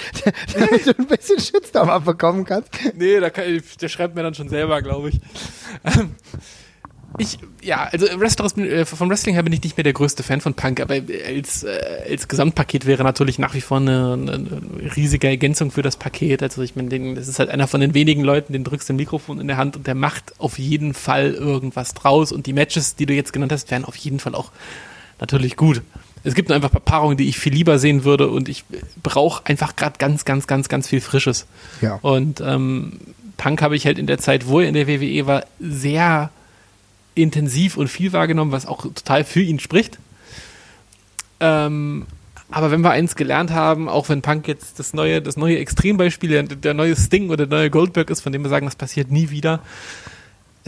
damit, 0.54 0.88
du 0.88 0.98
ein 0.98 1.08
bisschen 1.08 1.40
Shitstorm 1.40 1.90
abbekommen 1.90 2.46
kannst. 2.46 2.70
Nee, 2.96 3.20
da 3.20 3.30
kann, 3.30 3.46
der 3.82 3.90
schreibt 3.90 4.16
mir 4.16 4.24
dann 4.24 4.34
schon 4.34 4.50
selber, 4.50 4.82
glaube 4.82 5.10
ich. 5.10 5.20
Ähm, 5.84 6.16
ich, 7.18 7.40
ja, 7.62 7.90
also 7.92 8.06
äh, 8.06 8.86
vom 8.86 9.10
Wrestling 9.10 9.34
her 9.34 9.44
bin 9.44 9.52
ich 9.52 9.64
nicht 9.64 9.76
mehr 9.76 9.84
der 9.84 9.94
größte 9.94 10.22
Fan 10.22 10.42
von 10.42 10.54
Punk, 10.54 10.80
aber 10.80 10.96
als, 11.28 11.64
äh, 11.64 12.04
als 12.10 12.28
Gesamtpaket 12.28 12.86
wäre 12.86 13.04
natürlich 13.04 13.40
nach 13.40 13.56
wie 13.56 13.62
vor 13.62 13.78
eine, 13.78 14.14
eine 14.14 14.62
riesige 14.96 15.28
Ergänzung 15.28 15.72
für 15.72 15.82
das 15.82 15.98
Paket. 15.98 16.44
Also 16.44 16.62
ich 16.62 16.76
meine, 16.76 17.16
das 17.16 17.28
ist 17.28 17.40
halt 17.40 17.50
einer 17.50 17.68
von 17.68 17.82
den 17.82 17.94
wenigen 17.94 18.24
Leuten, 18.24 18.54
den 18.54 18.64
drückst 18.64 18.90
du 18.90 18.94
ein 18.94 18.98
Mikrofon 18.98 19.40
in 19.40 19.48
der 19.48 19.58
Hand 19.58 19.76
und 19.76 19.88
der 19.88 19.96
macht 19.96 20.40
auf 20.40 20.60
jeden 20.60 20.94
Fall 20.94 21.34
irgendwas 21.34 21.94
draus. 21.94 22.32
Und 22.32 22.46
die 22.46 22.54
Matches, 22.54 22.96
die 22.96 23.08
du 23.08 23.14
jetzt 23.14 23.34
genannt 23.34 23.52
hast, 23.52 23.72
wären 23.72 23.86
auf 23.86 23.96
jeden 23.96 24.20
Fall 24.20 24.36
auch 24.36 24.52
natürlich 25.20 25.58
gut 25.58 25.82
es 26.24 26.36
gibt 26.36 26.52
einfach 26.52 26.72
Paarungen, 26.84 27.18
die 27.18 27.30
ich 27.30 27.40
viel 27.40 27.54
lieber 27.54 27.80
sehen 27.80 28.04
würde 28.04 28.28
und 28.28 28.50
ich 28.50 28.66
brauche 29.02 29.46
einfach 29.46 29.76
gerade 29.76 29.98
ganz, 29.98 30.26
ganz, 30.26 30.48
ganz, 30.48 30.70
ganz 30.70 30.88
viel 30.88 31.02
Frisches. 31.02 31.46
Ja. 31.82 32.00
Und 32.02 32.42
ähm, 32.42 33.00
Punk 33.38 33.62
habe 33.62 33.76
ich 33.76 33.86
halt 33.86 33.98
in 33.98 34.08
der 34.08 34.18
Zeit, 34.18 34.48
wo 34.48 34.60
er 34.60 34.68
in 34.68 34.74
der 34.74 34.88
WWE 34.88 35.28
war, 35.28 35.46
sehr 35.60 36.30
intensiv 37.16 37.78
und 37.78 37.88
viel 37.88 38.14
wahrgenommen, 38.14 38.52
was 38.52 38.66
auch 38.66 38.82
total 38.82 39.24
für 39.24 39.42
ihn 39.42 39.60
spricht. 39.60 39.98
Ähm, 41.40 42.06
aber 42.52 42.72
wenn 42.72 42.82
wir 42.82 42.92
eins 42.92 43.16
gelernt 43.16 43.52
haben, 43.52 43.88
auch 43.88 44.10
wenn 44.10 44.22
Punk 44.22 44.48
jetzt 44.48 44.80
das 44.80 44.94
neue, 44.94 45.22
das 45.22 45.38
neue 45.38 45.60
Extrembeispiel, 45.60 46.30
der, 46.30 46.44
der 46.44 46.74
neue 46.74 46.96
Sting 46.96 47.30
oder 47.30 47.46
der 47.46 47.60
neue 47.60 47.70
Goldberg 47.70 48.10
ist, 48.10 48.22
von 48.22 48.34
dem 48.34 48.44
wir 48.44 48.50
sagen, 48.50 48.66
das 48.66 48.76
passiert 48.76 49.12
nie 49.12 49.30
wieder, 49.30 49.62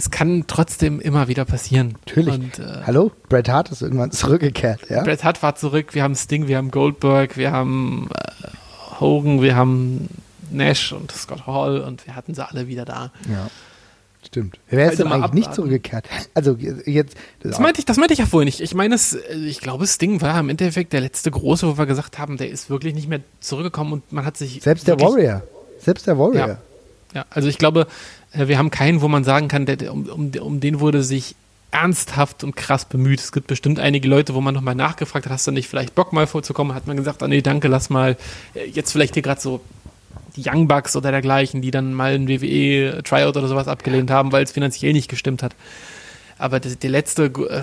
es 0.02 0.10
kann 0.10 0.46
trotzdem 0.48 1.00
immer 1.00 1.28
wieder 1.28 1.46
passieren. 1.46 1.94
Natürlich. 2.08 2.34
Und, 2.34 2.58
äh, 2.60 2.82
Hallo? 2.88 3.12
Bret 3.30 3.50
Hart 3.50 3.70
ist 3.72 3.82
irgendwann 3.84 4.12
zurückgekehrt, 4.12 4.90
ja? 4.90 5.04
Bret 5.04 5.24
Hart 5.24 5.44
war 5.44 5.54
zurück, 5.56 5.94
wir 5.94 6.02
haben 6.02 6.16
Sting, 6.16 6.48
wir 6.48 6.58
haben 6.58 6.72
Goldberg, 6.72 7.38
wir 7.38 7.52
haben 7.52 8.10
äh, 8.44 8.48
Hogan, 9.00 9.42
wir 9.44 9.56
haben 9.56 10.10
Nash 10.50 10.92
und 10.92 11.12
Scott 11.12 11.46
Hall 11.46 11.82
und 11.82 12.08
wir 12.08 12.16
hatten 12.16 12.34
sie 12.34 12.44
alle 12.46 12.68
wieder 12.68 12.84
da. 12.84 13.12
Ja. 13.30 13.50
Stimmt. 14.26 14.60
Wer 14.70 14.86
ist 14.86 14.92
Also 14.92 15.04
denn 15.04 15.12
eigentlich 15.14 15.34
nicht 15.34 15.44
abwarten. 15.46 15.56
zurückgekehrt? 15.56 16.06
Also 16.34 16.56
jetzt. 16.86 17.16
Das 17.42 17.60
meinte 17.60 17.80
ich, 17.80 17.86
das 17.86 17.98
meinte 17.98 18.14
ich 18.14 18.20
ja 18.20 18.26
vorhin 18.26 18.46
nicht. 18.46 18.60
Ich 18.62 18.74
meine, 18.74 18.96
es, 18.96 19.14
äh, 19.14 19.36
ich 19.36 19.62
glaube, 19.62 19.86
Sting 19.86 20.20
war 20.22 20.40
im 20.40 20.50
Endeffekt 20.50 20.94
der 20.94 21.02
letzte 21.02 21.30
große, 21.30 21.68
wo 21.68 21.78
wir 21.78 21.86
gesagt 21.86 22.18
haben, 22.18 22.38
der 22.38 22.50
ist 22.50 22.70
wirklich 22.72 22.96
nicht 22.96 23.08
mehr 23.08 23.20
zurückgekommen 23.40 23.94
und 23.94 24.12
man 24.12 24.26
hat 24.26 24.36
sich. 24.38 24.62
selbst 24.64 24.88
der 24.88 25.00
Warrior. 25.00 25.44
Selbst 25.80 26.08
der 26.08 26.18
Warrior. 26.18 26.48
Ja. 26.48 26.58
Ja, 27.14 27.26
also 27.30 27.50
ich 27.50 27.58
glaube, 27.58 27.88
wir 28.34 28.58
haben 28.58 28.72
keinen, 28.72 29.02
wo 29.02 29.08
man 29.08 29.24
sagen 29.24 29.48
kann, 29.48 29.66
der, 29.66 29.76
der, 29.76 29.94
um, 29.94 30.06
um, 30.08 30.32
um 30.40 30.60
den 30.60 30.80
wurde 30.80 31.04
sich 31.04 31.36
ernsthaft 31.72 32.44
und 32.44 32.56
krass 32.56 32.86
bemüht. 32.86 33.20
Es 33.20 33.32
gibt 33.32 33.48
bestimmt 33.48 33.80
einige 33.80 34.08
Leute, 34.08 34.36
wo 34.36 34.42
man 34.42 34.54
nochmal 34.54 34.76
nachgefragt 34.76 35.26
hat, 35.26 35.32
hast 35.32 35.48
du 35.48 35.52
nicht 35.52 35.68
vielleicht 35.68 35.96
Bock 35.96 36.14
mal 36.14 36.28
vorzukommen? 36.28 36.76
Hat 36.76 36.86
man 36.86 36.98
gesagt, 36.98 37.24
ah 37.24 37.28
nee, 37.28 37.42
danke, 37.42 37.68
lass 37.70 37.90
mal 37.90 38.18
äh, 38.54 38.66
jetzt 38.70 38.92
vielleicht 38.92 39.14
hier 39.14 39.24
gerade 39.24 39.42
so 39.42 39.62
die 40.36 40.44
Young 40.46 40.68
Bucks 40.68 40.96
oder 40.96 41.12
dergleichen, 41.12 41.62
die 41.62 41.72
dann 41.72 41.94
mal 41.94 42.14
ein 42.14 42.28
WWE-Tryout 42.28 43.36
oder 43.36 43.48
sowas 43.48 43.68
abgelehnt 43.68 44.12
haben, 44.12 44.32
weil 44.32 44.44
es 44.44 44.52
finanziell 44.52 44.94
nicht 44.94 45.10
gestimmt 45.10 45.44
hat. 45.44 45.56
Aber 46.38 46.60
der, 46.60 46.76
der 46.76 46.90
letzte 46.90 47.26
äh, 47.26 47.62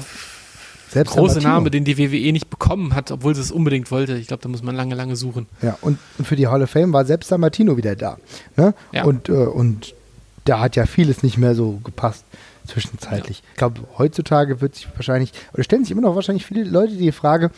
Selbst 0.91 1.15
der 1.15 1.23
große. 1.23 1.41
Name, 1.41 1.71
den 1.71 1.85
die 1.85 1.99
WWE 1.99 2.33
nicht 2.33 2.51
bekommen 2.51 2.95
hat, 2.95 3.11
obwohl 3.11 3.35
sie 3.35 3.41
es 3.41 3.51
unbedingt 3.51 3.91
wollte, 3.91 4.17
ich 4.17 4.27
glaube, 4.27 4.43
da 4.43 4.49
muss 4.49 4.63
man 4.63 4.77
lange, 4.77 4.95
lange 4.95 5.17
suchen. 5.17 5.47
Ja, 5.63 5.79
und, 5.81 5.99
und 6.19 6.27
für 6.27 6.37
die 6.37 6.47
Hall 6.47 6.63
of 6.63 6.71
Fame 6.71 6.93
war 6.93 7.05
selbst 7.05 7.29
San 7.29 7.41
Martino 7.41 7.77
wieder 7.77 7.97
da. 7.97 8.19
Ne? 8.57 8.75
Ja. 8.93 9.05
Und, 9.05 9.29
äh, 9.29 9.33
und 9.33 9.95
da 10.49 10.61
hat 10.61 10.77
ja 10.77 10.87
vieles 10.87 11.23
nicht 11.23 11.39
mehr 11.39 11.55
so 11.55 11.79
gepasst 11.85 12.25
zwischenzeitlich. 12.67 13.43
Ich 13.53 13.57
glaube, 13.57 13.81
heutzutage 13.97 14.61
wird 14.61 14.75
sich 14.75 14.89
wahrscheinlich, 14.95 15.33
oder 15.55 15.63
stellen 15.65 15.85
sich 15.85 15.93
immer 15.93 16.03
noch 16.03 16.15
wahrscheinlich 16.15 16.45
viele 16.47 16.65
Leute 16.65 16.97
die 16.97 17.13
Frage, 17.13 17.51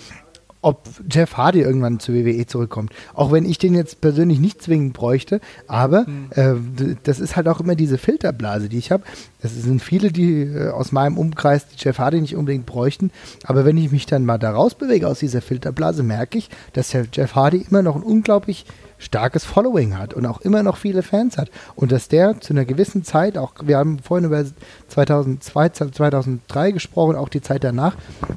ob 0.62 0.86
Jeff 1.10 1.38
Hardy 1.38 1.62
irgendwann 1.62 2.00
zur 2.00 2.14
WWE 2.14 2.44
zurückkommt. 2.46 2.92
Auch 3.14 3.32
wenn 3.32 3.46
ich 3.46 3.56
den 3.56 3.74
jetzt 3.74 4.02
persönlich 4.02 4.38
nicht 4.40 4.60
zwingend 4.62 4.92
bräuchte, 4.92 5.40
aber 5.68 6.04
äh, 6.30 6.52
d- 6.54 6.96
das 7.02 7.18
ist 7.18 7.34
halt 7.34 7.48
auch 7.48 7.60
immer 7.60 7.74
diese 7.74 7.96
Filterblase, 7.96 8.68
die 8.68 8.76
ich 8.76 8.90
habe. 8.92 9.02
Es 9.40 9.54
sind 9.54 9.80
viele, 9.82 10.12
die 10.12 10.42
äh, 10.42 10.68
aus 10.68 10.92
meinem 10.92 11.16
Umkreis 11.16 11.66
die 11.68 11.76
Jeff 11.82 11.98
Hardy 11.98 12.20
nicht 12.20 12.36
unbedingt 12.36 12.66
bräuchten, 12.66 13.10
aber 13.44 13.64
wenn 13.64 13.78
ich 13.78 13.90
mich 13.90 14.04
dann 14.04 14.26
mal 14.26 14.36
da 14.36 14.50
rausbewege 14.50 15.08
aus 15.08 15.20
dieser 15.20 15.40
Filterblase, 15.40 16.02
merke 16.02 16.36
ich, 16.36 16.50
dass 16.74 16.90
der 16.90 17.06
Jeff 17.10 17.34
Hardy 17.34 17.64
immer 17.70 17.80
noch 17.80 17.96
ein 17.96 18.02
unglaublich 18.02 18.66
starkes 19.00 19.44
Following 19.44 19.98
hat 19.98 20.14
und 20.14 20.26
auch 20.26 20.40
immer 20.42 20.62
noch 20.62 20.76
viele 20.76 21.02
Fans 21.02 21.38
hat 21.38 21.50
und 21.74 21.90
dass 21.90 22.06
der 22.06 22.40
zu 22.40 22.52
einer 22.52 22.64
gewissen 22.64 23.02
Zeit, 23.02 23.36
auch 23.36 23.54
wir 23.64 23.78
haben 23.78 23.98
vorhin 23.98 24.26
über 24.26 24.44
2002, 24.88 25.70
2003 25.70 26.70
gesprochen, 26.70 27.16
auch 27.16 27.28
die 27.28 27.40
Zeit 27.40 27.64
danach, 27.64 27.96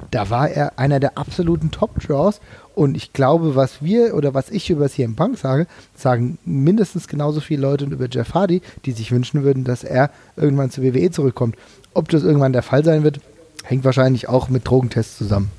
da 0.09 0.29
war 0.29 0.49
er 0.49 0.79
einer 0.79 0.99
der 0.99 1.17
absoluten 1.17 1.69
Top-Draws 1.69 2.39
und 2.75 2.97
ich 2.97 3.13
glaube, 3.13 3.55
was 3.55 3.83
wir 3.83 4.15
oder 4.15 4.33
was 4.33 4.49
ich 4.49 4.69
über 4.69 4.89
CM 4.89 5.15
Punk 5.15 5.37
sage, 5.37 5.67
sagen 5.95 6.39
mindestens 6.45 7.07
genauso 7.07 7.41
viele 7.41 7.61
Leute 7.61 7.85
über 7.85 8.07
Jeff 8.09 8.33
Hardy, 8.33 8.61
die 8.85 8.93
sich 8.93 9.11
wünschen 9.11 9.43
würden, 9.43 9.63
dass 9.63 9.83
er 9.83 10.09
irgendwann 10.35 10.71
zur 10.71 10.83
WWE 10.83 11.11
zurückkommt. 11.11 11.55
Ob 11.93 12.09
das 12.09 12.23
irgendwann 12.23 12.53
der 12.53 12.63
Fall 12.63 12.83
sein 12.83 13.03
wird, 13.03 13.19
hängt 13.63 13.83
wahrscheinlich 13.83 14.27
auch 14.29 14.49
mit 14.49 14.67
Drogentests 14.67 15.17
zusammen. 15.17 15.51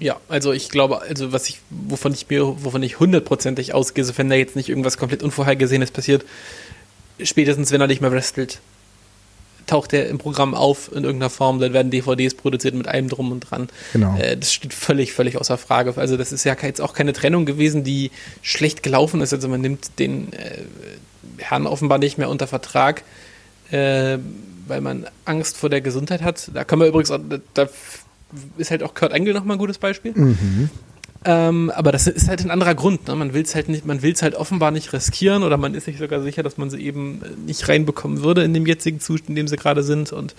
Ja, 0.00 0.18
also 0.28 0.52
ich 0.52 0.70
glaube, 0.70 1.02
also 1.02 1.32
was 1.32 1.48
ich, 1.48 1.60
wovon 1.68 2.12
ich 2.12 2.28
mir, 2.28 2.64
wovon 2.64 2.82
ich 2.82 2.98
hundertprozentig 2.98 3.74
ausgehe, 3.74 4.04
sofern 4.04 4.30
da 4.30 4.34
jetzt 4.34 4.56
nicht 4.56 4.70
irgendwas 4.70 4.96
komplett 4.96 5.22
Unvorhergesehenes 5.22 5.90
passiert, 5.90 6.24
spätestens 7.22 7.70
wenn 7.70 7.82
er 7.82 7.86
nicht 7.86 8.00
mehr 8.00 8.10
wrestelt, 8.10 8.60
taucht 9.66 9.92
er 9.92 10.08
im 10.08 10.18
Programm 10.18 10.54
auf 10.54 10.88
in 10.88 11.04
irgendeiner 11.04 11.30
Form, 11.30 11.60
dann 11.60 11.72
werden 11.72 11.90
DVDs 11.90 12.34
produziert 12.34 12.74
mit 12.74 12.88
allem 12.88 13.08
drum 13.08 13.30
und 13.30 13.40
dran. 13.40 13.68
Genau. 13.92 14.16
Äh, 14.18 14.36
das 14.36 14.52
steht 14.52 14.74
völlig, 14.74 15.12
völlig 15.12 15.36
außer 15.36 15.58
Frage. 15.58 15.92
Also 15.96 16.16
das 16.16 16.32
ist 16.32 16.44
ja 16.44 16.56
jetzt 16.60 16.80
auch 16.80 16.94
keine 16.94 17.12
Trennung 17.12 17.44
gewesen, 17.44 17.84
die 17.84 18.10
schlecht 18.42 18.82
gelaufen 18.82 19.20
ist. 19.20 19.32
Also 19.32 19.48
man 19.48 19.60
nimmt 19.60 19.98
den 19.98 20.32
äh, 20.32 20.62
Herrn 21.38 21.66
offenbar 21.66 21.98
nicht 21.98 22.18
mehr 22.18 22.30
unter 22.30 22.46
Vertrag, 22.46 23.02
äh, 23.70 24.18
weil 24.66 24.80
man 24.80 25.06
Angst 25.24 25.56
vor 25.56 25.68
der 25.68 25.82
Gesundheit 25.82 26.22
hat. 26.22 26.50
Da 26.54 26.64
kann 26.64 26.78
man 26.78 26.88
übrigens, 26.88 27.10
auch, 27.10 27.20
da 27.54 27.68
ist 28.56 28.70
halt 28.70 28.82
auch 28.82 28.94
Kurt 28.94 29.12
Angle 29.12 29.34
nochmal 29.34 29.56
ein 29.56 29.60
gutes 29.60 29.78
Beispiel. 29.78 30.14
Ähm, 31.22 31.70
aber 31.74 31.92
das 31.92 32.06
ist 32.06 32.28
halt 32.28 32.42
ein 32.42 32.50
anderer 32.50 32.74
Grund. 32.74 33.06
Ne? 33.06 33.14
Man 33.14 33.34
will 33.34 33.42
es 33.42 33.54
halt 33.54 33.68
nicht, 33.68 33.84
man 33.84 34.00
will 34.02 34.12
es 34.12 34.22
halt 34.22 34.34
offenbar 34.34 34.70
nicht 34.70 34.92
riskieren 34.92 35.42
oder 35.42 35.58
man 35.58 35.74
ist 35.74 35.84
sich 35.84 35.98
sogar 35.98 36.22
sicher, 36.22 36.42
dass 36.42 36.56
man 36.56 36.70
sie 36.70 36.80
eben 36.80 37.20
äh, 37.22 37.28
nicht 37.46 37.68
reinbekommen 37.68 38.22
würde 38.22 38.42
in 38.42 38.54
dem 38.54 38.66
jetzigen 38.66 39.00
Zustand, 39.00 39.30
in 39.30 39.34
dem 39.36 39.48
sie 39.48 39.56
gerade 39.56 39.82
sind. 39.82 40.12
Und 40.12 40.34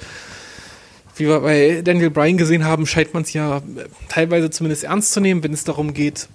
wie 1.18 1.28
wir 1.28 1.42
bei 1.42 1.82
Daniel 1.84 2.10
Bryan 2.10 2.38
gesehen 2.38 2.66
haben, 2.66 2.88
scheint 2.88 3.14
man 3.14 3.22
es 3.22 3.34
ja 3.34 3.58
äh, 3.58 3.62
teilweise 4.10 4.50
zumindest 4.50 4.84
ernst 4.84 5.14
zu 5.14 5.20
nehmen, 5.20 5.44
wenn 5.44 5.54
es 5.54 5.64
darum 5.64 5.94
geht, 5.94 6.28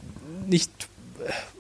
nicht. 0.47 0.71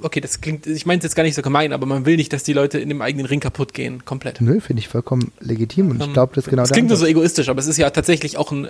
Okay, 0.02 0.20
das 0.20 0.40
klingt, 0.40 0.66
ich 0.66 0.86
meine 0.86 0.98
es 0.98 1.04
jetzt 1.04 1.14
gar 1.16 1.22
nicht 1.22 1.34
so 1.34 1.42
gemein, 1.42 1.72
aber 1.72 1.86
man 1.86 2.04
will 2.06 2.16
nicht, 2.16 2.32
dass 2.32 2.42
die 2.42 2.52
Leute 2.52 2.78
in 2.78 2.88
dem 2.88 3.02
eigenen 3.02 3.26
Ring 3.26 3.40
kaputt 3.40 3.72
gehen, 3.74 4.04
komplett. 4.04 4.40
Nö, 4.40 4.60
finde 4.60 4.80
ich 4.80 4.88
vollkommen 4.88 5.32
legitim 5.40 5.90
und 5.90 6.02
ich 6.02 6.12
glaube, 6.12 6.34
das 6.34 6.44
ist 6.44 6.50
genau 6.50 6.62
das 6.62 6.72
klingt 6.72 6.88
nur 6.88 6.96
so 6.98 7.06
egoistisch, 7.06 7.48
aber 7.48 7.58
es 7.60 7.66
ist 7.66 7.76
ja 7.76 7.90
tatsächlich 7.90 8.36
auch 8.36 8.52
ein 8.52 8.66
äh, 8.66 8.68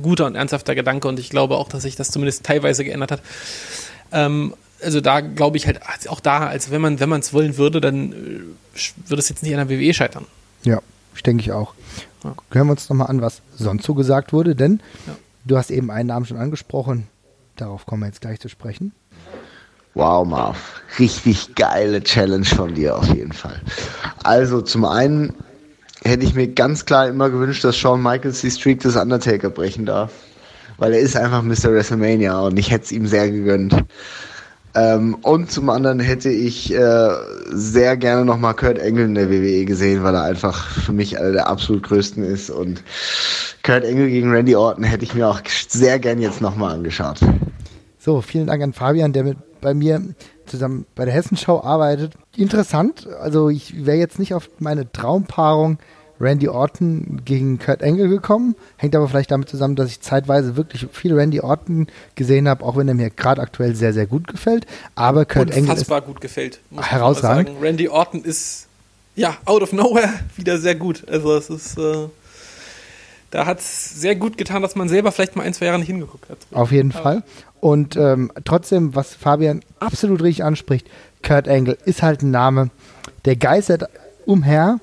guter 0.00 0.26
und 0.26 0.34
ernsthafter 0.34 0.74
Gedanke 0.74 1.08
und 1.08 1.18
ich 1.18 1.30
glaube 1.30 1.56
auch, 1.56 1.68
dass 1.68 1.82
sich 1.82 1.96
das 1.96 2.10
zumindest 2.10 2.44
teilweise 2.44 2.84
geändert 2.84 3.10
hat. 3.12 3.22
Ähm, 4.12 4.54
also 4.82 5.00
da 5.00 5.20
glaube 5.20 5.56
ich 5.56 5.66
halt 5.66 5.80
auch 6.08 6.20
da, 6.20 6.46
als 6.46 6.70
wenn 6.70 6.80
man 6.80 7.00
wenn 7.00 7.08
man 7.08 7.20
es 7.20 7.32
wollen 7.32 7.56
würde, 7.56 7.80
dann 7.80 8.12
äh, 8.12 8.16
würde 9.08 9.20
es 9.20 9.28
jetzt 9.28 9.42
nicht 9.42 9.56
an 9.56 9.66
der 9.66 9.78
WWE 9.78 9.92
scheitern. 9.94 10.26
Ja, 10.64 10.80
ich 11.14 11.22
denke 11.22 11.42
ich 11.42 11.52
auch. 11.52 11.74
Ja. 12.24 12.34
Hören 12.52 12.66
wir 12.68 12.72
uns 12.72 12.88
nochmal 12.88 13.08
an, 13.08 13.20
was 13.20 13.42
sonst 13.56 13.84
so 13.84 13.94
gesagt 13.94 14.32
wurde, 14.32 14.54
denn 14.54 14.80
Ja. 15.06 15.16
du 15.44 15.56
hast 15.56 15.70
eben 15.70 15.90
einen 15.90 16.08
Namen 16.08 16.26
schon 16.26 16.36
angesprochen. 16.36 17.08
Darauf 17.56 17.86
kommen 17.86 18.02
wir 18.02 18.06
jetzt 18.06 18.20
gleich 18.20 18.38
zu 18.38 18.48
sprechen. 18.48 18.92
Wow, 19.98 20.24
Marv. 20.24 20.80
Richtig 21.00 21.56
geile 21.56 22.00
Challenge 22.00 22.44
von 22.44 22.72
dir 22.72 22.96
auf 22.96 23.08
jeden 23.08 23.32
Fall. 23.32 23.60
Also 24.22 24.60
zum 24.60 24.84
einen 24.84 25.34
hätte 26.04 26.24
ich 26.24 26.36
mir 26.36 26.46
ganz 26.46 26.84
klar 26.84 27.08
immer 27.08 27.30
gewünscht, 27.30 27.64
dass 27.64 27.76
Shawn 27.76 28.00
Michaels 28.00 28.40
die 28.42 28.50
Streak 28.52 28.78
des 28.78 28.94
Undertaker 28.94 29.50
brechen 29.50 29.86
darf. 29.86 30.12
Weil 30.76 30.92
er 30.92 31.00
ist 31.00 31.16
einfach 31.16 31.42
Mr. 31.42 31.72
WrestleMania 31.72 32.38
und 32.38 32.60
ich 32.60 32.70
hätte 32.70 32.84
es 32.84 32.92
ihm 32.92 33.08
sehr 33.08 33.28
gegönnt. 33.28 33.74
Ähm, 34.76 35.16
und 35.22 35.50
zum 35.50 35.68
anderen 35.68 35.98
hätte 35.98 36.30
ich 36.30 36.72
äh, 36.72 37.08
sehr 37.50 37.96
gerne 37.96 38.24
nochmal 38.24 38.54
Kurt 38.54 38.80
Angle 38.80 39.06
in 39.06 39.16
der 39.16 39.28
WWE 39.32 39.64
gesehen, 39.64 40.04
weil 40.04 40.14
er 40.14 40.22
einfach 40.22 40.64
für 40.64 40.92
mich 40.92 41.18
einer 41.18 41.32
der 41.32 41.48
absolut 41.48 41.82
größten 41.82 42.22
ist. 42.22 42.50
Und 42.50 42.84
Kurt 43.64 43.84
Angle 43.84 44.10
gegen 44.10 44.30
Randy 44.30 44.54
Orton 44.54 44.84
hätte 44.84 45.02
ich 45.02 45.14
mir 45.14 45.26
auch 45.26 45.40
sehr 45.66 45.98
gern 45.98 46.20
jetzt 46.20 46.40
nochmal 46.40 46.74
angeschaut. 46.74 47.18
So, 47.98 48.20
vielen 48.20 48.46
Dank 48.46 48.62
an 48.62 48.72
Fabian, 48.72 49.12
der 49.12 49.24
mit 49.24 49.47
bei 49.60 49.74
mir 49.74 50.02
zusammen 50.46 50.86
bei 50.94 51.04
der 51.04 51.14
Hessenschau 51.14 51.62
arbeitet. 51.62 52.14
Interessant, 52.36 53.06
also 53.20 53.48
ich 53.48 53.84
wäre 53.84 53.98
jetzt 53.98 54.18
nicht 54.18 54.34
auf 54.34 54.48
meine 54.58 54.90
Traumpaarung 54.90 55.78
Randy 56.20 56.48
Orton 56.48 57.22
gegen 57.24 57.58
Kurt 57.58 57.82
Angle 57.82 58.08
gekommen. 58.08 58.56
Hängt 58.76 58.96
aber 58.96 59.08
vielleicht 59.08 59.30
damit 59.30 59.48
zusammen, 59.48 59.76
dass 59.76 59.90
ich 59.90 60.00
zeitweise 60.00 60.56
wirklich 60.56 60.86
viel 60.92 61.14
Randy 61.14 61.40
Orton 61.40 61.86
gesehen 62.16 62.48
habe, 62.48 62.64
auch 62.64 62.76
wenn 62.76 62.88
er 62.88 62.94
mir 62.94 63.10
gerade 63.10 63.40
aktuell 63.40 63.74
sehr, 63.74 63.92
sehr 63.92 64.06
gut 64.06 64.26
gefällt. 64.26 64.66
Aber 64.94 65.24
Kurt 65.24 65.50
Angle 65.50 65.62
ist 65.62 65.70
Unfassbar 65.70 66.00
gut 66.00 66.20
gefällt. 66.20 66.60
muss 66.70 66.86
Herausragend. 66.86 67.50
Randy 67.62 67.88
Orton 67.88 68.24
ist 68.24 68.66
ja 69.14 69.36
out 69.44 69.62
of 69.62 69.72
nowhere 69.72 70.08
wieder 70.36 70.58
sehr 70.58 70.74
gut. 70.74 71.04
Also 71.08 71.36
es 71.36 71.50
ist 71.50 71.78
äh, 71.78 72.08
da 73.30 73.44
hat 73.44 73.58
es 73.58 74.00
sehr 74.00 74.16
gut 74.16 74.38
getan, 74.38 74.62
dass 74.62 74.74
man 74.74 74.88
selber 74.88 75.12
vielleicht 75.12 75.36
mal 75.36 75.42
ein, 75.42 75.52
zwei 75.52 75.66
Jahre 75.66 75.78
nicht 75.78 75.88
hingeguckt 75.88 76.30
hat. 76.30 76.38
Auf 76.52 76.72
jeden 76.72 76.92
Fall. 76.92 77.22
Und 77.60 77.96
ähm, 77.96 78.30
trotzdem, 78.44 78.94
was 78.94 79.14
Fabian 79.14 79.62
absolut 79.80 80.22
richtig 80.22 80.44
anspricht, 80.44 80.86
Kurt 81.22 81.48
Angle 81.48 81.76
ist 81.84 82.02
halt 82.02 82.22
ein 82.22 82.30
Name, 82.30 82.70
der 83.24 83.36
geistert 83.36 83.84
umher. 84.26 84.78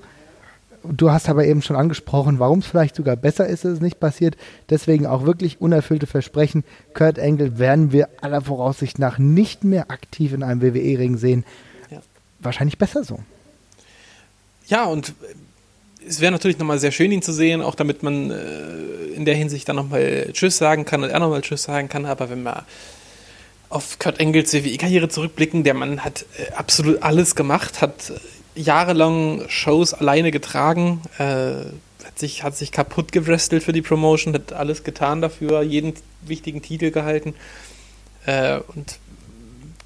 Du 0.84 1.12
hast 1.12 1.30
aber 1.30 1.46
eben 1.46 1.62
schon 1.62 1.76
angesprochen, 1.76 2.38
warum 2.38 2.60
es 2.60 2.68
vielleicht 2.68 2.96
sogar 2.96 3.16
besser 3.16 3.48
ist, 3.48 3.66
dass 3.66 3.74
es 3.74 3.82
nicht 3.82 4.00
passiert. 4.00 4.36
Deswegen 4.70 5.08
auch 5.08 5.26
wirklich 5.26 5.60
unerfüllte 5.60 6.06
Versprechen. 6.06 6.64
Kurt 6.94 7.18
Angle 7.18 7.58
werden 7.58 7.92
wir 7.92 8.10
aller 8.22 8.42
Voraussicht 8.42 9.00
nach 9.00 9.18
nicht 9.18 9.64
mehr 9.64 9.90
aktiv 9.90 10.34
in 10.34 10.44
einem 10.44 10.62
WWE-Ring 10.62 11.18
sehen. 11.18 11.44
Ja. 11.90 12.00
Wahrscheinlich 12.40 12.78
besser 12.78 13.04
so. 13.04 13.20
Ja, 14.68 14.86
und 14.86 15.14
es 16.08 16.22
wäre 16.22 16.32
natürlich 16.32 16.58
nochmal 16.58 16.80
sehr 16.80 16.92
schön, 16.92 17.12
ihn 17.12 17.22
zu 17.22 17.34
sehen, 17.34 17.62
auch 17.62 17.76
damit 17.76 18.04
man 18.04 18.32
äh, 18.32 19.16
in 19.16 19.26
der 19.26 19.36
Hinsicht 19.36 19.68
dann 19.68 19.76
nochmal 19.76 20.30
Tschüss 20.34 20.58
sagen 20.58 20.86
kann 20.86 21.04
und 21.04 21.10
er 21.10 21.20
nochmal 21.20 21.42
Tschüss 21.42 21.64
sagen 21.64 21.90
kann. 21.90 22.06
Aber 22.06 22.30
wenn 22.30 22.44
wir 22.44 22.66
auf 23.70 24.00
Kurt 24.00 24.20
Engels 24.20 24.54
WWE-Karriere 24.54 25.10
zurückblicken, 25.10 25.64
der 25.64 25.74
Mann 25.74 26.04
hat 26.04 26.26
äh, 26.38 26.54
absolut 26.54 27.02
alles 27.04 27.36
gemacht, 27.36 27.82
hat 27.82 28.12
äh, 28.12 28.60
jahrelang 28.60 29.44
Shows 29.48 29.94
alleine 29.94 30.32
getragen, 30.32 31.02
äh, 31.18 31.24
hat, 32.06 32.20
sich, 32.20 32.44
hat 32.44 32.56
sich 32.56 32.72
kaputt 32.72 33.12
gewrestelt 33.12 33.64
für 33.64 33.74
die 33.74 33.82
Promotion, 33.82 34.34
hat 34.34 34.54
alles 34.54 34.84
getan 34.84 35.22
dafür, 35.22 35.62
jeden 35.62 35.94
wichtigen 36.22 36.62
Titel 36.62 36.92
gehalten 36.92 37.34
äh, 38.26 38.60
und 38.76 39.00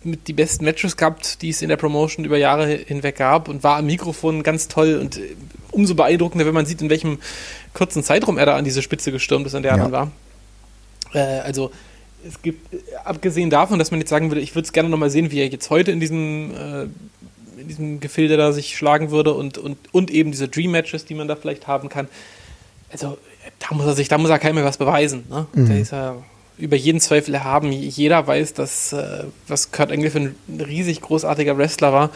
mit 0.04 0.28
die 0.28 0.34
besten 0.34 0.64
Matches 0.66 0.96
gehabt, 0.98 1.42
die 1.42 1.50
es 1.50 1.62
in 1.62 1.70
der 1.70 1.78
Promotion 1.78 2.24
über 2.26 2.38
Jahre 2.38 2.68
hinweg 2.68 3.18
gab 3.18 3.50
und 3.50 3.64
war 3.64 3.78
am 3.78 3.86
Mikrofon 3.86 4.44
ganz 4.44 4.68
toll 4.68 4.98
und 5.02 5.18
äh, 5.18 5.36
umso 5.72 5.94
beeindruckender, 5.96 6.46
wenn 6.46 6.54
man 6.54 6.66
sieht, 6.66 6.82
in 6.82 6.90
welchem 6.90 7.20
kurzen 7.74 8.04
Zeitraum 8.04 8.38
er 8.38 8.46
da 8.46 8.56
an 8.56 8.64
diese 8.66 8.82
Spitze 8.82 9.12
gestürmt 9.12 9.46
ist, 9.46 9.56
an 9.56 9.64
der 9.64 9.72
er 9.74 9.78
Ja. 9.78 9.84
dann 9.84 9.92
war. 9.92 10.12
Äh, 11.14 11.20
also 11.42 11.72
es 12.26 12.42
gibt, 12.42 12.74
äh, 12.74 12.78
abgesehen 13.04 13.50
davon, 13.50 13.78
dass 13.80 13.92
man 13.92 14.00
jetzt 14.00 14.10
sagen 14.10 14.30
würde, 14.32 14.42
ich 14.42 14.56
würde 14.56 14.66
es 14.66 14.74
gerne 14.74 14.90
nochmal 14.90 15.10
sehen, 15.10 15.32
wie 15.32 15.40
er 15.40 15.48
jetzt 15.48 15.70
heute 15.70 15.92
in 15.92 16.00
diesem, 16.00 16.54
äh, 16.54 16.84
in 17.62 17.68
diesem 17.68 18.00
Gefilde 18.00 18.38
da 18.38 18.52
sich 18.54 18.78
schlagen 18.78 19.12
würde 19.12 19.34
und, 19.34 19.58
und, 19.58 19.78
und 19.92 20.12
eben 20.12 20.32
diese 20.32 20.48
Dream 20.48 20.72
Matches, 20.72 21.06
die 21.06 21.14
man 21.14 21.28
da 21.28 21.36
vielleicht 21.36 21.68
haben 21.68 21.90
kann. 21.90 22.08
Also 22.92 23.18
da 23.60 23.76
muss 23.76 23.86
er 23.86 23.94
sich, 23.96 24.08
da 24.08 24.18
muss 24.18 24.30
er 24.30 24.40
keinem 24.40 24.56
mehr 24.56 24.66
was 24.66 24.78
beweisen. 24.78 25.26
Ne? 25.30 25.46
Da 25.54 25.74
ist 25.74 25.92
er 25.94 26.24
über 26.60 26.76
jeden 26.76 27.00
Zweifel 27.00 27.34
erhaben. 27.34 27.72
Jeder 27.72 28.28
weiß, 28.28 28.54
dass 28.54 28.94
äh, 28.94 29.24
was 29.48 29.72
Kurt 29.72 29.92
Angle 29.92 30.12
für 30.12 30.20
ein 30.20 30.36
riesig 30.60 31.02
großartiger 31.02 31.58
Wrestler 31.58 31.94
war. 31.94 32.10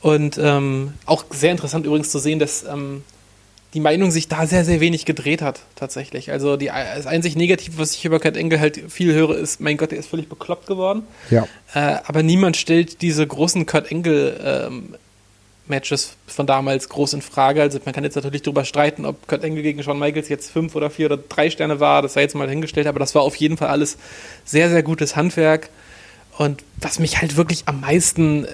Und 0.00 0.38
ähm, 0.40 0.94
auch 1.06 1.24
sehr 1.30 1.50
interessant 1.50 1.84
übrigens 1.84 2.10
zu 2.10 2.18
sehen, 2.18 2.38
dass 2.38 2.64
ähm, 2.64 3.02
die 3.74 3.80
Meinung 3.80 4.10
sich 4.10 4.28
da 4.28 4.46
sehr, 4.46 4.64
sehr 4.64 4.80
wenig 4.80 5.04
gedreht 5.04 5.42
hat, 5.42 5.60
tatsächlich. 5.76 6.30
Also 6.30 6.56
die, 6.56 6.66
das 6.66 7.06
einzig 7.06 7.36
Negative, 7.36 7.78
was 7.78 7.94
ich 7.94 8.04
über 8.04 8.18
Kurt 8.18 8.38
Angle 8.38 8.60
halt 8.60 8.80
viel 8.88 9.12
höre, 9.12 9.36
ist, 9.36 9.60
mein 9.60 9.76
Gott, 9.76 9.90
der 9.90 9.98
ist 9.98 10.08
völlig 10.08 10.28
bekloppt 10.28 10.66
geworden. 10.66 11.02
Ja. 11.30 11.46
Äh, 11.74 11.98
aber 12.04 12.22
niemand 12.22 12.56
stellt 12.56 13.02
diese 13.02 13.26
großen 13.26 13.66
Kurt 13.66 13.92
Angle 13.92 14.40
ähm, 14.42 14.94
Matches 15.68 16.16
von 16.26 16.46
damals 16.46 16.88
groß 16.88 17.14
in 17.14 17.22
Frage. 17.22 17.62
Also 17.62 17.78
man 17.84 17.94
kann 17.94 18.04
jetzt 18.04 18.16
natürlich 18.16 18.42
darüber 18.42 18.64
streiten, 18.64 19.04
ob 19.04 19.26
Kurt 19.28 19.44
Angle 19.44 19.62
gegen 19.62 19.82
Shawn 19.82 19.98
Michaels 19.98 20.28
jetzt 20.28 20.50
fünf 20.50 20.74
oder 20.74 20.90
vier 20.90 21.06
oder 21.06 21.16
drei 21.16 21.50
Sterne 21.50 21.80
war. 21.80 22.02
Das 22.02 22.14
sei 22.14 22.22
jetzt 22.22 22.34
mal 22.34 22.48
hingestellt, 22.48 22.86
aber 22.86 22.98
das 22.98 23.14
war 23.14 23.22
auf 23.22 23.36
jeden 23.36 23.56
Fall 23.56 23.68
alles 23.68 23.96
sehr, 24.44 24.68
sehr 24.68 24.82
gutes 24.82 25.16
Handwerk. 25.16 25.70
Und 26.36 26.62
was 26.76 26.98
mich 26.98 27.20
halt 27.20 27.36
wirklich 27.36 27.64
am 27.66 27.80
meisten 27.80 28.44
äh, 28.44 28.48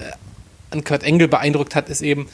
an 0.71 0.83
Kurt 0.83 1.03
Angle 1.03 1.27
beeindruckt 1.27 1.75
hat, 1.75 1.89
ist 1.89 2.01
eben, 2.01 2.27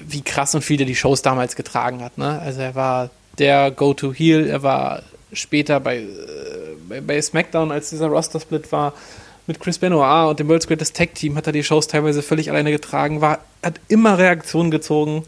wie 0.00 0.22
krass 0.22 0.54
und 0.54 0.62
viel 0.62 0.76
der 0.76 0.86
die 0.86 0.94
Shows 0.94 1.22
damals 1.22 1.56
getragen 1.56 2.02
hat. 2.02 2.18
Ne? 2.18 2.40
Also 2.40 2.60
er 2.60 2.74
war 2.74 3.10
der 3.38 3.70
Go-To-Heel, 3.70 4.46
er 4.46 4.62
war 4.62 5.02
später 5.32 5.80
bei, 5.80 5.98
äh, 5.98 6.06
bei, 6.88 7.00
bei 7.00 7.20
SmackDown, 7.20 7.72
als 7.72 7.90
dieser 7.90 8.06
Roster-Split 8.06 8.70
war, 8.72 8.94
mit 9.50 9.58
Chris 9.58 9.78
Benoit 9.78 10.30
und 10.30 10.38
dem 10.38 10.46
World's 10.48 10.68
Greatest 10.68 10.96
Tag 10.96 11.16
Team 11.16 11.34
hat 11.34 11.44
er 11.48 11.52
die 11.52 11.64
Shows 11.64 11.88
teilweise 11.88 12.22
völlig 12.22 12.50
alleine 12.50 12.70
getragen, 12.70 13.20
war, 13.20 13.40
hat 13.64 13.80
immer 13.88 14.16
Reaktionen 14.16 14.70
gezogen, 14.70 15.24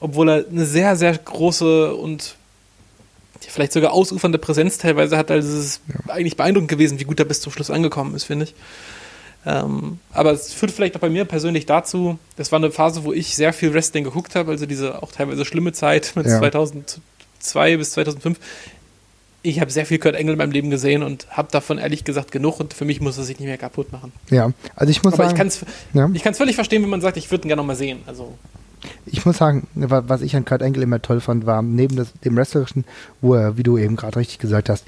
obwohl 0.00 0.28
er 0.28 0.44
eine 0.50 0.66
sehr, 0.66 0.96
sehr 0.96 1.16
große 1.16 1.94
und 1.94 2.34
vielleicht 3.38 3.72
sogar 3.72 3.92
ausufernde 3.92 4.38
Präsenz 4.38 4.78
teilweise 4.78 5.16
hat. 5.16 5.30
Also 5.30 5.56
es 5.56 5.64
ist 5.64 5.80
eigentlich 6.08 6.36
beeindruckend 6.36 6.68
gewesen, 6.68 6.98
wie 6.98 7.04
gut 7.04 7.20
er 7.20 7.26
bis 7.26 7.40
zum 7.40 7.52
Schluss 7.52 7.70
angekommen 7.70 8.16
ist, 8.16 8.24
finde 8.24 8.46
ich. 8.46 8.54
Ähm, 9.46 10.00
aber 10.12 10.32
es 10.32 10.52
führt 10.52 10.72
vielleicht 10.72 10.96
auch 10.96 11.00
bei 11.00 11.08
mir 11.08 11.24
persönlich 11.24 11.64
dazu, 11.64 12.18
das 12.36 12.50
war 12.50 12.58
eine 12.58 12.72
Phase, 12.72 13.04
wo 13.04 13.12
ich 13.12 13.36
sehr 13.36 13.52
viel 13.52 13.72
Wrestling 13.72 14.02
geguckt 14.02 14.34
habe, 14.34 14.50
also 14.50 14.66
diese 14.66 15.00
auch 15.00 15.12
teilweise 15.12 15.44
schlimme 15.44 15.72
Zeit 15.72 16.12
mit 16.16 16.26
Ja. 16.30 16.38
2002 16.40 17.76
bis 17.76 17.92
2005. 17.92 18.38
Ich 19.42 19.60
habe 19.60 19.70
sehr 19.70 19.86
viel 19.86 19.98
Kurt 19.98 20.16
Angle 20.16 20.32
in 20.32 20.38
meinem 20.38 20.50
Leben 20.52 20.68
gesehen 20.70 21.02
und 21.02 21.26
habe 21.30 21.48
davon 21.50 21.78
ehrlich 21.78 22.04
gesagt 22.04 22.30
genug 22.30 22.60
und 22.60 22.74
für 22.74 22.84
mich 22.84 23.00
muss 23.00 23.16
er 23.16 23.24
sich 23.24 23.38
nicht 23.38 23.48
mehr 23.48 23.56
kaputt 23.56 23.90
machen. 23.90 24.12
Ja, 24.30 24.50
also 24.76 24.90
ich 24.90 25.02
muss 25.02 25.14
Aber 25.14 25.22
ich 25.24 25.28
sagen, 25.30 25.38
kann 25.38 25.46
es 25.46 25.64
ja. 25.94 26.10
ich 26.12 26.22
völlig 26.36 26.54
verstehen, 26.56 26.82
wenn 26.82 26.90
man 26.90 27.00
sagt, 27.00 27.16
ich 27.16 27.30
würde 27.30 27.46
ihn 27.46 27.48
gerne 27.48 27.60
nochmal 27.62 27.76
sehen. 27.76 28.00
Also, 28.06 28.34
ich 29.06 29.24
muss 29.24 29.38
sagen, 29.38 29.66
wa- 29.74 30.04
was 30.06 30.20
ich 30.22 30.36
an 30.36 30.44
Kurt 30.44 30.62
Angle 30.62 30.82
immer 30.82 31.00
toll 31.00 31.20
fand, 31.20 31.46
war 31.46 31.62
neben 31.62 31.96
das, 31.96 32.12
dem 32.24 32.36
Wrestlerischen, 32.36 32.84
wo 33.22 33.34
er, 33.34 33.56
wie 33.56 33.62
du 33.62 33.78
eben 33.78 33.96
gerade 33.96 34.16
richtig 34.16 34.38
gesagt 34.40 34.68
hast, 34.68 34.84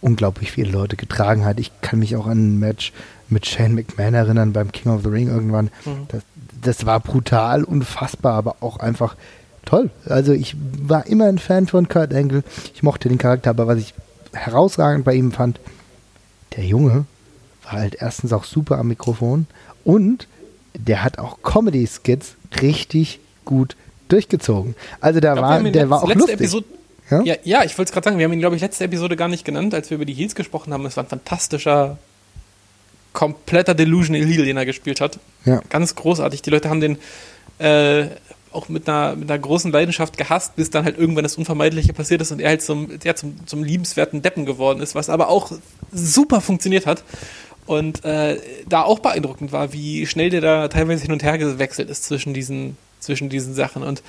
unglaublich 0.00 0.50
viele 0.50 0.72
Leute 0.72 0.96
getragen 0.96 1.44
hat. 1.44 1.60
Ich 1.60 1.70
kann 1.80 2.00
mich 2.00 2.16
auch 2.16 2.26
an 2.26 2.54
ein 2.54 2.58
Match 2.58 2.92
mit 3.28 3.46
Shane 3.46 3.74
McMahon 3.74 4.14
erinnern 4.14 4.52
beim 4.52 4.72
King 4.72 4.92
of 4.92 5.02
the 5.04 5.08
Ring 5.10 5.28
irgendwann. 5.28 5.66
Mhm. 5.84 6.06
Das, 6.08 6.22
das 6.60 6.86
war 6.86 6.98
brutal, 7.00 7.62
unfassbar, 7.62 8.34
aber 8.34 8.56
auch 8.60 8.78
einfach 8.78 9.14
toll. 9.64 9.90
Also 10.06 10.32
ich 10.32 10.56
war 10.80 11.06
immer 11.06 11.26
ein 11.26 11.38
Fan 11.38 11.66
von 11.66 11.88
Kurt 11.88 12.12
Angle. 12.14 12.42
Ich 12.74 12.82
mochte 12.82 13.08
den 13.08 13.18
Charakter, 13.18 13.50
aber 13.50 13.66
was 13.66 13.78
ich 13.78 13.94
herausragend 14.32 15.04
bei 15.04 15.14
ihm 15.14 15.32
fand, 15.32 15.60
der 16.56 16.64
Junge 16.64 17.04
war 17.64 17.72
halt 17.72 17.96
erstens 18.00 18.32
auch 18.32 18.44
super 18.44 18.78
am 18.78 18.88
Mikrofon 18.88 19.46
und 19.84 20.26
der 20.74 21.02
hat 21.04 21.18
auch 21.18 21.42
Comedy-Skits 21.42 22.34
richtig 22.60 23.20
gut 23.44 23.76
durchgezogen. 24.08 24.74
Also 25.00 25.20
wir 25.22 25.36
war, 25.36 25.62
der 25.62 25.86
letz- 25.86 25.90
war 25.90 26.02
auch 26.02 26.08
letzte 26.08 26.18
lustig. 26.20 26.40
Episode, 26.40 26.66
Ja? 27.10 27.22
ja? 27.22 27.34
Ja, 27.44 27.64
ich 27.64 27.76
wollte 27.78 27.90
es 27.90 27.92
gerade 27.92 28.04
sagen, 28.04 28.18
wir 28.18 28.24
haben 28.24 28.32
ihn, 28.32 28.40
glaube 28.40 28.56
ich, 28.56 28.62
letzte 28.62 28.84
Episode 28.84 29.16
gar 29.16 29.28
nicht 29.28 29.44
genannt, 29.44 29.74
als 29.74 29.90
wir 29.90 29.96
über 29.96 30.04
die 30.04 30.14
Heels 30.14 30.34
gesprochen 30.34 30.72
haben. 30.72 30.84
Es 30.86 30.96
war 30.96 31.04
ein 31.04 31.08
fantastischer, 31.08 31.98
kompletter 33.12 33.74
Delusional 33.74 34.24
Heel, 34.26 34.44
den 34.44 34.56
er 34.56 34.66
gespielt 34.66 35.00
hat. 35.00 35.18
Ja. 35.44 35.60
Ganz 35.68 35.94
großartig. 35.94 36.42
Die 36.42 36.50
Leute 36.50 36.68
haben 36.70 36.80
den 36.80 36.98
äh, 37.58 38.06
auch 38.52 38.68
mit 38.68 38.88
einer, 38.88 39.16
mit 39.16 39.30
einer 39.30 39.38
großen 39.38 39.72
Leidenschaft 39.72 40.16
gehasst, 40.16 40.56
bis 40.56 40.70
dann 40.70 40.84
halt 40.84 40.98
irgendwann 40.98 41.24
das 41.24 41.36
Unvermeidliche 41.36 41.92
passiert 41.92 42.20
ist 42.20 42.32
und 42.32 42.40
er 42.40 42.50
halt 42.50 42.62
zum, 42.62 42.90
ja, 43.02 43.14
zum, 43.14 43.46
zum 43.46 43.64
liebenswerten 43.64 44.22
Deppen 44.22 44.46
geworden 44.46 44.80
ist, 44.80 44.94
was 44.94 45.08
aber 45.08 45.28
auch 45.28 45.52
super 45.92 46.40
funktioniert 46.40 46.86
hat. 46.86 47.04
Und 47.66 48.04
äh, 48.04 48.38
da 48.68 48.82
auch 48.82 48.98
beeindruckend 48.98 49.52
war, 49.52 49.72
wie 49.72 50.06
schnell 50.06 50.30
der 50.30 50.40
da 50.40 50.68
teilweise 50.68 51.02
hin 51.02 51.12
und 51.12 51.22
her 51.22 51.38
gewechselt 51.38 51.90
ist 51.90 52.04
zwischen 52.04 52.34
diesen, 52.34 52.76
zwischen 52.98 53.28
diesen 53.28 53.54
Sachen 53.54 53.82
und 53.82 54.02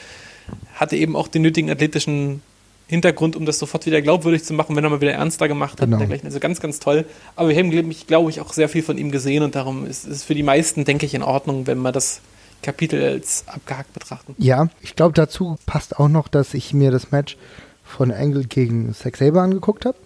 hatte 0.73 0.95
eben 0.95 1.15
auch 1.15 1.27
den 1.27 1.43
nötigen 1.43 1.69
athletischen 1.69 2.41
Hintergrund, 2.87 3.35
um 3.35 3.45
das 3.45 3.59
sofort 3.59 3.85
wieder 3.85 4.01
glaubwürdig 4.01 4.43
zu 4.43 4.53
machen, 4.53 4.75
wenn 4.75 4.83
er 4.83 4.89
mal 4.89 5.01
wieder 5.01 5.13
ernster 5.13 5.47
gemacht 5.47 5.79
hat. 5.79 5.85
Genau. 5.85 5.95
und 5.95 5.99
dergleichen. 6.01 6.27
Also 6.27 6.39
ganz, 6.39 6.59
ganz 6.59 6.79
toll. 6.79 7.05
Aber 7.35 7.49
wir 7.49 7.55
haben, 7.55 7.69
glaube 8.07 8.29
ich, 8.29 8.41
auch 8.41 8.53
sehr 8.53 8.69
viel 8.69 8.83
von 8.83 8.97
ihm 8.97 9.11
gesehen 9.11 9.43
und 9.43 9.55
darum 9.55 9.85
ist 9.85 10.05
es 10.05 10.23
für 10.23 10.35
die 10.35 10.43
meisten, 10.43 10.83
denke 10.83 11.05
ich, 11.05 11.13
in 11.13 11.23
Ordnung, 11.23 11.67
wenn 11.67 11.79
wir 11.79 11.91
das 11.91 12.21
Kapitel 12.63 13.03
als 13.03 13.43
abgehakt 13.47 13.93
betrachten. 13.93 14.33
Ja, 14.39 14.67
ich 14.81 14.95
glaube, 14.95 15.13
dazu 15.13 15.57
passt 15.65 15.99
auch 15.99 16.09
noch, 16.09 16.27
dass 16.27 16.53
ich 16.55 16.73
mir 16.73 16.89
das 16.89 17.11
Match 17.11 17.37
von 17.83 18.11
Angle 18.11 18.45
gegen 18.45 18.93
Zack 18.95 19.17
Saber 19.17 19.41
angeguckt 19.43 19.85
habe, 19.85 19.97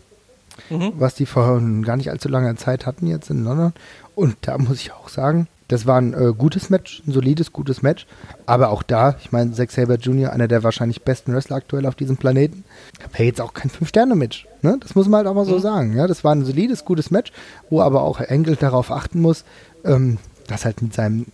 Mhm. 0.70 0.94
was 0.98 1.14
die 1.16 1.28
vor 1.28 1.62
gar 1.84 1.96
nicht 1.98 2.10
allzu 2.10 2.28
langer 2.30 2.56
Zeit 2.58 2.86
hatten 2.86 3.08
jetzt 3.08 3.30
in 3.30 3.44
London. 3.44 3.74
Und 4.16 4.36
da 4.42 4.58
muss 4.58 4.80
ich 4.82 4.92
auch 4.92 5.08
sagen, 5.08 5.48
das 5.68 5.86
war 5.86 6.00
ein 6.02 6.14
äh, 6.14 6.34
gutes 6.36 6.70
Match, 6.70 7.04
ein 7.06 7.12
solides, 7.12 7.52
gutes 7.54 7.82
Match. 7.82 8.08
Aber 8.46 8.70
auch 8.70 8.82
da, 8.84 9.18
ich 9.22 9.32
meine, 9.32 9.52
Zack 9.52 9.70
Saber 9.72 9.96
Jr., 9.96 10.32
einer 10.32 10.48
der 10.48 10.64
wahrscheinlich 10.64 11.04
besten 11.04 11.34
Wrestler 11.34 11.58
aktuell 11.58 11.86
auf 11.86 11.94
diesem 11.96 12.18
Planeten, 12.18 12.64
wäre 13.12 13.26
jetzt 13.26 13.42
auch 13.42 13.54
kein 13.54 13.70
Fünf-Sterne-Match. 13.70 14.48
Ne? 14.62 14.78
Das 14.82 14.96
muss 14.96 15.08
man 15.08 15.20
halt 15.20 15.28
auch 15.28 15.34
mal 15.36 15.46
so 15.46 15.60
sagen. 15.60 15.96
Ja? 15.96 16.08
Das 16.08 16.24
war 16.24 16.34
ein 16.34 16.46
solides, 16.46 16.86
gutes 16.86 17.12
Match, 17.12 17.32
wo 17.70 17.82
aber 17.82 18.02
auch 18.02 18.20
Angle 18.20 18.56
darauf 18.56 18.92
achten 18.92 19.22
muss, 19.22 19.44
ähm, 19.84 20.18
dass 20.48 20.66
halt 20.66 20.82
mit 20.82 20.94
seinem 20.94 21.26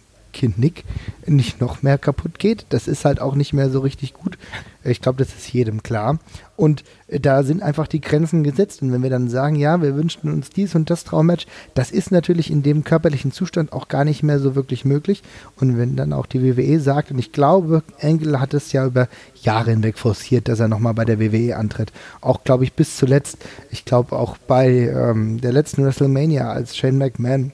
Nick 0.41 0.83
nicht 1.25 1.61
noch 1.61 1.83
mehr 1.83 1.97
kaputt 1.97 2.39
geht. 2.39 2.65
Das 2.69 2.87
ist 2.87 3.05
halt 3.05 3.21
auch 3.21 3.35
nicht 3.35 3.53
mehr 3.53 3.69
so 3.69 3.79
richtig 3.79 4.13
gut. 4.13 4.37
Ich 4.83 5.01
glaube, 5.01 5.23
das 5.23 5.33
ist 5.33 5.51
jedem 5.53 5.83
klar. 5.83 6.19
Und 6.55 6.83
äh, 7.07 7.19
da 7.19 7.43
sind 7.43 7.61
einfach 7.63 7.87
die 7.87 8.01
Grenzen 8.01 8.43
gesetzt. 8.43 8.81
Und 8.81 8.91
wenn 8.91 9.03
wir 9.03 9.09
dann 9.09 9.29
sagen, 9.29 9.55
ja, 9.55 9.81
wir 9.81 9.95
wünschen 9.95 10.31
uns 10.31 10.49
dies 10.49 10.75
und 10.75 10.89
das 10.89 11.03
Traummatch, 11.03 11.47
das 11.73 11.91
ist 11.91 12.11
natürlich 12.11 12.51
in 12.51 12.63
dem 12.63 12.83
körperlichen 12.83 13.31
Zustand 13.31 13.71
auch 13.71 13.87
gar 13.87 14.03
nicht 14.03 14.23
mehr 14.23 14.39
so 14.39 14.55
wirklich 14.55 14.83
möglich. 14.85 15.23
Und 15.59 15.77
wenn 15.77 15.95
dann 15.95 16.13
auch 16.13 16.25
die 16.25 16.43
WWE 16.43 16.79
sagt, 16.79 17.11
und 17.11 17.19
ich 17.19 17.31
glaube, 17.31 17.83
Engel 17.99 18.39
hat 18.39 18.53
es 18.53 18.71
ja 18.71 18.85
über 18.85 19.07
Jahre 19.41 19.71
hinweg 19.71 19.97
forciert, 19.97 20.47
dass 20.47 20.59
er 20.59 20.67
nochmal 20.67 20.93
bei 20.93 21.05
der 21.05 21.19
WWE 21.19 21.55
antritt. 21.55 21.91
Auch, 22.21 22.43
glaube 22.43 22.63
ich, 22.63 22.73
bis 22.73 22.97
zuletzt. 22.97 23.37
Ich 23.71 23.85
glaube 23.85 24.15
auch 24.17 24.37
bei 24.37 24.69
ähm, 24.69 25.39
der 25.39 25.53
letzten 25.53 25.85
WrestleMania, 25.85 26.51
als 26.51 26.75
Shane 26.75 26.97
McMahon 26.97 27.53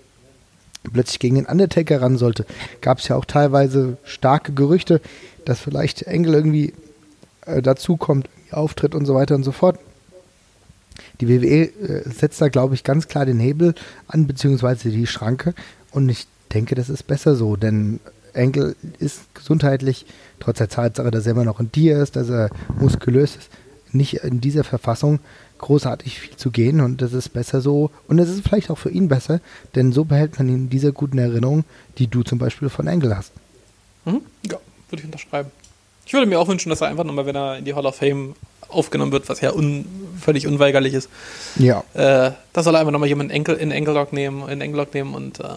plötzlich 0.89 1.19
gegen 1.19 1.35
den 1.35 1.45
Undertaker 1.45 2.01
ran 2.01 2.17
sollte, 2.17 2.45
gab 2.81 2.99
es 2.99 3.07
ja 3.07 3.15
auch 3.15 3.25
teilweise 3.25 3.97
starke 4.03 4.53
Gerüchte, 4.53 5.01
dass 5.45 5.59
vielleicht 5.59 6.03
Engel 6.03 6.33
irgendwie 6.33 6.73
äh, 7.45 7.61
dazukommt, 7.61 8.29
auftritt 8.51 8.95
und 8.95 9.05
so 9.05 9.15
weiter 9.15 9.35
und 9.35 9.43
so 9.43 9.51
fort. 9.51 9.79
Die 11.21 11.27
WWE 11.27 11.65
äh, 11.65 12.09
setzt 12.09 12.41
da, 12.41 12.49
glaube 12.49 12.75
ich, 12.75 12.83
ganz 12.83 13.07
klar 13.07 13.25
den 13.25 13.39
Hebel 13.39 13.75
an, 14.07 14.27
beziehungsweise 14.27 14.89
die 14.89 15.07
Schranke. 15.07 15.53
Und 15.91 16.09
ich 16.09 16.27
denke, 16.53 16.75
das 16.75 16.89
ist 16.89 17.07
besser 17.07 17.35
so, 17.35 17.55
denn 17.55 17.99
Engel 18.33 18.75
ist 18.99 19.33
gesundheitlich, 19.33 20.05
trotz 20.39 20.59
der 20.59 20.69
Tatsache, 20.69 21.11
dass 21.11 21.25
er 21.25 21.33
immer 21.33 21.45
noch 21.45 21.59
ein 21.59 21.71
Tier 21.71 22.01
ist, 22.01 22.15
dass 22.15 22.29
er 22.29 22.49
muskulös 22.79 23.35
ist, 23.35 23.49
nicht 23.91 24.23
in 24.23 24.39
dieser 24.39 24.63
Verfassung 24.63 25.19
großartig 25.59 26.19
viel 26.19 26.35
zu 26.35 26.51
gehen 26.51 26.81
und 26.81 27.01
das 27.01 27.13
ist 27.13 27.29
besser 27.29 27.61
so 27.61 27.91
und 28.07 28.19
es 28.19 28.29
ist 28.29 28.47
vielleicht 28.47 28.69
auch 28.71 28.77
für 28.77 28.89
ihn 28.89 29.07
besser, 29.07 29.39
denn 29.75 29.91
so 29.91 30.05
behält 30.05 30.37
man 30.39 30.49
ihn 30.49 30.69
diese 30.69 30.93
guten 30.93 31.17
Erinnerungen, 31.17 31.65
die 31.97 32.07
du 32.07 32.23
zum 32.23 32.39
Beispiel 32.39 32.69
von 32.69 32.87
Engel 32.87 33.15
hast. 33.15 33.31
Mhm. 34.05 34.21
Ja, 34.49 34.57
würde 34.89 35.01
ich 35.01 35.05
unterschreiben. 35.05 35.51
Ich 36.05 36.13
würde 36.13 36.25
mir 36.25 36.39
auch 36.39 36.47
wünschen, 36.47 36.69
dass 36.69 36.81
er 36.81 36.87
einfach 36.87 37.03
nochmal, 37.03 37.27
wenn 37.27 37.35
er 37.35 37.57
in 37.57 37.65
die 37.65 37.75
Hall 37.75 37.85
of 37.85 37.95
Fame 37.95 38.33
aufgenommen 38.67 39.11
wird, 39.11 39.29
was 39.29 39.41
ja 39.41 39.53
un, 39.53 39.85
völlig 40.19 40.47
unweigerlich 40.47 40.93
ist, 40.93 41.09
Ja, 41.57 41.83
äh, 41.93 42.31
da 42.53 42.63
soll 42.63 42.75
er 42.75 42.79
einfach 42.79 42.91
nochmal 42.91 43.09
jemanden 43.09 43.31
Enkel, 43.31 43.55
in 43.55 43.71
Engellock 43.71 44.13
nehmen, 44.13 44.47
in 44.49 44.61
Engellock 44.61 44.93
nehmen 44.93 45.13
und 45.13 45.39
äh, 45.39 45.55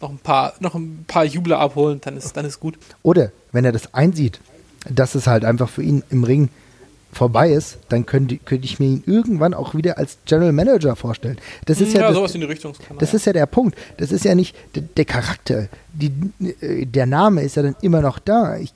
noch 0.00 0.10
ein 0.10 0.18
paar, 0.18 0.54
noch 0.60 0.74
ein 0.74 1.04
paar 1.06 1.24
Jubler 1.24 1.58
abholen, 1.60 2.00
dann 2.02 2.16
ist, 2.16 2.36
dann 2.36 2.44
ist 2.44 2.60
gut. 2.60 2.76
Oder 3.02 3.30
wenn 3.52 3.64
er 3.64 3.72
das 3.72 3.94
einsieht, 3.94 4.40
dass 4.88 5.14
es 5.14 5.26
halt 5.26 5.44
einfach 5.44 5.68
für 5.68 5.82
ihn 5.82 6.02
im 6.10 6.24
Ring 6.24 6.48
vorbei 7.12 7.52
ist, 7.52 7.78
dann 7.90 8.06
könnte, 8.06 8.38
könnte 8.38 8.64
ich 8.64 8.80
mir 8.80 8.86
ihn 8.86 9.04
irgendwann 9.06 9.52
auch 9.52 9.74
wieder 9.74 9.98
als 9.98 10.16
General 10.24 10.52
Manager 10.52 10.96
vorstellen. 10.96 11.36
Das 11.66 11.80
ist 11.80 11.92
ja, 11.92 12.00
ja, 12.00 12.06
das, 12.08 12.16
sowas 12.16 12.34
in 12.34 12.40
die 12.40 12.46
Richtung. 12.46 12.72
kann 12.72 12.96
Das 12.98 13.12
ist 13.12 13.26
ja 13.26 13.34
der 13.34 13.46
Punkt. 13.46 13.76
Das 13.98 14.10
ist 14.10 14.24
ja 14.24 14.34
nicht 14.34 14.56
der, 14.74 14.82
der 14.82 15.04
Charakter. 15.04 15.68
Die, 15.92 16.10
äh, 16.60 16.86
der 16.86 17.06
Name 17.06 17.42
ist 17.42 17.56
ja 17.56 17.62
dann 17.62 17.76
immer 17.82 18.00
noch 18.00 18.18
da. 18.18 18.56
Ich 18.56 18.72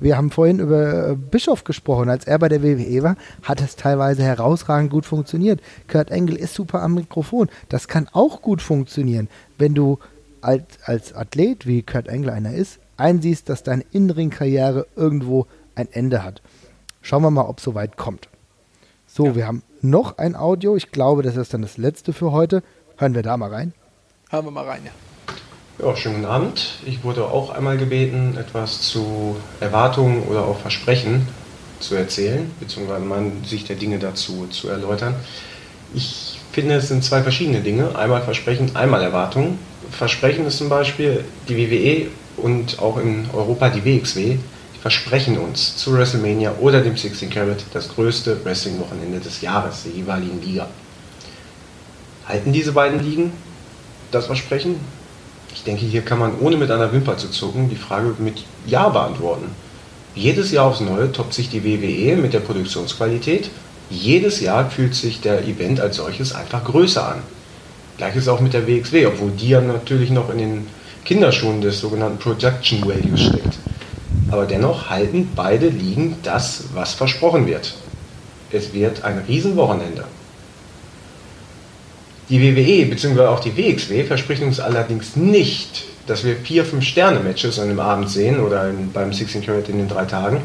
Wir 0.00 0.16
haben 0.16 0.32
vorhin 0.32 0.58
über 0.58 1.10
äh, 1.10 1.14
Bischof 1.14 1.62
gesprochen. 1.62 2.10
Als 2.10 2.26
er 2.26 2.40
bei 2.40 2.48
der 2.48 2.64
WWE 2.64 3.02
war, 3.04 3.16
hat 3.44 3.60
es 3.60 3.76
teilweise 3.76 4.24
herausragend 4.24 4.90
gut 4.90 5.06
funktioniert. 5.06 5.60
Kurt 5.88 6.10
Engel 6.10 6.36
ist 6.36 6.54
super 6.54 6.82
am 6.82 6.94
Mikrofon. 6.94 7.48
Das 7.68 7.86
kann 7.86 8.08
auch 8.12 8.42
gut 8.42 8.60
funktionieren, 8.60 9.28
wenn 9.56 9.74
du 9.74 10.00
als, 10.40 10.64
als 10.84 11.14
Athlet, 11.14 11.68
wie 11.68 11.82
Kurt 11.82 12.08
Engel 12.08 12.30
einer 12.30 12.52
ist, 12.52 12.80
einsiehst, 12.96 13.48
dass 13.48 13.62
deine 13.62 13.84
Innenring-Karriere 13.92 14.86
irgendwo 14.96 15.46
ein 15.76 15.88
Ende 15.92 16.24
hat. 16.24 16.42
Schauen 17.02 17.22
wir 17.22 17.30
mal, 17.30 17.42
ob 17.42 17.58
es 17.58 17.64
soweit 17.64 17.96
kommt. 17.96 18.28
So, 19.06 19.26
ja. 19.26 19.34
wir 19.34 19.46
haben 19.46 19.62
noch 19.82 20.18
ein 20.18 20.34
Audio. 20.34 20.76
Ich 20.76 20.90
glaube, 20.90 21.22
das 21.22 21.36
ist 21.36 21.52
dann 21.52 21.62
das 21.62 21.76
letzte 21.76 22.12
für 22.12 22.32
heute. 22.32 22.62
Hören 22.96 23.14
wir 23.14 23.22
da 23.22 23.36
mal 23.36 23.50
rein. 23.50 23.74
Hören 24.30 24.46
wir 24.46 24.52
mal 24.52 24.64
rein, 24.64 24.82
ja. 24.84 24.92
Ja, 25.84 25.96
schönen 25.96 26.16
guten 26.16 26.26
Abend. 26.26 26.78
Ich 26.86 27.02
wurde 27.02 27.24
auch 27.24 27.50
einmal 27.50 27.76
gebeten, 27.76 28.36
etwas 28.38 28.82
zu 28.82 29.36
Erwartungen 29.60 30.22
oder 30.24 30.44
auch 30.44 30.58
Versprechen 30.58 31.26
zu 31.80 31.96
erzählen, 31.96 32.50
beziehungsweise 32.60 33.04
meine 33.04 33.32
Sicht 33.44 33.68
der 33.68 33.76
Dinge 33.76 33.98
dazu 33.98 34.46
zu 34.46 34.68
erläutern. 34.68 35.14
Ich 35.94 36.38
finde, 36.52 36.76
es 36.76 36.88
sind 36.88 37.02
zwei 37.02 37.22
verschiedene 37.22 37.60
Dinge. 37.60 37.96
Einmal 37.96 38.22
Versprechen, 38.22 38.76
einmal 38.76 39.02
Erwartungen. 39.02 39.58
Versprechen 39.90 40.46
ist 40.46 40.58
zum 40.58 40.68
Beispiel 40.68 41.24
die 41.48 41.56
WWE 41.56 42.10
und 42.36 42.78
auch 42.78 42.98
in 42.98 43.28
Europa 43.32 43.70
die 43.70 43.84
WXW. 43.84 44.38
Versprechen 44.82 45.38
uns 45.38 45.76
zu 45.76 45.94
WrestleMania 45.94 46.56
oder 46.60 46.80
dem 46.80 46.96
16 46.96 47.30
Carat 47.30 47.62
das 47.72 47.88
größte 47.88 48.44
Wrestling-Wochenende 48.44 49.20
des 49.20 49.40
Jahres, 49.40 49.84
der 49.84 49.92
jeweiligen 49.92 50.42
Liga. 50.42 50.66
Halten 52.26 52.52
diese 52.52 52.72
beiden 52.72 52.98
Ligen 52.98 53.32
das 54.10 54.26
Versprechen? 54.26 54.74
Ich 55.54 55.62
denke, 55.62 55.86
hier 55.86 56.02
kann 56.02 56.18
man 56.18 56.36
ohne 56.40 56.56
mit 56.56 56.68
einer 56.72 56.92
Wimper 56.92 57.16
zu 57.16 57.28
zucken 57.28 57.70
die 57.70 57.76
Frage 57.76 58.16
mit 58.18 58.42
Ja 58.66 58.88
beantworten. 58.88 59.46
Jedes 60.16 60.50
Jahr 60.50 60.66
aufs 60.66 60.80
Neue 60.80 61.12
toppt 61.12 61.34
sich 61.34 61.48
die 61.48 61.62
WWE 61.62 62.16
mit 62.16 62.32
der 62.32 62.40
Produktionsqualität. 62.40 63.50
Jedes 63.88 64.40
Jahr 64.40 64.68
fühlt 64.68 64.96
sich 64.96 65.20
der 65.20 65.46
Event 65.46 65.80
als 65.80 65.96
solches 65.96 66.34
einfach 66.34 66.64
größer 66.64 67.06
an. 67.06 67.22
Gleiches 67.98 68.26
auch 68.26 68.40
mit 68.40 68.52
der 68.52 68.66
WXW, 68.66 69.06
obwohl 69.06 69.30
die 69.30 69.50
ja 69.50 69.60
natürlich 69.60 70.10
noch 70.10 70.28
in 70.30 70.38
den 70.38 70.66
Kinderschuhen 71.04 71.60
des 71.60 71.78
sogenannten 71.78 72.18
Production 72.18 72.80
Values 72.84 73.20
steckt. 73.20 73.58
Aber 74.32 74.46
dennoch 74.46 74.88
halten 74.88 75.30
beide 75.36 75.68
Ligen 75.68 76.16
das, 76.22 76.64
was 76.72 76.94
versprochen 76.94 77.46
wird. 77.46 77.74
Es 78.50 78.72
wird 78.72 79.04
ein 79.04 79.18
Riesenwochenende. 79.28 80.04
Die 82.30 82.40
WWE 82.40 82.86
bzw. 82.86 83.26
auch 83.26 83.40
die 83.40 83.54
WXW 83.54 84.04
versprechen 84.04 84.46
uns 84.46 84.58
allerdings 84.58 85.16
nicht, 85.16 85.84
dass 86.06 86.24
wir 86.24 86.36
vier, 86.36 86.64
fünf 86.64 86.82
Sterne-Matches 86.82 87.58
an 87.58 87.68
dem 87.68 87.78
Abend 87.78 88.08
sehen 88.08 88.40
oder 88.40 88.70
in, 88.70 88.90
beim 88.90 89.12
16 89.12 89.44
Carat 89.44 89.68
in 89.68 89.76
den 89.76 89.88
drei 89.88 90.06
Tagen 90.06 90.40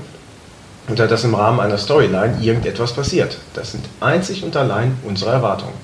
und 0.89 0.99
dass 0.99 1.23
im 1.23 1.34
Rahmen 1.34 1.61
einer 1.61 1.77
Storyline 1.77 2.39
irgendetwas 2.41 2.91
passiert. 2.91 3.38
Das 3.53 3.72
sind 3.72 3.85
einzig 4.01 4.43
und 4.43 4.57
allein 4.57 4.97
unsere 5.05 5.31
Erwartungen. 5.31 5.76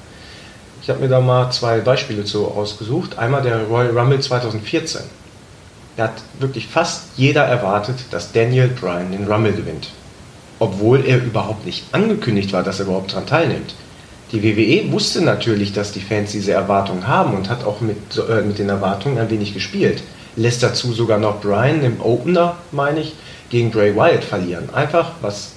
Ich 0.82 0.90
habe 0.90 1.00
mir 1.00 1.08
da 1.08 1.22
mal 1.22 1.52
zwei 1.52 1.80
Beispiele 1.80 2.26
zu 2.26 2.48
ausgesucht. 2.50 3.18
Einmal 3.18 3.44
der 3.44 3.64
Royal 3.64 3.98
Rumble 3.98 4.20
2014. 4.20 5.04
Da 5.96 6.06
hat 6.06 6.14
wirklich 6.40 6.68
fast 6.68 7.04
jeder 7.18 7.44
erwartet, 7.44 7.98
dass 8.12 8.32
Daniel 8.32 8.68
Bryan 8.68 9.12
den 9.12 9.28
Rumble 9.32 9.54
gewinnt. 9.54 9.90
Obwohl 10.60 11.06
er 11.06 11.24
überhaupt 11.24 11.66
nicht 11.66 11.86
angekündigt 11.92 12.54
war, 12.54 12.64
dass 12.64 12.80
er 12.80 12.86
überhaupt 12.86 13.12
daran 13.12 13.28
teilnimmt. 13.28 13.76
Die 14.32 14.42
WWE 14.44 14.92
wusste 14.92 15.22
natürlich, 15.22 15.74
dass 15.74 15.92
die 15.92 16.02
Fans 16.02 16.32
diese 16.32 16.54
Erwartungen 16.54 17.08
haben 17.08 17.36
und 17.36 17.50
hat 17.50 17.64
auch 17.64 17.82
mit, 17.82 17.98
äh, 18.18 18.42
mit 18.42 18.58
den 18.58 18.70
Erwartungen 18.70 19.20
ein 19.20 19.30
wenig 19.30 19.54
gespielt. 19.54 20.02
Lässt 20.36 20.64
dazu 20.64 20.94
sogar 20.94 21.20
noch 21.20 21.42
Brian 21.42 21.84
im 21.84 22.02
Opener, 22.02 22.58
meine 22.72 23.02
ich, 23.02 23.14
gegen 23.50 23.70
Bray 23.70 23.96
Wyatt 23.96 24.24
verlieren. 24.24 24.74
Einfach, 24.74 25.12
was 25.22 25.52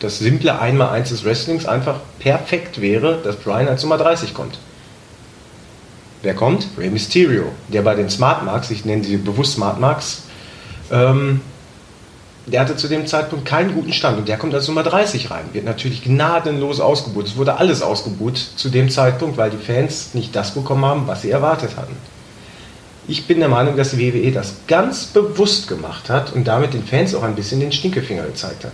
das 0.00 0.18
simple 0.18 0.58
Einmal-Eins 0.58 1.08
des 1.08 1.24
Wrestlings 1.24 1.64
einfach 1.64 2.00
perfekt 2.18 2.82
wäre, 2.82 3.18
dass 3.24 3.36
Brian 3.36 3.68
als 3.68 3.82
Nummer 3.82 3.96
30 3.96 4.34
kommt. 4.34 4.58
Wer 6.26 6.34
kommt? 6.34 6.66
Rey 6.76 6.90
Mysterio, 6.90 7.52
der 7.68 7.82
bei 7.82 7.94
den 7.94 8.10
Smart 8.10 8.44
Marks, 8.44 8.72
ich 8.72 8.84
nenne 8.84 9.04
sie 9.04 9.16
bewusst 9.16 9.52
Smart 9.52 9.78
Marks, 9.78 10.24
ähm, 10.90 11.40
der 12.46 12.62
hatte 12.62 12.76
zu 12.76 12.88
dem 12.88 13.06
Zeitpunkt 13.06 13.44
keinen 13.44 13.72
guten 13.74 13.92
Stand 13.92 14.18
und 14.18 14.26
der 14.26 14.36
kommt 14.36 14.52
als 14.52 14.66
Nummer 14.66 14.82
30 14.82 15.30
rein. 15.30 15.44
Wird 15.52 15.64
natürlich 15.64 16.02
gnadenlos 16.02 16.80
ausgebucht. 16.80 17.28
Es 17.28 17.36
wurde 17.36 17.58
alles 17.58 17.80
ausgebucht 17.80 18.58
zu 18.58 18.70
dem 18.70 18.90
Zeitpunkt, 18.90 19.36
weil 19.36 19.50
die 19.50 19.56
Fans 19.56 20.14
nicht 20.14 20.34
das 20.34 20.52
bekommen 20.52 20.84
haben, 20.84 21.06
was 21.06 21.22
sie 21.22 21.30
erwartet 21.30 21.76
hatten. 21.76 21.94
Ich 23.06 23.28
bin 23.28 23.38
der 23.38 23.48
Meinung, 23.48 23.76
dass 23.76 23.92
die 23.92 24.12
WWE 24.12 24.32
das 24.32 24.54
ganz 24.66 25.04
bewusst 25.04 25.68
gemacht 25.68 26.10
hat 26.10 26.32
und 26.32 26.48
damit 26.48 26.74
den 26.74 26.82
Fans 26.82 27.14
auch 27.14 27.22
ein 27.22 27.36
bisschen 27.36 27.60
den 27.60 27.70
Stinkefinger 27.70 28.24
gezeigt 28.24 28.64
hat. 28.64 28.72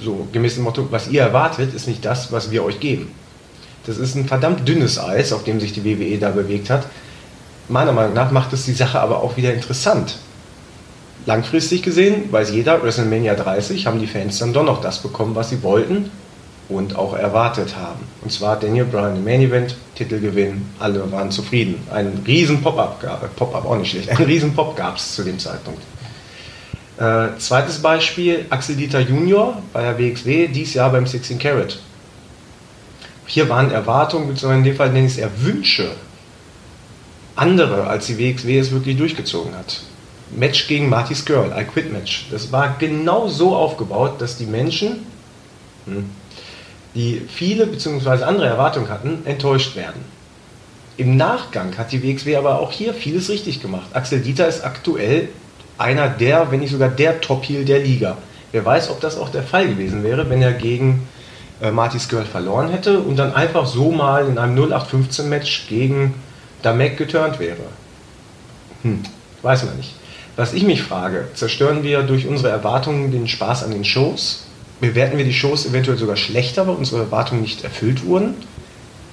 So 0.00 0.26
gemäß 0.32 0.56
dem 0.56 0.64
Motto, 0.64 0.88
was 0.90 1.06
ihr 1.06 1.22
erwartet, 1.22 1.74
ist 1.74 1.86
nicht 1.86 2.04
das, 2.04 2.32
was 2.32 2.50
wir 2.50 2.64
euch 2.64 2.80
geben. 2.80 3.12
Das 3.86 3.98
ist 3.98 4.14
ein 4.14 4.26
verdammt 4.26 4.68
dünnes 4.68 4.98
Eis, 4.98 5.32
auf 5.32 5.44
dem 5.44 5.60
sich 5.60 5.72
die 5.72 5.84
WWE 5.84 6.18
da 6.18 6.30
bewegt 6.30 6.70
hat. 6.70 6.86
Meiner 7.68 7.92
Meinung 7.92 8.14
nach 8.14 8.30
macht 8.30 8.52
es 8.52 8.64
die 8.64 8.72
Sache 8.72 9.00
aber 9.00 9.22
auch 9.22 9.36
wieder 9.36 9.54
interessant 9.54 10.18
langfristig 11.26 11.82
gesehen, 11.82 12.32
weiß 12.32 12.52
jeder, 12.52 12.82
WrestleMania 12.82 13.34
30 13.34 13.86
haben 13.86 14.00
die 14.00 14.06
Fans 14.06 14.38
dann 14.38 14.52
doch 14.52 14.64
noch 14.64 14.80
das 14.80 15.02
bekommen, 15.02 15.34
was 15.34 15.50
sie 15.50 15.62
wollten 15.62 16.10
und 16.68 16.96
auch 16.96 17.14
erwartet 17.14 17.76
haben. 17.76 18.00
Und 18.22 18.32
zwar 18.32 18.58
Daniel 18.58 18.86
Bryan 18.86 19.16
im 19.16 19.24
Main 19.24 19.42
Event, 19.42 19.76
Titelgewinn, 19.96 20.68
alle 20.78 21.10
waren 21.12 21.30
zufrieden. 21.30 21.86
Ein 21.92 22.22
riesen 22.26 22.62
Pop-Up, 22.62 23.36
Pop-Up 23.36 23.66
auch 23.66 23.76
nicht 23.76 23.90
schlecht, 23.90 24.08
ein 24.18 24.24
riesen 24.24 24.54
Pop 24.54 24.76
gab 24.76 24.96
es 24.96 25.14
zu 25.14 25.22
dem 25.22 25.38
Zeitpunkt. 25.38 25.82
Äh, 26.98 27.38
zweites 27.38 27.82
Beispiel, 27.82 28.46
Axel 28.48 28.76
Dieter 28.76 29.00
Junior 29.00 29.60
bei 29.72 29.82
der 29.82 29.98
WXW, 29.98 30.48
dies 30.48 30.74
Jahr 30.74 30.90
beim 30.90 31.06
16 31.06 31.38
Carat. 31.38 31.78
Hier 33.26 33.48
waren 33.48 33.70
Erwartungen, 33.70 34.28
beziehungsweise 34.28 34.58
in 34.58 34.64
dem 34.64 34.76
Fall 34.76 34.92
nenne 34.92 35.06
ich 35.06 35.12
es 35.12 35.18
eher 35.18 35.42
Wünsche, 35.42 35.90
andere, 37.34 37.86
als 37.86 38.06
die 38.06 38.18
WXW 38.18 38.58
es 38.58 38.70
wirklich 38.70 38.96
durchgezogen 38.96 39.54
hat. 39.54 39.80
Match 40.34 40.66
gegen 40.66 40.88
Marty's 40.88 41.24
Girl, 41.24 41.52
I 41.56 41.64
Quit 41.64 41.92
Match. 41.92 42.26
Das 42.30 42.50
war 42.50 42.76
genau 42.78 43.28
so 43.28 43.54
aufgebaut, 43.54 44.20
dass 44.20 44.36
die 44.36 44.46
Menschen, 44.46 45.06
hm, 45.84 46.10
die 46.94 47.22
viele 47.28 47.66
bzw. 47.66 48.24
andere 48.24 48.46
Erwartungen 48.46 48.88
hatten, 48.88 49.20
enttäuscht 49.24 49.76
werden. 49.76 50.00
Im 50.96 51.16
Nachgang 51.16 51.76
hat 51.76 51.92
die 51.92 52.02
WXW 52.02 52.36
aber 52.36 52.58
auch 52.58 52.72
hier 52.72 52.94
vieles 52.94 53.28
richtig 53.28 53.60
gemacht. 53.60 53.88
Axel 53.92 54.20
Dieter 54.20 54.48
ist 54.48 54.64
aktuell 54.64 55.28
einer 55.76 56.08
der, 56.08 56.50
wenn 56.50 56.60
nicht 56.60 56.72
sogar 56.72 56.88
der 56.88 57.20
Top-Heel 57.20 57.66
der 57.66 57.80
Liga. 57.80 58.16
Wer 58.52 58.64
weiß, 58.64 58.88
ob 58.88 59.00
das 59.02 59.18
auch 59.18 59.28
der 59.28 59.42
Fall 59.42 59.68
gewesen 59.68 60.02
wäre, 60.02 60.30
wenn 60.30 60.40
er 60.40 60.52
gegen 60.52 61.06
äh, 61.60 61.70
Marty's 61.70 62.08
Girl 62.08 62.24
verloren 62.24 62.70
hätte 62.70 63.00
und 63.00 63.16
dann 63.16 63.34
einfach 63.34 63.66
so 63.66 63.90
mal 63.90 64.26
in 64.26 64.38
einem 64.38 64.56
0815-Match 64.58 65.68
gegen 65.68 66.14
Damek 66.62 66.96
geturnt 66.96 67.38
wäre. 67.38 67.56
Hm, 68.82 69.02
weiß 69.42 69.64
man 69.64 69.76
nicht. 69.76 69.94
Was 70.36 70.52
ich 70.52 70.64
mich 70.64 70.82
frage, 70.82 71.28
zerstören 71.34 71.82
wir 71.82 72.02
durch 72.02 72.26
unsere 72.26 72.50
Erwartungen 72.50 73.10
den 73.10 73.26
Spaß 73.26 73.64
an 73.64 73.70
den 73.70 73.84
Shows? 73.84 74.46
Bewerten 74.80 75.16
wir 75.16 75.24
die 75.24 75.32
Shows 75.32 75.64
eventuell 75.64 75.96
sogar 75.96 76.16
schlechter, 76.16 76.66
weil 76.66 76.74
unsere 76.74 77.00
Erwartungen 77.00 77.40
nicht 77.40 77.64
erfüllt 77.64 78.04
wurden? 78.04 78.34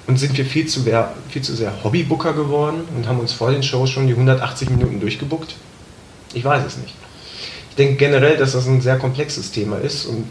Und 0.06 0.18
sind 0.18 0.36
wir 0.36 0.44
viel 0.44 0.66
zu, 0.66 0.80
sehr, 0.80 1.14
viel 1.30 1.40
zu 1.40 1.56
sehr 1.56 1.72
Hobbybooker 1.82 2.34
geworden 2.34 2.82
und 2.94 3.08
haben 3.08 3.20
uns 3.20 3.32
vor 3.32 3.50
den 3.50 3.62
Shows 3.62 3.88
schon 3.88 4.06
die 4.06 4.12
180 4.12 4.68
Minuten 4.68 5.00
durchgebuckt? 5.00 5.54
Ich 6.34 6.44
weiß 6.44 6.62
es 6.66 6.76
nicht. 6.76 6.94
Ich 7.70 7.76
denke 7.76 7.94
generell, 7.94 8.36
dass 8.36 8.52
das 8.52 8.66
ein 8.66 8.82
sehr 8.82 8.98
komplexes 8.98 9.50
Thema 9.50 9.78
ist 9.78 10.04
und 10.04 10.28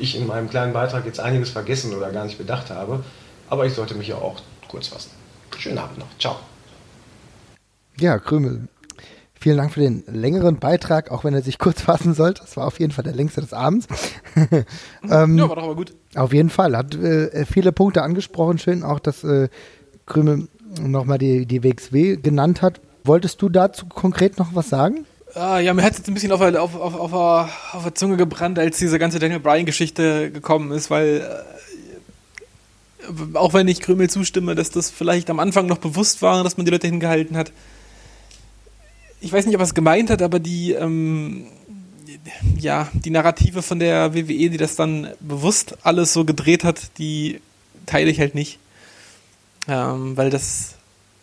ich 0.00 0.16
in 0.16 0.26
meinem 0.26 0.50
kleinen 0.50 0.72
Beitrag 0.72 1.06
jetzt 1.06 1.20
einiges 1.20 1.50
vergessen 1.50 1.94
oder 1.94 2.10
gar 2.10 2.24
nicht 2.24 2.38
bedacht 2.38 2.70
habe. 2.70 3.04
Aber 3.48 3.66
ich 3.66 3.74
sollte 3.74 3.94
mich 3.94 4.08
ja 4.08 4.16
auch 4.16 4.40
kurz 4.68 4.88
fassen. 4.88 5.10
Schönen 5.58 5.78
Abend 5.78 5.98
noch. 5.98 6.06
Ciao. 6.18 6.36
Ja, 7.98 8.18
Krümel, 8.18 8.68
Vielen 9.42 9.56
Dank 9.56 9.72
für 9.72 9.80
den 9.80 10.04
längeren 10.06 10.58
Beitrag, 10.58 11.10
auch 11.10 11.24
wenn 11.24 11.32
er 11.32 11.40
sich 11.40 11.58
kurz 11.58 11.80
fassen 11.80 12.12
sollte. 12.12 12.42
Das 12.42 12.58
war 12.58 12.66
auf 12.66 12.78
jeden 12.78 12.92
Fall 12.92 13.04
der 13.04 13.14
längste 13.14 13.40
des 13.40 13.54
Abends. 13.54 13.86
ähm, 15.10 15.38
ja, 15.38 15.48
war 15.48 15.56
doch 15.56 15.62
aber 15.62 15.76
gut. 15.76 15.94
Auf 16.14 16.34
jeden 16.34 16.50
Fall. 16.50 16.76
Hat 16.76 16.94
äh, 16.94 17.46
viele 17.46 17.72
Punkte 17.72 18.02
angesprochen. 18.02 18.58
Schön 18.58 18.82
auch, 18.82 18.98
dass 18.98 19.24
äh, 19.24 19.48
Krümel 20.04 20.48
nochmal 20.78 21.16
die, 21.16 21.46
die 21.46 21.64
WXW 21.64 22.16
genannt 22.16 22.60
hat. 22.60 22.82
Wolltest 23.04 23.40
du 23.40 23.48
dazu 23.48 23.86
konkret 23.86 24.38
noch 24.38 24.54
was 24.54 24.68
sagen? 24.68 25.06
Ah, 25.34 25.58
ja, 25.60 25.74
mir 25.74 25.82
hat 25.82 25.92
es 25.92 25.98
jetzt 25.98 26.08
ein 26.08 26.14
bisschen 26.14 26.32
auf, 26.32 26.40
auf, 26.40 26.74
auf, 26.74 27.12
auf, 27.12 27.74
auf 27.74 27.82
der 27.82 27.94
Zunge 27.94 28.16
gebrannt, 28.16 28.58
als 28.58 28.78
diese 28.78 28.98
ganze 28.98 29.18
Daniel 29.18 29.40
Bryan-Geschichte 29.40 30.30
gekommen 30.30 30.72
ist, 30.72 30.90
weil 30.90 31.20
äh, 33.06 33.36
auch 33.36 33.54
wenn 33.54 33.68
ich 33.68 33.80
Krümel 33.80 34.10
zustimme, 34.10 34.54
dass 34.54 34.70
das 34.70 34.90
vielleicht 34.90 35.30
am 35.30 35.40
Anfang 35.40 35.66
noch 35.66 35.78
bewusst 35.78 36.22
war, 36.22 36.42
dass 36.42 36.56
man 36.56 36.66
die 36.66 36.72
Leute 36.72 36.88
hingehalten 36.88 37.36
hat, 37.36 37.52
ich 39.20 39.32
weiß 39.32 39.46
nicht, 39.46 39.54
ob 39.54 39.60
er 39.60 39.66
es 39.66 39.74
gemeint 39.74 40.10
hat, 40.10 40.22
aber 40.22 40.38
die, 40.38 40.72
ähm, 40.72 41.46
ja, 42.58 42.88
die 42.92 43.10
Narrative 43.10 43.62
von 43.62 43.78
der 43.78 44.14
WWE, 44.14 44.50
die 44.50 44.56
das 44.56 44.76
dann 44.76 45.08
bewusst 45.20 45.76
alles 45.82 46.12
so 46.12 46.24
gedreht 46.24 46.64
hat, 46.64 46.98
die 46.98 47.40
teile 47.86 48.10
ich 48.10 48.18
halt 48.18 48.34
nicht. 48.34 48.58
Ähm, 49.68 50.16
weil 50.16 50.30
das, 50.30 50.74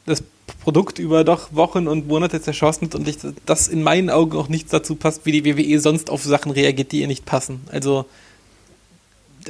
das 0.06 0.24
Produkt 0.68 1.00
über 1.00 1.24
doch 1.24 1.54
Wochen 1.54 1.88
und 1.88 2.10
Monate 2.10 2.42
zerschossen 2.42 2.90
und 2.94 3.08
ich, 3.08 3.20
das 3.46 3.70
in 3.70 3.84
meinen 3.84 4.10
Augen 4.10 4.36
auch 4.36 4.50
nichts 4.50 4.70
dazu 4.70 4.96
passt, 4.96 5.26
wie 5.26 5.32
die 5.32 5.46
WWE 5.46 5.80
sonst 5.80 6.10
auf 6.10 6.26
Sachen 6.26 6.52
reagiert, 6.52 6.92
die 6.92 7.00
ihr 7.00 7.08
nicht 7.08 7.24
passen. 7.24 7.62
Also 7.72 8.04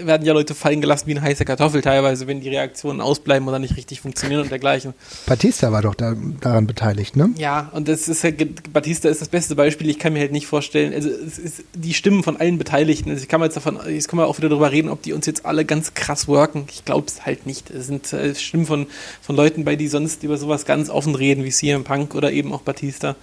werden 0.06 0.26
ja 0.26 0.34
Leute 0.34 0.56
fallen 0.56 0.82
gelassen 0.82 1.08
wie 1.08 1.12
eine 1.12 1.22
heiße 1.22 1.46
Kartoffel 1.46 1.82
teilweise, 1.82 2.28
wenn 2.28 2.42
die 2.42 2.50
Reaktionen 2.50 3.02
ausbleiben 3.02 3.48
oder 3.48 3.60
nicht 3.60 3.78
richtig 3.78 4.02
funktionieren 4.02 4.42
und 4.42 4.52
dergleichen. 4.52 4.94
Batista 5.26 5.72
war 5.72 5.82
doch 5.82 5.96
da, 5.96 6.16
daran 6.42 6.68
beteiligt, 6.68 7.16
ne? 7.16 7.30
Ja, 7.38 7.70
und 7.74 7.88
das 7.88 8.08
ist 8.08 8.24
halt, 8.24 8.72
Batista 8.74 9.10
ist 9.10 9.22
das 9.22 9.30
beste 9.30 9.56
Beispiel. 9.56 9.90
Ich 9.90 10.00
kann 10.00 10.14
mir 10.14 10.20
halt 10.20 10.32
nicht 10.32 10.48
vorstellen, 10.48 10.94
also 10.94 11.10
es 11.10 11.40
ist 11.40 11.64
die 11.74 11.94
Stimmen 11.94 12.24
von 12.24 12.38
allen 12.38 12.58
Beteiligten. 12.58 13.10
Also 13.10 13.24
ich 13.24 13.30
kann 13.30 13.40
mal 13.40 13.46
jetzt 13.46 13.56
davon, 13.56 13.80
jetzt 13.90 14.08
können 14.08 14.22
wir 14.22 14.28
auch 14.28 14.38
wieder 14.38 14.50
darüber 14.50 14.72
reden, 14.72 14.90
ob 14.90 15.02
die 15.02 15.14
uns 15.14 15.26
jetzt 15.26 15.46
alle 15.46 15.66
ganz 15.66 15.94
krass 15.94 16.28
worken. 16.28 16.66
Ich 16.72 16.86
glaube 16.86 17.08
es 17.08 17.26
halt 17.26 17.46
nicht. 17.46 17.70
Es 17.72 17.88
sind 17.88 18.12
äh, 18.14 18.36
Stimmen 18.36 18.66
von, 18.66 18.88
von 19.22 19.36
Leuten 19.36 19.66
bei, 19.66 19.76
die 19.76 19.88
sonst 19.88 20.24
über 20.24 20.38
sowas 20.38 20.66
ganz 20.66 20.90
offen 20.90 21.16
reden, 21.16 21.44
wie 21.44 21.52
CM 21.52 21.84
Punk 21.84 22.16
oder 22.16 22.32
eben 22.32 22.54
auch 22.54 22.62
Batista. 22.62 23.16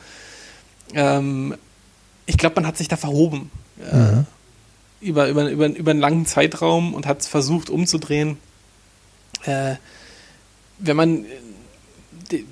Ähm, 0.95 1.55
ich 2.27 2.39
glaube, 2.39 2.57
man 2.57 2.67
hat 2.67 2.77
sich 2.77 2.89
da 2.89 2.97
verhoben. 2.97 3.51
Äh, 3.91 3.97
mhm. 3.97 4.27
Äh, 5.05 5.09
über, 5.09 5.29
über, 5.29 5.51
über, 5.51 5.67
über 5.67 5.91
einen 5.91 6.01
langen 6.01 6.27
Zeitraum 6.27 6.95
und 6.95 7.07
hat 7.07 7.21
es 7.21 7.29
versucht 7.29 7.71
umzudrehen. 7.71 8.39
Äh, 9.45 9.75
wenn 10.79 10.97
man 10.97 11.25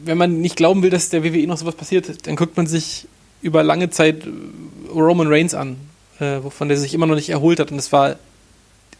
wenn 0.05 0.19
man 0.19 0.41
nicht 0.41 0.57
glauben 0.57 0.83
will, 0.83 0.91
dass 0.91 1.09
der 1.09 1.25
WWE 1.25 1.47
noch 1.47 1.57
sowas 1.57 1.75
passiert, 1.75 2.27
dann 2.27 2.37
guckt 2.37 2.57
man 2.57 2.67
sich 2.67 3.07
über 3.41 3.63
lange 3.63 3.91
Zeit 3.91 4.23
Roman 4.95 5.29
Reigns 5.29 5.55
an, 5.55 5.77
äh, 6.21 6.43
wovon 6.43 6.69
der 6.69 6.77
sich 6.77 6.95
immer 6.95 7.07
noch 7.07 7.15
nicht 7.15 7.31
erholt 7.31 7.59
hat. 7.59 7.73
Und 7.73 7.79
es 7.79 7.91
war 7.91 8.17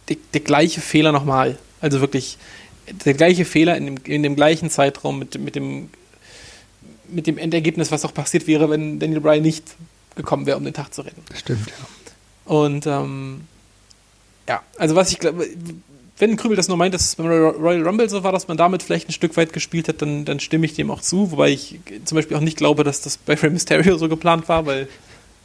der, 0.09 0.17
der 0.33 0.41
gleiche 0.41 0.81
Fehler 0.81 1.11
nochmal. 1.11 1.57
Also 1.79 2.01
wirklich 2.01 2.37
der 3.05 3.13
gleiche 3.13 3.45
Fehler 3.45 3.77
in 3.77 3.85
dem, 3.85 3.97
in 4.05 4.23
dem 4.23 4.35
gleichen 4.35 4.69
Zeitraum 4.69 5.19
mit, 5.19 5.39
mit, 5.39 5.55
dem, 5.55 5.89
mit 7.07 7.27
dem 7.27 7.37
Endergebnis, 7.37 7.91
was 7.91 8.03
auch 8.03 8.13
passiert 8.13 8.47
wäre, 8.47 8.69
wenn 8.69 8.99
Daniel 8.99 9.21
Bryan 9.21 9.43
nicht 9.43 9.75
gekommen 10.15 10.45
wäre, 10.45 10.57
um 10.57 10.63
den 10.63 10.73
Tag 10.73 10.93
zu 10.93 11.01
retten. 11.01 11.21
Stimmt, 11.35 11.67
ja. 11.67 12.02
Und 12.45 12.85
ähm, 12.87 13.41
ja, 14.47 14.61
also 14.77 14.95
was 14.95 15.11
ich 15.11 15.19
glaube, 15.19 15.47
wenn 16.17 16.37
Krümel 16.37 16.55
das 16.55 16.67
nur 16.67 16.77
meint, 16.77 16.93
dass 16.93 17.05
es 17.05 17.15
beim 17.15 17.27
Royal 17.27 17.85
Rumble 17.85 18.07
so 18.09 18.23
war, 18.23 18.31
dass 18.31 18.47
man 18.47 18.57
damit 18.57 18.83
vielleicht 18.83 19.09
ein 19.09 19.13
Stück 19.13 19.35
weit 19.35 19.51
gespielt 19.51 19.87
hat, 19.87 20.01
dann, 20.01 20.25
dann 20.25 20.39
stimme 20.39 20.65
ich 20.65 20.73
dem 20.73 20.91
auch 20.91 21.01
zu. 21.01 21.31
Wobei 21.31 21.49
ich 21.49 21.79
zum 22.05 22.15
Beispiel 22.15 22.37
auch 22.37 22.41
nicht 22.41 22.57
glaube, 22.57 22.83
dass 22.83 23.01
das 23.01 23.17
bei 23.17 23.33
Rey 23.33 23.49
Mysterio 23.49 23.97
so 23.97 24.07
geplant 24.07 24.47
war, 24.47 24.65
weil 24.65 24.87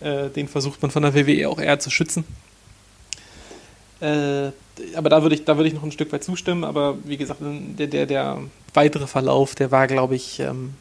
äh, 0.00 0.28
den 0.28 0.48
versucht 0.48 0.82
man 0.82 0.90
von 0.90 1.02
der 1.02 1.14
WWE 1.14 1.48
auch 1.48 1.58
eher 1.58 1.78
zu 1.78 1.90
schützen. 1.90 2.24
Äh, 4.00 4.50
aber 4.94 5.08
da 5.08 5.22
würde 5.22 5.34
ich, 5.34 5.44
da 5.44 5.58
ich 5.58 5.74
noch 5.74 5.82
ein 5.82 5.92
Stück 5.92 6.12
weit 6.12 6.22
zustimmen. 6.22 6.64
Aber 6.64 6.98
wie 7.04 7.16
gesagt, 7.16 7.40
der, 7.42 7.86
der, 7.86 8.06
der 8.06 8.38
weitere 8.74 9.06
Verlauf, 9.06 9.54
der 9.54 9.70
war, 9.70 9.86
glaube 9.86 10.16
ich, 10.16 10.38
ähm, 10.40 10.74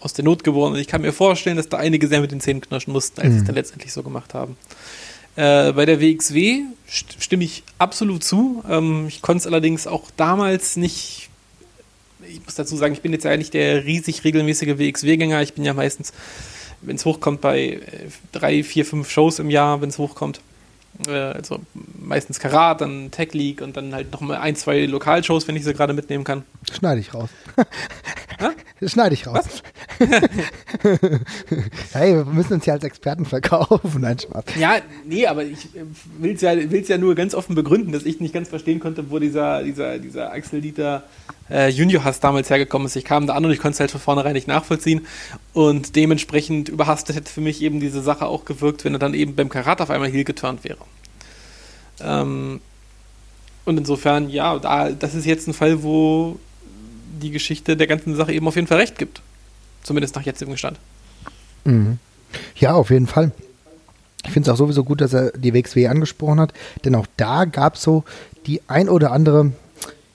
aus 0.00 0.12
der 0.12 0.24
Not 0.24 0.44
geboren. 0.44 0.72
Und 0.72 0.78
ich 0.78 0.86
kann 0.86 1.02
mir 1.02 1.12
vorstellen, 1.12 1.56
dass 1.56 1.68
da 1.68 1.78
einige 1.78 2.08
sehr 2.08 2.20
mit 2.20 2.30
den 2.30 2.40
Zähnen 2.40 2.60
knirschen 2.60 2.92
mussten, 2.92 3.20
als 3.20 3.28
mhm. 3.28 3.32
sie 3.32 3.38
es 3.38 3.44
dann 3.44 3.54
letztendlich 3.54 3.92
so 3.92 4.02
gemacht 4.02 4.34
haben. 4.34 4.56
Äh, 5.36 5.72
bei 5.72 5.84
der 5.84 6.00
WXW 6.00 6.62
st 6.88 7.16
stimme 7.18 7.44
ich 7.44 7.62
absolut 7.78 8.24
zu. 8.24 8.64
Ähm, 8.68 9.06
ich 9.08 9.22
konnte 9.22 9.40
es 9.40 9.46
allerdings 9.46 9.86
auch 9.86 10.10
damals 10.16 10.76
nicht. 10.76 11.28
Ich 12.28 12.44
muss 12.44 12.54
dazu 12.54 12.76
sagen, 12.76 12.94
ich 12.94 13.02
bin 13.02 13.12
jetzt 13.12 13.24
ja 13.24 13.36
nicht 13.36 13.54
der 13.54 13.84
riesig 13.84 14.24
regelmäßige 14.24 14.78
WXW-Gänger. 14.78 15.42
Ich 15.42 15.54
bin 15.54 15.64
ja 15.64 15.74
meistens, 15.74 16.12
wenn 16.80 16.96
es 16.96 17.04
hochkommt, 17.04 17.40
bei 17.40 17.60
äh, 17.60 17.80
drei, 18.32 18.64
vier, 18.64 18.86
fünf 18.86 19.10
Shows 19.10 19.38
im 19.38 19.50
Jahr, 19.50 19.82
wenn 19.82 19.90
es 19.90 19.98
hochkommt. 19.98 20.40
Äh, 21.06 21.12
also 21.12 21.60
meistens 21.98 22.40
Karat, 22.40 22.80
dann 22.80 23.10
Tech 23.10 23.32
League 23.34 23.60
und 23.60 23.76
dann 23.76 23.94
halt 23.94 24.12
noch 24.12 24.22
mal 24.22 24.38
ein, 24.38 24.56
zwei 24.56 24.86
Lokalshows, 24.86 25.46
wenn 25.48 25.56
ich 25.56 25.64
sie 25.64 25.74
gerade 25.74 25.92
mitnehmen 25.92 26.24
kann. 26.24 26.44
Schneide 26.72 27.00
ich 27.00 27.12
raus. 27.12 27.28
Das 28.80 28.92
schneide 28.92 29.14
ich 29.14 29.26
raus. 29.26 29.44
hey, 31.92 32.14
wir 32.16 32.24
müssen 32.26 32.54
uns 32.54 32.66
ja 32.66 32.74
als 32.74 32.84
Experten 32.84 33.24
verkaufen. 33.24 34.02
Nein, 34.02 34.18
Spaß. 34.18 34.44
Ja, 34.58 34.76
nee, 35.04 35.26
aber 35.26 35.44
ich 35.44 35.74
äh, 35.74 35.84
will 36.18 36.34
es 36.34 36.42
ja, 36.42 36.52
will's 36.70 36.88
ja 36.88 36.98
nur 36.98 37.14
ganz 37.14 37.34
offen 37.34 37.54
begründen, 37.54 37.92
dass 37.92 38.04
ich 38.04 38.20
nicht 38.20 38.34
ganz 38.34 38.48
verstehen 38.48 38.80
konnte, 38.80 39.10
wo 39.10 39.18
dieser, 39.18 39.62
dieser, 39.62 39.98
dieser 39.98 40.32
Axel 40.32 40.60
Dieter 40.60 41.04
äh, 41.50 41.68
Junior 41.68 42.04
Hass 42.04 42.20
damals 42.20 42.50
hergekommen 42.50 42.86
ist. 42.86 42.96
Ich 42.96 43.04
kam 43.04 43.26
da 43.26 43.34
an 43.34 43.44
und 43.44 43.50
ich 43.50 43.58
konnte 43.58 43.74
es 43.74 43.80
halt 43.80 43.90
von 43.90 44.00
vornherein 44.00 44.34
nicht 44.34 44.48
nachvollziehen. 44.48 45.06
Und 45.52 45.96
dementsprechend 45.96 46.68
überhastet 46.68 47.16
hätte 47.16 47.32
für 47.32 47.40
mich 47.40 47.62
eben 47.62 47.80
diese 47.80 48.02
Sache 48.02 48.26
auch 48.26 48.44
gewirkt, 48.44 48.84
wenn 48.84 48.94
er 48.94 48.98
dann 48.98 49.14
eben 49.14 49.34
beim 49.34 49.48
Karat 49.48 49.80
auf 49.80 49.90
einmal 49.90 50.10
heel 50.10 50.24
geturnt 50.24 50.64
wäre. 50.64 50.78
Ähm, 52.00 52.60
und 53.64 53.78
insofern, 53.78 54.28
ja, 54.28 54.58
da, 54.58 54.90
das 54.90 55.14
ist 55.14 55.26
jetzt 55.26 55.48
ein 55.48 55.54
Fall, 55.54 55.82
wo 55.82 56.38
die 57.20 57.30
Geschichte 57.30 57.76
der 57.76 57.86
ganzen 57.86 58.14
Sache 58.14 58.32
eben 58.32 58.46
auf 58.46 58.56
jeden 58.56 58.66
Fall 58.66 58.78
recht 58.78 58.98
gibt. 58.98 59.22
Zumindest 59.82 60.16
nach 60.16 60.22
jetzigem 60.22 60.56
Stand. 60.56 60.78
Mhm. 61.64 61.98
Ja, 62.56 62.74
auf 62.74 62.90
jeden 62.90 63.06
Fall. 63.06 63.32
Ich 64.24 64.32
finde 64.32 64.50
es 64.50 64.54
auch 64.54 64.58
sowieso 64.58 64.82
gut, 64.82 65.00
dass 65.00 65.12
er 65.12 65.30
die 65.32 65.54
WXW 65.54 65.86
angesprochen 65.86 66.40
hat, 66.40 66.52
denn 66.84 66.94
auch 66.96 67.06
da 67.16 67.44
gab 67.44 67.76
es 67.76 67.82
so 67.82 68.04
die 68.46 68.60
ein 68.66 68.88
oder 68.88 69.12
andere 69.12 69.52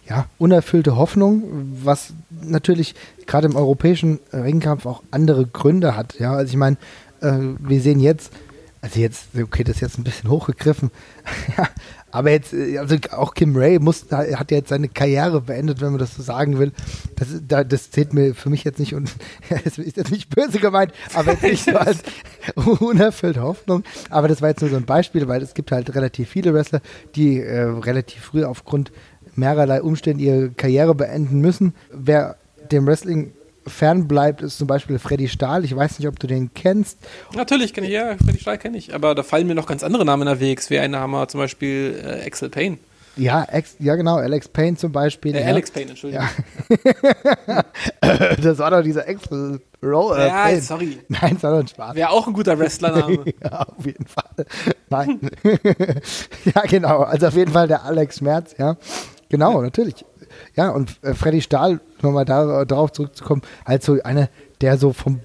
ja, 0.10 0.26
unerfüllte 0.38 0.98
Hoffnung, 0.98 1.44
was 1.84 2.14
natürlich 2.30 2.96
gerade 3.28 3.48
im 3.48 3.56
europäischen 3.56 4.20
Ringkampf 4.34 4.86
auch 4.86 5.04
andere 5.12 5.46
Gründe 5.46 5.96
hat. 5.96 6.20
Ja, 6.20 6.34
also 6.34 6.50
ich 6.50 6.58
meine, 6.58 6.76
äh, 7.22 7.38
wir 7.60 7.80
sehen 7.80 8.02
jetzt, 8.02 8.34
also 8.82 9.00
jetzt, 9.00 9.28
okay, 9.42 9.64
das 9.64 9.76
ist 9.76 9.82
jetzt 9.82 9.98
ein 9.98 10.04
bisschen 10.04 10.30
hochgegriffen, 10.30 10.92
ja, 11.58 11.70
aber 12.12 12.32
jetzt, 12.32 12.54
äh, 12.54 12.78
also 12.78 12.96
auch 13.12 13.34
Kim 13.34 13.56
Ray 13.56 13.80
muss, 13.80 14.06
hat 14.12 14.52
ja 14.52 14.58
jetzt 14.58 14.70
seine 14.70 14.90
Karriere 14.90 15.42
beendet, 15.42 15.82
wenn 15.82 15.92
man 15.92 16.00
das 16.00 16.16
so 16.16 16.24
sagen 16.24 16.60
will. 16.60 16.72
Das, 17.16 17.68
das 17.68 17.92
zählt 17.92 18.14
mir 18.14 18.36
für 18.36 18.50
mich 18.50 18.64
jetzt 18.64 18.80
nicht 18.80 18.94
und 18.94 19.12
es 19.66 19.78
ist 19.78 19.98
jetzt 19.98 20.12
nicht 20.12 20.30
böse 20.34 20.60
gemeint, 20.60 20.94
aber 21.14 21.32
jetzt 21.32 21.44
nicht 21.44 21.64
so 21.66 21.78
als 21.78 22.04
unerfüllte 22.80 23.42
Hoffnung. 23.42 23.84
Aber 24.10 24.28
das 24.28 24.42
war 24.42 24.50
jetzt 24.50 24.62
nur 24.62 24.70
so 24.70 24.78
ein 24.78 24.86
Beispiel, 24.86 25.28
weil 25.28 25.42
es 25.42 25.54
gibt 25.54 25.72
halt 25.72 25.96
relativ 25.96 26.30
viele 26.30 26.54
Wrestler, 26.54 26.82
die 27.16 27.40
äh, 27.40 27.62
relativ 27.62 28.22
früh 28.22 28.44
aufgrund 28.44 28.92
mehrerlei 29.36 29.82
Umstände 29.82 30.24
ihre 30.24 30.50
Karriere 30.50 30.94
beenden 30.96 31.40
müssen. 31.40 31.74
Wer 31.92 32.36
dem 32.72 32.86
Wrestling 32.86 33.34
fernbleibt, 33.72 34.42
ist 34.42 34.58
zum 34.58 34.68
Beispiel 34.68 35.00
Freddy 35.00 35.28
Stahl. 35.28 35.66
Ich 35.66 35.76
weiß 35.76 35.98
nicht, 35.98 36.08
ob 36.08 36.20
du 36.20 36.28
den 36.28 36.54
kennst. 36.54 37.00
Natürlich 37.34 37.74
kenne 37.74 37.88
ich, 37.88 37.94
ja, 37.94 38.16
Freddy 38.18 38.40
Stahl 38.40 38.58
kenne 38.58 38.78
ich. 38.78 38.94
Aber 38.94 39.16
da 39.16 39.24
fallen 39.24 39.48
mir 39.48 39.56
noch 39.56 39.66
ganz 39.66 39.84
andere 39.84 40.06
Namen 40.06 40.28
in 40.28 40.38
der 40.38 40.82
ein. 40.82 40.92
Name 40.92 41.28
zum 41.28 41.40
Beispiel 41.40 42.00
äh, 42.06 42.26
Axel 42.26 42.50
Payne. 42.50 42.78
Ja, 43.18 43.44
ex, 43.44 43.76
ja, 43.80 43.96
genau, 43.96 44.16
Alex 44.16 44.48
Payne 44.48 44.78
zum 44.78 44.92
Beispiel. 44.92 45.36
Äh, 45.36 45.42
ja. 45.42 45.48
Alex 45.48 45.72
Payne, 45.72 45.90
Entschuldigung. 45.90 46.26
Ja. 47.50 47.64
das 48.42 48.58
war 48.58 48.72
doch 48.72 48.82
dieser 48.82 49.08
Axel 49.08 49.60
Roll. 49.84 50.18
Äh, 50.18 50.28
ja, 50.28 50.44
Payne. 50.46 50.62
sorry. 50.62 51.00
Nein, 51.10 51.34
das 51.34 51.44
war 51.44 51.52
doch 51.52 51.60
ein 51.60 51.68
Spaß. 51.68 51.96
Wäre 51.96 52.10
auch 52.10 52.28
ein 52.28 52.34
guter 52.34 52.58
Wrestlername. 52.58 53.26
ja, 53.44 53.60
auf 53.60 53.86
jeden 53.86 54.06
Fall. 54.06 54.46
Nein. 54.90 55.20
ja, 56.56 56.62
genau. 56.62 57.02
Also 57.02 57.28
auf 57.28 57.36
jeden 57.36 57.52
Fall 57.52 57.68
der 57.68 57.84
Alex 57.84 58.22
Merz, 58.22 58.56
ja. 58.58 58.78
Genau, 59.30 59.62
natürlich. 59.62 60.06
Ja, 60.56 60.70
und 60.70 60.98
äh, 61.04 61.14
Freddy 61.14 61.42
Stahl, 61.42 61.80
nochmal 62.02 62.26
da, 62.26 62.66
darauf 62.66 62.92
zurückzukommen, 62.92 63.42
halt 63.66 63.84
so 63.84 64.02
einer, 64.04 64.30
der 64.62 64.78
so 64.78 64.94
vom 64.94 65.20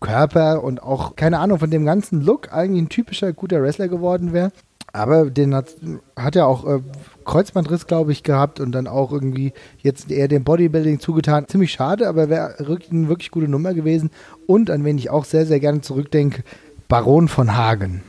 Körper 0.00 0.62
und 0.62 0.82
auch, 0.82 1.16
keine 1.16 1.38
Ahnung, 1.38 1.58
von 1.58 1.70
dem 1.70 1.84
ganzen 1.84 2.22
Look 2.22 2.52
eigentlich 2.52 2.82
ein 2.82 2.88
typischer 2.88 3.32
guter 3.32 3.62
Wrestler 3.62 3.88
geworden 3.88 4.32
wäre. 4.32 4.52
Aber 4.92 5.26
den 5.26 5.54
hat, 5.54 5.76
hat 6.16 6.34
er 6.34 6.46
auch 6.46 6.66
äh, 6.66 6.80
Kreuzbandriss, 7.24 7.86
glaube 7.86 8.12
ich, 8.12 8.22
gehabt 8.22 8.58
und 8.58 8.72
dann 8.72 8.86
auch 8.86 9.12
irgendwie 9.12 9.52
jetzt 9.80 10.10
eher 10.10 10.28
dem 10.28 10.44
Bodybuilding 10.44 10.98
zugetan. 10.98 11.46
Ziemlich 11.46 11.72
schade, 11.72 12.08
aber 12.08 12.30
wäre 12.30 12.54
eine 12.58 13.08
wirklich 13.08 13.30
gute 13.30 13.48
Nummer 13.48 13.74
gewesen. 13.74 14.10
Und 14.46 14.70
an 14.70 14.84
wen 14.84 14.96
ich 14.96 15.10
auch 15.10 15.24
sehr, 15.24 15.44
sehr 15.44 15.60
gerne 15.60 15.82
zurückdenke, 15.82 16.42
Baron 16.88 17.28
von 17.28 17.54
Hagen. 17.54 18.02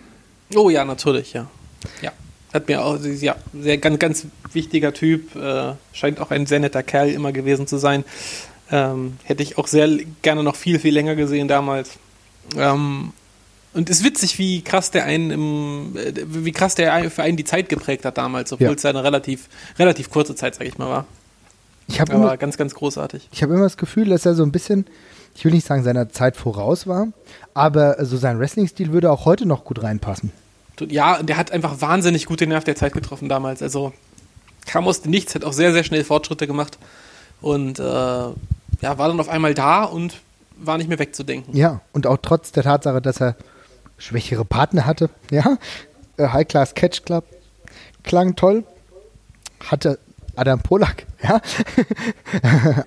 Oh 0.55 0.69
ja, 0.69 0.85
natürlich, 0.85 1.33
ja. 1.33 1.47
Ja 2.01 2.11
hat 2.53 2.67
mir 2.67 2.83
auch, 2.83 2.97
ja, 3.03 3.35
sehr 3.53 3.77
ganz, 3.77 3.99
ganz 3.99 4.25
wichtiger 4.53 4.93
Typ, 4.93 5.35
äh, 5.35 5.73
scheint 5.93 6.19
auch 6.19 6.31
ein 6.31 6.45
sehr 6.45 6.59
netter 6.59 6.83
Kerl 6.83 7.09
immer 7.09 7.31
gewesen 7.31 7.67
zu 7.67 7.77
sein. 7.77 8.03
Ähm, 8.71 9.17
hätte 9.23 9.43
ich 9.43 9.57
auch 9.57 9.67
sehr 9.67 9.87
gerne 10.21 10.43
noch 10.43 10.55
viel, 10.55 10.79
viel 10.79 10.93
länger 10.93 11.15
gesehen 11.15 11.47
damals. 11.47 11.91
Ähm, 12.55 13.13
und 13.73 13.89
es 13.89 13.99
ist 13.99 14.03
witzig, 14.03 14.39
wie 14.39 14.63
krass 14.63 14.91
der 14.91 15.05
einen 15.05 15.31
im, 15.31 15.95
äh, 15.95 16.13
wie 16.27 16.51
krass 16.51 16.75
der 16.75 17.09
für 17.11 17.23
einen 17.23 17.37
die 17.37 17.43
Zeit 17.43 17.69
geprägt 17.69 18.05
hat 18.05 18.17
damals, 18.17 18.51
obwohl 18.51 18.67
ja. 18.67 18.73
es 18.73 18.85
eine 18.85 19.03
relativ, 19.03 19.47
relativ 19.77 20.09
kurze 20.09 20.35
Zeit, 20.35 20.55
sag 20.55 20.65
ich 20.65 20.77
mal, 20.77 20.89
war. 20.89 21.05
Ich 21.87 22.01
Aber 22.01 22.13
immer, 22.13 22.37
ganz, 22.37 22.57
ganz 22.57 22.75
großartig. 22.75 23.29
Ich 23.31 23.41
habe 23.41 23.53
immer 23.53 23.63
das 23.63 23.77
Gefühl, 23.77 24.09
dass 24.09 24.25
er 24.25 24.35
so 24.35 24.43
ein 24.43 24.51
bisschen, 24.51 24.85
ich 25.35 25.45
will 25.45 25.51
nicht 25.51 25.65
sagen, 25.65 25.83
seiner 25.83 26.09
Zeit 26.09 26.35
voraus 26.35 26.85
war, 26.85 27.07
aber 27.55 28.03
so 28.05 28.17
sein 28.17 28.39
Wrestling-Stil 28.39 28.91
würde 28.91 29.11
auch 29.11 29.25
heute 29.25 29.47
noch 29.47 29.65
gut 29.65 29.81
reinpassen 29.81 30.31
ja, 30.85 31.21
der 31.23 31.37
hat 31.37 31.51
einfach 31.51 31.81
wahnsinnig 31.81 32.25
gut 32.25 32.41
den 32.41 32.49
Nerv 32.49 32.63
der 32.63 32.75
Zeit 32.75 32.93
getroffen 32.93 33.29
damals. 33.29 33.61
Also 33.61 33.93
kam 34.65 34.87
aus 34.87 35.01
dem 35.01 35.11
Nichts, 35.11 35.35
hat 35.35 35.43
auch 35.43 35.53
sehr, 35.53 35.73
sehr 35.73 35.83
schnell 35.83 36.03
Fortschritte 36.03 36.47
gemacht 36.47 36.77
und 37.41 37.79
äh, 37.79 37.83
ja, 37.83 38.35
war 38.81 39.07
dann 39.07 39.19
auf 39.19 39.29
einmal 39.29 39.53
da 39.53 39.83
und 39.83 40.21
war 40.57 40.77
nicht 40.77 40.89
mehr 40.89 40.99
wegzudenken. 40.99 41.55
Ja, 41.55 41.81
und 41.93 42.07
auch 42.07 42.17
trotz 42.21 42.51
der 42.51 42.63
Tatsache, 42.63 43.01
dass 43.01 43.21
er 43.21 43.35
schwächere 43.97 44.45
Partner 44.45 44.85
hatte, 44.85 45.09
ja, 45.31 45.57
äh, 46.17 46.27
High 46.27 46.47
Class 46.47 46.73
Catch 46.75 47.03
Club, 47.05 47.25
klang 48.03 48.35
toll, 48.35 48.63
hatte 49.59 49.99
Adam 50.39 50.59
Polak, 50.59 51.05
ja. 51.23 51.41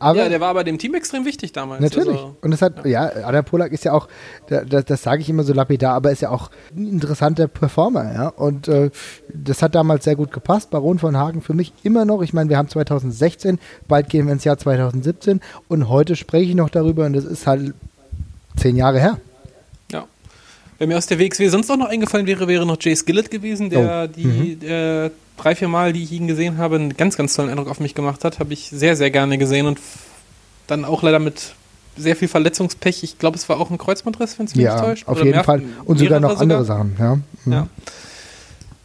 aber, 0.01 0.19
ja, 0.19 0.29
der 0.31 0.41
war 0.41 0.55
bei 0.55 0.65
dem 0.65 0.79
Team 0.79 0.95
extrem 0.95 1.27
wichtig 1.27 1.53
damals. 1.53 1.83
Natürlich. 1.83 2.17
Also, 2.17 2.37
und 2.41 2.51
das 2.51 2.63
hat, 2.63 2.85
ja. 2.87 3.13
ja, 3.13 3.27
Adam 3.27 3.45
Polak 3.45 3.73
ist 3.73 3.85
ja 3.85 3.93
auch, 3.93 4.09
das, 4.49 4.85
das 4.87 5.03
sage 5.03 5.21
ich 5.21 5.29
immer 5.29 5.43
so 5.43 5.53
lapidar, 5.53 5.95
aber 5.95 6.11
ist 6.11 6.23
ja 6.23 6.31
auch 6.31 6.51
ein 6.75 6.89
interessanter 6.89 7.49
Performer, 7.49 8.13
ja. 8.15 8.29
Und 8.29 8.69
äh, 8.69 8.91
das 9.33 9.63
hat 9.63 9.75
damals 9.75 10.05
sehr 10.05 10.17
gut 10.17 10.33
gepasst. 10.33 10.71
Baron 10.71 10.99
von 10.99 11.17
Hagen 11.17 11.43
für 11.43 11.55
mich 11.55 11.73
immer 11.83 12.05
noch. 12.05 12.23
Ich 12.23 12.33
meine, 12.33 12.49
wir 12.49 12.57
haben 12.57 12.69
2016, 12.69 13.59
bald 13.87 14.09
gehen 14.09 14.27
wir 14.27 14.33
ins 14.33 14.45
Jahr 14.45 14.57
2017 14.57 15.41
und 15.69 15.89
heute 15.89 16.17
spreche 16.17 16.51
ich 16.51 16.55
noch 16.55 16.71
darüber 16.71 17.05
und 17.05 17.13
das 17.13 17.25
ist 17.25 17.47
halt 17.47 17.75
zehn 18.57 18.77
Jahre 18.77 18.99
her. 18.99 19.19
Wenn 20.83 20.89
mir 20.89 20.99
aus 20.99 21.07
der 21.07 21.21
WXW 21.21 21.47
sonst 21.47 21.71
auch 21.71 21.77
noch 21.77 21.87
eingefallen 21.87 22.27
wäre, 22.27 22.49
wäre 22.49 22.67
noch 22.67 22.77
Jay 22.81 22.97
Skillett 22.97 23.31
gewesen, 23.31 23.71
der 23.71 24.09
oh. 24.09 24.13
die 24.13 24.27
mhm. 24.27 24.69
äh, 24.69 25.11
drei, 25.37 25.55
vier 25.55 25.69
Mal, 25.69 25.93
die 25.93 26.03
ich 26.03 26.11
ihn 26.11 26.27
gesehen 26.27 26.59
habe, 26.59 26.75
einen 26.75 26.97
ganz, 26.97 27.17
ganz 27.17 27.37
tollen 27.37 27.51
Eindruck 27.51 27.69
auf 27.69 27.79
mich 27.79 27.95
gemacht 27.95 28.25
hat. 28.25 28.41
Habe 28.41 28.53
ich 28.53 28.69
sehr, 28.69 28.97
sehr 28.97 29.13
gerne 29.13 29.39
gesehen 29.39 29.67
und 29.67 29.79
dann 30.67 30.85
auch 30.85 31.05
leider 31.05 31.21
mit 31.21 31.55
sehr 31.97 32.17
viel 32.17 32.27
Verletzungspech. 32.27 33.05
Ich 33.05 33.17
glaube, 33.17 33.37
es 33.37 33.49
war 33.49 33.61
auch 33.61 33.71
ein 33.71 33.79
Kreuzbandriss, 33.79 34.41
wenn 34.41 34.47
es 34.47 34.57
mich 34.57 34.65
ja, 34.65 34.75
nicht 34.75 34.85
täuscht. 34.85 35.07
Auf 35.07 35.19
Oder 35.19 35.27
jeden 35.27 35.37
mehr, 35.37 35.45
Fall. 35.45 35.63
Und 35.85 36.01
sogar 36.01 36.19
noch 36.19 36.31
sogar. 36.31 36.43
andere 36.43 36.65
Sachen, 36.65 36.97
ja. 36.99 37.15
Mhm. 37.45 37.53
ja. 37.53 37.69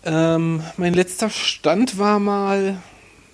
Ähm, 0.05 0.61
mein 0.77 0.93
letzter 0.93 1.31
Stand 1.31 1.97
war 1.97 2.19
mal, 2.19 2.77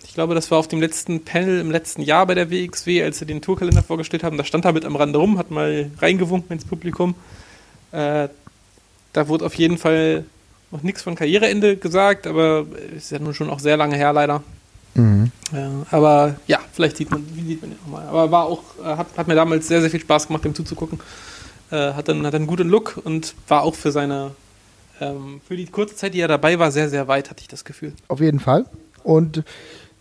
ich 0.05 0.13
glaube, 0.13 0.35
das 0.35 0.51
war 0.51 0.57
auf 0.57 0.69
dem 0.69 0.79
letzten 0.79 1.25
Panel 1.25 1.59
im 1.59 1.69
letzten 1.69 2.01
Jahr 2.01 2.25
bei 2.27 2.33
der 2.33 2.49
WXW, 2.49 3.03
als 3.03 3.19
sie 3.19 3.25
den 3.25 3.41
Tourkalender 3.41 3.83
vorgestellt 3.83 4.23
haben. 4.23 4.37
Da 4.37 4.45
stand 4.45 4.63
er 4.63 4.71
mit 4.71 4.85
am 4.85 4.95
Rande 4.95 5.19
rum, 5.19 5.37
hat 5.37 5.51
mal 5.51 5.91
reingewunken 5.99 6.53
ins 6.53 6.63
Publikum. 6.63 7.15
Äh, 7.91 8.29
da 9.13 9.27
wurde 9.27 9.45
auf 9.45 9.53
jeden 9.55 9.77
Fall 9.77 10.25
noch 10.71 10.83
nichts 10.83 11.03
von 11.03 11.15
Karriereende 11.15 11.77
gesagt, 11.77 12.27
aber 12.27 12.65
ist 12.97 13.11
ja 13.11 13.19
nun 13.19 13.33
schon 13.33 13.49
auch 13.49 13.59
sehr 13.59 13.77
lange 13.77 13.95
her, 13.95 14.11
leider. 14.11 14.43
Mhm. 14.95 15.31
Ja, 15.51 15.71
aber 15.91 16.35
ja, 16.47 16.59
vielleicht 16.71 16.97
sieht 16.97 17.11
man, 17.11 17.25
wie 17.33 17.43
sieht 17.43 17.61
man 17.61 17.71
ihn 17.71 17.77
nochmal. 17.83 18.07
Aber 18.07 18.31
war 18.31 18.45
auch, 18.45 18.63
äh, 18.83 18.95
hat, 18.97 19.07
hat 19.15 19.27
mir 19.27 19.35
damals 19.35 19.67
sehr, 19.67 19.81
sehr 19.81 19.89
viel 19.89 20.01
Spaß 20.01 20.27
gemacht, 20.27 20.43
dem 20.45 20.55
zuzugucken. 20.55 20.99
Äh, 21.71 21.93
hat, 21.93 22.07
dann, 22.07 22.25
hat 22.25 22.35
einen 22.35 22.47
guten 22.47 22.69
Look 22.69 22.99
und 23.03 23.35
war 23.47 23.63
auch 23.63 23.75
für 23.75 23.91
seine, 23.91 24.31
ähm, 24.99 25.41
für 25.47 25.55
die 25.55 25.65
kurze 25.65 25.95
Zeit, 25.95 26.13
die 26.13 26.21
er 26.21 26.27
dabei 26.27 26.59
war, 26.59 26.71
sehr, 26.71 26.89
sehr 26.89 27.07
weit, 27.07 27.29
hatte 27.29 27.41
ich 27.41 27.47
das 27.47 27.65
Gefühl. 27.65 27.93
Auf 28.07 28.19
jeden 28.19 28.39
Fall. 28.39 28.65
Und 29.03 29.43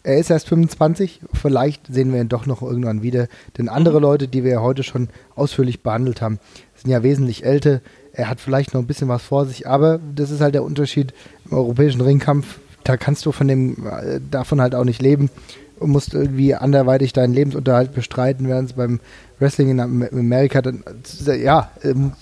er 0.05 0.18
ist 0.18 0.30
erst 0.30 0.48
25, 0.48 1.20
vielleicht 1.32 1.86
sehen 1.86 2.12
wir 2.12 2.20
ihn 2.20 2.28
doch 2.28 2.47
noch 2.47 2.60
irgendwann 2.62 3.02
wieder. 3.02 3.28
Denn 3.56 3.68
andere. 3.68 4.01
Leute, 4.01 4.26
die 4.26 4.43
wir 4.43 4.52
ja 4.52 4.60
heute 4.60 4.82
schon 4.82 5.09
ausführlich 5.36 5.82
behandelt 5.82 6.20
haben, 6.20 6.40
sind 6.74 6.90
ja 6.90 7.02
wesentlich 7.02 7.44
älter 7.44 7.80
er 8.12 8.28
hat 8.28 8.40
vielleicht 8.40 8.74
noch 8.74 8.80
ein 8.80 8.86
bisschen 8.86 9.09
was 9.09 9.22
vor 9.22 9.47
sich, 9.47 9.66
aber 9.66 9.98
das 10.14 10.30
ist 10.30 10.40
halt 10.40 10.55
der 10.55 10.64
Unterschied 10.64 11.14
im 11.51 11.56
europäischen 11.56 12.01
Ringkampf. 12.01 12.59
Da 12.84 12.97
kannst 12.97 13.24
du 13.26 13.32
von 13.32 13.48
dem, 13.48 13.86
äh, 13.86 14.20
davon 14.30 14.60
halt 14.60 14.74
auch 14.74 14.84
nicht 14.84 15.01
leben 15.01 15.30
und 15.78 15.90
musst 15.90 16.14
irgendwie 16.14 16.55
anderweitig 16.55 17.12
deinen 17.12 17.34
Lebensunterhalt 17.34 17.93
bestreiten, 17.94 18.48
während 18.48 18.70
es 18.70 18.76
beim 18.76 19.01
Wrestling 19.39 19.70
in 19.70 19.80
Amerika 19.80 20.62
dann, 20.62 20.84
ja, 21.26 21.70
ähm, 21.82 22.12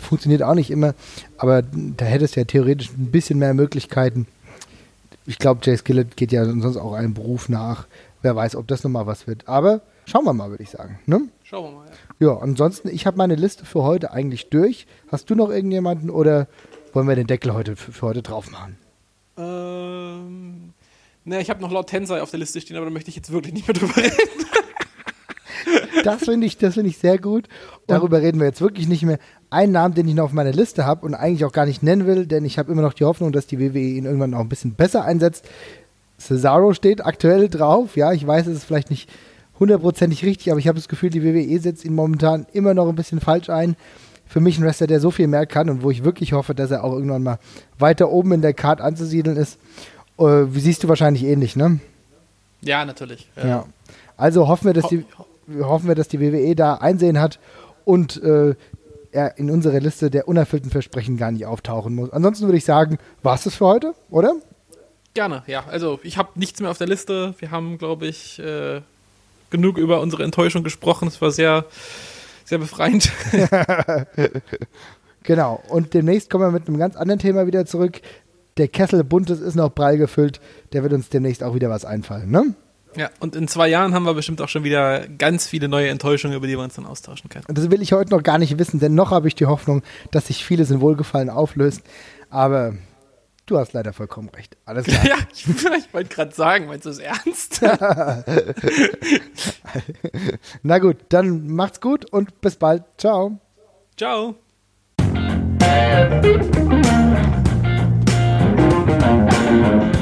funktioniert 0.00 0.42
auch 0.42 0.54
nicht 0.54 0.70
immer, 0.70 0.94
aber 1.38 1.62
da 1.62 2.04
hättest 2.04 2.36
du 2.36 2.40
ja 2.40 2.44
theoretisch 2.44 2.90
ein 2.90 3.10
bisschen 3.10 3.38
mehr 3.38 3.54
Möglichkeiten. 3.54 4.26
Ich 5.26 5.38
glaube, 5.38 5.60
Jay 5.62 5.76
Skillett 5.76 6.16
geht 6.16 6.32
ja 6.32 6.44
sonst 6.44 6.76
auch 6.76 6.92
einem 6.92 7.14
Beruf 7.14 7.48
nach. 7.48 7.86
Wer 8.22 8.36
weiß, 8.36 8.56
ob 8.56 8.68
das 8.68 8.84
nochmal 8.84 9.06
was 9.06 9.26
wird. 9.26 9.48
Aber 9.48 9.80
schauen 10.04 10.24
wir 10.24 10.32
mal, 10.32 10.50
würde 10.50 10.62
ich 10.62 10.70
sagen. 10.70 10.98
Ne? 11.06 11.22
Schauen 11.42 11.64
wir 11.64 11.78
mal, 11.78 11.86
ja. 11.86 11.92
Ja, 12.18 12.38
ansonsten, 12.38 12.88
ich 12.88 13.06
habe 13.06 13.18
meine 13.18 13.34
Liste 13.34 13.66
für 13.66 13.82
heute 13.82 14.10
eigentlich 14.10 14.48
durch. 14.48 14.86
Hast 15.08 15.28
du 15.28 15.34
noch 15.34 15.50
irgendjemanden 15.50 16.08
oder 16.08 16.48
wollen 16.92 17.06
wir 17.08 17.14
den 17.14 17.26
Deckel 17.26 17.52
heute 17.52 17.76
für, 17.76 17.92
für 17.92 18.06
heute 18.06 18.22
drauf 18.22 18.50
machen? 18.50 18.78
Ähm, 19.36 20.72
ne, 21.24 21.42
ich 21.42 21.50
habe 21.50 21.60
noch 21.60 21.70
Lord 21.70 21.90
Tensei 21.90 22.22
auf 22.22 22.30
der 22.30 22.40
Liste 22.40 22.60
stehen, 22.60 22.76
aber 22.78 22.86
da 22.86 22.92
möchte 22.92 23.10
ich 23.10 23.16
jetzt 23.16 23.30
wirklich 23.30 23.52
nicht 23.52 23.68
mehr 23.68 23.74
drüber 23.74 23.96
reden. 24.02 24.46
das 26.04 26.24
finde 26.24 26.46
ich, 26.46 26.56
find 26.56 26.86
ich 26.86 26.96
sehr 26.96 27.18
gut. 27.18 27.48
Darüber 27.86 28.22
reden 28.22 28.40
wir 28.40 28.46
jetzt 28.46 28.62
wirklich 28.62 28.88
nicht 28.88 29.02
mehr. 29.02 29.18
Ein 29.50 29.72
Namen, 29.72 29.94
den 29.94 30.08
ich 30.08 30.14
noch 30.14 30.24
auf 30.24 30.32
meiner 30.32 30.52
Liste 30.52 30.86
habe 30.86 31.04
und 31.04 31.14
eigentlich 31.14 31.44
auch 31.44 31.52
gar 31.52 31.66
nicht 31.66 31.82
nennen 31.82 32.06
will, 32.06 32.26
denn 32.26 32.46
ich 32.46 32.58
habe 32.58 32.72
immer 32.72 32.82
noch 32.82 32.94
die 32.94 33.04
Hoffnung, 33.04 33.30
dass 33.30 33.46
die 33.46 33.60
WWE 33.60 33.78
ihn 33.78 34.06
irgendwann 34.06 34.32
auch 34.32 34.40
ein 34.40 34.48
bisschen 34.48 34.74
besser 34.74 35.04
einsetzt. 35.04 35.46
Cesaro 36.18 36.72
steht 36.72 37.04
aktuell 37.04 37.50
drauf. 37.50 37.94
Ja, 37.96 38.14
ich 38.14 38.26
weiß, 38.26 38.46
es 38.46 38.58
ist 38.58 38.64
vielleicht 38.64 38.88
nicht 38.88 39.10
hundertprozentig 39.58 40.24
richtig, 40.24 40.50
aber 40.50 40.58
ich 40.58 40.68
habe 40.68 40.78
das 40.78 40.88
Gefühl, 40.88 41.10
die 41.10 41.22
WWE 41.22 41.58
setzt 41.58 41.84
ihn 41.84 41.94
momentan 41.94 42.46
immer 42.52 42.74
noch 42.74 42.88
ein 42.88 42.96
bisschen 42.96 43.20
falsch 43.20 43.50
ein. 43.50 43.76
Für 44.28 44.40
mich 44.40 44.58
ein 44.58 44.64
Wrestler, 44.64 44.88
der 44.88 45.00
so 45.00 45.10
viel 45.10 45.28
mehr 45.28 45.46
kann 45.46 45.70
und 45.70 45.82
wo 45.82 45.90
ich 45.90 46.02
wirklich 46.02 46.32
hoffe, 46.32 46.54
dass 46.54 46.70
er 46.70 46.82
auch 46.82 46.92
irgendwann 46.92 47.22
mal 47.22 47.38
weiter 47.78 48.10
oben 48.10 48.32
in 48.32 48.42
der 48.42 48.54
Card 48.54 48.80
anzusiedeln 48.80 49.36
ist. 49.36 49.58
Äh, 50.18 50.24
wie 50.24 50.60
siehst 50.60 50.82
du 50.82 50.88
wahrscheinlich 50.88 51.24
ähnlich, 51.24 51.54
ne? 51.54 51.78
Ja, 52.62 52.84
natürlich. 52.84 53.28
Ja. 53.36 53.46
ja. 53.46 53.64
Also 54.16 54.48
hoffen 54.48 54.66
wir, 54.66 54.72
dass 54.72 54.88
die, 54.88 55.04
hoffen 55.60 55.86
wir, 55.86 55.94
dass 55.94 56.08
die 56.08 56.20
WWE 56.20 56.56
da 56.56 56.74
Einsehen 56.74 57.20
hat 57.20 57.38
und 57.84 58.20
äh, 58.22 58.54
er 59.12 59.38
in 59.38 59.50
unserer 59.50 59.80
Liste 59.80 60.10
der 60.10 60.28
unerfüllten 60.28 60.70
Versprechen 60.70 61.16
gar 61.16 61.30
nicht 61.30 61.46
auftauchen 61.46 61.94
muss. 61.94 62.12
Ansonsten 62.12 62.46
würde 62.46 62.58
ich 62.58 62.64
sagen, 62.64 62.98
war 63.22 63.34
es 63.34 63.44
das 63.44 63.56
für 63.56 63.66
heute, 63.66 63.94
oder? 64.10 64.34
Gerne, 65.14 65.42
ja. 65.46 65.64
Also 65.70 65.98
ich 66.02 66.18
habe 66.18 66.30
nichts 66.34 66.60
mehr 66.60 66.70
auf 66.70 66.78
der 66.78 66.88
Liste. 66.88 67.34
Wir 67.38 67.50
haben, 67.50 67.78
glaube 67.78 68.06
ich, 68.06 68.38
äh, 68.38 68.82
genug 69.50 69.78
über 69.78 70.00
unsere 70.00 70.24
Enttäuschung 70.24 70.62
gesprochen. 70.62 71.08
Es 71.08 71.20
war 71.20 71.30
sehr, 71.30 71.64
sehr 72.44 72.58
befreiend. 72.58 73.10
genau. 75.22 75.62
Und 75.68 75.94
demnächst 75.94 76.30
kommen 76.30 76.44
wir 76.44 76.50
mit 76.50 76.68
einem 76.68 76.78
ganz 76.78 76.96
anderen 76.96 77.18
Thema 77.18 77.46
wieder 77.46 77.66
zurück. 77.66 78.00
Der 78.56 78.68
Kessel 78.68 79.04
Buntes 79.04 79.40
ist 79.40 79.54
noch 79.54 79.74
prall 79.74 79.98
gefüllt. 79.98 80.40
Der 80.72 80.82
wird 80.82 80.92
uns 80.92 81.08
demnächst 81.08 81.42
auch 81.42 81.54
wieder 81.54 81.70
was 81.70 81.84
einfallen, 81.84 82.30
ne? 82.30 82.54
Ja, 82.96 83.10
und 83.20 83.36
in 83.36 83.46
zwei 83.46 83.68
Jahren 83.68 83.92
haben 83.94 84.04
wir 84.04 84.14
bestimmt 84.14 84.40
auch 84.40 84.48
schon 84.48 84.64
wieder 84.64 85.06
ganz 85.06 85.46
viele 85.46 85.68
neue 85.68 85.88
Enttäuschungen, 85.90 86.34
über 86.34 86.46
die 86.46 86.56
wir 86.56 86.64
uns 86.64 86.76
dann 86.76 86.86
austauschen 86.86 87.28
können. 87.28 87.44
Das 87.48 87.70
will 87.70 87.82
ich 87.82 87.92
heute 87.92 88.10
noch 88.10 88.22
gar 88.22 88.38
nicht 88.38 88.58
wissen, 88.58 88.80
denn 88.80 88.94
noch 88.94 89.10
habe 89.10 89.28
ich 89.28 89.34
die 89.34 89.44
Hoffnung, 89.44 89.82
dass 90.12 90.28
sich 90.28 90.44
vieles 90.44 90.70
in 90.70 90.80
Wohlgefallen 90.80 91.28
auflöst. 91.28 91.82
Aber 92.30 92.74
Du 93.46 93.58
hast 93.58 93.72
leider 93.72 93.92
vollkommen 93.92 94.28
recht. 94.30 94.56
Alles 94.64 94.86
klar. 94.86 95.06
Ja, 95.06 95.16
ich, 95.32 95.46
ich 95.48 95.94
wollte 95.94 96.14
gerade 96.14 96.34
sagen, 96.34 96.66
meinst 96.66 96.84
du 96.84 96.90
es 96.90 96.98
ernst? 96.98 97.62
Na 100.62 100.78
gut, 100.78 100.96
dann 101.08 101.46
macht's 101.46 101.80
gut 101.80 102.12
und 102.12 102.40
bis 102.40 102.56
bald. 102.56 102.84
Ciao. 102.98 103.38
Ciao. 103.96 104.34
Thank 109.48 109.95